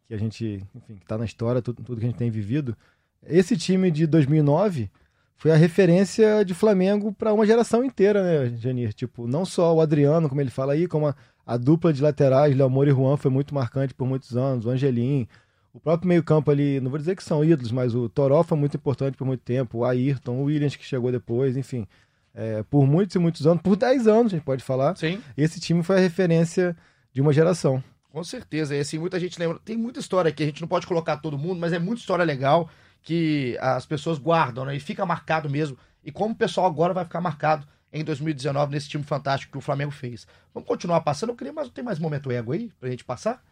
que 0.08 0.14
a 0.14 0.18
gente, 0.18 0.64
enfim, 0.74 0.96
que 0.96 1.06
tá 1.06 1.18
na 1.18 1.24
história, 1.24 1.60
tudo, 1.60 1.82
tudo 1.82 1.98
que 1.98 2.06
a 2.06 2.08
gente 2.08 2.18
tem 2.18 2.30
vivido. 2.30 2.76
Esse 3.22 3.56
time 3.56 3.90
de 3.90 4.06
2009 4.06 4.90
foi 5.36 5.50
a 5.50 5.56
referência 5.56 6.44
de 6.44 6.54
Flamengo 6.54 7.12
para 7.12 7.32
uma 7.32 7.46
geração 7.46 7.84
inteira, 7.84 8.22
né, 8.22 8.56
Janir? 8.56 8.94
Tipo, 8.94 9.26
não 9.26 9.44
só 9.44 9.74
o 9.74 9.80
Adriano, 9.80 10.28
como 10.28 10.40
ele 10.40 10.50
fala 10.50 10.72
aí, 10.72 10.88
como 10.88 11.08
a, 11.08 11.14
a 11.46 11.56
dupla 11.56 11.92
de 11.92 12.02
laterais, 12.02 12.56
Léo 12.56 12.70
Moura 12.70 12.90
e 12.90 12.92
Juan, 12.92 13.16
foi 13.16 13.30
muito 13.30 13.54
marcante 13.54 13.94
por 13.94 14.06
muitos 14.06 14.36
anos, 14.36 14.64
o 14.64 14.70
Angelim, 14.70 15.28
o 15.72 15.80
próprio 15.80 16.08
meio-campo 16.08 16.50
ali, 16.50 16.80
não 16.80 16.90
vou 16.90 16.98
dizer 16.98 17.16
que 17.16 17.24
são 17.24 17.44
ídolos, 17.44 17.72
mas 17.72 17.94
o 17.94 18.08
Toró 18.08 18.42
foi 18.42 18.56
muito 18.56 18.76
importante 18.76 19.16
por 19.16 19.26
muito 19.26 19.40
tempo, 19.40 19.78
o 19.78 19.84
Ayrton, 19.84 20.36
o 20.36 20.44
Williams 20.44 20.76
que 20.76 20.84
chegou 20.84 21.10
depois, 21.10 21.56
enfim. 21.56 21.86
É, 22.32 22.62
por 22.64 22.86
muitos 22.86 23.14
e 23.14 23.18
muitos 23.18 23.46
anos, 23.46 23.62
por 23.62 23.76
10 23.76 24.06
anos, 24.06 24.32
a 24.32 24.36
gente 24.36 24.44
pode 24.44 24.62
falar. 24.62 24.96
Sim. 24.96 25.20
Esse 25.36 25.60
time 25.60 25.82
foi 25.82 25.96
a 25.96 26.00
referência 26.00 26.76
de 27.12 27.20
uma 27.20 27.32
geração. 27.32 27.82
Com 28.10 28.22
certeza. 28.22 28.74
E 28.74 28.80
assim, 28.80 28.98
muita 28.98 29.18
gente 29.18 29.38
lembra. 29.38 29.58
Tem 29.64 29.76
muita 29.76 30.00
história 30.00 30.28
aqui, 30.28 30.42
a 30.42 30.46
gente 30.46 30.60
não 30.60 30.68
pode 30.68 30.86
colocar 30.86 31.16
todo 31.16 31.38
mundo, 31.38 31.60
mas 31.60 31.72
é 31.72 31.78
muita 31.78 32.00
história 32.00 32.24
legal 32.24 32.68
que 33.02 33.56
as 33.60 33.84
pessoas 33.84 34.18
guardam, 34.18 34.64
né? 34.64 34.76
E 34.76 34.80
fica 34.80 35.04
marcado 35.04 35.50
mesmo. 35.50 35.76
E 36.04 36.10
como 36.10 36.34
o 36.34 36.36
pessoal 36.36 36.66
agora 36.66 36.94
vai 36.94 37.04
ficar 37.04 37.20
marcado 37.20 37.66
em 37.94 38.04
2019 38.04 38.72
nesse 38.72 38.88
time 38.88 39.04
fantástico 39.04 39.52
que 39.52 39.58
o 39.58 39.60
Flamengo 39.60 39.92
fez. 39.92 40.26
Vamos 40.52 40.68
continuar 40.68 41.00
passando. 41.00 41.30
Eu 41.30 41.36
queria 41.36 41.52
mais. 41.52 41.68
Tem 41.70 41.84
mais 41.84 41.98
momento 41.98 42.30
ego 42.30 42.52
aí 42.52 42.70
pra 42.80 42.90
gente 42.90 43.04
passar? 43.04 43.42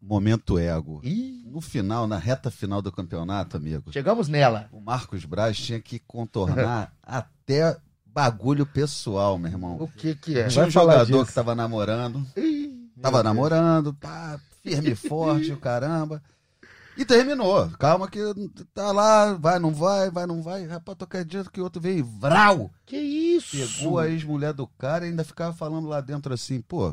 Momento 0.00 0.58
ego. 0.58 1.00
Ih. 1.02 1.42
No 1.46 1.60
final, 1.60 2.06
na 2.06 2.18
reta 2.18 2.50
final 2.50 2.80
do 2.82 2.92
campeonato, 2.92 3.56
amigo, 3.56 3.90
Chegamos 3.90 4.28
nela. 4.28 4.68
o 4.70 4.80
Marcos 4.80 5.24
Braz 5.24 5.56
tinha 5.56 5.80
que 5.80 5.98
contornar 5.98 6.92
até 7.02 7.76
bagulho 8.06 8.66
pessoal, 8.66 9.38
meu 9.38 9.50
irmão. 9.50 9.76
O 9.80 9.88
que 9.88 10.14
que 10.14 10.38
é? 10.38 10.46
Tinha 10.48 10.66
um 10.66 10.70
jogador 10.70 11.06
disso. 11.06 11.26
que 11.26 11.32
tava 11.32 11.54
namorando, 11.54 12.24
Ih, 12.36 12.90
tava 13.00 13.22
namorando, 13.22 13.94
pá, 13.94 14.38
firme 14.62 14.90
e 14.90 14.94
forte, 14.94 15.52
o 15.52 15.56
caramba. 15.56 16.22
E 16.98 17.04
terminou. 17.04 17.70
Calma 17.78 18.08
que 18.08 18.18
tá 18.74 18.90
lá, 18.90 19.32
vai, 19.34 19.58
não 19.60 19.72
vai, 19.72 20.10
vai, 20.10 20.26
não 20.26 20.42
vai. 20.42 20.66
Rapaz, 20.66 20.98
tô 20.98 21.04
acreditando 21.04 21.48
que 21.50 21.60
o 21.60 21.64
outro 21.64 21.80
veio 21.80 21.98
e 21.98 22.02
vral. 22.02 22.70
Que 22.84 22.96
isso? 22.96 23.56
Pegou 23.78 24.00
a 24.00 24.08
ex-mulher 24.08 24.52
do 24.52 24.66
cara 24.66 25.06
e 25.06 25.10
ainda 25.10 25.22
ficava 25.22 25.52
falando 25.54 25.86
lá 25.86 26.00
dentro 26.00 26.34
assim, 26.34 26.60
pô, 26.60 26.92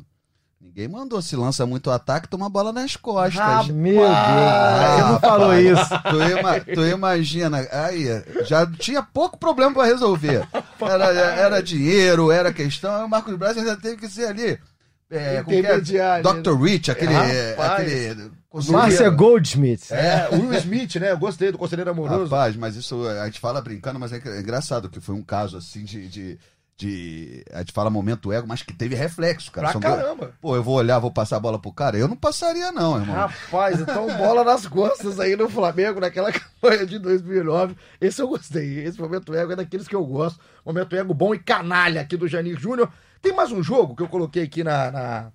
ninguém 0.62 0.88
mandou 0.88 1.20
se 1.24 1.36
lança 1.36 1.66
muito 1.66 1.90
ataque, 1.90 2.28
toma 2.30 2.48
bola 2.48 2.72
nas 2.72 2.96
costas. 2.96 3.34
Rapaz. 3.34 3.68
Meu 3.70 3.96
Deus, 3.96 4.06
Ah, 4.16 4.96
você 4.96 5.02
não 5.12 5.20
falou 5.20 5.48
rapaz, 5.50 5.66
isso. 5.66 5.90
Tu, 6.10 6.40
ima- 6.40 6.60
tu 6.76 6.86
imagina, 6.86 7.68
aí 7.72 8.06
já 8.46 8.66
tinha 8.72 9.02
pouco 9.02 9.40
problema 9.40 9.74
pra 9.74 9.86
resolver. 9.86 10.48
Era, 10.82 11.06
era 11.12 11.64
dinheiro, 11.64 12.32
era 12.32 12.54
questão. 12.54 13.06
O 13.06 13.10
Marcos 13.10 13.36
Braz 13.36 13.58
ainda 13.58 13.76
teve 13.76 13.98
que 13.98 14.08
ser 14.08 14.28
ali. 14.28 14.60
É, 15.10 15.36
é? 15.36 15.40
Intermediário, 15.40 16.24
Dr. 16.44 16.56
Rich, 16.62 16.92
aquele. 16.92 17.14
Rapaz. 17.14 17.82
aquele 17.82 18.32
Márcia 18.70 19.10
Goldschmidt. 19.10 19.94
É, 19.94 20.30
o 20.32 20.36
Will 20.42 20.54
Smith, 20.60 20.96
né? 20.96 21.12
Eu 21.12 21.18
gostei 21.18 21.52
do 21.52 21.58
Conselheiro 21.58 21.92
Amoroso. 21.92 22.24
Rapaz, 22.24 22.56
mas 22.56 22.76
isso 22.76 23.08
a 23.08 23.26
gente 23.26 23.40
fala 23.40 23.62
brincando, 23.62 24.00
mas 24.00 24.12
é 24.14 24.18
engra- 24.18 24.40
engraçado 24.40 24.90
que 24.90 25.00
foi 25.00 25.16
um 25.16 25.24
caso 25.24 25.58
assim 25.58 25.84
de. 25.84 26.08
de, 26.08 26.40
de- 26.78 27.44
a 27.54 27.60
gente 27.60 27.72
fala 27.72 27.90
momento 27.90 28.32
ego, 28.34 28.48
mas 28.48 28.62
que 28.62 28.74
teve 28.74 28.96
reflexo, 28.96 29.52
cara. 29.52 29.68
pra 29.68 29.72
São 29.74 29.82
dois- 29.82 29.96
caramba. 29.96 30.34
Pô, 30.42 30.56
eu 30.56 30.64
vou 30.64 30.76
olhar, 30.76 31.00
vou 31.00 31.12
passar 31.12 31.38
a 31.38 31.40
bola 31.40 31.58
pro 31.58 31.72
cara? 31.72 31.98
Eu 31.98 32.08
não 32.08 32.16
passaria, 32.18 32.72
não, 32.72 32.98
irmão. 33.00 33.16
Rapaz, 33.16 33.80
então 33.80 34.08
bola 34.18 34.44
nas 34.44 34.68
costas 34.68 35.20
aí 35.20 35.36
no 35.36 35.50
Flamengo, 35.50 36.00
naquela 36.00 36.32
campanha 36.34 36.86
de 36.86 37.00
2009. 37.00 37.76
Esse 38.02 38.22
eu 38.22 38.28
gostei. 38.28 38.80
Esse 38.84 39.00
momento 39.00 39.34
ego 39.34 39.54
é 39.54 39.56
daqueles 39.56 39.88
que 39.88 39.96
eu 39.96 40.06
gosto. 40.06 40.40
Momento 40.66 40.96
ego 40.96 41.14
bom 41.14 41.34
e 41.34 41.40
canalha 41.40 42.02
aqui 42.02 42.18
do 42.18 42.28
Janir 42.28 42.60
Júnior. 42.60 42.92
Tem 43.22 43.34
mais 43.34 43.52
um 43.52 43.64
jogo 43.64 43.96
que 43.96 44.04
eu 44.04 44.08
coloquei 44.10 44.44
aqui 44.44 44.64
na, 44.64 44.92
na, 44.92 45.32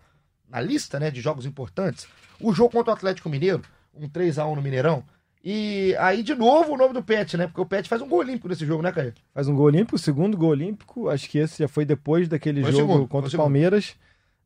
na 0.49 0.61
lista 0.61 1.01
né, 1.01 1.11
de 1.11 1.21
jogos 1.21 1.45
importantes. 1.47 2.07
O 2.41 2.53
jogo 2.53 2.70
contra 2.72 2.93
o 2.93 2.97
Atlético 2.97 3.28
Mineiro, 3.28 3.62
um 3.95 4.09
3x1 4.09 4.55
no 4.55 4.62
Mineirão, 4.62 5.05
E 5.43 5.97
aí, 5.99 6.22
de 6.22 6.34
novo, 6.34 6.74
o 6.74 6.76
nome 6.76 6.93
do 6.93 7.03
Pet, 7.03 7.34
né? 7.36 7.47
Porque 7.47 7.61
o 7.62 7.66
Pet 7.66 7.88
faz 7.88 8.03
um 8.03 8.09
gol 8.09 8.18
olímpico 8.18 8.47
nesse 8.49 8.66
jogo, 8.66 8.82
né, 8.82 8.93
Caio? 8.93 9.14
Faz 9.32 9.49
um 9.49 9.55
gol 9.57 9.66
olímpico, 9.66 9.97
segundo 9.97 10.36
gol 10.36 10.51
olímpico. 10.51 11.09
Acho 11.09 11.28
que 11.30 11.38
esse 11.38 11.59
já 11.61 11.66
foi 11.68 11.86
depois 11.86 12.28
daquele 12.28 12.61
Foi 12.62 12.72
jogo 12.72 12.82
segundo, 12.84 12.99
foi 12.99 13.09
contra 13.09 13.34
o. 13.34 13.36
Palmeiras. 13.38 13.97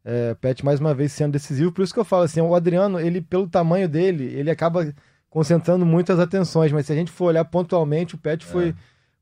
É, 0.04 0.34
Pet 0.34 0.64
mais 0.64 0.78
uma 0.78 0.94
vez 0.94 1.10
sendo 1.12 1.32
decisivo. 1.32 1.72
Por 1.72 1.82
isso 1.82 1.92
que 1.92 1.98
eu 1.98 2.04
falo 2.04 2.22
assim, 2.22 2.40
o 2.40 2.54
Adriano, 2.54 3.00
ele 3.00 3.20
pelo 3.20 3.48
tamanho 3.48 3.88
dele, 3.88 4.24
ele 4.24 4.50
acaba 4.50 4.94
concentrando 5.28 5.84
muitas 5.84 6.20
atenções. 6.20 6.70
Mas 6.70 6.86
se 6.86 6.92
a 6.92 6.94
gente 6.94 7.10
for 7.10 7.24
olhar 7.26 7.44
pontualmente, 7.44 8.14
o 8.14 8.18
Pet 8.18 8.44
foi, 8.44 8.68
É. 8.68 8.74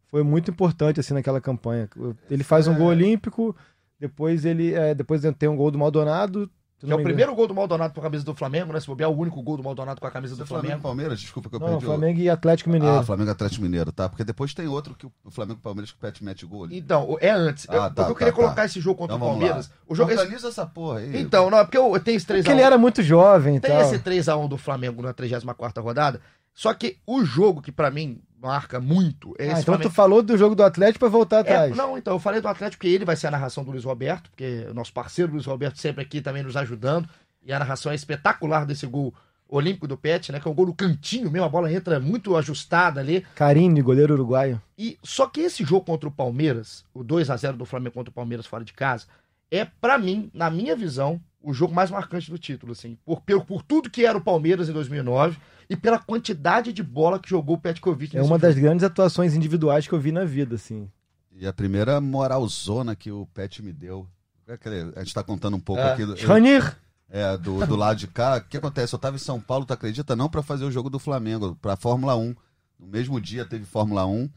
foi 0.09 0.23
muito 0.23 0.51
importante 0.51 1.01
assim 1.01 1.15
naquela 1.15 1.41
campanha. 1.41 1.89
Ele 2.31 2.45
faz 2.45 2.69
um 2.69 2.75
gol 2.75 2.89
olímpico, 2.89 3.57
depois 3.99 4.45
ele 4.45 4.75
é, 4.75 4.95
depois 4.95 5.23
tem 5.39 5.49
um 5.49 5.57
gol 5.57 5.71
do 5.71 5.79
Maldonado. 5.79 6.51
Que 6.85 6.93
é 6.93 6.95
o 6.95 7.03
primeiro 7.03 7.35
gol 7.35 7.47
do 7.47 7.55
Maldonado 7.55 7.95
com 7.95 8.01
a 8.01 8.03
camisa 8.03 8.25
do 8.25 8.35
Flamengo, 8.35 8.73
né? 8.73 8.81
Se 8.81 8.87
bobear, 8.87 9.11
o 9.11 9.17
único 9.17 9.41
gol 9.43 9.57
do 9.57 9.63
Maldonado 9.63 10.01
com 10.01 10.07
a 10.07 10.11
camisa 10.11 10.35
do 10.35 10.45
Flamengo 10.47 10.67
e 10.67 10.69
Flamengo. 10.71 10.83
Palmeiras, 10.83 11.21
desculpa 11.21 11.49
que 11.49 11.55
eu 11.57 11.61
Não, 11.61 11.69
perdi. 11.69 11.85
o- 11.85 11.89
Flamengo 11.89 12.21
e 12.21 12.29
Atlético 12.29 12.71
Mineiro. 12.71 12.97
Ah, 12.97 13.03
Flamengo 13.03 13.31
e 13.31 13.33
Atlético 13.33 13.63
Mineiro, 13.63 13.93
tá? 13.93 14.09
Porque 14.09 14.25
depois 14.25 14.53
tem 14.55 14.67
outro 14.67 14.95
que 14.95 15.07
o 15.07 15.31
Flamengo 15.31 15.61
e 15.61 15.63
Palmeiras 15.63 15.91
que 15.93 15.97
o 15.97 16.01
Pet 16.01 16.25
mete 16.25 16.45
gol 16.45 16.65
ali. 16.65 16.77
Então, 16.79 17.17
é 17.21 17.31
antes. 17.31 17.67
Ah, 17.69 17.75
eu, 17.75 17.81
tá, 17.83 17.89
porque 17.91 18.01
eu 18.03 18.07
tá, 18.07 18.15
queria 18.19 18.33
tá. 18.33 18.37
colocar 18.39 18.65
esse 18.65 18.81
jogo 18.81 18.99
contra 18.99 19.17
Então 19.17 19.27
o 19.29 19.31
Palmeiras. 19.31 19.69
lá. 19.69 19.75
O 19.87 19.95
jogo 19.95 20.11
é 20.11 20.15
Organiza 20.15 20.49
essa 20.49 20.67
porra 20.67 20.99
aí. 20.99 21.21
Então, 21.21 21.49
não, 21.51 21.59
é 21.59 21.65
porque 21.65 21.79
eu, 21.79 21.95
eu 21.95 22.01
tenho 22.01 22.17
esse 22.17 22.27
3x1. 22.27 22.37
Porque 22.43 22.51
ele 22.53 22.63
era 22.63 22.79
muito 22.79 23.03
jovem 23.03 23.57
e 23.57 23.61
Tem 23.61 23.71
tal. 23.71 23.81
esse 23.83 23.99
3x1 23.99 24.49
do 24.49 24.57
Flamengo 24.59 25.03
na 25.03 25.13
34 25.13 25.83
rodada. 25.83 26.21
Só 26.55 26.73
que 26.75 26.99
o 27.07 27.25
jogo 27.25 27.63
que 27.63 27.73
pra 27.73 27.91
mim 27.91 28.21
marca 28.41 28.81
muito 28.81 29.35
é 29.39 29.45
Ah, 29.45 29.53
então 29.53 29.63
Flamengo. 29.65 29.89
tu 29.91 29.95
falou 29.95 30.23
do 30.23 30.37
jogo 30.37 30.55
do 30.55 30.63
Atlético 30.65 30.99
pra 31.01 31.09
voltar 31.09 31.37
É, 31.37 31.41
atrás. 31.41 31.77
não, 31.77 31.97
então, 31.97 32.13
eu 32.15 32.19
falei 32.19 32.41
do 32.41 32.49
Atlético 32.49 32.81
porque 32.81 32.93
ele 32.95 33.05
vai 33.05 33.15
ser 33.17 33.29
a 33.29 33.31
narração 33.31 33.63
do 33.65 33.71
Luiz 33.71 33.85
Roberto, 33.85 34.29
porque 34.31 34.67
o 34.69 34.75
nosso 34.75 34.93
parceiro 34.93 35.33
Luiz 35.33 35.47
Roberto 35.47 35.79
sempre 35.79 36.03
aqui 36.03 36.21
também 36.21 36.43
nos 36.43 36.57
ajudando. 36.57 37.09
E 37.45 37.53
a 37.53 37.59
narração 37.59 37.91
é 37.91 37.95
espetacular 37.95 38.65
desse 38.67 38.87
gol 38.87 39.13
olímpico 39.49 39.87
do 39.89 39.97
Pet, 39.97 40.31
né? 40.33 40.41
Que 40.41 40.49
é 40.49 40.51
um 40.51 40.55
gol 40.55 40.67
no 40.67 40.75
cantinho 40.75 41.31
mesmo, 41.31 41.45
a 41.45 41.49
bola 41.49 41.73
entra 41.73 41.99
muito 42.01 42.37
ajustada 42.37 43.01
ali. 43.01 43.25
Carine, 43.35 43.83
goleiro 43.83 44.15
uruguaio. 44.15 44.61
E 44.79 44.97
só 45.03 45.27
que 45.27 45.41
esse 45.41 45.63
jogo 45.65 45.85
contra 45.85 46.09
o 46.09 46.13
Palmeiras, 46.13 46.85
o 46.95 47.03
2 47.05 47.31
a 47.31 47.37
0 47.37 47.57
do 47.57 47.65
Flamengo 47.67 47.95
contra 47.95 48.11
o 48.11 48.15
Palmeiras 48.15 48.47
fora 48.47 48.65
de 48.65 48.73
casa, 48.73 49.07
é 49.51 49.65
pra 49.65 49.99
mim, 49.99 50.31
na 50.33 50.49
minha 50.51 50.75
visão, 50.75 51.21
o 51.43 51.53
jogo 51.53 51.75
mais 51.75 51.91
marcante 51.91 52.31
do 52.31 52.39
título, 52.39 52.73
assim, 52.73 52.97
por, 53.05 53.21
por, 53.21 53.45
por 53.45 53.63
tudo 53.63 53.91
que 53.91 54.05
era 54.05 54.17
o 54.17 54.21
Palmeiras 54.21 54.69
em 54.69 54.73
2009 54.73 55.37
e 55.69 55.77
pela 55.77 55.99
quantidade 55.99 56.73
de 56.73 56.83
bola 56.83 57.19
que 57.19 57.29
jogou 57.31 57.57
o 57.57 57.59
Petkovic 57.59 58.17
É 58.17 58.23
uma 58.23 58.39
das 58.39 58.55
jogo. 58.55 58.67
grandes 58.67 58.85
atuações 58.85 59.35
individuais 59.35 59.87
que 59.87 59.93
eu 59.93 60.01
vi 60.01 60.13
na 60.13 60.25
vida, 60.25 60.55
assim. 60.57 60.89
E 61.35 61.47
a 61.47 61.53
primeira 61.53 62.01
moralzona 62.01 62.95
que 62.95 63.11
o 63.11 63.27
Pet 63.35 63.63
me 63.63 63.73
deu. 63.73 64.07
É 64.47 64.59
A 64.97 65.03
gente 65.03 65.15
tá 65.15 65.23
contando 65.23 65.57
um 65.57 65.61
pouco 65.61 65.81
É. 65.81 65.93
aqui. 65.93 66.05
Do, 66.05 66.17
Schanir! 66.17 66.77
É, 67.09 67.37
do, 67.37 67.67
do 67.67 67.77
lado 67.77 67.99
de 67.99 68.07
cá. 68.07 68.37
O 68.37 68.41
que 68.49 68.57
acontece? 68.57 68.95
Eu 68.95 68.99
tava 68.99 69.17
em 69.17 69.19
São 69.19 69.41
Paulo, 69.41 69.65
tu 69.65 69.73
acredita? 69.73 70.15
Não 70.17 70.29
pra 70.29 70.43
fazer 70.43 70.65
o 70.65 70.71
jogo 70.71 70.91
do 70.91 70.99
Flamengo, 70.99 71.57
pra 71.61 71.77
Fórmula 71.77 72.17
1. 72.17 72.35
No 72.79 72.87
mesmo 72.87 73.21
dia 73.21 73.45
teve 73.45 73.65
Fórmula 73.65 74.05
1. 74.07 74.29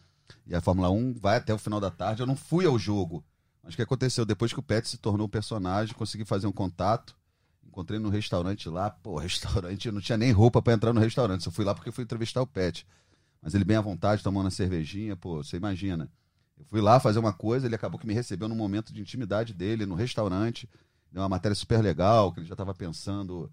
E 0.47 0.55
a 0.55 0.61
Fórmula 0.61 0.89
1 0.89 1.15
vai 1.19 1.37
até 1.37 1.53
o 1.53 1.57
final 1.57 1.79
da 1.79 1.89
tarde. 1.91 2.21
Eu 2.21 2.27
não 2.27 2.35
fui 2.35 2.65
ao 2.65 2.77
jogo. 2.79 3.23
Mas 3.65 3.73
o 3.73 3.77
que 3.77 3.81
aconteceu? 3.81 4.23
Depois 4.25 4.53
que 4.53 4.59
o 4.59 4.63
Pet 4.63 4.87
se 4.87 4.97
tornou 4.99 5.25
um 5.25 5.29
personagem, 5.29 5.95
consegui 5.95 6.23
fazer 6.23 6.45
um 6.45 6.51
contato. 6.51 7.17
Encontrei 7.67 7.99
no 7.99 8.09
restaurante 8.09 8.69
lá. 8.69 8.91
Pô, 8.91 9.17
restaurante, 9.17 9.87
eu 9.87 9.91
não 9.91 9.99
tinha 9.99 10.17
nem 10.17 10.31
roupa 10.31 10.61
pra 10.61 10.73
entrar 10.73 10.93
no 10.93 11.01
restaurante. 11.01 11.47
Eu 11.47 11.51
fui 11.51 11.65
lá 11.65 11.73
porque 11.73 11.91
fui 11.91 12.03
entrevistar 12.03 12.43
o 12.43 12.47
Pet. 12.47 12.85
Mas 13.41 13.55
ele 13.55 13.63
bem 13.63 13.75
à 13.75 13.81
vontade, 13.81 14.21
tomando 14.21 14.47
a 14.47 14.51
cervejinha, 14.51 15.15
pô, 15.15 15.43
você 15.43 15.57
imagina. 15.57 16.07
Eu 16.57 16.63
fui 16.65 16.79
lá 16.79 16.99
fazer 16.99 17.17
uma 17.17 17.33
coisa, 17.33 17.65
ele 17.65 17.75
acabou 17.75 17.99
que 17.99 18.05
me 18.05 18.13
recebeu 18.13 18.47
num 18.47 18.55
momento 18.55 18.93
de 18.93 19.01
intimidade 19.01 19.51
dele, 19.51 19.85
no 19.85 19.95
restaurante. 19.95 20.69
Deu 21.11 21.23
uma 21.23 21.29
matéria 21.29 21.55
super 21.55 21.81
legal, 21.81 22.31
que 22.31 22.39
ele 22.39 22.47
já 22.47 22.53
estava 22.53 22.73
pensando 22.73 23.51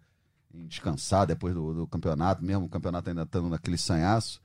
em 0.52 0.66
descansar 0.66 1.26
depois 1.26 1.54
do, 1.54 1.72
do 1.72 1.86
campeonato, 1.86 2.44
mesmo 2.44 2.66
o 2.66 2.68
campeonato 2.68 3.08
ainda 3.08 3.22
estando 3.22 3.48
naquele 3.48 3.78
sanhaço. 3.78 4.42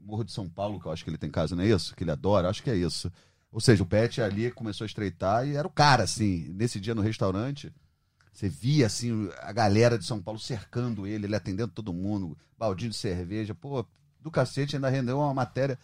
Morro 0.00 0.24
de 0.24 0.32
São 0.32 0.48
Paulo, 0.48 0.80
que 0.80 0.86
eu 0.86 0.92
acho 0.92 1.04
que 1.04 1.10
ele 1.10 1.18
tem 1.18 1.30
casa, 1.30 1.54
não 1.54 1.62
é 1.62 1.68
isso? 1.68 1.94
Que 1.94 2.02
ele 2.02 2.10
adora, 2.10 2.48
acho 2.48 2.62
que 2.62 2.70
é 2.70 2.76
isso. 2.76 3.10
Ou 3.54 3.60
seja, 3.60 3.84
o 3.84 3.86
Pet 3.86 4.20
ali 4.20 4.50
começou 4.50 4.84
a 4.84 4.86
estreitar 4.86 5.46
e 5.46 5.54
era 5.54 5.64
o 5.66 5.70
cara, 5.70 6.02
assim. 6.02 6.52
Nesse 6.56 6.80
dia 6.80 6.92
no 6.92 7.00
restaurante, 7.00 7.72
você 8.32 8.48
via, 8.48 8.86
assim, 8.86 9.30
a 9.40 9.52
galera 9.52 9.96
de 9.96 10.04
São 10.04 10.20
Paulo 10.20 10.40
cercando 10.40 11.06
ele, 11.06 11.26
ele 11.26 11.36
atendendo 11.36 11.70
todo 11.70 11.92
mundo, 11.92 12.36
baldinho 12.58 12.90
de 12.90 12.96
cerveja. 12.96 13.54
Pô, 13.54 13.86
do 14.20 14.28
cacete, 14.28 14.74
ainda 14.74 14.88
rendeu 14.88 15.20
uma 15.20 15.32
matéria. 15.32 15.78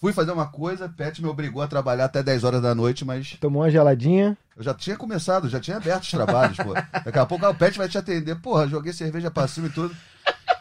Fui 0.00 0.10
fazer 0.14 0.32
uma 0.32 0.46
coisa, 0.46 0.88
Pet 0.88 1.20
me 1.20 1.28
obrigou 1.28 1.60
a 1.60 1.68
trabalhar 1.68 2.06
até 2.06 2.22
10 2.22 2.44
horas 2.44 2.62
da 2.62 2.74
noite, 2.74 3.04
mas 3.04 3.36
Tomou 3.38 3.60
uma 3.60 3.70
geladinha. 3.70 4.36
eu 4.56 4.62
já 4.62 4.72
tinha 4.72 4.96
começado, 4.96 5.50
já 5.50 5.60
tinha 5.60 5.76
aberto 5.76 6.04
os 6.04 6.10
trabalhos, 6.10 6.56
pô. 6.56 6.72
Daqui 7.04 7.18
a 7.18 7.26
pouco 7.26 7.44
ah, 7.44 7.50
o 7.50 7.54
Pet 7.54 7.76
vai 7.76 7.90
te 7.90 7.98
atender. 7.98 8.40
Porra, 8.40 8.66
joguei 8.66 8.94
cerveja 8.94 9.30
pra 9.30 9.46
cima 9.46 9.66
e 9.66 9.70
tudo. 9.70 9.94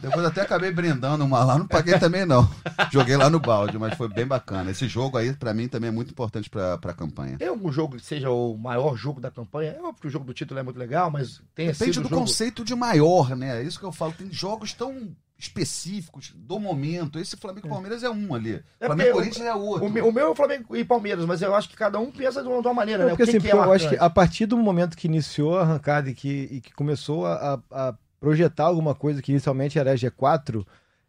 Depois 0.01 0.25
até 0.25 0.41
acabei 0.41 0.71
brindando 0.71 1.23
uma 1.23 1.43
lá, 1.43 1.57
não 1.59 1.67
paguei 1.67 1.97
também 1.99 2.25
não. 2.25 2.49
Joguei 2.91 3.15
lá 3.15 3.29
no 3.29 3.39
balde, 3.39 3.77
mas 3.77 3.95
foi 3.95 4.07
bem 4.09 4.25
bacana. 4.25 4.71
Esse 4.71 4.87
jogo 4.87 5.17
aí, 5.17 5.33
pra 5.33 5.53
mim, 5.53 5.67
também 5.67 5.89
é 5.89 5.91
muito 5.91 6.11
importante 6.11 6.49
pra, 6.49 6.77
pra 6.77 6.93
campanha. 6.93 7.37
Tem 7.37 7.47
algum 7.47 7.71
jogo 7.71 7.97
que 7.97 8.03
seja 8.05 8.29
o 8.29 8.57
maior 8.57 8.95
jogo 8.95 9.21
da 9.21 9.29
campanha? 9.29 9.71
É 9.77 9.79
óbvio 9.81 10.01
que 10.01 10.07
o 10.07 10.09
jogo 10.11 10.25
do 10.25 10.33
título 10.33 10.59
é 10.59 10.63
muito 10.63 10.77
legal, 10.79 11.11
mas 11.11 11.41
tem 11.53 11.67
Depende 11.67 11.93
sido 11.93 12.03
do 12.03 12.09
jogo... 12.09 12.21
conceito 12.21 12.63
de 12.65 12.73
maior, 12.75 13.35
né? 13.35 13.61
É 13.61 13.63
isso 13.63 13.79
que 13.79 13.85
eu 13.85 13.91
falo. 13.91 14.11
Tem 14.13 14.31
jogos 14.31 14.73
tão 14.73 15.15
específicos 15.37 16.31
do 16.35 16.59
momento. 16.59 17.19
Esse 17.19 17.35
Flamengo 17.35 17.67
e 17.67 17.69
Palmeiras 17.69 18.03
é 18.03 18.09
um 18.09 18.33
ali. 18.33 18.63
É 18.79 18.85
Flamengo 18.85 19.09
e 19.09 19.13
Corinthians 19.13 19.45
é 19.45 19.53
outro. 19.53 19.85
O, 19.87 19.89
meu- 19.89 20.07
o 20.07 20.11
meu 20.11 20.27
é 20.27 20.29
o 20.29 20.35
Flamengo 20.35 20.75
e 20.75 20.83
Palmeiras, 20.85 21.25
mas 21.25 21.41
eu 21.41 21.53
acho 21.55 21.69
que 21.69 21.75
cada 21.75 21.99
um 21.99 22.11
pensa 22.11 22.41
de 22.41 22.47
uma, 22.47 22.61
de 22.61 22.67
uma 22.67 22.73
maneira, 22.73 23.03
É, 23.03 23.05
né? 23.05 23.09
porque 23.11 23.23
o 23.23 23.25
que, 23.25 23.37
assim, 23.37 23.39
que 23.47 23.51
é 23.51 23.55
eu 23.55 23.71
acho 23.73 23.89
que 23.89 23.95
a 23.97 24.09
partir 24.09 24.45
do 24.45 24.57
momento 24.57 24.95
que 24.97 25.07
iniciou 25.07 25.57
a 25.57 25.61
arrancada 25.61 26.09
e 26.09 26.13
que, 26.13 26.47
e 26.51 26.61
que 26.61 26.73
começou 26.73 27.25
a, 27.25 27.59
a 27.71 27.93
projetar 28.21 28.65
alguma 28.65 28.93
coisa 28.93 29.21
que 29.21 29.31
inicialmente 29.31 29.79
era 29.79 29.95
G4, 29.95 30.65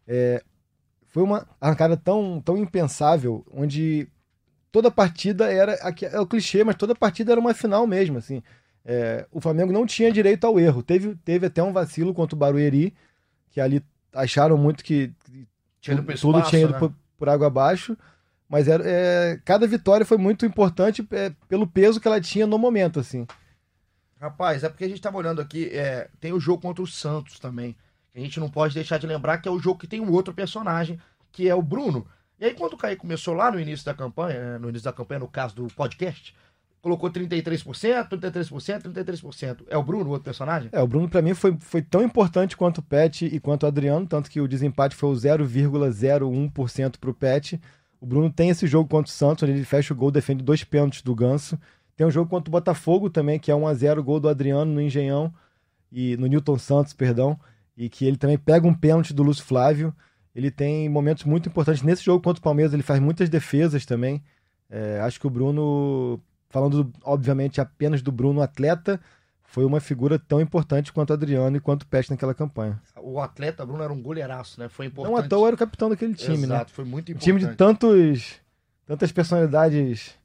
é, 0.07 0.43
foi 1.07 1.21
uma 1.21 1.47
arrancada 1.61 1.95
tão, 1.95 2.41
tão 2.43 2.57
impensável, 2.57 3.45
onde 3.53 4.07
toda 4.71 4.89
partida 4.89 5.49
era. 5.53 5.75
aqui 5.75 6.07
É 6.07 6.19
o 6.19 6.25
clichê, 6.25 6.63
mas 6.63 6.75
toda 6.75 6.95
partida 6.95 7.31
era 7.31 7.39
uma 7.39 7.53
final 7.53 7.85
mesmo, 7.85 8.17
assim. 8.17 8.41
É, 8.83 9.25
o 9.31 9.39
Flamengo 9.39 9.71
não 9.71 9.85
tinha 9.85 10.11
direito 10.11 10.45
ao 10.45 10.59
erro. 10.59 10.81
Teve, 10.81 11.15
teve 11.23 11.45
até 11.45 11.61
um 11.61 11.71
vacilo 11.71 12.15
contra 12.15 12.35
o 12.35 12.39
Barueri, 12.39 12.93
que 13.51 13.61
ali 13.61 13.81
acharam 14.11 14.57
muito 14.57 14.83
que 14.83 15.13
Tinha 15.79 15.95
tudo 15.95 16.11
espaço, 16.11 16.49
tinha 16.49 16.63
ido 16.63 16.73
né? 16.73 16.79
por, 16.79 16.91
por 17.17 17.29
água 17.29 17.45
abaixo. 17.45 17.95
Mas 18.49 18.67
era, 18.67 18.83
é, 18.85 19.39
cada 19.45 19.67
vitória 19.67 20.05
foi 20.05 20.17
muito 20.17 20.45
importante 20.45 21.07
é, 21.11 21.31
pelo 21.47 21.67
peso 21.67 22.01
que 22.01 22.07
ela 22.07 22.19
tinha 22.19 22.47
no 22.47 22.57
momento, 22.57 22.99
assim. 22.99 23.27
Rapaz, 24.23 24.63
é 24.63 24.69
porque 24.69 24.85
a 24.85 24.87
gente 24.87 25.01
tava 25.01 25.17
olhando 25.17 25.41
aqui, 25.41 25.65
é, 25.73 26.07
tem 26.17 26.31
o 26.31 26.39
jogo 26.39 26.61
contra 26.61 26.81
o 26.81 26.87
Santos 26.87 27.39
também. 27.39 27.75
A 28.15 28.19
gente 28.19 28.39
não 28.39 28.49
pode 28.49 28.73
deixar 28.73 28.97
de 28.97 29.05
lembrar 29.05 29.39
que 29.39 29.49
é 29.49 29.51
o 29.51 29.59
jogo 29.59 29.77
que 29.77 29.85
tem 29.85 29.99
um 29.99 30.09
outro 30.13 30.33
personagem, 30.33 30.97
que 31.29 31.49
é 31.49 31.53
o 31.53 31.61
Bruno. 31.61 32.07
E 32.39 32.45
aí, 32.45 32.53
quando 32.53 32.71
o 32.71 32.77
Caí 32.77 32.95
começou 32.95 33.33
lá 33.33 33.51
no 33.51 33.59
início 33.59 33.85
da 33.85 33.93
campanha, 33.93 34.39
né, 34.39 34.57
no 34.57 34.69
início 34.69 34.85
da 34.85 34.93
campanha, 34.93 35.19
no 35.19 35.27
caso 35.27 35.53
do 35.53 35.67
podcast, 35.67 36.33
colocou 36.81 37.11
33%, 37.11 38.07
33%, 38.07 38.93
33%. 38.93 39.63
É 39.67 39.77
o 39.77 39.83
Bruno, 39.83 40.05
o 40.05 40.09
outro 40.11 40.23
personagem? 40.23 40.69
É, 40.71 40.81
o 40.81 40.87
Bruno 40.87 41.09
pra 41.09 41.21
mim 41.21 41.33
foi, 41.33 41.57
foi 41.59 41.81
tão 41.81 42.01
importante 42.01 42.55
quanto 42.55 42.77
o 42.77 42.81
Pet 42.81 43.25
e 43.25 43.41
quanto 43.41 43.63
o 43.63 43.67
Adriano, 43.67 44.07
tanto 44.07 44.31
que 44.31 44.39
o 44.39 44.47
desempate 44.47 44.95
foi 44.95 45.09
o 45.09 45.13
0,01% 45.13 46.97
pro 46.97 47.13
Pet. 47.13 47.59
O 47.99 48.05
Bruno 48.05 48.31
tem 48.31 48.49
esse 48.49 48.67
jogo 48.67 48.87
contra 48.87 49.11
o 49.11 49.13
Santos, 49.13 49.43
onde 49.43 49.51
ele 49.51 49.65
fecha 49.65 49.93
o 49.93 49.97
gol, 49.97 50.11
defende 50.11 50.41
dois 50.41 50.63
pênaltis 50.63 51.01
do 51.01 51.13
Ganso. 51.13 51.59
Tem 51.95 52.05
um 52.07 52.11
jogo 52.11 52.29
contra 52.29 52.49
o 52.49 52.51
Botafogo 52.51 53.09
também, 53.09 53.39
que 53.39 53.51
é 53.51 53.55
1 53.55 53.67
a 53.67 53.73
0 53.73 54.03
gol 54.03 54.19
do 54.19 54.27
Adriano 54.29 54.71
no 54.71 54.81
Engenhão 54.81 55.33
e 55.91 56.17
no 56.17 56.25
Newton 56.27 56.57
Santos, 56.57 56.93
perdão, 56.93 57.39
e 57.77 57.87
que 57.87 58.05
ele 58.05 58.17
também 58.17 58.37
pega 58.37 58.67
um 58.67 58.73
pênalti 58.73 59.13
do 59.13 59.21
Lúcio 59.23 59.43
Flávio. 59.45 59.93
Ele 60.35 60.49
tem 60.49 60.89
momentos 60.89 61.23
muito 61.23 61.47
importantes 61.49 61.83
nesse 61.83 62.03
jogo 62.03 62.23
contra 62.23 62.39
o 62.39 62.43
Palmeiras, 62.43 62.73
ele 62.73 62.81
faz 62.81 62.99
muitas 62.99 63.29
defesas 63.29 63.85
também. 63.85 64.23
É, 64.69 64.99
acho 65.01 65.19
que 65.19 65.27
o 65.27 65.29
Bruno, 65.29 66.19
falando 66.49 66.91
obviamente 67.03 67.61
apenas 67.61 68.01
do 68.01 68.11
Bruno 68.11 68.41
atleta, 68.41 68.99
foi 69.43 69.63
uma 69.63 69.79
figura 69.79 70.17
tão 70.17 70.41
importante 70.41 70.91
quanto 70.91 71.11
o 71.11 71.13
Adriano 71.13 71.55
e 71.55 71.59
quanto 71.59 71.83
o 71.83 71.85
Pet 71.87 72.09
naquela 72.09 72.33
campanha. 72.33 72.81
O 72.99 73.19
atleta 73.19 73.63
Bruno 73.63 73.83
era 73.83 73.93
um 73.93 74.01
goleiraço, 74.01 74.59
né? 74.59 74.67
Foi 74.67 74.87
importante. 74.87 75.13
Não 75.15 75.19
à 75.23 75.27
toa 75.27 75.49
era 75.49 75.55
o 75.55 75.59
capitão 75.59 75.89
daquele 75.89 76.15
time, 76.15 76.47
né? 76.47 76.55
Exato, 76.55 76.71
foi 76.73 76.85
muito 76.85 77.09
Um 77.09 77.11
importante. 77.11 77.23
time 77.23 77.39
de 77.51 77.55
tantos, 77.55 78.33
tantas 78.87 79.11
personalidades 79.11 80.15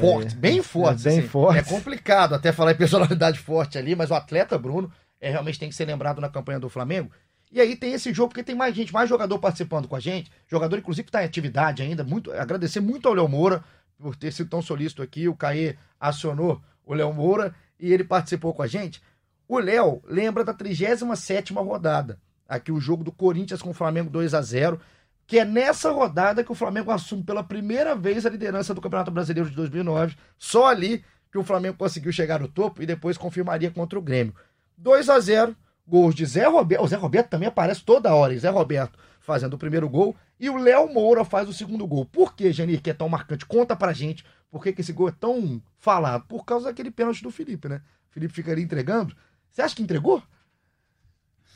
Forte, 0.00 0.34
É, 0.34 0.38
bem 0.38 0.62
forte. 0.62 1.06
é 1.06 1.10
bem 1.10 1.18
assim. 1.20 1.28
forte. 1.28 1.58
É 1.58 1.62
complicado 1.62 2.34
até 2.34 2.52
falar 2.52 2.72
em 2.72 2.76
personalidade 2.76 3.38
forte 3.40 3.78
ali, 3.78 3.94
mas 3.94 4.10
o 4.10 4.14
atleta 4.14 4.58
Bruno 4.58 4.90
é, 5.20 5.30
realmente 5.30 5.58
tem 5.58 5.68
que 5.68 5.74
ser 5.74 5.84
lembrado 5.84 6.20
na 6.20 6.28
campanha 6.28 6.60
do 6.60 6.68
Flamengo. 6.68 7.10
E 7.50 7.60
aí 7.60 7.76
tem 7.76 7.92
esse 7.92 8.12
jogo, 8.12 8.30
porque 8.30 8.42
tem 8.42 8.54
mais 8.54 8.74
gente, 8.74 8.92
mais 8.92 9.08
jogador 9.08 9.38
participando 9.38 9.86
com 9.86 9.94
a 9.94 10.00
gente. 10.00 10.30
Jogador, 10.48 10.76
inclusive, 10.76 11.04
que 11.04 11.08
está 11.10 11.22
em 11.22 11.26
atividade 11.26 11.82
ainda. 11.82 12.02
Muito, 12.02 12.32
agradecer 12.32 12.80
muito 12.80 13.06
ao 13.06 13.14
Léo 13.14 13.28
Moura 13.28 13.62
por 13.96 14.16
ter 14.16 14.32
sido 14.32 14.50
tão 14.50 14.60
solícito 14.60 15.02
aqui. 15.02 15.28
O 15.28 15.36
Caê 15.36 15.76
acionou 16.00 16.60
o 16.84 16.92
Léo 16.94 17.12
Moura 17.12 17.54
e 17.78 17.92
ele 17.92 18.02
participou 18.02 18.52
com 18.52 18.62
a 18.62 18.66
gente. 18.66 19.00
O 19.46 19.58
Léo 19.58 20.02
lembra 20.04 20.42
da 20.44 20.52
37 20.52 21.52
rodada. 21.54 22.18
Aqui 22.48 22.72
o 22.72 22.80
jogo 22.80 23.04
do 23.04 23.12
Corinthians 23.12 23.62
com 23.62 23.70
o 23.70 23.74
Flamengo 23.74 24.10
2 24.10 24.34
a 24.34 24.42
0 24.42 24.80
que 25.26 25.38
é 25.38 25.44
nessa 25.44 25.90
rodada 25.90 26.44
que 26.44 26.52
o 26.52 26.54
Flamengo 26.54 26.90
assume 26.90 27.22
pela 27.22 27.42
primeira 27.42 27.94
vez 27.94 28.26
a 28.26 28.30
liderança 28.30 28.74
do 28.74 28.80
Campeonato 28.80 29.10
Brasileiro 29.10 29.48
de 29.48 29.56
2009. 29.56 30.16
Só 30.38 30.66
ali 30.66 31.04
que 31.30 31.38
o 31.38 31.44
Flamengo 31.44 31.76
conseguiu 31.76 32.12
chegar 32.12 32.40
no 32.40 32.48
topo 32.48 32.82
e 32.82 32.86
depois 32.86 33.16
confirmaria 33.16 33.70
contra 33.70 33.98
o 33.98 34.02
Grêmio. 34.02 34.34
2 34.76 35.08
a 35.08 35.18
0 35.18 35.56
gols 35.86 36.14
de 36.14 36.24
Zé 36.26 36.46
Roberto. 36.46 36.84
O 36.84 36.88
Zé 36.88 36.96
Roberto 36.96 37.28
também 37.30 37.48
aparece 37.48 37.82
toda 37.82 38.14
hora, 38.14 38.34
e 38.34 38.38
Zé 38.38 38.48
Roberto 38.48 38.98
fazendo 39.20 39.54
o 39.54 39.58
primeiro 39.58 39.88
gol 39.88 40.14
e 40.38 40.50
o 40.50 40.56
Léo 40.56 40.92
Moura 40.92 41.24
faz 41.24 41.48
o 41.48 41.52
segundo 41.52 41.86
gol. 41.86 42.04
Por 42.04 42.34
que, 42.34 42.52
Janir, 42.52 42.82
que 42.82 42.90
é 42.90 42.94
tão 42.94 43.08
marcante? 43.08 43.46
Conta 43.46 43.74
pra 43.74 43.92
gente 43.92 44.24
por 44.50 44.62
que, 44.62 44.72
que 44.72 44.82
esse 44.82 44.92
gol 44.92 45.08
é 45.08 45.12
tão 45.12 45.62
falado. 45.78 46.26
Por 46.26 46.44
causa 46.44 46.66
daquele 46.66 46.90
pênalti 46.90 47.22
do 47.22 47.30
Felipe, 47.30 47.68
né? 47.68 47.80
O 48.10 48.12
Felipe 48.12 48.34
fica 48.34 48.52
ali 48.52 48.62
entregando. 48.62 49.16
Você 49.50 49.62
acha 49.62 49.74
que 49.74 49.82
entregou? 49.82 50.22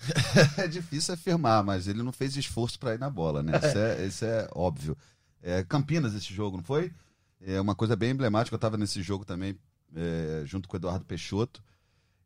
é 0.57 0.66
difícil 0.69 1.15
afirmar, 1.15 1.62
mas 1.62 1.89
ele 1.89 2.03
não 2.03 2.12
fez 2.12 2.37
esforço 2.37 2.79
para 2.79 2.95
ir 2.95 2.99
na 2.99 3.11
bola, 3.11 3.43
né? 3.43 3.53
Isso 3.59 3.79
é, 3.79 4.07
isso 4.07 4.25
é 4.25 4.49
óbvio. 4.55 4.97
É, 5.43 5.62
Campinas 5.65 6.15
esse 6.15 6.33
jogo, 6.33 6.57
não 6.57 6.65
foi? 6.65 6.93
É 7.41 7.61
uma 7.61 7.75
coisa 7.75 7.95
bem 7.95 8.11
emblemática. 8.11 8.55
Eu 8.55 8.59
estava 8.59 8.77
nesse 8.77 9.03
jogo 9.03 9.25
também, 9.25 9.59
é, 9.95 10.43
junto 10.45 10.69
com 10.69 10.77
o 10.77 10.79
Eduardo 10.79 11.05
Peixoto. 11.05 11.62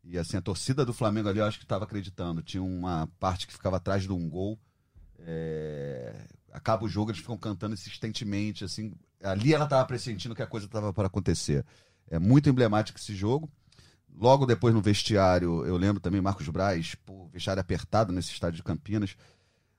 E 0.03 0.17
assim, 0.17 0.35
a 0.35 0.41
torcida 0.41 0.85
do 0.85 0.93
Flamengo 0.93 1.29
ali, 1.29 1.39
eu 1.39 1.45
acho 1.45 1.57
que 1.57 1.65
estava 1.65 1.85
acreditando. 1.85 2.41
Tinha 2.41 2.61
uma 2.61 3.07
parte 3.19 3.47
que 3.47 3.53
ficava 3.53 3.77
atrás 3.77 4.03
de 4.03 4.11
um 4.11 4.29
gol. 4.29 4.59
É... 5.19 6.27
Acaba 6.51 6.85
o 6.85 6.89
jogo, 6.89 7.09
eles 7.09 7.21
ficam 7.21 7.37
cantando 7.37 7.73
insistentemente, 7.73 8.63
assim. 8.63 8.93
Ali 9.23 9.53
ela 9.53 9.63
estava 9.63 9.85
pressentindo 9.85 10.35
que 10.35 10.41
a 10.43 10.47
coisa 10.47 10.65
estava 10.65 10.91
para 10.91 11.07
acontecer. 11.07 11.65
É 12.09 12.19
muito 12.19 12.49
emblemático 12.49 12.99
esse 12.99 13.15
jogo. 13.15 13.49
Logo 14.15 14.45
depois 14.45 14.73
no 14.73 14.81
vestiário, 14.81 15.65
eu 15.65 15.75
lembro 15.75 15.99
também 15.99 16.21
Marcos 16.21 16.47
Braz, 16.49 16.95
pô, 17.05 17.27
vestiário 17.27 17.59
apertado 17.59 18.11
nesse 18.11 18.31
estádio 18.31 18.57
de 18.57 18.63
Campinas. 18.63 19.15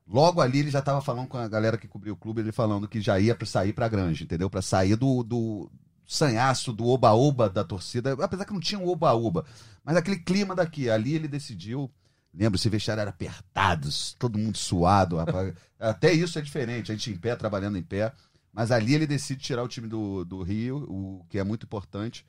Logo 0.06 0.40
ali 0.40 0.58
ele 0.58 0.70
já 0.70 0.80
estava 0.80 1.00
falando 1.00 1.28
com 1.28 1.38
a 1.38 1.48
galera 1.48 1.78
que 1.78 1.88
cobriu 1.88 2.14
o 2.14 2.16
clube, 2.16 2.40
ele 2.40 2.52
falando 2.52 2.88
que 2.88 3.00
já 3.00 3.18
ia 3.18 3.34
para 3.34 3.46
sair 3.46 3.72
para 3.72 3.88
Grande, 3.88 4.24
entendeu? 4.24 4.50
Para 4.50 4.60
sair 4.60 4.96
do, 4.96 5.22
do 5.22 5.70
sanhaço, 6.06 6.72
do 6.72 6.86
oba-oba 6.86 7.48
da 7.48 7.64
torcida, 7.64 8.12
apesar 8.20 8.44
que 8.44 8.52
não 8.52 8.60
tinha 8.60 8.78
um 8.78 8.88
oba-oba, 8.88 9.44
mas 9.82 9.96
aquele 9.96 10.18
clima 10.18 10.54
daqui, 10.54 10.90
ali 10.90 11.14
ele 11.14 11.28
decidiu. 11.28 11.90
Lembro, 12.36 12.56
esse 12.56 12.68
vestiário 12.68 13.00
era 13.00 13.10
apertado, 13.10 13.88
todo 14.18 14.38
mundo 14.38 14.58
suado, 14.58 15.16
rapaz. 15.16 15.54
Até 15.78 16.12
isso 16.12 16.36
é 16.36 16.42
diferente, 16.42 16.90
a 16.90 16.94
gente 16.94 17.12
em 17.12 17.16
pé, 17.16 17.36
trabalhando 17.36 17.78
em 17.78 17.82
pé. 17.82 18.12
Mas 18.52 18.72
ali 18.72 18.94
ele 18.94 19.06
decide 19.06 19.40
tirar 19.40 19.62
o 19.62 19.68
time 19.68 19.86
do, 19.86 20.24
do 20.24 20.42
Rio, 20.42 20.78
o 20.88 21.24
que 21.28 21.38
é 21.38 21.44
muito 21.44 21.64
importante. 21.64 22.26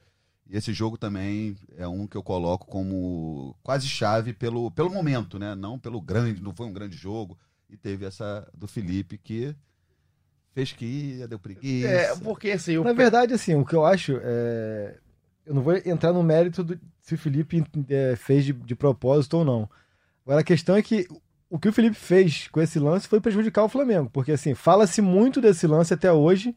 E 0.49 0.55
esse 0.57 0.71
jogo 0.73 0.97
também 0.97 1.55
é 1.75 1.87
um 1.87 2.05
que 2.05 2.15
eu 2.15 2.23
coloco 2.23 2.67
como 2.67 3.55
quase 3.63 3.87
chave 3.87 4.33
pelo, 4.33 4.69
pelo 4.71 4.91
momento, 4.91 5.39
né? 5.39 5.55
Não 5.55 5.79
pelo 5.79 5.99
grande, 5.99 6.41
não 6.41 6.53
foi 6.53 6.67
um 6.67 6.73
grande 6.73 6.95
jogo. 6.95 7.37
E 7.69 7.75
teve 7.75 8.05
essa 8.05 8.47
do 8.53 8.67
Felipe 8.67 9.17
que 9.17 9.55
fez 10.53 10.71
que 10.71 10.85
ia, 10.85 11.27
deu 11.27 11.39
preguiça. 11.39 11.87
É, 11.87 12.15
porque 12.17 12.51
assim. 12.51 12.77
Na 12.77 12.93
verdade, 12.93 13.33
assim, 13.33 13.55
o 13.55 13.65
que 13.65 13.75
eu 13.75 13.85
acho 13.85 14.19
é. 14.23 14.97
Eu 15.45 15.53
não 15.53 15.61
vou 15.61 15.75
entrar 15.75 16.11
no 16.11 16.23
mérito 16.23 16.63
do, 16.63 16.79
se 17.01 17.13
o 17.13 17.17
Felipe 17.17 17.63
é, 17.87 18.15
fez 18.15 18.45
de, 18.45 18.53
de 18.53 18.75
propósito 18.75 19.37
ou 19.37 19.45
não. 19.45 19.69
Agora 20.25 20.41
a 20.41 20.43
questão 20.43 20.75
é 20.75 20.81
que 20.81 21.07
o 21.49 21.59
que 21.59 21.69
o 21.69 21.73
Felipe 21.73 21.95
fez 21.95 22.47
com 22.47 22.59
esse 22.59 22.79
lance 22.79 23.07
foi 23.07 23.21
prejudicar 23.21 23.63
o 23.63 23.69
Flamengo. 23.69 24.09
Porque 24.11 24.31
assim, 24.31 24.55
fala-se 24.55 25.01
muito 25.01 25.39
desse 25.39 25.67
lance 25.67 25.93
até 25.93 26.11
hoje, 26.11 26.55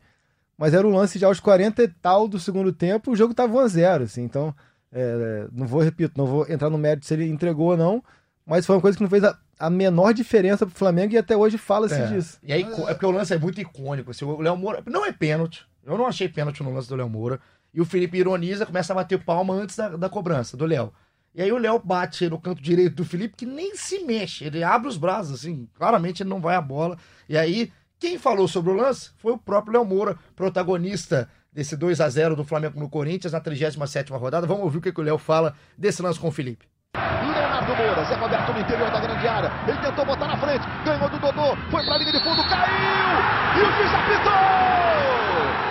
mas 0.59 0.75
era 0.75 0.87
um 0.87 0.95
lance 0.95 1.19
já 1.19 1.29
aos 1.29 1.41
40 1.41 1.83
e 1.83 1.89
tal 1.89 2.27
do 2.29 2.39
segundo 2.39 2.73
tempo, 2.73 3.13
o 3.13 3.17
jogo 3.17 3.31
estava 3.31 3.55
1 3.55 3.59
a 3.61 3.69
0 3.69 4.05
assim, 4.05 4.23
então 4.25 4.55
é, 4.93 5.47
não 5.53 5.67
vou, 5.67 5.81
repito, 5.81 6.15
não 6.19 6.27
vou 6.27 6.47
entrar 6.51 6.69
no 6.69 6.77
mérito 6.79 7.07
se 7.07 7.15
ele 7.15 7.29
entregou 7.29 7.71
ou 7.71 7.77
não, 7.77 8.03
mas 8.45 8.67
foi 8.67 8.75
uma 8.77 8.83
coisa 8.83 8.97
que 8.97 9.03
não 9.03 9.11
fez 9.11 9.23
a, 9.25 9.39
a 9.59 9.69
menor 9.71 10.13
diferença 10.15 10.67
pro 10.67 10.75
Flamengo 10.75 11.13
e 11.15 11.19
até 11.19 11.37
hoje 11.37 11.59
fala-se 11.59 11.95
É. 11.95 12.07
disso. 12.07 12.39
E 12.43 12.53
aí, 12.53 12.63
é 12.63 12.95
porque 12.95 13.07
o 13.07 13.11
lance 13.11 13.35
é 13.35 13.39
muito 13.39 13.61
icônico. 13.61 14.11
Assim, 14.11 14.25
o 14.25 14.41
Léo 14.41 14.57
Moura. 14.57 14.83
Não 14.87 15.05
é 15.05 15.13
pênalti. 15.13 15.67
Eu 15.85 15.99
não 15.99 16.07
achei 16.07 16.29
pênalti 16.31 16.63
no 16.63 16.73
lance 16.73 16.89
do 16.89 16.97
Léo 16.97 17.11
Moura. 17.11 17.39
E 17.75 17.81
o 17.81 17.85
Felipe 17.85 18.17
ironiza, 18.17 18.65
começa 18.65 18.93
a 18.95 18.97
bater 18.97 19.23
palma 19.23 19.53
antes 19.53 19.77
da, 19.77 19.89
da 19.97 20.09
cobrança, 20.09 20.57
do 20.57 20.65
Léo. 20.65 20.91
E 21.35 21.43
aí 21.43 21.53
o 21.53 21.59
Léo 21.59 21.79
bate 21.85 22.27
no 22.31 22.41
canto 22.41 22.63
direito 22.63 22.97
do 22.97 23.05
Felipe, 23.05 23.37
que 23.37 23.45
nem 23.45 23.77
se 23.77 23.99
mexe. 24.05 24.45
Ele 24.45 24.65
abre 24.65 24.89
os 24.89 24.97
braços, 24.97 25.35
assim. 25.35 25.69
Claramente 25.75 26.23
ele 26.23 26.31
não 26.31 26.41
vai 26.41 26.57
à 26.57 26.61
bola. 26.63 26.97
E 27.29 27.37
aí, 27.37 27.71
quem 27.99 28.17
falou 28.17 28.47
sobre 28.47 28.71
o 28.71 28.75
lance 28.75 29.11
foi 29.19 29.33
o 29.33 29.39
próprio 29.39 29.73
Léo 29.75 29.85
Moura, 29.85 30.17
protagonista 30.37 31.29
desse 31.53 31.77
2 31.77 32.01
a 32.01 32.09
0 32.09 32.37
do 32.37 32.45
Flamengo 32.45 32.79
no 32.79 32.89
Corinthians 32.89 33.33
na 33.33 33.41
37ª 33.41 34.17
rodada. 34.17 34.47
Vamos 34.47 34.63
ouvir 34.63 34.79
o 34.79 34.81
que, 34.81 34.93
que 34.93 35.01
o 35.01 35.05
Léo 35.05 35.19
fala 35.19 35.55
desse 35.77 36.01
lance 36.01 36.21
com 36.21 36.29
o 36.29 36.33
Felipe. 36.33 36.67
Leonardo 36.95 37.75
Moura, 37.75 38.05
Zé 38.05 38.15
Roberto 38.15 38.53
no 38.53 38.61
interior 38.61 38.91
da 38.91 39.01
grande 39.01 39.27
área. 39.27 39.51
Ele 39.67 39.79
tentou 39.79 40.05
botar 40.05 40.29
na 40.29 40.37
frente, 40.37 40.65
ganhou 40.85 41.09
do 41.09 41.19
Dodô, 41.19 41.57
foi 41.71 41.85
pra 41.85 41.99
linha 41.99 42.13
de 42.13 42.21
fundo, 42.21 42.43
caiu! 42.49 43.19
E 43.57 43.61
o 43.61 43.73
juiz 43.73 43.95
apitou! 43.95 44.33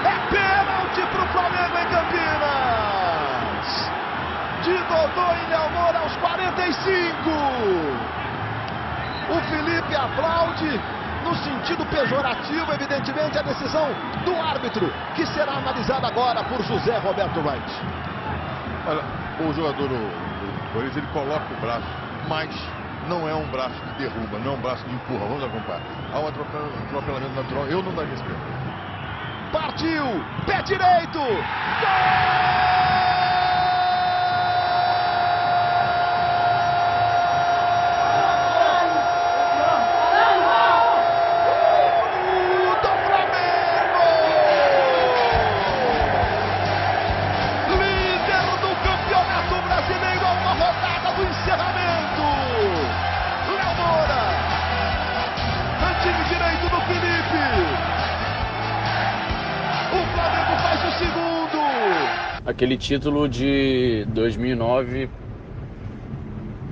É 0.04 0.20
pênalti 0.30 1.02
pro 1.12 1.26
Flamengo 1.32 1.78
em 1.78 1.88
Campinas! 1.88 3.68
De 4.64 4.76
Dodô 4.84 5.28
e 5.34 5.49
Léo 5.49 5.70
Moura 5.72 5.99
aos 5.99 6.16
45! 6.18 7.30
O 9.30 9.40
Felipe 9.49 9.95
aplaude 9.95 10.80
no 11.28 11.36
sentido 11.36 11.86
pejorativo, 11.88 12.72
evidentemente, 12.72 13.38
a 13.38 13.41
decisão 13.41 13.88
do 14.24 14.36
árbitro, 14.40 14.91
que 15.16 15.26
será 15.28 15.54
analisada 15.54 16.08
agora 16.08 16.44
por 16.45 16.64
José 16.64 16.98
Roberto 16.99 17.40
Wright. 17.41 17.72
Olha, 18.88 19.04
o 19.45 19.54
jogador 19.54 19.90
do, 19.90 20.28
Corinthians, 20.72 20.98
ele 20.98 21.08
coloca 21.08 21.45
o 21.54 21.62
braço, 21.62 21.88
mas 22.30 22.49
não 23.10 23.28
é 23.28 23.36
um 23.36 23.45
braço 23.48 23.76
que 23.76 24.04
derruba, 24.04 24.40
não 24.40 24.54
é 24.54 24.56
um 24.56 24.62
braço 24.62 24.84
que 24.86 24.94
empurra. 24.94 25.28
Vamos 25.28 25.44
acompanhar. 25.44 25.82
Há 26.14 26.20
um 26.20 26.28
atropel- 26.28 26.72
atropelamento 26.86 27.34
natural, 27.36 27.68
eu 27.68 27.84
não 27.84 27.94
daria 27.94 28.14
esse. 28.14 28.24
Partiu! 29.52 30.06
Pé 30.45 30.62
direito! 30.64 31.20
Líder 31.20 32.97
Aquele 62.58 62.76
título 62.76 63.30
de 63.30 64.04
2009 64.16 65.08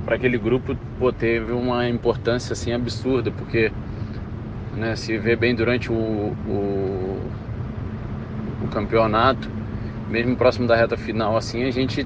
para 0.03 0.16
aquele 0.16 0.36
grupo 0.36 0.76
pô, 0.98 1.14
teve 1.14 1.52
uma 1.52 1.88
importância 1.88 2.53
assim 2.53 2.74
absurda, 2.74 3.30
porque 3.30 3.72
né, 4.76 4.95
se 4.95 5.16
vê 5.20 5.36
bem 5.36 5.53
durante 5.53 5.91
o, 5.91 5.94
o, 5.95 7.20
o 8.64 8.68
campeonato, 8.74 9.48
mesmo 10.10 10.36
próximo 10.36 10.66
da 10.66 10.76
reta 10.76 10.98
final, 10.98 11.38
assim, 11.38 11.66
a 11.66 11.70
gente 11.70 12.03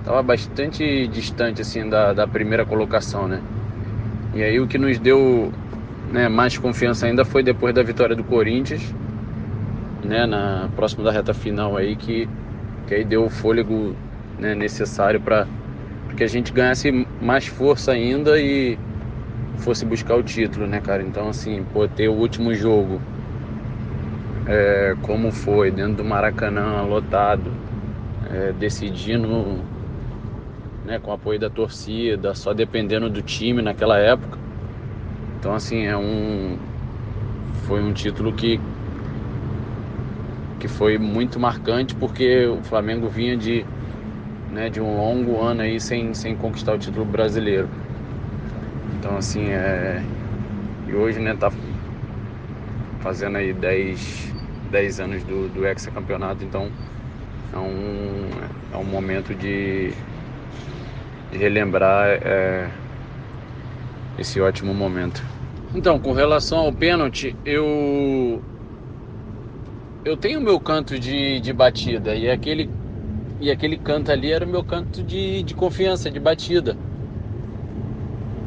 estava 0.00 0.22
bastante 0.22 1.08
distante 1.08 1.62
assim 1.62 1.88
da, 1.88 2.12
da 2.12 2.26
primeira 2.26 2.66
colocação, 2.66 3.26
né? 3.26 3.40
E 4.34 4.42
aí 4.42 4.60
o 4.60 4.66
que 4.66 4.76
nos 4.76 4.98
deu 4.98 5.50
né, 6.12 6.28
mais 6.28 6.58
confiança 6.58 7.06
ainda 7.06 7.24
foi 7.24 7.42
depois 7.42 7.74
da 7.74 7.82
vitória 7.82 8.14
do 8.14 8.24
Corinthians, 8.24 8.94
né, 10.04 10.26
na 10.26 10.68
próximo 10.76 11.02
da 11.02 11.10
reta 11.10 11.32
final 11.32 11.78
aí 11.78 11.96
que 11.96 12.28
que 12.90 12.94
aí 12.96 13.04
deu 13.04 13.24
o 13.24 13.30
fôlego 13.30 13.94
né, 14.36 14.52
necessário 14.52 15.20
para 15.20 15.46
que 16.16 16.24
a 16.24 16.26
gente 16.26 16.52
ganhasse 16.52 16.90
mais 17.22 17.46
força 17.46 17.92
ainda 17.92 18.36
e 18.40 18.76
fosse 19.58 19.84
buscar 19.84 20.16
o 20.16 20.24
título, 20.24 20.66
né, 20.66 20.80
cara? 20.80 21.00
Então, 21.00 21.28
assim, 21.28 21.64
pô, 21.72 21.86
ter 21.86 22.08
o 22.08 22.14
último 22.14 22.52
jogo 22.52 23.00
é, 24.44 24.96
como 25.02 25.30
foi, 25.30 25.70
dentro 25.70 25.98
do 25.98 26.04
Maracanã, 26.04 26.82
lotado, 26.82 27.52
é, 28.28 28.52
decidindo 28.58 29.28
né, 30.84 30.98
com 30.98 31.12
apoio 31.12 31.38
da 31.38 31.48
torcida, 31.48 32.34
só 32.34 32.52
dependendo 32.52 33.08
do 33.08 33.22
time 33.22 33.62
naquela 33.62 33.98
época. 33.98 34.36
Então, 35.38 35.54
assim, 35.54 35.86
é 35.86 35.96
um. 35.96 36.58
Foi 37.68 37.80
um 37.80 37.92
título 37.92 38.32
que, 38.32 38.58
que 40.60 40.68
foi 40.68 40.98
muito 40.98 41.40
marcante 41.40 41.94
porque 41.94 42.46
o 42.46 42.62
Flamengo 42.62 43.08
vinha 43.08 43.34
de, 43.36 43.64
né, 44.52 44.68
de 44.68 44.80
um 44.80 44.96
longo 44.96 45.40
ano 45.40 45.62
aí 45.62 45.80
sem, 45.80 46.12
sem 46.12 46.36
conquistar 46.36 46.74
o 46.74 46.78
título 46.78 47.04
brasileiro. 47.04 47.68
Então 48.98 49.16
assim 49.16 49.48
é. 49.48 50.02
E 50.86 50.94
hoje 50.94 51.18
né, 51.18 51.34
tá 51.34 51.50
fazendo 53.00 53.38
aí 53.38 53.54
10, 53.54 54.34
10 54.70 55.00
anos 55.00 55.24
do, 55.24 55.48
do 55.48 55.66
hexacampeonato, 55.66 56.44
então 56.44 56.70
é 57.52 57.58
um, 57.58 58.28
é 58.74 58.76
um 58.76 58.84
momento 58.84 59.34
de, 59.34 59.92
de 61.32 61.38
relembrar 61.38 62.06
é, 62.22 62.68
esse 64.18 64.40
ótimo 64.40 64.74
momento. 64.74 65.24
Então, 65.74 65.98
com 66.00 66.12
relação 66.12 66.58
ao 66.58 66.72
pênalti, 66.72 67.34
eu 67.44 68.42
eu 70.04 70.16
tenho 70.16 70.40
o 70.40 70.42
meu 70.42 70.58
canto 70.58 70.98
de, 70.98 71.40
de 71.40 71.52
batida 71.52 72.14
e 72.14 72.30
aquele, 72.30 72.70
e 73.40 73.50
aquele 73.50 73.76
canto 73.76 74.10
ali 74.10 74.32
era 74.32 74.44
o 74.44 74.48
meu 74.48 74.64
canto 74.64 75.02
de, 75.02 75.42
de 75.42 75.54
confiança, 75.54 76.10
de 76.10 76.18
batida. 76.18 76.76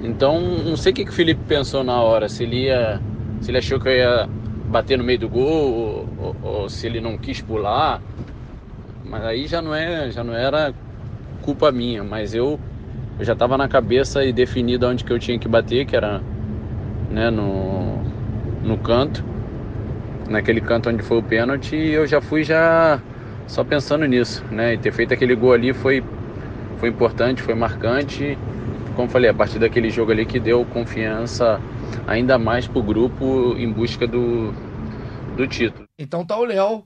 Então, 0.02 0.42
não 0.42 0.76
sei 0.76 0.92
o 0.92 0.96
que, 0.96 1.06
que 1.06 1.12
o 1.12 1.14
Felipe 1.14 1.42
pensou 1.48 1.84
na 1.84 2.02
hora, 2.02 2.28
se 2.28 2.44
ele 2.44 2.66
ia. 2.66 3.00
Se 3.42 3.52
ele 3.52 3.58
achou 3.58 3.80
que 3.80 3.88
eu 3.88 3.94
ia 3.94 4.28
bater 4.70 4.98
no 4.98 5.04
meio 5.04 5.20
do 5.20 5.30
gol, 5.30 5.74
ou, 5.74 6.08
ou, 6.20 6.36
ou 6.44 6.70
se 6.70 6.88
ele 6.88 7.00
não 7.00 7.18
quis 7.18 7.42
pular. 7.42 8.02
Mas 9.06 9.24
aí 9.24 9.48
já 9.48 9.62
não, 9.62 9.74
é, 9.74 10.12
já 10.12 10.24
não 10.24 10.34
era 10.34 10.74
culpa 11.42 11.72
minha, 11.72 12.04
mas 12.04 12.34
eu, 12.34 12.60
eu 13.20 13.26
já 13.26 13.34
estava 13.34 13.58
na 13.58 13.68
cabeça 13.68 14.24
e 14.26 14.34
definido 14.34 14.88
onde 14.88 15.04
que 15.04 15.12
eu 15.12 15.20
tinha 15.20 15.38
que 15.38 15.48
bater, 15.48 15.86
que 15.86 15.96
era 15.96 16.22
né, 17.12 17.30
no, 17.30 18.02
no 18.64 18.78
canto, 18.78 19.24
naquele 20.28 20.62
canto 20.62 20.90
onde 20.90 21.04
foi 21.04 21.18
o 21.18 21.24
pênalti, 21.24 21.76
e 21.76 21.92
eu 21.92 22.08
já 22.08 22.22
fui 22.22 22.44
já 22.44 23.02
só 23.48 23.64
pensando 23.64 24.06
nisso, 24.06 24.44
né? 24.52 24.74
E 24.74 24.78
ter 24.78 24.92
feito 24.92 25.14
aquele 25.14 25.36
gol 25.36 25.54
ali 25.54 25.74
foi, 25.74 26.04
foi 26.78 26.90
importante, 26.90 27.42
foi 27.42 27.54
marcante. 27.54 28.38
Como 28.96 29.10
falei, 29.10 29.30
a 29.30 29.34
partir 29.34 29.60
daquele 29.60 29.90
jogo 29.90 30.12
ali 30.12 30.26
que 30.26 30.40
deu 30.40 30.64
confiança 30.66 31.60
ainda 32.08 32.38
mais 32.38 32.68
pro 32.68 32.84
grupo 32.84 33.56
em 33.58 33.72
busca 33.72 34.06
do, 34.06 34.54
do 35.36 35.48
título. 35.48 35.88
Então 35.98 36.26
tá 36.26 36.38
o 36.38 36.46
Léo 36.46 36.86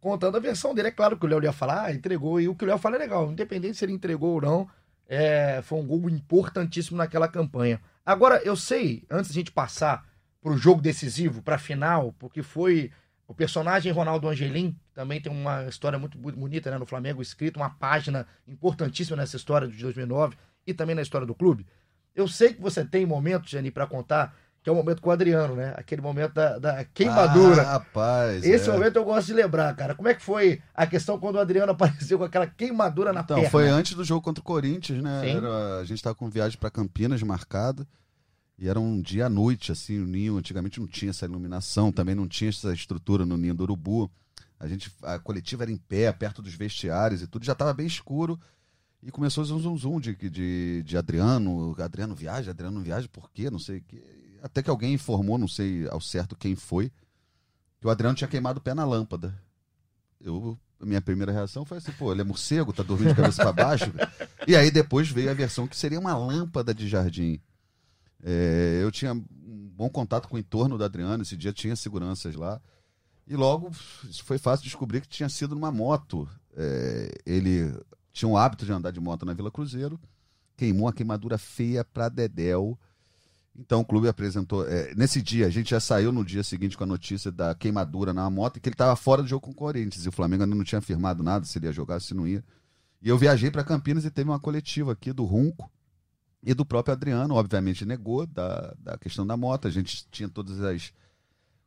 contando 0.00 0.36
a 0.36 0.40
versão 0.40 0.74
dele. 0.74 0.88
É 0.88 0.90
claro 0.90 1.16
que 1.16 1.24
o 1.24 1.28
Léo 1.28 1.42
ia 1.42 1.52
falar, 1.52 1.86
ah, 1.86 1.92
entregou, 1.92 2.40
e 2.40 2.48
o 2.48 2.54
que 2.54 2.64
o 2.64 2.68
Léo 2.68 2.78
fala 2.78 2.96
é 2.96 2.98
legal, 2.98 3.30
independente 3.30 3.76
se 3.76 3.84
ele 3.84 3.92
entregou 3.92 4.34
ou 4.34 4.40
não, 4.40 4.68
é, 5.08 5.60
foi 5.62 5.78
um 5.78 5.86
gol 5.86 6.10
importantíssimo 6.10 6.98
naquela 6.98 7.28
campanha. 7.28 7.80
Agora, 8.04 8.40
eu 8.44 8.56
sei, 8.56 9.04
antes 9.10 9.30
da 9.30 9.34
gente 9.34 9.50
passar 9.50 10.04
pro 10.44 10.58
jogo 10.58 10.82
decisivo, 10.82 11.40
pra 11.40 11.56
final, 11.56 12.14
porque 12.18 12.42
foi 12.42 12.90
o 13.26 13.32
personagem 13.32 13.90
Ronaldo 13.90 14.28
Angelim, 14.28 14.76
também 14.92 15.18
tem 15.18 15.32
uma 15.32 15.64
história 15.64 15.98
muito 15.98 16.18
bonita 16.18 16.70
né, 16.70 16.76
no 16.76 16.84
Flamengo, 16.84 17.22
escrito, 17.22 17.56
uma 17.56 17.70
página 17.70 18.26
importantíssima 18.46 19.16
nessa 19.16 19.38
história 19.38 19.66
de 19.66 19.78
2009 19.78 20.36
e 20.66 20.74
também 20.74 20.94
na 20.94 21.00
história 21.00 21.26
do 21.26 21.34
clube. 21.34 21.66
Eu 22.14 22.28
sei 22.28 22.52
que 22.52 22.60
você 22.60 22.84
tem 22.84 23.06
momentos, 23.06 23.50
Jani, 23.50 23.70
para 23.70 23.86
contar 23.86 24.36
que 24.62 24.68
é 24.68 24.72
o 24.72 24.76
momento 24.76 25.00
com 25.00 25.08
o 25.08 25.12
Adriano, 25.12 25.56
né? 25.56 25.74
Aquele 25.76 26.00
momento 26.00 26.34
da, 26.34 26.58
da 26.58 26.84
queimadura. 26.84 27.62
Ah, 27.62 27.72
rapaz. 27.72 28.44
Esse 28.44 28.68
é. 28.68 28.72
momento 28.72 28.96
eu 28.96 29.04
gosto 29.04 29.26
de 29.26 29.34
lembrar, 29.34 29.74
cara. 29.76 29.94
Como 29.94 30.08
é 30.08 30.14
que 30.14 30.22
foi 30.22 30.62
a 30.74 30.86
questão 30.86 31.18
quando 31.18 31.36
o 31.36 31.40
Adriano 31.40 31.72
apareceu 31.72 32.18
com 32.18 32.24
aquela 32.24 32.46
queimadura 32.46 33.12
na 33.12 33.20
então, 33.20 33.36
perna? 33.36 33.50
foi 33.50 33.68
antes 33.68 33.94
do 33.94 34.04
jogo 34.04 34.22
contra 34.22 34.40
o 34.40 34.44
Corinthians, 34.44 35.02
né? 35.02 35.30
Era, 35.30 35.80
a 35.80 35.84
gente 35.84 35.98
estava 35.98 36.14
com 36.14 36.30
viagem 36.30 36.58
para 36.58 36.70
Campinas 36.70 37.22
marcada. 37.22 37.86
E 38.58 38.68
era 38.68 38.78
um 38.78 39.00
dia 39.00 39.26
à 39.26 39.28
noite, 39.28 39.72
assim, 39.72 39.98
o 39.98 40.06
ninho 40.06 40.36
antigamente 40.36 40.78
não 40.78 40.86
tinha 40.86 41.10
essa 41.10 41.24
iluminação, 41.24 41.90
também 41.90 42.14
não 42.14 42.28
tinha 42.28 42.50
essa 42.50 42.72
estrutura 42.72 43.26
no 43.26 43.36
ninho 43.36 43.54
do 43.54 43.64
urubu. 43.64 44.10
A 44.58 44.68
gente, 44.68 44.92
a 45.02 45.18
coletiva 45.18 45.64
era 45.64 45.72
em 45.72 45.76
pé, 45.76 46.12
perto 46.12 46.40
dos 46.40 46.54
vestiários 46.54 47.20
e 47.20 47.26
tudo, 47.26 47.44
já 47.44 47.52
estava 47.52 47.74
bem 47.74 47.86
escuro. 47.86 48.38
E 49.02 49.10
começou 49.10 49.42
o 49.42 49.46
zum, 49.46 49.58
zum, 49.58 49.76
zum 49.76 50.00
de, 50.00 50.14
de, 50.14 50.82
de 50.82 50.96
Adriano, 50.96 51.76
Adriano 51.78 52.14
viaja, 52.14 52.52
Adriano 52.52 52.80
viaja, 52.80 53.06
por 53.08 53.30
quê? 53.30 53.50
Não 53.50 53.58
sei. 53.58 53.84
Até 54.42 54.62
que 54.62 54.70
alguém 54.70 54.94
informou, 54.94 55.36
não 55.36 55.48
sei 55.48 55.86
ao 55.88 56.00
certo 56.00 56.34
quem 56.36 56.54
foi, 56.54 56.90
que 57.80 57.86
o 57.86 57.90
Adriano 57.90 58.16
tinha 58.16 58.28
queimado 58.28 58.60
o 58.60 58.62
pé 58.62 58.72
na 58.72 58.84
lâmpada. 58.84 59.38
Eu, 60.18 60.58
minha 60.80 61.02
primeira 61.02 61.32
reação 61.32 61.66
foi 61.66 61.78
assim, 61.78 61.92
pô, 61.92 62.12
ele 62.12 62.22
é 62.22 62.24
morcego, 62.24 62.72
tá 62.72 62.82
dormindo 62.82 63.10
de 63.10 63.16
cabeça 63.16 63.42
para 63.42 63.52
baixo. 63.52 63.92
e 64.48 64.56
aí 64.56 64.70
depois 64.70 65.10
veio 65.10 65.30
a 65.30 65.34
versão 65.34 65.66
que 65.66 65.76
seria 65.76 66.00
uma 66.00 66.16
lâmpada 66.16 66.72
de 66.72 66.88
jardim. 66.88 67.40
É, 68.26 68.80
eu 68.82 68.90
tinha 68.90 69.12
um 69.12 69.70
bom 69.76 69.90
contato 69.90 70.28
com 70.28 70.36
o 70.36 70.38
entorno 70.38 70.78
do 70.78 70.84
Adriano, 70.84 71.22
esse 71.22 71.36
dia 71.36 71.52
tinha 71.52 71.76
seguranças 71.76 72.34
lá. 72.34 72.58
E 73.26 73.36
logo 73.36 73.70
foi 74.24 74.38
fácil 74.38 74.64
descobrir 74.64 75.02
que 75.02 75.08
tinha 75.08 75.28
sido 75.28 75.54
numa 75.54 75.70
moto. 75.70 76.26
É, 76.56 77.10
ele 77.26 77.70
tinha 78.12 78.28
o 78.28 78.36
hábito 78.36 78.64
de 78.64 78.72
andar 78.72 78.90
de 78.90 79.00
moto 79.00 79.26
na 79.26 79.34
Vila 79.34 79.50
Cruzeiro, 79.50 80.00
queimou 80.56 80.86
uma 80.86 80.92
queimadura 80.92 81.36
feia 81.36 81.84
pra 81.84 82.08
Dedéu. 82.08 82.78
Então 83.56 83.82
o 83.82 83.84
clube 83.84 84.08
apresentou. 84.08 84.66
É, 84.66 84.94
nesse 84.94 85.20
dia, 85.20 85.46
a 85.46 85.50
gente 85.50 85.70
já 85.70 85.80
saiu 85.80 86.10
no 86.10 86.24
dia 86.24 86.42
seguinte 86.42 86.76
com 86.76 86.84
a 86.84 86.86
notícia 86.86 87.30
da 87.30 87.54
queimadura 87.54 88.12
na 88.12 88.28
moto 88.28 88.56
e 88.56 88.60
que 88.60 88.68
ele 88.68 88.74
estava 88.74 88.96
fora 88.96 89.22
do 89.22 89.28
jogo 89.28 89.42
com 89.42 89.52
o 89.52 89.54
Corinthians. 89.54 90.04
E 90.04 90.08
o 90.08 90.12
Flamengo 90.12 90.42
ainda 90.42 90.56
não 90.56 90.64
tinha 90.64 90.78
afirmado 90.78 91.22
nada 91.22 91.44
se 91.44 91.58
ele 91.58 91.66
ia 91.66 91.72
jogar, 91.72 92.00
se 92.00 92.14
não 92.14 92.26
ia. 92.26 92.42
E 93.02 93.08
eu 93.08 93.18
viajei 93.18 93.50
para 93.50 93.62
Campinas 93.62 94.04
e 94.04 94.10
teve 94.10 94.30
uma 94.30 94.40
coletiva 94.40 94.92
aqui 94.92 95.12
do 95.12 95.24
Runco 95.24 95.70
e 96.44 96.52
do 96.52 96.64
próprio 96.64 96.92
Adriano, 96.92 97.34
obviamente 97.34 97.86
negou 97.86 98.26
da, 98.26 98.74
da 98.78 98.98
questão 98.98 99.26
da 99.26 99.36
moto. 99.36 99.66
A 99.66 99.70
gente 99.70 100.06
tinha 100.10 100.28
todos 100.28 100.60
as, 100.60 100.92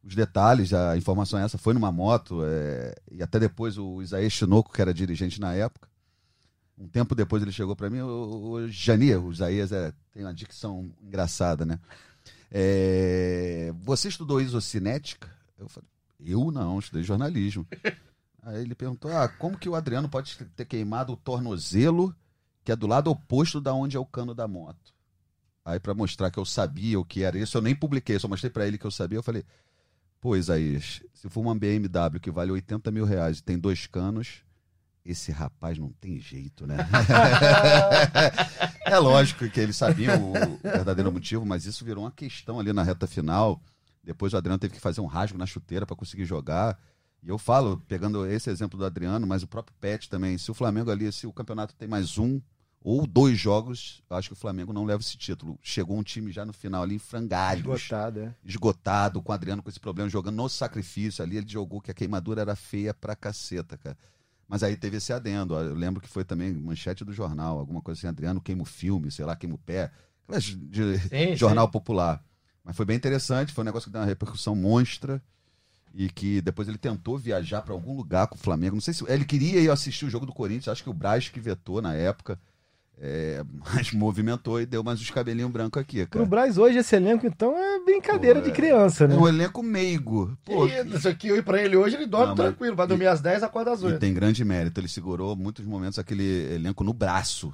os 0.04 0.14
detalhes, 0.16 0.72
a 0.72 0.95
informação 0.95 1.40
essa 1.40 1.58
foi 1.58 1.74
numa 1.74 1.91
moto, 1.91 2.41
é, 2.45 2.95
e 3.12 3.24
até 3.24 3.40
depois 3.40 3.78
o 3.78 4.02
Isaías 4.02 4.34
Chinoco, 4.34 4.72
que 4.72 4.82
era 4.82 4.94
dirigente 4.94 5.41
na 5.41 5.54
época, 5.54 5.90
um 6.78 6.88
tempo 6.88 7.16
depois 7.16 7.41
ele 7.41 7.52
chegou 7.52 7.76
para 7.76 7.90
mim, 7.90 8.02
o, 8.02 8.52
o 8.52 8.68
Jani, 8.68 9.16
o 9.16 9.32
Isaías 9.32 9.72
é, 9.72 9.91
tem 10.14 10.24
uma 10.24 10.34
dicção 10.34 10.91
engraçada, 11.02 11.66
né? 11.66 11.80
É, 12.52 13.74
você 13.82 14.08
estudou 14.08 14.40
isocinética? 14.40 15.28
Eu 15.58 15.68
falei, 15.68 15.90
eu 16.20 16.52
não, 16.52 16.78
estudei 16.78 17.04
jornalismo. 17.04 17.66
Aí 18.44 18.62
ele 18.62 18.76
perguntou, 18.76 19.12
ah, 19.12 19.28
como 19.28 19.58
que 19.58 19.68
o 19.68 19.76
Adriano 19.76 20.08
pode 20.08 20.38
ter 20.56 20.66
queimado 20.66 21.14
o 21.14 21.18
tornozelo 21.18 22.16
que 22.68 22.72
é 22.73 22.76
do 22.76 22.85
lado 22.85 23.10
oposto 23.10 23.61
da 23.61 23.73
onde 23.73 23.95
é 23.95 23.99
o 23.99 24.06
cano 24.06 24.35
da 24.35 24.45
moto. 24.45 24.94
Aí, 25.64 25.80
para 25.80 25.94
mostrar 25.94 26.30
que 26.30 26.38
eu 26.38 26.44
sabia 26.44 26.99
o 26.99 27.06
que 27.06 27.23
era 27.23 27.39
isso, 27.39 27.56
eu 27.56 27.61
nem 27.61 27.73
publiquei, 27.73 28.19
só 28.19 28.27
mostrei 28.27 28.49
para 28.49 28.68
ele 28.68 28.77
que 28.77 28.85
eu 28.85 28.91
sabia. 28.91 29.18
Eu 29.18 29.23
falei, 29.23 29.45
pô, 30.19 30.35
Isaías, 30.35 31.02
se 31.14 31.30
for 31.30 31.39
uma 31.39 31.56
BMW 31.56 32.19
que 32.22 32.30
vale 32.30 32.52
80 32.52 32.91
mil 32.91 33.06
reais 33.06 33.38
e 33.38 33.44
tem 33.44 33.57
dois 33.57 33.88
canos, 33.88 34.44
esse 35.06 35.31
rapaz 35.31 35.77
não 35.77 35.94
tem 35.94 36.19
jeito, 36.19 36.68
né? 36.68 36.76
é 38.84 38.99
lógico 38.99 39.49
que 39.49 39.61
eles 39.61 39.77
sabiam 39.77 40.34
o 40.34 40.34
verdadeiro 40.61 41.10
motivo, 41.10 41.45
mas 41.45 41.65
isso 41.65 41.85
virou 41.85 42.03
uma 42.03 42.11
questão 42.11 42.60
ali 42.60 42.73
na 42.73 42.84
reta 42.84 43.07
final. 43.07 43.61
Depois 44.03 44.34
o 44.34 44.38
Adriano 44.38 44.60
teve 44.60 44.73
que 44.73 44.81
fazer 44.81 44.99
um 44.99 45.06
rasgo 45.06 45.38
na 45.38 45.45
chuteira 45.45 45.85
para 45.85 45.95
conseguir 45.95 46.26
jogar. 46.26 46.77
E 47.23 47.30
eu 47.30 47.38
falo, 47.38 47.81
pegando 47.88 48.26
esse 48.26 48.49
exemplo 48.49 48.77
do 48.77 48.84
Adriano, 48.84 49.26
mas 49.26 49.41
o 49.41 49.48
próprio 49.48 49.73
Pet 49.80 50.10
também, 50.10 50.38
se 50.38 50.52
o 50.52 50.53
Flamengo 50.53 50.91
ali, 50.91 51.10
se 51.14 51.26
o 51.26 51.31
campeonato 51.31 51.73
tem 51.73 51.88
mais 51.88 52.18
um 52.18 52.41
ou 52.89 53.05
dois 53.05 53.38
jogos, 53.38 54.01
acho 54.09 54.30
que 54.30 54.34
o 54.34 54.38
Flamengo 54.38 54.72
não 54.72 54.85
leva 54.85 55.01
esse 55.01 55.18
título. 55.18 55.59
Chegou 55.61 55.97
um 55.97 56.03
time 56.03 56.31
já 56.31 56.45
no 56.45 56.53
final 56.53 56.84
ali 56.84 56.95
em 56.95 56.99
frangalhos. 56.99 57.81
Esgotado, 57.81 58.19
é. 58.22 58.35
Esgotado, 58.45 59.22
com 59.22 59.34
o 59.34 59.35
Adriano 59.35 59.61
com 59.61 59.69
esse 59.69 59.77
problema, 59.77 60.09
jogando 60.09 60.38
no 60.38 60.47
sacrifício 60.47 61.22
ali. 61.22 61.35
Ele 61.35 61.49
jogou 61.49 61.81
que 61.81 61.91
a 61.91 61.93
queimadura 61.93 62.39
era 62.39 62.55
feia 62.55 62.93
pra 62.93 63.14
caceta, 63.14 63.76
cara. 63.77 63.97
Mas 64.47 64.64
aí 64.64 64.77
teve 64.77 64.95
esse 64.95 65.11
adendo. 65.11 65.53
Eu 65.53 65.76
lembro 65.76 65.99
que 65.99 66.07
foi 66.07 66.23
também 66.23 66.53
manchete 66.53 67.03
do 67.03 67.11
jornal, 67.11 67.59
alguma 67.59 67.81
coisa 67.81 67.99
assim, 67.99 68.07
Adriano 68.07 68.39
queima 68.39 68.61
o 68.61 68.65
filme, 68.65 69.11
sei 69.11 69.26
lá, 69.26 69.35
queima 69.35 69.55
o 69.55 69.57
pé. 69.57 69.91
De 70.69 70.97
sim, 70.97 71.35
jornal 71.35 71.65
sim. 71.65 71.72
popular. 71.73 72.23
Mas 72.64 72.77
foi 72.77 72.85
bem 72.85 72.95
interessante, 72.95 73.51
foi 73.51 73.64
um 73.64 73.65
negócio 73.65 73.89
que 73.89 73.91
deu 73.91 73.99
uma 73.99 74.07
repercussão 74.07 74.55
monstra 74.55 75.22
e 75.93 76.09
que 76.09 76.39
depois 76.39 76.69
ele 76.69 76.77
tentou 76.77 77.18
viajar 77.18 77.64
para 77.64 77.73
algum 77.73 77.93
lugar 77.93 78.27
com 78.27 78.35
o 78.35 78.39
Flamengo. 78.39 78.77
Não 78.77 78.81
sei 78.81 78.93
se 78.93 79.03
ele 79.11 79.26
queria 79.26 79.59
ir 79.59 79.69
assistir 79.69 80.05
o 80.05 80.09
jogo 80.09 80.26
do 80.26 80.31
Corinthians, 80.31 80.69
acho 80.69 80.84
que 80.84 80.89
o 80.89 80.93
Braz 80.93 81.27
que 81.27 81.41
vetou 81.41 81.81
na 81.81 81.93
época. 81.93 82.39
É, 82.99 83.44
mas 83.74 83.91
movimentou 83.91 84.60
e 84.60 84.65
deu 84.65 84.84
mais 84.84 84.99
uns 84.99 85.10
cabelinhos 85.11 85.52
brancos 85.52 85.82
aqui, 85.82 85.98
cara. 85.98 86.10
Pro 86.10 86.26
Braz 86.26 86.57
hoje, 86.57 86.80
esse 86.80 86.95
elenco, 86.95 87.28
então, 87.28 87.56
é 87.56 87.80
brincadeira 87.84 88.40
Pô, 88.40 88.45
de 88.45 88.52
criança, 88.52 89.07
né? 89.07 89.15
É 89.15 89.18
um 89.18 89.28
elenco 89.28 89.61
meigo. 89.61 90.36
Pô, 90.44 90.65
isso 90.65 91.07
aqui, 91.07 91.28
eu 91.28 91.38
ir 91.38 91.44
pra 91.44 91.61
ele 91.61 91.78
hoje, 91.78 91.95
ele 91.95 92.07
dorme 92.07 92.30
Não, 92.30 92.36
tranquilo. 92.36 92.76
Vai 92.76 92.88
dormir 92.88 93.06
e, 93.06 93.07
às 93.07 93.22
10, 93.22 93.44
acorda 93.44 93.72
às 93.72 93.84
8. 93.84 93.95
E 93.95 93.99
tem 93.99 94.14
grande 94.14 94.44
mérito. 94.44 94.80
Ele 94.80 94.88
segurou 94.88 95.36
muitos 95.36 95.65
momentos 95.65 95.99
aquele 95.99 96.53
elenco 96.53 96.84
no 96.84 96.94
braço. 96.94 97.53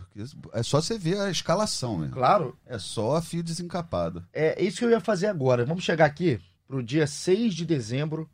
É 0.53 0.63
só 0.63 0.81
você 0.81 0.97
ver 0.97 1.19
a 1.19 1.29
escalação, 1.29 1.97
mesmo. 1.97 2.13
Claro. 2.13 2.57
É 2.65 2.79
só 2.79 3.21
fio 3.21 3.43
desencapado. 3.43 4.23
É 4.33 4.63
isso 4.63 4.77
que 4.77 4.85
eu 4.85 4.89
ia 4.89 5.01
fazer 5.01 5.27
agora. 5.27 5.65
Vamos 5.65 5.83
chegar 5.83 6.05
aqui 6.05 6.39
pro 6.67 6.81
dia 6.81 7.05
6 7.05 7.53
de 7.53 7.65
dezembro 7.65 8.29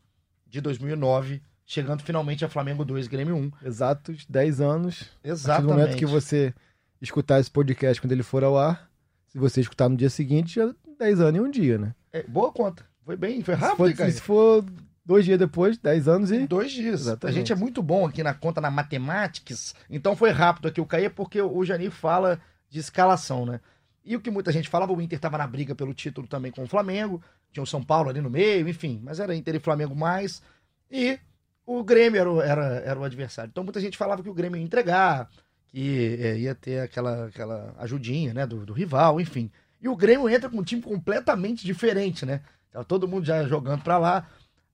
de 0.47 0.61
2009 0.61 1.41
chegando 1.65 2.01
finalmente 2.01 2.43
a 2.43 2.49
Flamengo 2.49 2.83
2, 2.83 3.07
Grêmio 3.07 3.35
1. 3.35 3.51
Exatos 3.63 4.25
10 4.27 4.59
anos. 4.59 5.05
Exatamente. 5.23 5.67
No 5.67 5.77
momento 5.77 5.97
que 5.97 6.05
você 6.05 6.51
escutar 7.01 7.39
esse 7.39 7.49
podcast 7.49 8.01
quando 8.01 8.11
ele 8.11 8.23
for 8.23 8.43
ao 8.43 8.57
ar, 8.57 8.89
se 9.27 9.37
você 9.37 9.61
escutar 9.61 9.89
no 9.89 9.95
dia 9.95 10.09
seguinte, 10.09 10.55
já 10.55 10.73
10 10.97 11.21
anos 11.21 11.39
e 11.39 11.43
um 11.43 11.49
dia, 11.49 11.77
né? 11.77 11.95
É, 12.11 12.23
boa 12.23 12.51
conta. 12.51 12.85
Foi 13.05 13.15
bem, 13.15 13.41
foi 13.41 13.55
rápido, 13.55 13.87
se 13.87 13.95
for, 13.95 14.11
se 14.11 14.21
for 14.21 14.65
dois 15.05 15.25
dias 15.25 15.39
depois, 15.39 15.77
10 15.77 16.07
anos 16.07 16.31
e. 16.31 16.45
Dois 16.45 16.71
dias. 16.71 17.01
Exatamente. 17.01 17.35
A 17.35 17.39
gente 17.39 17.51
é 17.51 17.55
muito 17.55 17.81
bom 17.81 18.05
aqui 18.05 18.21
na 18.21 18.33
conta 18.33 18.61
na 18.61 18.69
matemática, 18.69 19.53
então 19.89 20.15
foi 20.15 20.31
rápido 20.31 20.67
aqui 20.67 20.79
o 20.79 20.85
Caí, 20.85 21.09
porque 21.09 21.41
o 21.41 21.63
Jani 21.63 21.89
fala 21.89 22.39
de 22.69 22.79
escalação, 22.79 23.45
né? 23.45 23.59
E 24.05 24.15
o 24.15 24.21
que 24.21 24.31
muita 24.31 24.51
gente 24.51 24.69
falava, 24.69 24.93
o 24.93 25.01
Inter 25.01 25.17
estava 25.17 25.37
na 25.37 25.47
briga 25.47 25.75
pelo 25.75 25.93
título 25.93 26.27
também 26.27 26.51
com 26.51 26.63
o 26.63 26.67
Flamengo, 26.67 27.21
tinha 27.51 27.63
o 27.63 27.67
São 27.67 27.83
Paulo 27.83 28.09
ali 28.09 28.21
no 28.21 28.29
meio, 28.29 28.67
enfim, 28.67 28.99
mas 29.03 29.19
era 29.19 29.35
Inter 29.35 29.55
e 29.55 29.59
Flamengo 29.59 29.95
mais. 29.95 30.41
E 30.89 31.19
o 31.65 31.83
Grêmio 31.83 32.19
era 32.19 32.31
o, 32.31 32.41
era, 32.41 32.65
era 32.85 32.99
o 32.99 33.03
adversário. 33.03 33.49
Então 33.49 33.63
muita 33.63 33.79
gente 33.79 33.97
falava 33.97 34.23
que 34.23 34.29
o 34.29 34.33
Grêmio 34.33 34.57
ia 34.57 34.63
entregar, 34.63 35.29
que 35.69 36.17
é, 36.19 36.37
ia 36.37 36.55
ter 36.55 36.81
aquela, 36.81 37.27
aquela 37.27 37.75
ajudinha, 37.77 38.33
né, 38.33 38.45
do, 38.45 38.65
do, 38.65 38.73
rival, 38.73 39.21
enfim. 39.21 39.51
E 39.81 39.87
o 39.87 39.95
Grêmio 39.95 40.27
entra 40.27 40.49
com 40.49 40.57
um 40.57 40.63
time 40.63 40.81
completamente 40.81 41.65
diferente, 41.65 42.25
né? 42.25 42.41
Tá 42.71 42.83
todo 42.83 43.07
mundo 43.07 43.25
já 43.25 43.43
jogando 43.45 43.83
para 43.83 43.97
lá. 43.97 44.27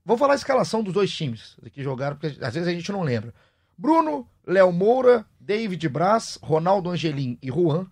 Vou 0.03 0.17
falar 0.17 0.33
a 0.33 0.37
escalação 0.37 0.81
dos 0.81 0.93
dois 0.93 1.11
times 1.11 1.57
que 1.71 1.83
jogaram, 1.83 2.15
porque 2.15 2.43
às 2.43 2.53
vezes 2.53 2.67
a 2.67 2.71
gente 2.71 2.91
não 2.91 3.03
lembra. 3.03 3.33
Bruno, 3.77 4.27
Léo 4.45 4.71
Moura, 4.71 5.25
David 5.39 5.87
Braz, 5.89 6.39
Ronaldo 6.41 6.89
Angelim 6.89 7.37
e 7.41 7.51
Juan, 7.51 7.87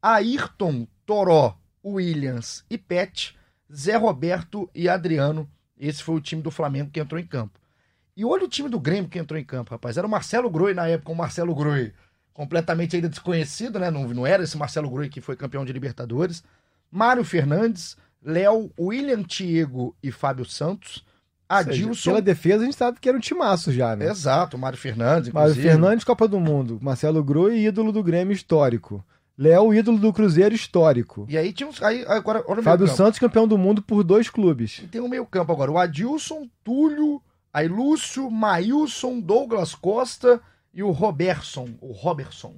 Ayrton, 0.00 0.86
Toró 1.06 1.58
Williams 1.84 2.64
e 2.68 2.76
Pet, 2.76 3.36
Zé 3.72 3.96
Roberto 3.96 4.70
e 4.74 4.88
Adriano. 4.88 5.50
Esse 5.78 6.02
foi 6.02 6.16
o 6.16 6.20
time 6.20 6.42
do 6.42 6.50
Flamengo 6.50 6.90
que 6.90 7.00
entrou 7.00 7.20
em 7.20 7.26
campo. 7.26 7.58
E 8.16 8.24
olha 8.24 8.44
o 8.44 8.48
time 8.48 8.68
do 8.68 8.78
Grêmio 8.78 9.08
que 9.08 9.18
entrou 9.18 9.40
em 9.40 9.44
campo, 9.44 9.70
rapaz. 9.70 9.96
Era 9.96 10.06
o 10.06 10.10
Marcelo 10.10 10.50
Groi 10.50 10.74
na 10.74 10.86
época, 10.86 11.10
o 11.10 11.16
Marcelo 11.16 11.54
Groi. 11.54 11.92
Completamente 12.34 12.96
ainda 12.96 13.08
desconhecido, 13.08 13.78
né? 13.78 13.90
Não, 13.90 14.08
não 14.08 14.26
era 14.26 14.42
esse 14.42 14.56
Marcelo 14.56 14.90
Groi 14.90 15.08
que 15.08 15.20
foi 15.20 15.36
campeão 15.36 15.64
de 15.64 15.72
Libertadores. 15.72 16.42
Mário 16.90 17.24
Fernandes, 17.24 17.96
Léo, 18.24 18.70
William 18.78 19.22
Tiego 19.22 19.94
e 20.02 20.10
Fábio 20.10 20.44
Santos. 20.44 21.04
Adilson. 21.48 22.10
Pela 22.10 22.22
defesa, 22.22 22.62
a 22.62 22.64
gente 22.64 22.76
sabe 22.76 22.98
que 22.98 23.08
era 23.08 23.18
um 23.18 23.20
timaço 23.20 23.70
já, 23.70 23.94
né? 23.94 24.06
Exato, 24.06 24.56
Mário 24.56 24.78
Fernandes, 24.78 25.30
Mário 25.30 25.50
inclusive. 25.50 25.68
Fernandes, 25.68 26.04
Copa 26.04 26.26
do 26.26 26.40
Mundo. 26.40 26.78
Marcelo 26.80 27.22
Groi, 27.22 27.58
ídolo 27.66 27.92
do 27.92 28.02
Grêmio 28.02 28.32
histórico. 28.32 29.04
Léo, 29.36 29.74
ídolo 29.74 29.98
do 29.98 30.12
Cruzeiro 30.12 30.54
histórico. 30.54 31.26
E 31.28 31.36
aí 31.36 31.52
tinha 31.52 31.68
uns. 31.68 31.82
Aí, 31.82 32.04
agora, 32.06 32.44
olha 32.46 32.62
Fábio. 32.62 32.86
Santos, 32.88 33.18
campeão 33.18 33.46
do 33.46 33.58
mundo 33.58 33.82
por 33.82 34.02
dois 34.02 34.30
clubes. 34.30 34.80
E 34.82 34.86
tem 34.86 35.00
o 35.00 35.08
meio-campo 35.08 35.52
agora. 35.52 35.70
O 35.70 35.78
Adilson, 35.78 36.48
Túlio, 36.62 37.20
aí 37.52 37.68
Lúcio, 37.68 38.30
Maílson, 38.30 39.20
Douglas 39.20 39.74
Costa 39.74 40.40
e 40.72 40.82
o 40.82 40.90
Robertson. 40.90 41.68
O 41.80 41.92
Robertson. 41.92 42.54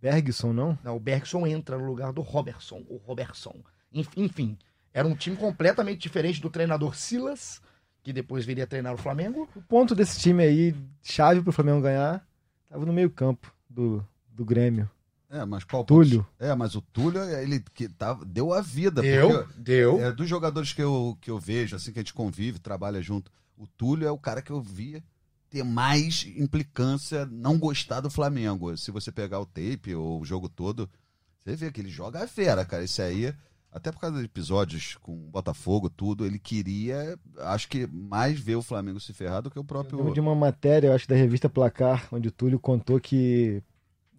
Bergson, 0.00 0.52
não? 0.52 0.78
Não, 0.84 0.96
o 0.96 1.00
Bergson 1.00 1.46
entra 1.46 1.78
no 1.78 1.86
lugar 1.86 2.12
do 2.12 2.20
Robertson. 2.20 2.84
O 2.88 2.96
Robertson. 2.96 3.54
Enf- 3.92 4.16
Enfim, 4.16 4.58
era 4.92 5.08
um 5.08 5.14
time 5.14 5.36
completamente 5.36 6.00
diferente 6.00 6.40
do 6.42 6.50
treinador 6.50 6.94
Silas, 6.94 7.60
que 8.02 8.12
depois 8.12 8.44
viria 8.44 8.64
a 8.64 8.66
treinar 8.66 8.92
o 8.94 8.98
Flamengo. 8.98 9.48
O 9.56 9.62
ponto 9.62 9.94
desse 9.94 10.20
time 10.20 10.42
aí, 10.42 10.74
chave 11.02 11.40
pro 11.40 11.52
Flamengo 11.52 11.80
ganhar, 11.80 12.26
tava 12.68 12.84
no 12.84 12.92
meio-campo 12.92 13.50
do, 13.68 14.06
do 14.28 14.44
Grêmio. 14.44 14.90
É, 15.30 15.42
mas 15.46 15.64
qual 15.64 15.84
Túlio. 15.84 16.22
ponto? 16.22 16.44
É, 16.44 16.54
mas 16.54 16.74
o 16.74 16.82
Túlio, 16.82 17.22
ele 17.22 17.64
que 17.72 17.88
tava, 17.88 18.24
deu 18.26 18.52
a 18.52 18.60
vida. 18.60 19.00
Deu, 19.00 19.48
deu. 19.56 20.00
É, 20.04 20.12
dos 20.12 20.28
jogadores 20.28 20.72
que 20.72 20.82
eu, 20.82 21.16
que 21.20 21.30
eu 21.30 21.38
vejo, 21.38 21.74
assim, 21.74 21.92
que 21.92 21.98
a 21.98 22.02
gente 22.02 22.12
convive, 22.14 22.58
trabalha 22.58 23.00
junto, 23.00 23.32
o 23.56 23.66
Túlio 23.66 24.06
é 24.06 24.10
o 24.10 24.18
cara 24.18 24.42
que 24.42 24.50
eu 24.52 24.60
via 24.60 25.02
ter 25.54 25.62
mais 25.64 26.26
implicância, 26.36 27.26
não 27.30 27.56
gostar 27.58 28.00
do 28.00 28.10
Flamengo. 28.10 28.76
Se 28.76 28.90
você 28.90 29.12
pegar 29.12 29.38
o 29.40 29.46
tape 29.46 29.94
ou 29.94 30.20
o 30.20 30.24
jogo 30.24 30.48
todo, 30.48 30.90
você 31.38 31.54
vê 31.54 31.70
que 31.70 31.80
ele 31.80 31.88
joga 31.90 32.24
a 32.24 32.26
fera, 32.26 32.64
cara. 32.64 32.82
Esse 32.82 33.00
aí, 33.00 33.32
até 33.70 33.92
por 33.92 34.00
causa 34.00 34.18
de 34.18 34.24
episódios 34.24 34.96
com 35.00 35.12
o 35.12 35.30
Botafogo, 35.30 35.88
tudo, 35.88 36.26
ele 36.26 36.38
queria, 36.40 37.16
acho 37.38 37.68
que 37.68 37.86
mais 37.86 38.38
ver 38.40 38.56
o 38.56 38.62
Flamengo 38.62 38.98
se 38.98 39.12
ferrar 39.12 39.42
do 39.42 39.50
que 39.50 39.58
o 39.58 39.60
Eu 39.60 39.64
próprio. 39.64 39.98
lembro 39.98 40.12
de 40.14 40.20
uma 40.20 40.34
matéria, 40.34 40.88
eu 40.88 40.92
acho, 40.92 41.06
da 41.08 41.14
revista 41.14 41.48
Placar, 41.48 42.08
onde 42.10 42.28
o 42.28 42.32
Túlio 42.32 42.58
contou 42.58 42.98
que. 42.98 43.62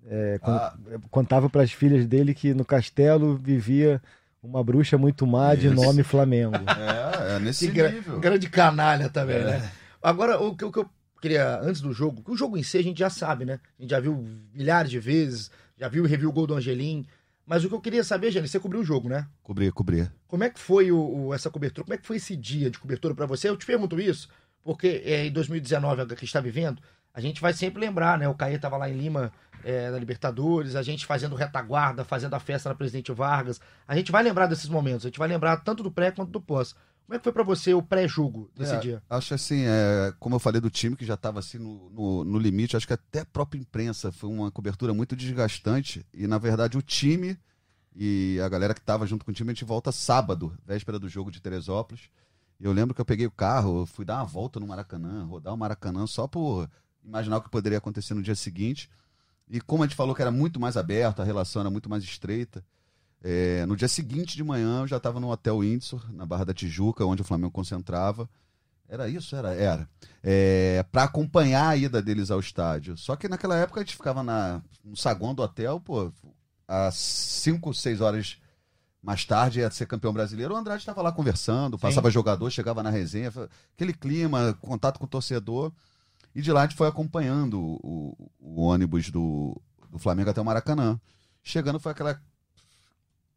é, 0.07 0.39
Ah. 0.43 0.73
contava 1.09 1.49
para 1.49 1.63
as 1.63 1.71
filhas 1.71 2.05
dele 2.07 2.33
que 2.33 2.53
no 2.53 2.63
castelo 2.63 3.35
vivia 3.35 4.01
uma 4.41 4.63
bruxa 4.63 4.97
muito 4.99 5.25
má 5.27 5.55
de 5.55 5.65
Isso. 5.67 5.75
nome 5.75 6.01
Flamengo. 6.03 6.53
É, 7.33 7.35
é 7.35 7.39
nesse 7.39 7.65
Que 7.67 7.73
gra- 7.73 7.89
nível. 7.91 8.19
grande 8.19 8.47
canalha 8.49 9.09
também, 9.09 9.37
É. 9.37 9.43
né? 9.59 9.71
Agora, 10.03 10.39
o 10.39 10.55
que, 10.55 10.63
o 10.63 10.71
que 10.71 10.77
eu 10.77 10.87
queria, 11.25 11.59
antes 11.59 11.81
do 11.81 11.91
jogo, 11.91 12.21
que 12.21 12.31
o 12.31 12.37
jogo 12.37 12.55
em 12.57 12.61
si 12.63 12.77
a 12.77 12.83
gente 12.83 12.99
já 12.99 13.09
sabe, 13.09 13.45
né? 13.45 13.59
A 13.79 13.81
gente 13.81 13.89
já 13.91 13.99
viu 13.99 14.15
milhares 14.53 14.91
de 14.91 14.99
vezes, 14.99 15.49
já 15.77 15.87
viu 15.87 16.05
e 16.05 16.07
reviu 16.07 16.29
o 16.29 16.31
gol 16.31 16.45
do 16.45 16.53
Angelim. 16.53 17.05
Mas 17.47 17.63
o 17.63 17.69
que 17.69 17.73
eu 17.75 17.81
queria 17.81 18.03
saber, 18.03 18.31
Jane, 18.31 18.47
você 18.47 18.59
cobriu 18.59 18.81
o 18.81 18.83
jogo, 18.85 19.09
né? 19.09 19.27
Cobrir, 19.43 19.71
cobrir. 19.71 20.11
Como 20.27 20.43
é 20.43 20.49
que 20.49 20.59
foi 20.59 20.91
o, 20.91 20.97
o- 21.27 21.33
essa 21.33 21.49
cobertura? 21.49 21.83
Como 21.85 21.93
é 21.93 21.97
que 21.97 22.05
foi 22.05 22.17
esse 22.17 22.35
dia 22.35 22.69
de 22.69 22.77
cobertura 22.79 23.13
pra 23.15 23.25
você? 23.25 23.49
Eu 23.49 23.57
te 23.57 23.65
pergunto 23.65 23.99
isso, 23.99 24.29
porque 24.63 25.01
é, 25.05 25.25
em 25.25 25.31
2019, 25.31 26.01
a 26.01 26.05
que 26.07 26.25
está 26.25 26.39
vivendo, 26.39 26.81
a 27.13 27.19
gente 27.21 27.41
vai 27.41 27.53
sempre 27.53 27.79
lembrar, 27.79 28.17
né? 28.19 28.27
O 28.27 28.33
Caê 28.35 28.57
tava 28.59 28.77
lá 28.77 28.89
em 28.89 28.97
Lima, 28.97 29.31
é, 29.63 29.89
na 29.89 29.97
Libertadores, 29.97 30.75
a 30.75 30.81
gente 30.83 31.05
fazendo 31.05 31.35
retaguarda, 31.35 32.03
fazendo 32.03 32.33
a 32.35 32.39
festa 32.39 32.69
na 32.69 32.75
Presidente 32.75 33.11
Vargas. 33.11 33.59
A 33.87 33.95
gente 33.95 34.11
vai 34.11 34.21
lembrar 34.23 34.47
desses 34.47 34.69
momentos, 34.69 35.05
a 35.05 35.09
gente 35.09 35.19
vai 35.19 35.27
lembrar 35.27 35.57
tanto 35.57 35.81
do 35.81 35.91
pré 35.91 36.11
quanto 36.11 36.31
do 36.31 36.41
pós. 36.41 36.75
Como 37.05 37.15
é 37.15 37.17
que 37.19 37.23
foi 37.23 37.33
pra 37.33 37.43
você 37.43 37.73
o 37.73 37.83
pré-jogo 37.83 38.49
desse 38.55 38.73
É, 38.73 38.79
dia? 38.79 39.03
Acho 39.09 39.35
assim, 39.35 39.63
é, 39.65 40.13
como 40.19 40.35
eu 40.35 40.39
falei 40.39 40.59
do 40.59 40.71
time 40.71 40.95
que 40.95 41.05
já 41.05 41.13
estava 41.13 41.39
assim 41.39 41.59
no, 41.59 41.89
no, 41.91 42.23
no 42.23 42.39
limite, 42.39 42.75
acho 42.75 42.87
que 42.87 42.93
até 42.93 43.19
a 43.19 43.25
própria 43.25 43.59
imprensa 43.59 44.11
foi 44.11 44.29
uma 44.29 44.49
cobertura 44.49 44.93
muito 44.93 45.15
desgastante. 45.15 46.05
E 46.13 46.25
na 46.25 46.39
verdade 46.39 46.77
o 46.77 46.81
time 46.81 47.37
e 47.95 48.39
a 48.43 48.49
galera 48.49 48.73
que 48.73 48.81
estava 48.81 49.05
junto 49.05 49.23
com 49.23 49.31
o 49.31 49.33
time, 49.33 49.51
a 49.51 49.53
gente 49.53 49.63
volta 49.63 49.91
sábado, 49.91 50.57
véspera 50.65 50.99
do 50.99 51.07
jogo 51.07 51.31
de 51.31 51.39
Teresópolis. 51.41 52.09
Eu 52.59 52.73
lembro 52.73 52.93
que 52.93 52.99
eu 52.99 53.05
peguei 53.05 53.25
o 53.25 53.31
carro, 53.31 53.85
fui 53.85 54.03
dar 54.03 54.15
uma 54.17 54.25
volta 54.25 54.59
no 54.59 54.67
Maracanã, 54.67 55.23
rodar 55.25 55.53
o 55.53 55.57
Maracanã 55.57 56.05
só 56.07 56.27
por 56.27 56.69
imaginar 57.03 57.37
o 57.37 57.41
que 57.41 57.49
poderia 57.49 57.77
acontecer 57.77 58.13
no 58.13 58.21
dia 58.21 58.35
seguinte. 58.35 58.89
E 59.49 59.61
como 59.61 59.83
a 59.83 59.85
gente 59.85 59.95
falou 59.95 60.15
que 60.15 60.21
era 60.21 60.31
muito 60.31 60.59
mais 60.59 60.75
aberto, 60.75 61.21
a 61.21 61.25
relação 61.25 61.61
era 61.61 61.69
muito 61.69 61.89
mais 61.89 62.03
estreita. 62.03 62.65
É, 63.27 63.65
no 63.65 63.75
dia 63.75 63.87
seguinte 63.87 64.35
de 64.35 64.43
manhã 64.43 64.81
eu 64.81 64.87
já 64.87 64.97
estava 64.97 65.19
no 65.19 65.31
Hotel 65.31 65.57
Windsor, 65.57 66.13
na 66.13 66.27
Barra 66.27 66.45
da 66.45 66.53
Tijuca, 66.53 67.03
onde 67.03 67.23
o 67.23 67.25
Flamengo 67.25 67.49
concentrava. 67.49 68.29
Era 68.87 69.09
isso? 69.09 69.35
Era, 69.35 69.51
era. 69.55 69.89
É, 70.21 70.85
para 70.91 71.05
acompanhar 71.05 71.69
a 71.69 71.75
ida 71.75 72.03
deles 72.03 72.29
ao 72.29 72.39
estádio. 72.39 72.95
Só 72.95 73.15
que 73.15 73.27
naquela 73.27 73.57
época 73.57 73.79
a 73.79 73.83
gente 73.83 73.95
ficava 73.95 74.21
na, 74.21 74.61
no 74.83 74.95
saguão 74.95 75.33
do 75.33 75.41
hotel, 75.41 75.79
pô, 75.79 76.13
às 76.67 76.93
5, 76.93 77.73
6 77.73 77.99
horas 77.99 78.37
mais 79.01 79.25
tarde 79.25 79.59
ia 79.59 79.71
ser 79.71 79.87
campeão 79.87 80.13
brasileiro. 80.13 80.53
O 80.53 80.57
Andrade 80.57 80.83
estava 80.83 81.01
lá 81.01 81.11
conversando, 81.11 81.79
passava 81.79 82.11
jogador, 82.11 82.51
chegava 82.51 82.83
na 82.83 82.91
resenha, 82.91 83.33
aquele 83.73 83.93
clima, 83.93 84.55
contato 84.61 84.99
com 84.99 85.05
o 85.05 85.09
torcedor. 85.09 85.71
E 86.35 86.43
de 86.43 86.51
lá 86.51 86.61
a 86.61 86.67
gente 86.67 86.77
foi 86.77 86.87
acompanhando 86.87 87.59
o, 87.59 88.31
o 88.39 88.61
ônibus 88.61 89.09
do, 89.09 89.59
do 89.89 89.97
Flamengo 89.97 90.29
até 90.29 90.39
o 90.39 90.45
Maracanã. 90.45 90.99
Chegando 91.41 91.79
foi 91.79 91.91
aquela 91.91 92.21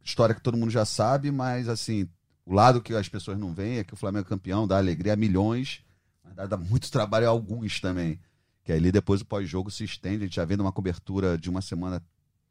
história 0.09 0.35
que 0.35 0.41
todo 0.41 0.57
mundo 0.57 0.71
já 0.71 0.85
sabe, 0.85 1.31
mas 1.31 1.69
assim, 1.69 2.09
o 2.45 2.55
lado 2.55 2.81
que 2.81 2.95
as 2.95 3.09
pessoas 3.09 3.39
não 3.39 3.53
veem 3.53 3.79
é 3.79 3.85
que 3.85 3.95
o 3.95 3.97
Flamengo 3.97 4.27
é 4.27 4.29
campeão, 4.29 4.67
dá 4.67 4.79
alegria 4.79 5.13
a 5.13 5.17
milhões, 5.17 5.83
mas 6.25 6.49
dá, 6.49 6.57
muito 6.57 6.91
trabalho 6.93 7.27
a 7.27 7.31
alguns 7.31 7.81
também. 7.81 8.19
Que 8.65 8.73
ali 8.73 8.91
depois 8.91 9.21
o 9.21 9.27
pós-jogo 9.27 9.71
se 9.71 9.85
estende, 9.85 10.25
a 10.25 10.27
gente 10.27 10.37
já 10.37 10.45
vendo 10.45 10.61
uma 10.61 10.73
cobertura 10.73 11.39
de 11.39 11.49
uma 11.49 11.61
semana 11.61 12.03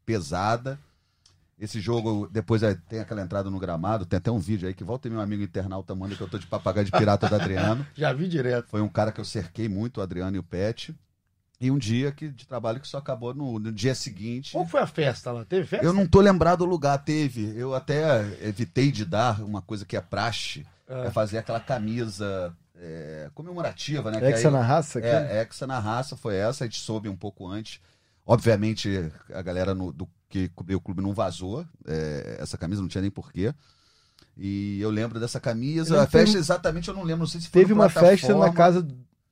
pesada. 0.06 0.78
Esse 1.58 1.80
jogo, 1.80 2.28
depois 2.30 2.62
é, 2.62 2.74
tem 2.74 3.00
aquela 3.00 3.22
entrada 3.22 3.50
no 3.50 3.58
gramado, 3.58 4.06
tem 4.06 4.16
até 4.16 4.30
um 4.30 4.38
vídeo 4.38 4.68
aí 4.68 4.74
que 4.74 4.84
volta 4.84 5.10
meu 5.10 5.20
amigo 5.20 5.42
internauta 5.42 5.94
manda 5.94 6.14
que 6.14 6.20
eu 6.20 6.28
tô 6.28 6.38
de 6.38 6.46
papagaio 6.46 6.86
de 6.86 6.92
pirata 6.92 7.28
do 7.28 7.34
Adriano. 7.34 7.84
Já 7.96 8.12
vi 8.12 8.28
direto. 8.28 8.68
Foi 8.68 8.80
um 8.80 8.88
cara 8.88 9.10
que 9.10 9.20
eu 9.20 9.24
cerquei 9.24 9.68
muito, 9.68 9.98
o 9.98 10.00
Adriano 10.00 10.36
e 10.36 10.38
o 10.38 10.44
Pet. 10.44 10.94
E 11.60 11.70
um 11.72 11.78
dia 11.78 12.12
que, 12.12 12.28
de 12.28 12.46
trabalho 12.46 12.78
que 12.80 12.86
só 12.86 12.98
acabou 12.98 13.34
no, 13.34 13.58
no 13.58 13.72
dia 13.72 13.94
seguinte. 13.94 14.52
Qual 14.52 14.64
foi 14.66 14.80
a 14.80 14.86
festa 14.86 15.32
lá? 15.32 15.44
Teve 15.44 15.66
festa? 15.66 15.84
Eu 15.84 15.92
não 15.92 16.06
tô 16.06 16.20
lembrado 16.20 16.60
do 16.60 16.64
lugar, 16.66 16.96
teve. 16.98 17.52
Eu 17.56 17.74
até 17.74 18.20
evitei 18.46 18.92
de 18.92 19.04
dar 19.04 19.40
uma 19.42 19.60
coisa 19.60 19.84
que 19.84 19.96
é 19.96 20.00
praxe, 20.00 20.64
É. 20.88 21.06
é, 21.06 21.10
fazer 21.10 21.38
aquela 21.38 21.58
camisa 21.58 22.54
é, 22.80 23.28
comemorativa, 23.34 24.08
né? 24.12 24.20
que 24.20 24.26
Hexa 24.26 24.50
na 24.52 24.60
raça, 24.62 25.00
cara? 25.00 25.26
É, 25.32 25.40
Hexa 25.42 25.66
na 25.66 25.80
raça 25.80 26.16
foi 26.16 26.36
essa, 26.36 26.62
a 26.62 26.66
gente 26.68 26.78
soube 26.80 27.08
um 27.08 27.16
pouco 27.16 27.48
antes. 27.48 27.80
Obviamente, 28.24 29.10
a 29.34 29.42
galera 29.42 29.74
no- 29.74 29.92
do 29.92 30.08
que 30.28 30.48
cobriu 30.50 30.78
o 30.78 30.80
clube 30.80 31.02
não 31.02 31.12
vazou 31.12 31.66
é, 31.86 32.36
essa 32.38 32.56
camisa, 32.56 32.80
não 32.80 32.88
tinha 32.88 33.02
nem 33.02 33.10
porquê. 33.10 33.52
E 34.36 34.78
eu 34.80 34.90
lembro 34.90 35.18
dessa 35.18 35.40
camisa. 35.40 36.02
A 36.02 36.06
teve- 36.06 36.24
festa, 36.26 36.38
exatamente, 36.38 36.86
eu 36.88 36.94
não 36.94 37.02
lembro. 37.02 37.20
Não 37.20 37.26
sei 37.26 37.40
se 37.40 37.48
foi 37.48 37.62
Teve 37.62 37.72
uma 37.72 37.88
festa 37.88 38.32
na 38.36 38.52
casa 38.52 38.86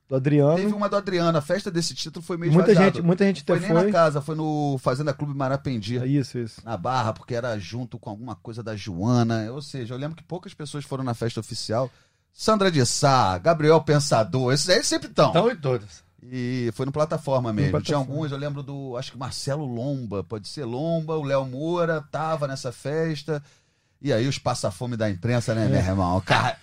do 0.08 0.16
Adriano. 0.16 0.56
Teve 0.56 0.72
uma 0.72 0.88
do 0.88 0.96
Adriano. 0.96 1.36
A 1.36 1.40
festa 1.42 1.70
desse 1.70 1.94
título 1.94 2.24
foi 2.24 2.36
meio 2.36 2.52
Muita 2.52 2.74
gente- 2.74 3.02
muita 3.02 3.24
gente 3.24 3.42
foi 3.44 3.58
nem 3.58 3.68
foi. 3.70 3.84
na 3.86 3.90
casa, 3.92 4.20
foi 4.20 4.34
no 4.36 4.78
Fazenda 4.78 5.12
Clube 5.12 5.34
Marapendi. 5.34 5.96
Isso, 6.06 6.38
isso. 6.38 6.60
Na 6.64 6.76
Barra, 6.76 7.12
porque 7.12 7.34
era 7.34 7.58
junto 7.58 7.98
com 7.98 8.08
alguma 8.10 8.36
coisa 8.36 8.62
da 8.62 8.76
Joana. 8.76 9.50
Ou 9.52 9.60
seja, 9.60 9.94
eu 9.94 9.98
lembro 9.98 10.16
que 10.16 10.22
poucas 10.22 10.54
pessoas 10.54 10.84
foram 10.84 11.02
na 11.04 11.14
festa 11.14 11.40
oficial. 11.40 11.90
Sandra 12.32 12.70
de 12.70 12.84
Sá, 12.84 13.38
Gabriel 13.38 13.80
Pensador, 13.80 14.52
esses 14.52 14.68
aí 14.68 14.84
sempre 14.84 15.08
estão. 15.08 15.28
Estão 15.28 15.50
e 15.50 15.56
todas. 15.56 16.04
E 16.22 16.70
foi 16.74 16.84
no 16.86 16.92
plataforma 16.92 17.52
mesmo. 17.52 17.72
No 17.72 17.82
Tinha 17.82 17.96
plataforma. 17.96 18.14
alguns, 18.14 18.32
eu 18.32 18.38
lembro 18.38 18.62
do. 18.62 18.96
Acho 18.96 19.12
que 19.12 19.18
Marcelo 19.18 19.64
Lomba, 19.64 20.22
pode 20.24 20.46
ser 20.48 20.64
Lomba, 20.64 21.16
o 21.16 21.22
Léo 21.24 21.44
Moura 21.46 22.04
tava 22.10 22.46
nessa 22.46 22.70
festa. 22.72 23.42
E 24.00 24.12
aí 24.12 24.28
os 24.28 24.38
passa-fome 24.38 24.96
da 24.96 25.08
imprensa, 25.10 25.54
né, 25.54 25.66
É. 25.66 25.68
meu 25.68 25.78
irmão? 25.78 26.20
Car... 26.20 26.58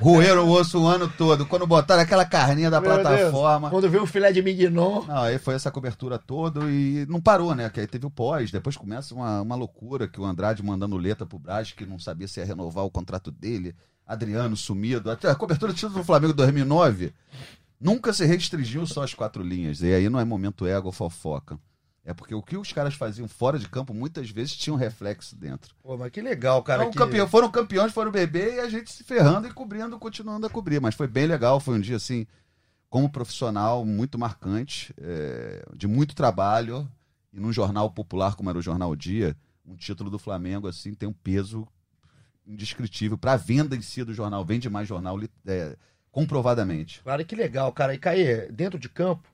Roeram 0.00 0.46
o 0.46 0.50
osso 0.50 0.80
o 0.82 0.86
ano 0.86 1.08
todo. 1.08 1.46
Quando 1.46 1.66
botaram 1.66 2.02
aquela 2.02 2.24
carninha 2.24 2.70
da 2.70 2.80
Meu 2.80 2.90
Deus, 2.90 3.02
plataforma. 3.02 3.70
Quando 3.70 3.88
veio 3.90 4.02
o 4.02 4.06
filé 4.06 4.32
de 4.32 4.42
mignon. 4.42 5.04
Não, 5.06 5.22
aí 5.22 5.38
foi 5.38 5.54
essa 5.54 5.70
cobertura 5.70 6.18
toda 6.18 6.60
e 6.70 7.06
não 7.08 7.20
parou, 7.20 7.54
né? 7.54 7.68
Que 7.68 7.80
aí 7.80 7.86
teve 7.86 8.06
o 8.06 8.10
pós, 8.10 8.50
depois 8.50 8.76
começa 8.76 9.14
uma, 9.14 9.42
uma 9.42 9.54
loucura 9.54 10.08
que 10.08 10.20
o 10.20 10.24
Andrade 10.24 10.62
mandando 10.62 10.96
letra 10.96 11.26
pro 11.26 11.38
Braz, 11.38 11.72
que 11.72 11.84
não 11.84 11.98
sabia 11.98 12.28
se 12.28 12.40
ia 12.40 12.46
renovar 12.46 12.84
o 12.84 12.90
contrato 12.90 13.30
dele, 13.30 13.74
Adriano 14.06 14.56
sumido. 14.56 15.10
Até 15.10 15.30
a 15.30 15.34
cobertura 15.34 15.72
do 15.72 15.76
título 15.76 15.98
do 15.98 16.04
Flamengo 16.04 16.32
2009 16.32 17.12
nunca 17.80 18.12
se 18.12 18.24
restringiu 18.24 18.86
só 18.86 19.02
às 19.02 19.14
quatro 19.14 19.42
linhas. 19.42 19.82
E 19.82 19.92
aí 19.92 20.08
não 20.08 20.18
é 20.20 20.24
momento 20.24 20.66
ego 20.66 20.86
ou 20.86 20.92
fofoca. 20.92 21.58
É 22.04 22.14
porque 22.14 22.34
o 22.34 22.42
que 22.42 22.56
os 22.56 22.72
caras 22.72 22.94
faziam 22.94 23.28
fora 23.28 23.58
de 23.58 23.68
campo 23.68 23.92
muitas 23.92 24.30
vezes 24.30 24.56
tinha 24.56 24.72
um 24.72 24.78
reflexo 24.78 25.36
dentro. 25.36 25.74
Pô, 25.82 25.96
mas 25.96 26.10
que 26.10 26.22
legal, 26.22 26.62
cara. 26.62 26.82
Então, 26.82 26.92
que... 26.92 26.98
campeão- 26.98 27.28
foram 27.28 27.50
campeões, 27.50 27.92
foram 27.92 28.10
beber 28.10 28.54
e 28.54 28.60
a 28.60 28.68
gente 28.68 28.90
se 28.90 29.04
ferrando 29.04 29.46
e 29.46 29.52
cobrindo, 29.52 29.98
continuando 29.98 30.46
a 30.46 30.50
cobrir. 30.50 30.80
Mas 30.80 30.94
foi 30.94 31.06
bem 31.06 31.26
legal, 31.26 31.60
foi 31.60 31.74
um 31.76 31.80
dia 31.80 31.96
assim, 31.96 32.26
como 32.88 33.10
profissional, 33.10 33.84
muito 33.84 34.18
marcante, 34.18 34.94
é, 34.98 35.62
de 35.76 35.86
muito 35.86 36.14
trabalho. 36.14 36.90
E 37.30 37.38
num 37.38 37.52
jornal 37.52 37.90
popular 37.90 38.34
como 38.36 38.48
era 38.48 38.58
o 38.58 38.62
Jornal 38.62 38.96
Dia, 38.96 39.36
um 39.66 39.76
título 39.76 40.08
do 40.08 40.18
Flamengo 40.18 40.66
assim 40.66 40.94
tem 40.94 41.06
um 41.06 41.12
peso 41.12 41.68
indescritível 42.46 43.18
para 43.18 43.32
a 43.34 43.36
venda 43.36 43.76
em 43.76 43.82
si 43.82 44.02
do 44.02 44.14
jornal. 44.14 44.44
Vende 44.44 44.70
mais 44.70 44.88
jornal 44.88 45.18
é, 45.46 45.76
comprovadamente. 46.10 47.02
Claro 47.02 47.24
que 47.24 47.36
legal, 47.36 47.70
cara. 47.72 47.94
E 47.94 47.98
Caê, 47.98 48.50
dentro 48.50 48.78
de 48.78 48.88
campo, 48.88 49.28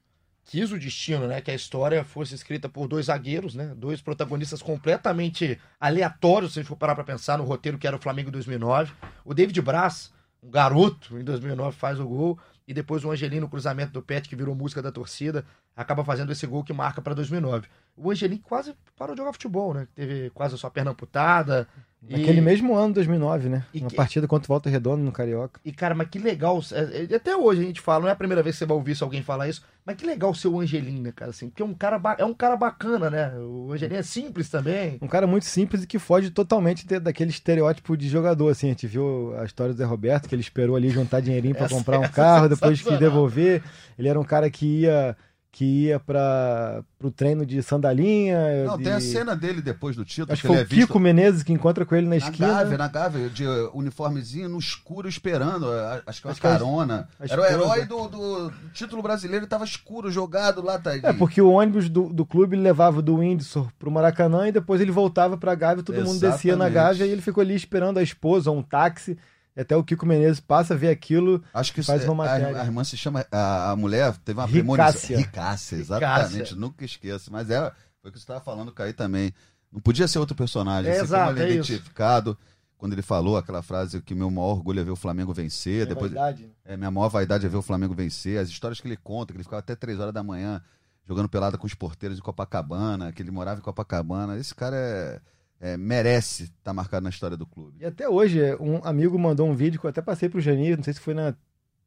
quis 0.45 0.71
o 0.73 0.79
destino, 0.79 1.27
né? 1.27 1.41
Que 1.41 1.51
a 1.51 1.55
história 1.55 2.05
fosse 2.05 2.35
escrita 2.35 2.69
por 2.69 2.87
dois 2.87 3.07
zagueiros, 3.07 3.55
né? 3.55 3.75
Dois 3.77 4.01
protagonistas 4.01 4.63
completamente 4.63 5.59
aleatórios, 5.81 6.53
se 6.53 6.59
a 6.59 6.63
gente 6.63 6.69
for 6.69 6.77
parar 6.77 6.95
pra 6.95 7.05
pensar 7.05 7.39
no 7.39 7.45
roteiro 7.45 7.79
que 7.79 7.87
era 7.87 7.97
o 7.97 8.01
Flamengo 8.01 8.29
em 8.29 8.33
2009. 8.33 8.93
O 9.25 9.35
David 9.35 9.61
Braz, 9.63 10.13
um 10.43 10.51
garoto, 10.51 11.19
em 11.19 11.25
2009 11.25 11.77
faz 11.77 11.99
o 11.99 12.07
gol. 12.07 12.39
E 12.67 12.73
depois 12.73 13.05
o 13.05 13.11
Angelino, 13.11 13.49
cruzamento 13.49 13.93
do 13.93 14.01
Pet, 14.01 14.27
que 14.27 14.35
virou 14.35 14.55
música 14.55 14.81
da 14.81 14.91
torcida, 14.91 15.45
acaba 15.77 16.05
fazendo 16.05 16.31
esse 16.33 16.47
gol 16.47 16.63
que 16.65 16.73
marca 16.73 17.01
para 17.03 17.15
2009. 17.15 17.67
O 17.97 18.11
Angelino 18.11 18.41
quase 18.43 18.75
parou 18.97 19.15
de 19.15 19.21
jogar 19.21 19.33
futebol, 19.33 19.73
né? 19.75 19.87
Teve 19.95 20.31
quase 20.31 20.55
a 20.55 20.59
sua 20.59 20.71
perna 20.71 20.91
amputada. 20.93 21.67
Naquele 22.07 22.39
e... 22.39 22.43
mesmo 22.43 22.75
ano, 22.77 22.93
2009, 22.93 23.49
né? 23.49 23.65
E 23.73 23.81
Uma 23.81 23.89
que- 23.89 23.97
partida 23.97 24.27
contra 24.29 24.47
o 24.47 24.49
Volta 24.49 24.69
Redonda 24.69 25.03
no 25.03 25.11
Carioca. 25.13 25.59
E, 25.65 25.73
cara, 25.73 25.95
mas 25.95 26.09
que 26.09 26.19
legal. 26.19 26.61
é, 26.73 27.09
é, 27.11 27.17
Até 27.17 27.35
hoje 27.37 27.63
a 27.63 27.65
gente 27.65 27.81
fala, 27.81 28.01
não 28.03 28.09
é 28.09 28.13
a 28.13 28.17
primeira 28.17 28.43
vez 28.43 28.57
que 28.57 28.59
você 28.59 28.67
vai 28.67 28.77
ouvir 28.77 28.97
alguém 29.01 29.23
falar 29.23 29.49
isso, 29.49 29.63
mas 29.87 29.97
que 29.97 30.05
legal 30.05 30.35
ser 30.35 30.49
o 30.49 30.61
Angelino, 30.61 31.01
né, 31.03 31.13
cara? 31.13 31.31
Assim, 31.31 31.49
porque 31.49 31.63
é 31.63 31.65
um 31.65 31.73
cara, 31.73 31.99
ba- 31.99 32.17
é 32.19 32.25
um 32.25 32.35
cara 32.35 32.57
bacana, 32.57 33.09
né? 33.09 33.33
O 33.39 33.73
Angelino 33.73 33.99
é 33.99 34.03
simples 34.03 34.51
também. 34.51 34.99
Um 35.01 35.07
cara 35.09 35.27
muito 35.27 35.47
simples 35.47 35.85
e 35.85 35.87
que 35.87 35.99
foge 35.99 36.31
totalmente 36.31 36.85
daquele 37.01 37.31
estereótipo 37.31 37.97
de 37.97 38.09
jogador, 38.09 38.51
assim. 38.51 38.67
A 38.67 38.71
gente 38.71 38.87
viu 38.87 39.35
a 39.39 39.45
história 39.45 39.73
do 39.73 39.79
Zé 39.79 39.85
Roberto, 39.85 40.29
que 40.29 40.35
ele 40.35 40.43
esperou 40.43 40.77
ali 40.77 40.91
juntar 40.91 41.21
dinheirinho 41.21 41.57
Essa- 41.57 41.69
comprar 41.75 41.99
um 42.01 42.05
essa 42.05 42.13
é 42.13 42.15
carro, 42.15 42.49
depois 42.51 42.79
sensacional. 42.79 43.01
devolver. 43.01 43.63
Ele 43.99 44.09
era 44.09 44.21
um 44.21 44.25
cara 44.25 44.51
que 44.51 44.81
ia 44.83 45.17
que 45.55 45.85
ia 45.85 46.01
para 46.01 46.83
pro 46.99 47.13
treino 47.13 47.47
de 47.47 47.63
sandalinha. 47.63 48.65
Não, 48.65 48.77
de... 48.77 48.83
tem 48.83 48.93
a 48.93 49.01
cena 49.01 49.37
dele 49.37 49.63
depois 49.63 49.95
do 49.95 50.05
título, 50.05 50.33
Acho 50.33 50.43
que 50.43 50.49
que 50.49 50.55
foi 50.55 50.63
o 50.63 50.67
é 50.67 50.87
Kiko 50.87 50.99
Menezes 50.99 51.45
que 51.45 51.53
encontra 51.53 51.87
com 51.87 51.95
ele 51.95 52.07
na 52.07 52.11
na 52.11 52.17
esquina. 52.17 52.49
Gávea, 52.49 52.79
na 52.79 52.89
Gávea, 52.89 53.29
de 53.31 53.47
uh, 53.47 53.71
uniformezinho 53.73 54.49
no 54.49 54.59
escuro 54.59 55.09
esperando, 55.09 55.67
uh, 55.67 56.03
acho 56.07 56.21
que 56.21 56.27
uma 56.27 56.33
Acho 56.33 56.41
que 56.41 56.47
a- 56.49 56.51
carona. 56.51 57.09
a 57.21 57.25
Era 57.33 57.41
o 57.41 57.45
herói 57.45 57.85
do, 57.87 58.09
do 58.09 58.53
título 58.73 59.01
brasileiro, 59.01 59.47
tava 59.47 59.65
escuro, 59.65 60.11
jogado 60.11 60.61
lá, 60.61 60.77
tadinho. 60.77 61.07
É, 61.07 61.13
porque 61.13 61.41
o 61.41 61.51
ônibus 61.51 61.89
do, 61.89 62.09
do 62.13 62.27
clube 62.27 62.57
levava 62.57 63.01
do 63.01 63.19
Windsor 63.19 63.69
pro 63.79 63.93
Maracanã 63.93 64.49
e 64.49 64.53
depois 64.53 64.81
ele 64.81 64.91
voltava 64.91 65.37
pra 65.37 65.55
Gávea, 65.55 65.85
todo 65.85 66.03
mundo 66.03 66.19
descia 66.19 66.57
na 66.57 66.67
Exatamente. 66.67 66.75
Gávea 66.75 67.07
e 67.07 67.11
ele 67.13 67.23
ficou 67.23 67.43
ali 67.43 67.55
esperando 67.55 67.99
a 67.99 68.03
esposa 68.03 68.51
ou 68.51 68.59
um 68.59 68.63
táxi. 68.63 69.17
Até 69.57 69.77
o 69.77 69.85
Kiko 69.85 70.05
Menezes 70.05 70.41
passa 70.41 70.75
a 70.75 70.77
ver 70.77 70.89
aquilo 70.89 71.43
Acho 71.55 71.73
que 71.73 71.83
faz 71.83 72.03
isso- 72.03 72.11
uma 72.11 72.25
a, 72.25 72.27
matéria. 72.29 72.61
a 72.61 72.65
irmã 72.65 72.83
se 72.83 72.97
chama. 72.97 73.25
A, 73.31 73.71
a 73.71 73.77
mulher 73.77 74.17
teve 74.25 74.41
uma 74.41 74.49
premonição. 74.49 75.17
Ricácia, 75.17 75.77
exatamente. 75.77 76.33
Ricácia. 76.35 76.57
Nunca 76.57 76.85
esqueço. 76.85 77.31
Mas 77.33 77.49
é, 77.51 77.61
foi 78.03 78.11
o 78.11 78.13
que 78.13 78.19
você 78.19 78.25
estava 78.25 78.41
falando, 78.41 78.73
Caí 78.73 78.93
também. 78.93 79.33
Não 79.73 79.81
podia 79.81 80.09
ser 80.09 80.19
outro 80.19 80.35
personagem. 80.35 80.91
É, 80.91 80.99
exato, 81.01 81.27
como 81.35 81.39
ele 81.39 81.53
é 81.53 81.57
é 81.57 81.61
isso. 81.61 81.73
identificado. 81.73 82.37
Quando 82.77 82.93
ele 82.93 83.03
falou 83.03 83.37
aquela 83.37 83.63
frase 83.63 84.03
que 84.03 84.15
meu 84.15 84.31
maior 84.31 84.49
orgulho 84.57 84.81
é 84.81 84.85
ver 84.85 84.91
o 84.91 84.97
Flamengo 84.97 85.33
vencer. 85.33 85.75
Minha 85.75 85.87
depois, 85.87 86.13
vaidade. 86.13 86.51
É, 86.65 86.77
minha 86.77 86.91
maior 86.91 87.09
vaidade 87.09 87.47
é 87.47 87.49
ver 87.49 87.57
o 87.57 87.63
Flamengo 87.63 87.95
vencer. 87.95 88.39
As 88.39 88.49
histórias 88.49 88.81
que 88.81 88.89
ele 88.89 88.97
conta, 88.97 89.33
que 89.33 89.37
ele 89.37 89.45
ficava 89.45 89.61
até 89.61 89.75
três 89.77 89.99
horas 90.01 90.13
da 90.13 90.23
manhã 90.23 90.61
jogando 91.07 91.29
pelada 91.29 91.57
com 91.57 91.67
os 91.67 91.75
porteiros 91.75 92.17
de 92.17 92.23
Copacabana, 92.23 93.13
que 93.13 93.23
ele 93.23 93.31
morava 93.31 93.61
em 93.61 93.63
Copacabana. 93.63 94.37
Esse 94.37 94.55
cara 94.55 94.77
é, 94.77 95.21
é, 95.65 95.79
merece 95.79 96.43
estar 96.45 96.75
marcado 96.75 97.05
na 97.05 97.09
história 97.09 97.39
do 97.39 97.47
clube. 97.47 97.79
E 97.81 97.87
até 97.87 98.07
hoje, 98.07 98.39
um 98.61 98.85
amigo 98.85 99.19
mandou 99.19 99.49
um 99.49 99.55
vídeo 99.55 99.81
que 99.81 99.87
eu 99.87 99.91
até 99.91 100.03
passei 100.03 100.29
pro 100.29 100.39
Janir, 100.39 100.77
não 100.77 100.85
sei 100.85 100.93
se 100.93 101.01
foi 101.01 101.15
na 101.15 101.35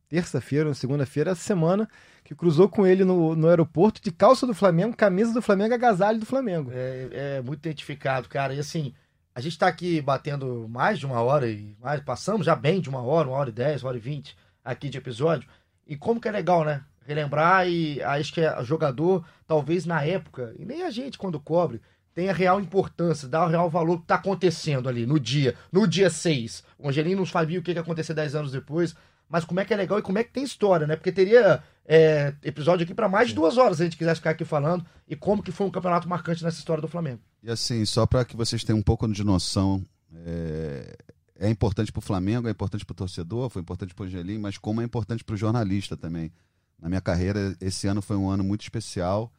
terça-feira 0.10 0.68
ou 0.68 0.74
segunda-feira, 0.74 1.30
essa 1.30 1.42
semana, 1.42 1.88
que 2.24 2.34
cruzou 2.34 2.68
com 2.68 2.88
ele 2.88 3.06
no, 3.06 3.36
no 3.36 3.48
aeroporto 3.48 4.02
de 4.02 4.12
calça 4.12 4.48
do 4.48 4.54
Flamengo, 4.56 4.98
camisa 4.98 5.32
do 5.32 5.44
Flamengo, 5.44 5.76
agasalho 5.76 6.18
do 6.20 6.26
Flamengo. 6.26 6.72
É, 6.74 7.38
é 7.38 7.42
muito 7.44 7.60
identificado, 7.60 8.28
cara. 8.28 8.56
E 8.56 8.60
assim, 8.60 8.96
a 9.36 9.42
gente 9.42 9.60
tá 9.60 9.68
aqui 9.68 10.02
batendo 10.02 10.68
mais 10.68 10.98
de 10.98 11.06
uma 11.06 11.22
hora 11.22 11.48
e 11.48 11.78
mais, 11.80 12.02
passamos 12.02 12.48
já 12.48 12.56
bem 12.56 12.82
de 12.82 12.90
uma 12.90 13.04
hora, 13.04 13.28
uma 13.28 13.38
hora 13.38 13.50
e 13.50 13.54
dez, 13.54 13.84
uma 13.84 13.90
hora 13.90 13.98
e 13.98 14.02
vinte 14.02 14.36
aqui 14.66 14.90
de 14.90 14.98
episódio. 14.98 15.48
E 15.86 15.96
como 15.96 16.20
que 16.20 16.28
é 16.28 16.32
legal, 16.32 16.66
né? 16.66 16.84
Relembrar 17.06 17.70
e 17.70 18.02
acho 18.02 18.34
que 18.34 18.42
é 18.42 18.64
jogador, 18.64 19.24
talvez 19.46 19.86
na 19.86 20.04
época, 20.04 20.56
e 20.58 20.66
nem 20.66 20.82
a 20.82 20.90
gente 20.90 21.18
quando 21.18 21.40
cobre, 21.40 21.80
tem 22.18 22.32
a 22.32 22.34
real 22.34 22.60
importância, 22.60 23.28
dá 23.28 23.46
o 23.46 23.48
real 23.48 23.70
valor 23.70 24.00
que 24.00 24.08
tá 24.08 24.16
acontecendo 24.16 24.90
ali 24.90 25.06
no 25.06 25.20
dia, 25.20 25.54
no 25.72 25.88
dia 25.88 26.10
6. 26.10 26.64
O 26.80 26.90
Angelino 26.90 27.18
não 27.18 27.28
sabia 27.28 27.60
o 27.60 27.62
que 27.62 27.72
que 27.72 27.78
ia 27.78 27.82
acontecer 27.82 28.16
10 28.16 28.34
anos 28.34 28.52
depois, 28.52 28.96
mas 29.30 29.46
como 29.46 29.60
é 29.60 29.66
que 29.66 29.72
é 29.72 29.78
legal 29.78 30.00
e 30.00 30.02
como 30.02 30.18
é 30.18 30.24
que 30.24 30.32
tem 30.32 30.44
história, 30.44 30.88
né? 30.88 30.96
Porque 30.96 31.12
teria 31.12 31.62
é, 31.86 32.34
episódio 32.44 32.86
aqui 32.86 32.96
para 32.96 33.08
mais 33.08 33.28
de 33.28 33.36
duas 33.36 33.60
horas 33.60 33.78
se 33.78 33.84
a 33.84 33.86
gente 33.86 33.98
quisesse 33.98 34.20
ficar 34.20 34.32
aqui 34.32 34.44
falando 34.44 34.84
e 35.08 35.16
como 35.16 35.44
que 35.44 35.52
foi 35.52 35.68
um 35.68 35.70
campeonato 35.70 36.10
marcante 36.10 36.44
nessa 36.44 36.58
história 36.58 36.82
do 36.82 36.88
Flamengo. 36.88 37.22
E 37.44 37.52
assim, 37.52 37.86
só 37.86 38.08
para 38.08 38.26
que 38.26 38.36
vocês 38.36 38.64
tenham 38.64 38.80
um 38.80 38.84
pouco 38.84 39.08
de 39.08 39.24
noção, 39.24 39.86
é, 40.26 40.98
é 41.36 41.50
importante 41.52 41.92
para 41.92 42.00
o 42.00 42.02
Flamengo, 42.02 42.48
é 42.48 42.52
importante 42.52 42.84
para 42.84 42.94
o 42.94 42.96
torcedor, 42.96 43.48
foi 43.52 43.62
importante 43.62 43.94
para 43.94 44.02
o 44.02 44.08
Angelim, 44.08 44.40
mas 44.40 44.58
como 44.58 44.82
é 44.82 44.84
importante 44.84 45.24
para 45.24 45.36
o 45.36 45.38
jornalista 45.38 45.96
também. 45.96 46.32
Na 46.82 46.90
minha 46.90 47.02
carreira, 47.02 47.56
esse 47.62 47.86
ano 47.86 48.02
foi 48.02 48.18
um 48.18 48.28
ano 48.28 48.44
muito 48.44 48.62
especial. 48.62 49.32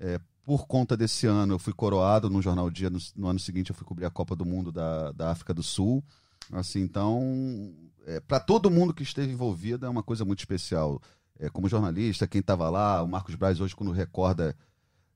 É, 0.00 0.18
por 0.46 0.68
conta 0.68 0.96
desse 0.96 1.26
ano, 1.26 1.54
eu 1.54 1.58
fui 1.58 1.72
coroado 1.72 2.30
no 2.30 2.40
Jornal 2.40 2.70
Dia. 2.70 2.88
No, 2.88 3.00
no 3.16 3.26
ano 3.26 3.40
seguinte, 3.40 3.70
eu 3.70 3.74
fui 3.74 3.84
cobrir 3.84 4.06
a 4.06 4.10
Copa 4.10 4.36
do 4.36 4.46
Mundo 4.46 4.70
da, 4.70 5.10
da 5.10 5.32
África 5.32 5.52
do 5.52 5.62
Sul. 5.62 6.04
Assim, 6.52 6.82
então, 6.82 7.74
é, 8.06 8.20
para 8.20 8.38
todo 8.38 8.70
mundo 8.70 8.94
que 8.94 9.02
esteve 9.02 9.32
envolvido, 9.32 9.84
é 9.84 9.88
uma 9.88 10.04
coisa 10.04 10.24
muito 10.24 10.38
especial. 10.38 11.02
É, 11.36 11.50
como 11.50 11.68
jornalista, 11.68 12.28
quem 12.28 12.38
estava 12.38 12.70
lá, 12.70 13.02
o 13.02 13.08
Marcos 13.08 13.34
Braz, 13.34 13.60
hoje, 13.60 13.74
quando 13.74 13.90
recorda 13.90 14.56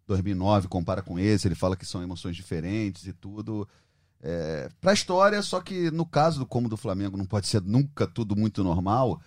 2009, 0.09 0.67
compara 0.67 1.01
com 1.01 1.17
esse, 1.17 1.47
ele 1.47 1.55
fala 1.55 1.77
que 1.77 1.87
são 1.87 2.03
emoções 2.03 2.35
diferentes 2.35 3.07
e 3.07 3.13
tudo. 3.13 3.69
É, 4.21 4.69
para 4.81 4.91
a 4.91 4.95
história, 4.95 5.41
só 5.43 5.61
que 5.61 5.93
no 5.93 6.05
caso 6.05 6.41
do 6.41 6.47
como 6.47 6.69
do 6.69 6.77
Flamengo 6.77 7.17
não 7.17 7.25
pode 7.25 7.47
ser 7.47 7.63
nunca 7.63 8.05
tudo 8.05 8.35
muito 8.35 8.65
normal, 8.65 9.23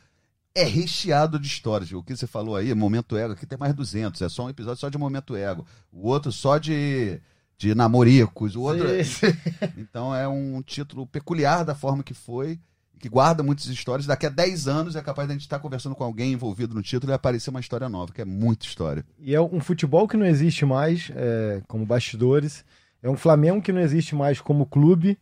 é 0.56 0.64
recheado 0.64 1.40
de 1.40 1.48
histórias. 1.48 1.92
O 1.92 2.04
que 2.04 2.16
você 2.16 2.28
falou 2.28 2.56
aí, 2.56 2.74
Momento 2.74 3.18
Ego, 3.18 3.34
aqui 3.34 3.46
tem 3.46 3.58
mais 3.58 3.74
200, 3.74 4.22
é 4.22 4.30
só 4.30 4.46
um 4.46 4.50
episódio 4.50 4.80
só 4.80 4.90
de 4.90 4.98
Momento 4.98 5.36
Ego. 5.36 5.66
O 5.92 6.08
outro 6.08 6.32
só 6.32 6.58
de, 6.58 7.20
de 7.58 7.74
namoricos, 7.74 8.56
o 8.56 8.62
outro... 8.62 8.88
Então 9.78 10.14
é 10.14 10.28
um 10.28 10.62
título 10.62 11.08
peculiar 11.08 11.66
da 11.66 11.74
forma 11.74 12.04
que 12.04 12.14
foi, 12.14 12.60
que 13.00 13.10
guarda 13.10 13.42
muitas 13.42 13.66
histórias. 13.66 14.06
Daqui 14.06 14.28
a 14.28 14.30
10 14.30 14.68
anos 14.68 14.96
é 14.96 15.02
capaz 15.02 15.28
de 15.28 15.32
a 15.32 15.36
gente 15.36 15.42
estar 15.42 15.60
conversando 15.60 15.96
com 15.96 16.04
alguém 16.04 16.32
envolvido 16.32 16.76
no 16.76 16.82
título 16.82 17.12
e 17.12 17.16
aparecer 17.16 17.50
uma 17.50 17.60
história 17.60 17.90
nova, 17.90 18.14
que 18.14 18.22
é 18.22 18.26
muita 18.26 18.66
história. 18.66 19.04
E 19.20 19.34
é 19.34 19.42
um 19.42 19.60
futebol 19.60 20.08
que 20.08 20.16
não 20.16 20.26
existe 20.26 20.66
mais 20.66 21.12
é, 21.16 21.62
como 21.68 21.86
bastidores. 21.86 22.64
É 23.02 23.10
um 23.10 23.18
Flamengo 23.18 23.62
que 23.62 23.74
não 23.74 23.82
existe 23.82 24.16
mais 24.16 24.40
como 24.40 24.66
clube. 24.66 25.18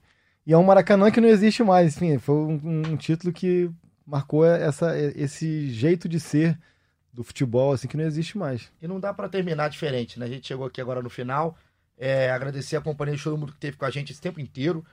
E 0.45 0.53
é 0.53 0.57
um 0.57 0.63
Maracanã 0.63 1.09
que 1.09 1.21
não 1.21 1.29
existe 1.29 1.63
mais. 1.63 1.95
Enfim, 1.95 2.17
foi 2.17 2.35
um, 2.35 2.83
um 2.91 2.97
título 2.97 3.31
que 3.31 3.71
marcou 4.05 4.45
essa, 4.45 4.97
esse 4.97 5.69
jeito 5.69 6.09
de 6.09 6.19
ser 6.19 6.57
do 7.13 7.23
futebol, 7.23 7.73
assim, 7.73 7.87
que 7.87 7.97
não 7.97 8.05
existe 8.05 8.37
mais. 8.37 8.71
E 8.81 8.87
não 8.87 8.99
dá 8.99 9.13
para 9.13 9.27
terminar 9.27 9.69
diferente, 9.69 10.19
né? 10.19 10.25
A 10.25 10.29
gente 10.29 10.47
chegou 10.47 10.65
aqui 10.65 10.79
agora 10.79 11.01
no 11.01 11.09
final. 11.09 11.57
É, 11.97 12.31
agradecer 12.31 12.77
a 12.77 12.81
companhia 12.81 13.15
de 13.15 13.23
todo 13.23 13.37
mundo 13.37 13.51
que 13.51 13.59
teve 13.59 13.77
com 13.77 13.85
a 13.85 13.89
gente 13.89 14.11
esse 14.11 14.21
tempo 14.21 14.39
inteiro. 14.39 14.83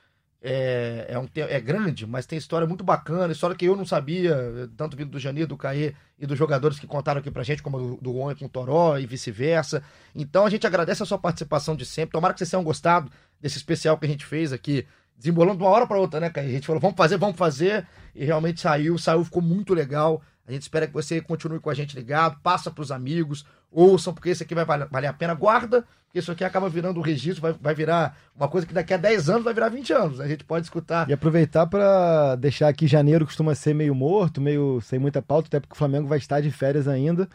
É, 0.41 1.07
é, 1.09 1.19
um, 1.19 1.27
é 1.35 1.59
grande, 1.59 2.07
mas 2.07 2.25
tem 2.25 2.37
história 2.37 2.65
muito 2.65 2.81
bacana, 2.81 3.33
história 3.33 3.55
que 3.55 3.65
eu 3.65 3.75
não 3.75 3.85
sabia, 3.85 4.69
tanto 4.77 4.95
vindo 4.95 5.11
do 5.11 5.19
Janir, 5.19 5.45
do 5.45 5.57
Caê 5.57 5.93
e 6.17 6.25
dos 6.25 6.37
jogadores 6.37 6.79
que 6.79 6.87
contaram 6.87 7.19
aqui 7.19 7.29
pra 7.29 7.43
gente, 7.43 7.61
como 7.61 7.77
do, 7.77 7.97
do 7.97 8.17
On 8.17 8.33
com 8.33 8.45
o 8.45 8.49
Toró 8.49 8.97
e 8.97 9.05
vice-versa. 9.05 9.83
Então 10.15 10.45
a 10.45 10.49
gente 10.49 10.65
agradece 10.65 11.03
a 11.03 11.05
sua 11.05 11.17
participação 11.17 11.75
de 11.75 11.85
sempre. 11.85 12.13
Tomara 12.13 12.33
que 12.33 12.39
vocês 12.39 12.49
tenham 12.49 12.63
gostado 12.63 13.11
desse 13.41 13.57
especial 13.57 13.97
que 13.97 14.05
a 14.05 14.09
gente 14.09 14.25
fez 14.25 14.53
aqui, 14.53 14.85
desembolando 15.19 15.57
de 15.57 15.63
uma 15.63 15.69
hora 15.69 15.85
para 15.85 15.99
outra, 15.99 16.19
né, 16.19 16.29
Caê? 16.29 16.47
A 16.47 16.51
gente 16.51 16.65
falou, 16.65 16.81
vamos 16.81 16.95
fazer, 16.95 17.17
vamos 17.17 17.35
fazer, 17.35 17.85
e 18.15 18.25
realmente 18.25 18.61
saiu, 18.61 18.97
saiu, 18.97 19.23
ficou 19.23 19.41
muito 19.41 19.73
legal. 19.73 20.21
A 20.47 20.51
gente 20.51 20.63
espera 20.63 20.87
que 20.87 20.93
você 20.93 21.21
continue 21.21 21.59
com 21.59 21.69
a 21.69 21.73
gente 21.75 21.95
ligado, 21.95 22.39
passa 22.41 22.71
pros 22.71 22.91
amigos, 22.91 23.45
ouçam, 23.69 24.13
porque 24.13 24.31
isso 24.31 24.41
aqui 24.41 24.55
vai 24.55 24.65
valer, 24.65 24.87
valer 24.89 25.07
a 25.07 25.13
pena. 25.13 25.35
Guarda, 25.35 25.85
porque 26.05 26.17
isso 26.17 26.31
aqui 26.31 26.43
acaba 26.43 26.67
virando 26.69 26.99
um 26.99 27.03
registro, 27.03 27.41
vai, 27.41 27.53
vai 27.53 27.75
virar 27.75 28.17
uma 28.35 28.47
coisa 28.47 28.65
que 28.65 28.73
daqui 28.73 28.93
a 28.93 28.97
10 28.97 29.29
anos 29.29 29.43
vai 29.43 29.53
virar 29.53 29.69
20 29.69 29.93
anos. 29.93 30.19
A 30.19 30.27
gente 30.27 30.43
pode 30.43 30.65
escutar. 30.65 31.07
E 31.07 31.13
aproveitar 31.13 31.67
para 31.67 32.35
deixar 32.35 32.69
aqui 32.69 32.87
janeiro 32.87 33.25
costuma 33.25 33.53
ser 33.53 33.75
meio 33.75 33.93
morto, 33.93 34.41
meio 34.41 34.81
sem 34.81 34.97
muita 34.97 35.21
pauta, 35.21 35.47
até 35.49 35.59
porque 35.59 35.73
o 35.73 35.77
Flamengo 35.77 36.07
vai 36.07 36.17
estar 36.17 36.41
de 36.41 36.49
férias 36.49 36.87
ainda. 36.87 37.29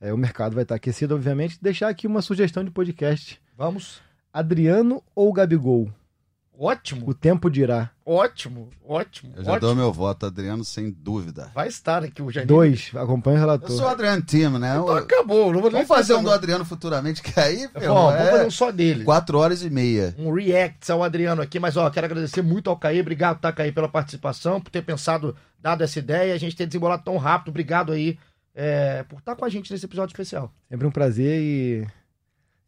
É, 0.00 0.12
o 0.12 0.18
mercado 0.18 0.54
vai 0.54 0.62
estar 0.62 0.76
aquecido, 0.76 1.14
obviamente. 1.14 1.58
Deixar 1.60 1.88
aqui 1.88 2.06
uma 2.06 2.22
sugestão 2.22 2.62
de 2.62 2.70
podcast. 2.70 3.40
Vamos. 3.56 4.00
Adriano 4.32 5.02
ou 5.16 5.32
Gabigol? 5.32 5.90
Ótimo. 6.58 7.08
O 7.08 7.14
tempo 7.14 7.50
dirá. 7.50 7.90
Ótimo, 8.04 8.68
ótimo. 8.86 9.32
Eu 9.36 9.42
já 9.44 9.52
ótimo. 9.52 9.66
dou 9.68 9.74
meu 9.74 9.92
voto, 9.92 10.26
Adriano, 10.26 10.64
sem 10.64 10.90
dúvida. 10.90 11.50
Vai 11.54 11.68
estar 11.68 12.04
aqui 12.04 12.20
o 12.22 12.30
Janir. 12.30 12.46
Dois. 12.46 12.90
Acompanha 12.94 13.36
o 13.36 13.38
Eu 13.38 13.40
relator. 13.40 13.70
sou 13.70 13.86
o 13.86 13.88
Adriano 13.88 14.22
Timo, 14.22 14.58
né? 14.58 14.72
Então 14.76 14.94
acabou. 14.94 15.52
Não 15.52 15.60
vou 15.60 15.70
nem 15.70 15.82
Vamos 15.84 15.88
fazer 15.88 16.14
um 16.14 16.22
do 16.22 16.30
Adriano 16.30 16.64
futuramente, 16.64 17.22
que 17.22 17.38
aí, 17.40 17.68
não. 17.74 17.80
meu, 17.80 17.94
Bom, 17.94 18.10
é 18.12 18.16
vamos 18.16 18.30
fazer 18.30 18.46
um 18.46 18.50
só 18.50 18.70
dele. 18.70 19.04
quatro 19.04 19.38
horas 19.38 19.62
e 19.62 19.70
meia. 19.70 20.14
um 20.18 20.32
react 20.32 20.92
ao 20.92 21.02
Adriano 21.02 21.40
aqui, 21.42 21.58
mas 21.58 21.76
ó, 21.76 21.88
quero 21.90 22.06
agradecer 22.06 22.42
muito 22.42 22.68
ao 22.70 22.76
Caí, 22.76 23.00
obrigado, 23.00 23.40
tá, 23.40 23.50
Caí, 23.52 23.72
pela 23.72 23.88
participação, 23.88 24.60
por 24.60 24.70
ter 24.70 24.82
pensado, 24.82 25.34
dado 25.58 25.82
essa 25.82 25.98
ideia, 25.98 26.34
a 26.34 26.38
gente 26.38 26.54
ter 26.54 26.66
desembolado 26.66 27.02
tão 27.02 27.16
rápido, 27.16 27.48
obrigado 27.48 27.92
aí 27.92 28.18
é, 28.54 29.02
por 29.04 29.18
estar 29.20 29.34
com 29.34 29.44
a 29.44 29.48
gente 29.48 29.72
nesse 29.72 29.86
episódio 29.86 30.12
especial. 30.12 30.52
Sempre 30.68 30.86
um 30.86 30.90
prazer 30.90 31.40
e 31.40 31.86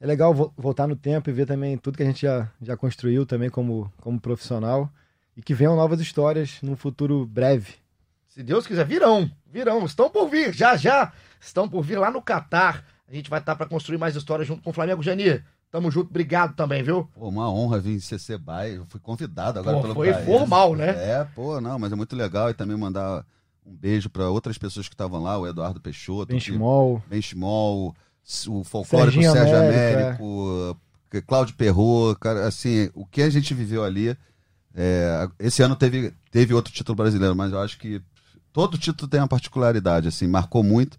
é 0.05 0.06
legal 0.06 0.35
vo 0.35 0.52
voltar 0.55 0.86
no 0.86 0.94
tempo 0.94 1.31
e 1.31 1.32
ver 1.32 1.47
também 1.47 1.78
tudo 1.78 1.97
que 1.97 2.02
a 2.02 2.06
gente 2.06 2.22
já, 2.22 2.51
já 2.60 2.76
construiu 2.76 3.24
também 3.24 3.48
como, 3.48 3.90
como 4.02 4.20
profissional 4.20 4.90
e 5.35 5.40
que 5.40 5.55
venham 5.55 5.74
novas 5.74 5.98
histórias 5.98 6.59
num 6.62 6.76
futuro 6.76 7.24
breve. 7.24 7.76
Se 8.28 8.43
Deus 8.43 8.66
quiser, 8.66 8.85
virão, 8.85 9.31
virão, 9.51 9.82
estão 9.86 10.10
por 10.10 10.28
vir, 10.28 10.52
já 10.52 10.76
já 10.76 11.10
estão 11.40 11.66
por 11.66 11.82
vir 11.82 11.98
lá 11.98 12.10
no 12.10 12.20
Catar. 12.20 12.85
A 13.09 13.14
gente 13.14 13.31
vai 13.31 13.40
estar 13.40 13.56
para 13.56 13.66
construir 13.66 13.97
mais 13.97 14.14
histórias 14.14 14.47
junto 14.47 14.62
com 14.62 14.68
o 14.68 14.72
Flamengo. 14.74 15.02
Janir, 15.02 15.43
tamo 15.70 15.90
junto, 15.90 16.10
obrigado 16.10 16.55
também, 16.55 16.82
viu? 16.82 17.09
Pô, 17.14 17.28
uma 17.28 17.51
honra 17.51 17.81
vir 17.81 17.97
em 17.97 18.01
CC 18.01 18.36
Bay. 18.36 18.76
Eu 18.76 18.85
fui 18.85 19.01
convidado 19.01 19.59
agora 19.59 19.76
Pô, 19.76 19.82
pelo 19.85 19.94
foi 19.94 20.12
formal, 20.12 20.76
né? 20.76 20.90
É, 20.90 21.26
pô, 21.35 21.62
não, 21.62 21.78
mas 21.78 21.93
é 21.93 21.97
muito 21.97 22.14
legal. 22.14 22.51
E 22.51 22.55
também 22.55 22.76
mandar 22.76 23.24
um 23.64 23.74
beijo 23.74 24.10
para 24.10 24.28
outras 24.28 24.59
pessoas 24.59 24.86
que 24.86 24.94
estavam 24.94 25.22
lá, 25.22 25.39
o 25.39 25.47
Eduardo 25.47 25.81
Peixoto. 25.81 26.26
Benchimol. 26.26 27.01
Que, 27.01 27.09
Benchimol, 27.09 27.94
o 28.48 28.64
folclórico 28.64 29.12
Serginho 29.12 29.32
Sérgio 29.32 29.56
Américo, 29.56 30.24
Américo, 30.24 30.78
é. 31.12 31.20
Cláudio 31.20 31.55
Perrot, 31.55 32.18
cara, 32.18 32.46
assim, 32.46 32.90
o 32.94 33.06
que 33.06 33.22
a 33.22 33.30
gente 33.30 33.55
viveu 33.55 33.84
ali. 33.84 34.16
é, 34.74 35.28
esse 35.38 35.62
ano 35.62 35.76
teve, 35.76 36.12
teve 36.30 36.55
outro 36.55 36.72
título 36.72 36.96
brasileiro, 36.96 37.36
mas 37.36 37.52
eu 37.52 37.60
acho 37.60 37.78
que 37.78 38.02
todo 38.52 38.78
título 38.78 39.09
tem 39.09 39.20
uma 39.20 39.28
particularidade, 39.28 40.09
assim, 40.09 40.26
marcou 40.26 40.62
muito. 40.62 40.98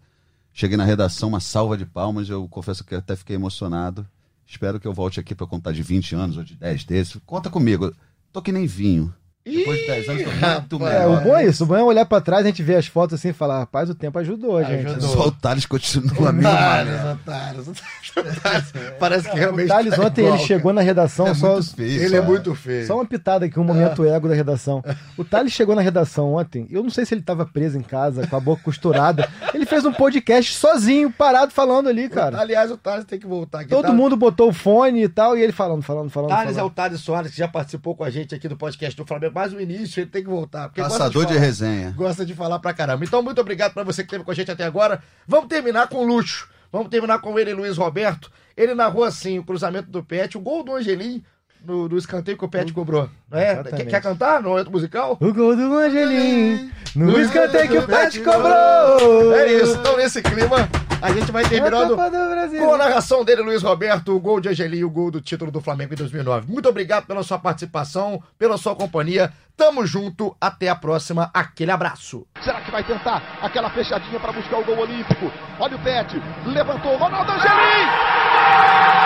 Cheguei 0.54 0.78
na 0.78 0.86
redação, 0.86 1.30
uma 1.30 1.42
salva 1.42 1.78
de 1.78 1.86
palmas, 1.86 2.30
eu 2.30 2.48
confesso 2.48 2.84
que 2.84 2.96
até 2.96 3.16
fiquei 3.16 3.36
emocionado. 3.36 4.08
Espero 4.48 4.80
que 4.80 4.88
eu 4.88 4.94
volte 4.94 5.20
aqui 5.20 5.36
para 5.36 5.48
contar 5.48 5.74
de 5.74 5.82
20 5.82 6.16
anos 6.16 6.38
ou 6.38 6.44
de 6.44 6.56
10 6.56 6.84
desses. 6.86 7.18
Conta 7.26 7.50
comigo. 7.50 7.94
Tô 8.32 8.42
que 8.42 8.52
nem 8.52 8.66
vinho. 8.66 9.14
Depois 9.46 9.80
de 9.80 9.88
10 9.88 10.10
anos, 10.10 10.24
tô 10.68 10.80
muito 10.80 10.92
É, 10.94 11.00
melhor. 11.00 11.22
o 11.22 11.24
bom 11.24 11.38
é 11.38 11.46
isso. 11.46 11.64
O 11.64 11.68
bom 11.68 11.76
é 11.76 11.84
olhar 11.84 12.06
pra 12.06 12.20
trás, 12.20 12.44
a 12.44 12.48
gente 12.48 12.64
vê 12.64 12.76
as 12.76 12.88
fotos 12.88 13.20
assim 13.20 13.30
e 13.30 13.34
falar, 13.34 13.60
rapaz, 13.60 13.90
o 13.90 13.96
tempo 13.96 14.18
ajudou, 14.18 14.64
gente. 14.64 14.88
Ajudou. 14.88 15.10
Só 15.10 15.28
o 15.28 15.32
Thales 15.32 15.66
continua 15.68 16.12
Otários, 16.30 16.42
mané. 16.44 17.12
otários, 17.14 17.68
otários. 17.68 18.16
Parece 19.00 19.30
que 19.30 19.38
realmente. 19.38 19.66
O 19.66 19.68
Thales 19.70 19.96
tá 19.96 20.02
ontem 20.02 20.22
igual, 20.22 20.36
ele 20.38 20.46
chegou 20.48 20.74
na 20.74 20.82
redação 20.82 21.28
É 21.28 21.34
só. 21.34 21.54
muito 21.54 21.76
feio, 21.76 22.04
Ele 22.04 22.16
é 22.16 22.22
muito 22.22 22.56
feio. 22.56 22.88
Só 22.88 22.96
uma 22.96 23.06
pitada 23.06 23.46
aqui, 23.46 23.60
um 23.60 23.64
momento 23.64 24.04
ego 24.06 24.28
da 24.28 24.34
redação. 24.36 24.84
O 25.18 25.24
Thales 25.24 25.52
chegou 25.54 25.76
na 25.76 25.82
redação 25.82 26.34
ontem. 26.34 26.68
Eu 26.72 26.82
não 26.82 26.90
sei 26.90 27.06
se 27.06 27.14
ele 27.14 27.22
tava 27.22 27.46
preso 27.46 27.78
em 27.78 27.82
casa, 27.84 28.26
com 28.28 28.36
a 28.36 28.40
boca 28.40 28.64
costurada. 28.64 29.30
Ele 29.54 29.66
fez 29.66 29.86
um 29.86 29.94
podcast 29.94 30.54
sozinho, 30.56 31.12
parado, 31.12 31.52
falando 31.52 31.88
ali, 31.88 32.10
cara. 32.10 32.40
Aliás, 32.40 32.72
o 32.72 32.78
Thales 32.78 33.06
tem 33.06 33.20
que 33.20 33.28
voltar 33.28 33.60
aqui. 33.60 33.70
Todo 33.70 33.84
Thales- 33.84 33.98
mundo 34.00 34.16
botou 34.16 34.50
o 34.50 34.54
fone 34.54 35.04
e 35.04 35.10
tal, 35.10 35.38
e 35.38 35.42
ele 35.42 35.52
falando, 35.52 35.84
falando, 35.84 36.10
falando. 36.10 36.30
Thales 36.30 36.52
é 36.52 36.56
falando. 36.56 36.72
o 36.72 36.74
Thales 36.74 37.02
Soares, 37.02 37.32
que 37.32 37.38
já 37.38 37.48
participou 37.48 37.96
com 37.96 38.04
a 38.04 38.10
gente 38.10 38.34
aqui 38.34 38.48
do 38.48 38.58
podcast 38.58 38.96
do 38.98 39.06
Flamengo, 39.06 39.34
mas 39.36 39.52
no 39.52 39.60
início 39.60 40.00
ele 40.00 40.10
tem 40.10 40.24
que 40.24 40.30
voltar. 40.30 40.70
porque 40.70 40.80
gosta 40.82 40.98
Caçador 40.98 41.26
de 41.26 41.34
falar. 41.34 41.46
resenha. 41.46 41.92
Gosta 41.92 42.26
de 42.26 42.34
falar 42.34 42.58
pra 42.58 42.74
caramba. 42.74 43.04
Então, 43.04 43.22
muito 43.22 43.42
obrigado 43.42 43.74
pra 43.74 43.84
você 43.84 44.02
que 44.02 44.08
esteve 44.08 44.24
com 44.24 44.32
a 44.32 44.34
gente 44.34 44.50
até 44.50 44.64
agora. 44.64 45.04
Vamos 45.28 45.48
terminar 45.50 45.90
com 45.90 46.06
luxo. 46.06 46.48
Vamos 46.72 46.88
terminar 46.88 47.20
com 47.20 47.38
ele, 47.38 47.54
Luiz 47.54 47.76
Roberto. 47.76 48.32
Ele 48.56 48.74
narrou 48.74 49.04
assim 49.04 49.38
o 49.38 49.44
cruzamento 49.44 49.90
do 49.92 50.02
Pet, 50.02 50.38
o 50.38 50.40
gol 50.40 50.64
do 50.64 50.74
Angelim 50.74 51.22
no, 51.66 51.90
no 51.90 51.98
escanteio 51.98 52.38
que 52.38 52.46
o 52.46 52.48
Pet 52.50 52.72
cobrou. 52.72 53.10
Não 53.30 53.38
é? 53.38 53.52
Exatamente. 53.52 53.84
Quer, 53.84 53.90
quer 53.90 54.02
cantar 54.02 54.42
no 54.42 54.50
momento 54.52 54.72
musical? 54.72 55.18
O 55.20 55.34
gol 55.34 55.54
do 55.56 55.78
Angelim, 55.78 56.72
no 56.96 57.20
escanteio 57.20 57.68
que 57.68 57.78
o 57.78 57.86
Pet 57.86 58.22
cobrou. 58.22 59.34
É 59.36 59.52
isso. 59.52 59.76
Então, 59.76 59.98
nesse 59.98 60.22
clima, 60.22 60.70
a 61.02 61.12
gente 61.12 61.32
vai 61.32 61.44
É 61.44 61.50
terminando 61.50 61.90
do 61.90 61.96
com 61.96 62.74
a 62.74 62.78
narração 62.78 63.24
dele, 63.24 63.42
Luiz 63.42 63.62
Roberto, 63.62 64.16
o 64.16 64.20
gol 64.20 64.40
de 64.40 64.50
Angelim, 64.50 64.84
o 64.84 64.90
gol 64.90 65.12
do 65.12 65.22
título 65.22 65.52
do 65.52 65.62
Flamengo 65.62 65.94
em 65.94 65.98
2009. 65.98 66.52
Muito 66.52 66.68
obrigado 66.70 67.06
pela 67.06 67.24
sua 67.24 67.38
participação, 67.40 68.22
pela 68.38 68.58
sua 68.58 68.76
companhia. 68.76 69.32
Tamo 69.56 69.86
junto. 69.86 70.36
Até 70.40 70.68
a 70.68 70.76
próxima. 70.76 71.30
Aquele 71.34 71.72
abraço. 71.72 72.26
Será 72.44 72.62
que 72.62 72.72
vai 72.72 72.84
tentar 72.84 73.40
aquela 73.42 73.70
fechadinha 73.70 74.20
para 74.20 74.34
buscar 74.34 74.58
o 74.58 74.66
gol 74.66 74.80
olímpico? 74.80 75.32
Olha 75.60 75.76
o 75.76 75.80
Pet, 75.80 76.22
levantou, 76.46 76.98
Ronaldo 76.98 77.32
Angelim! 77.32 77.86
Do 79.02 79.05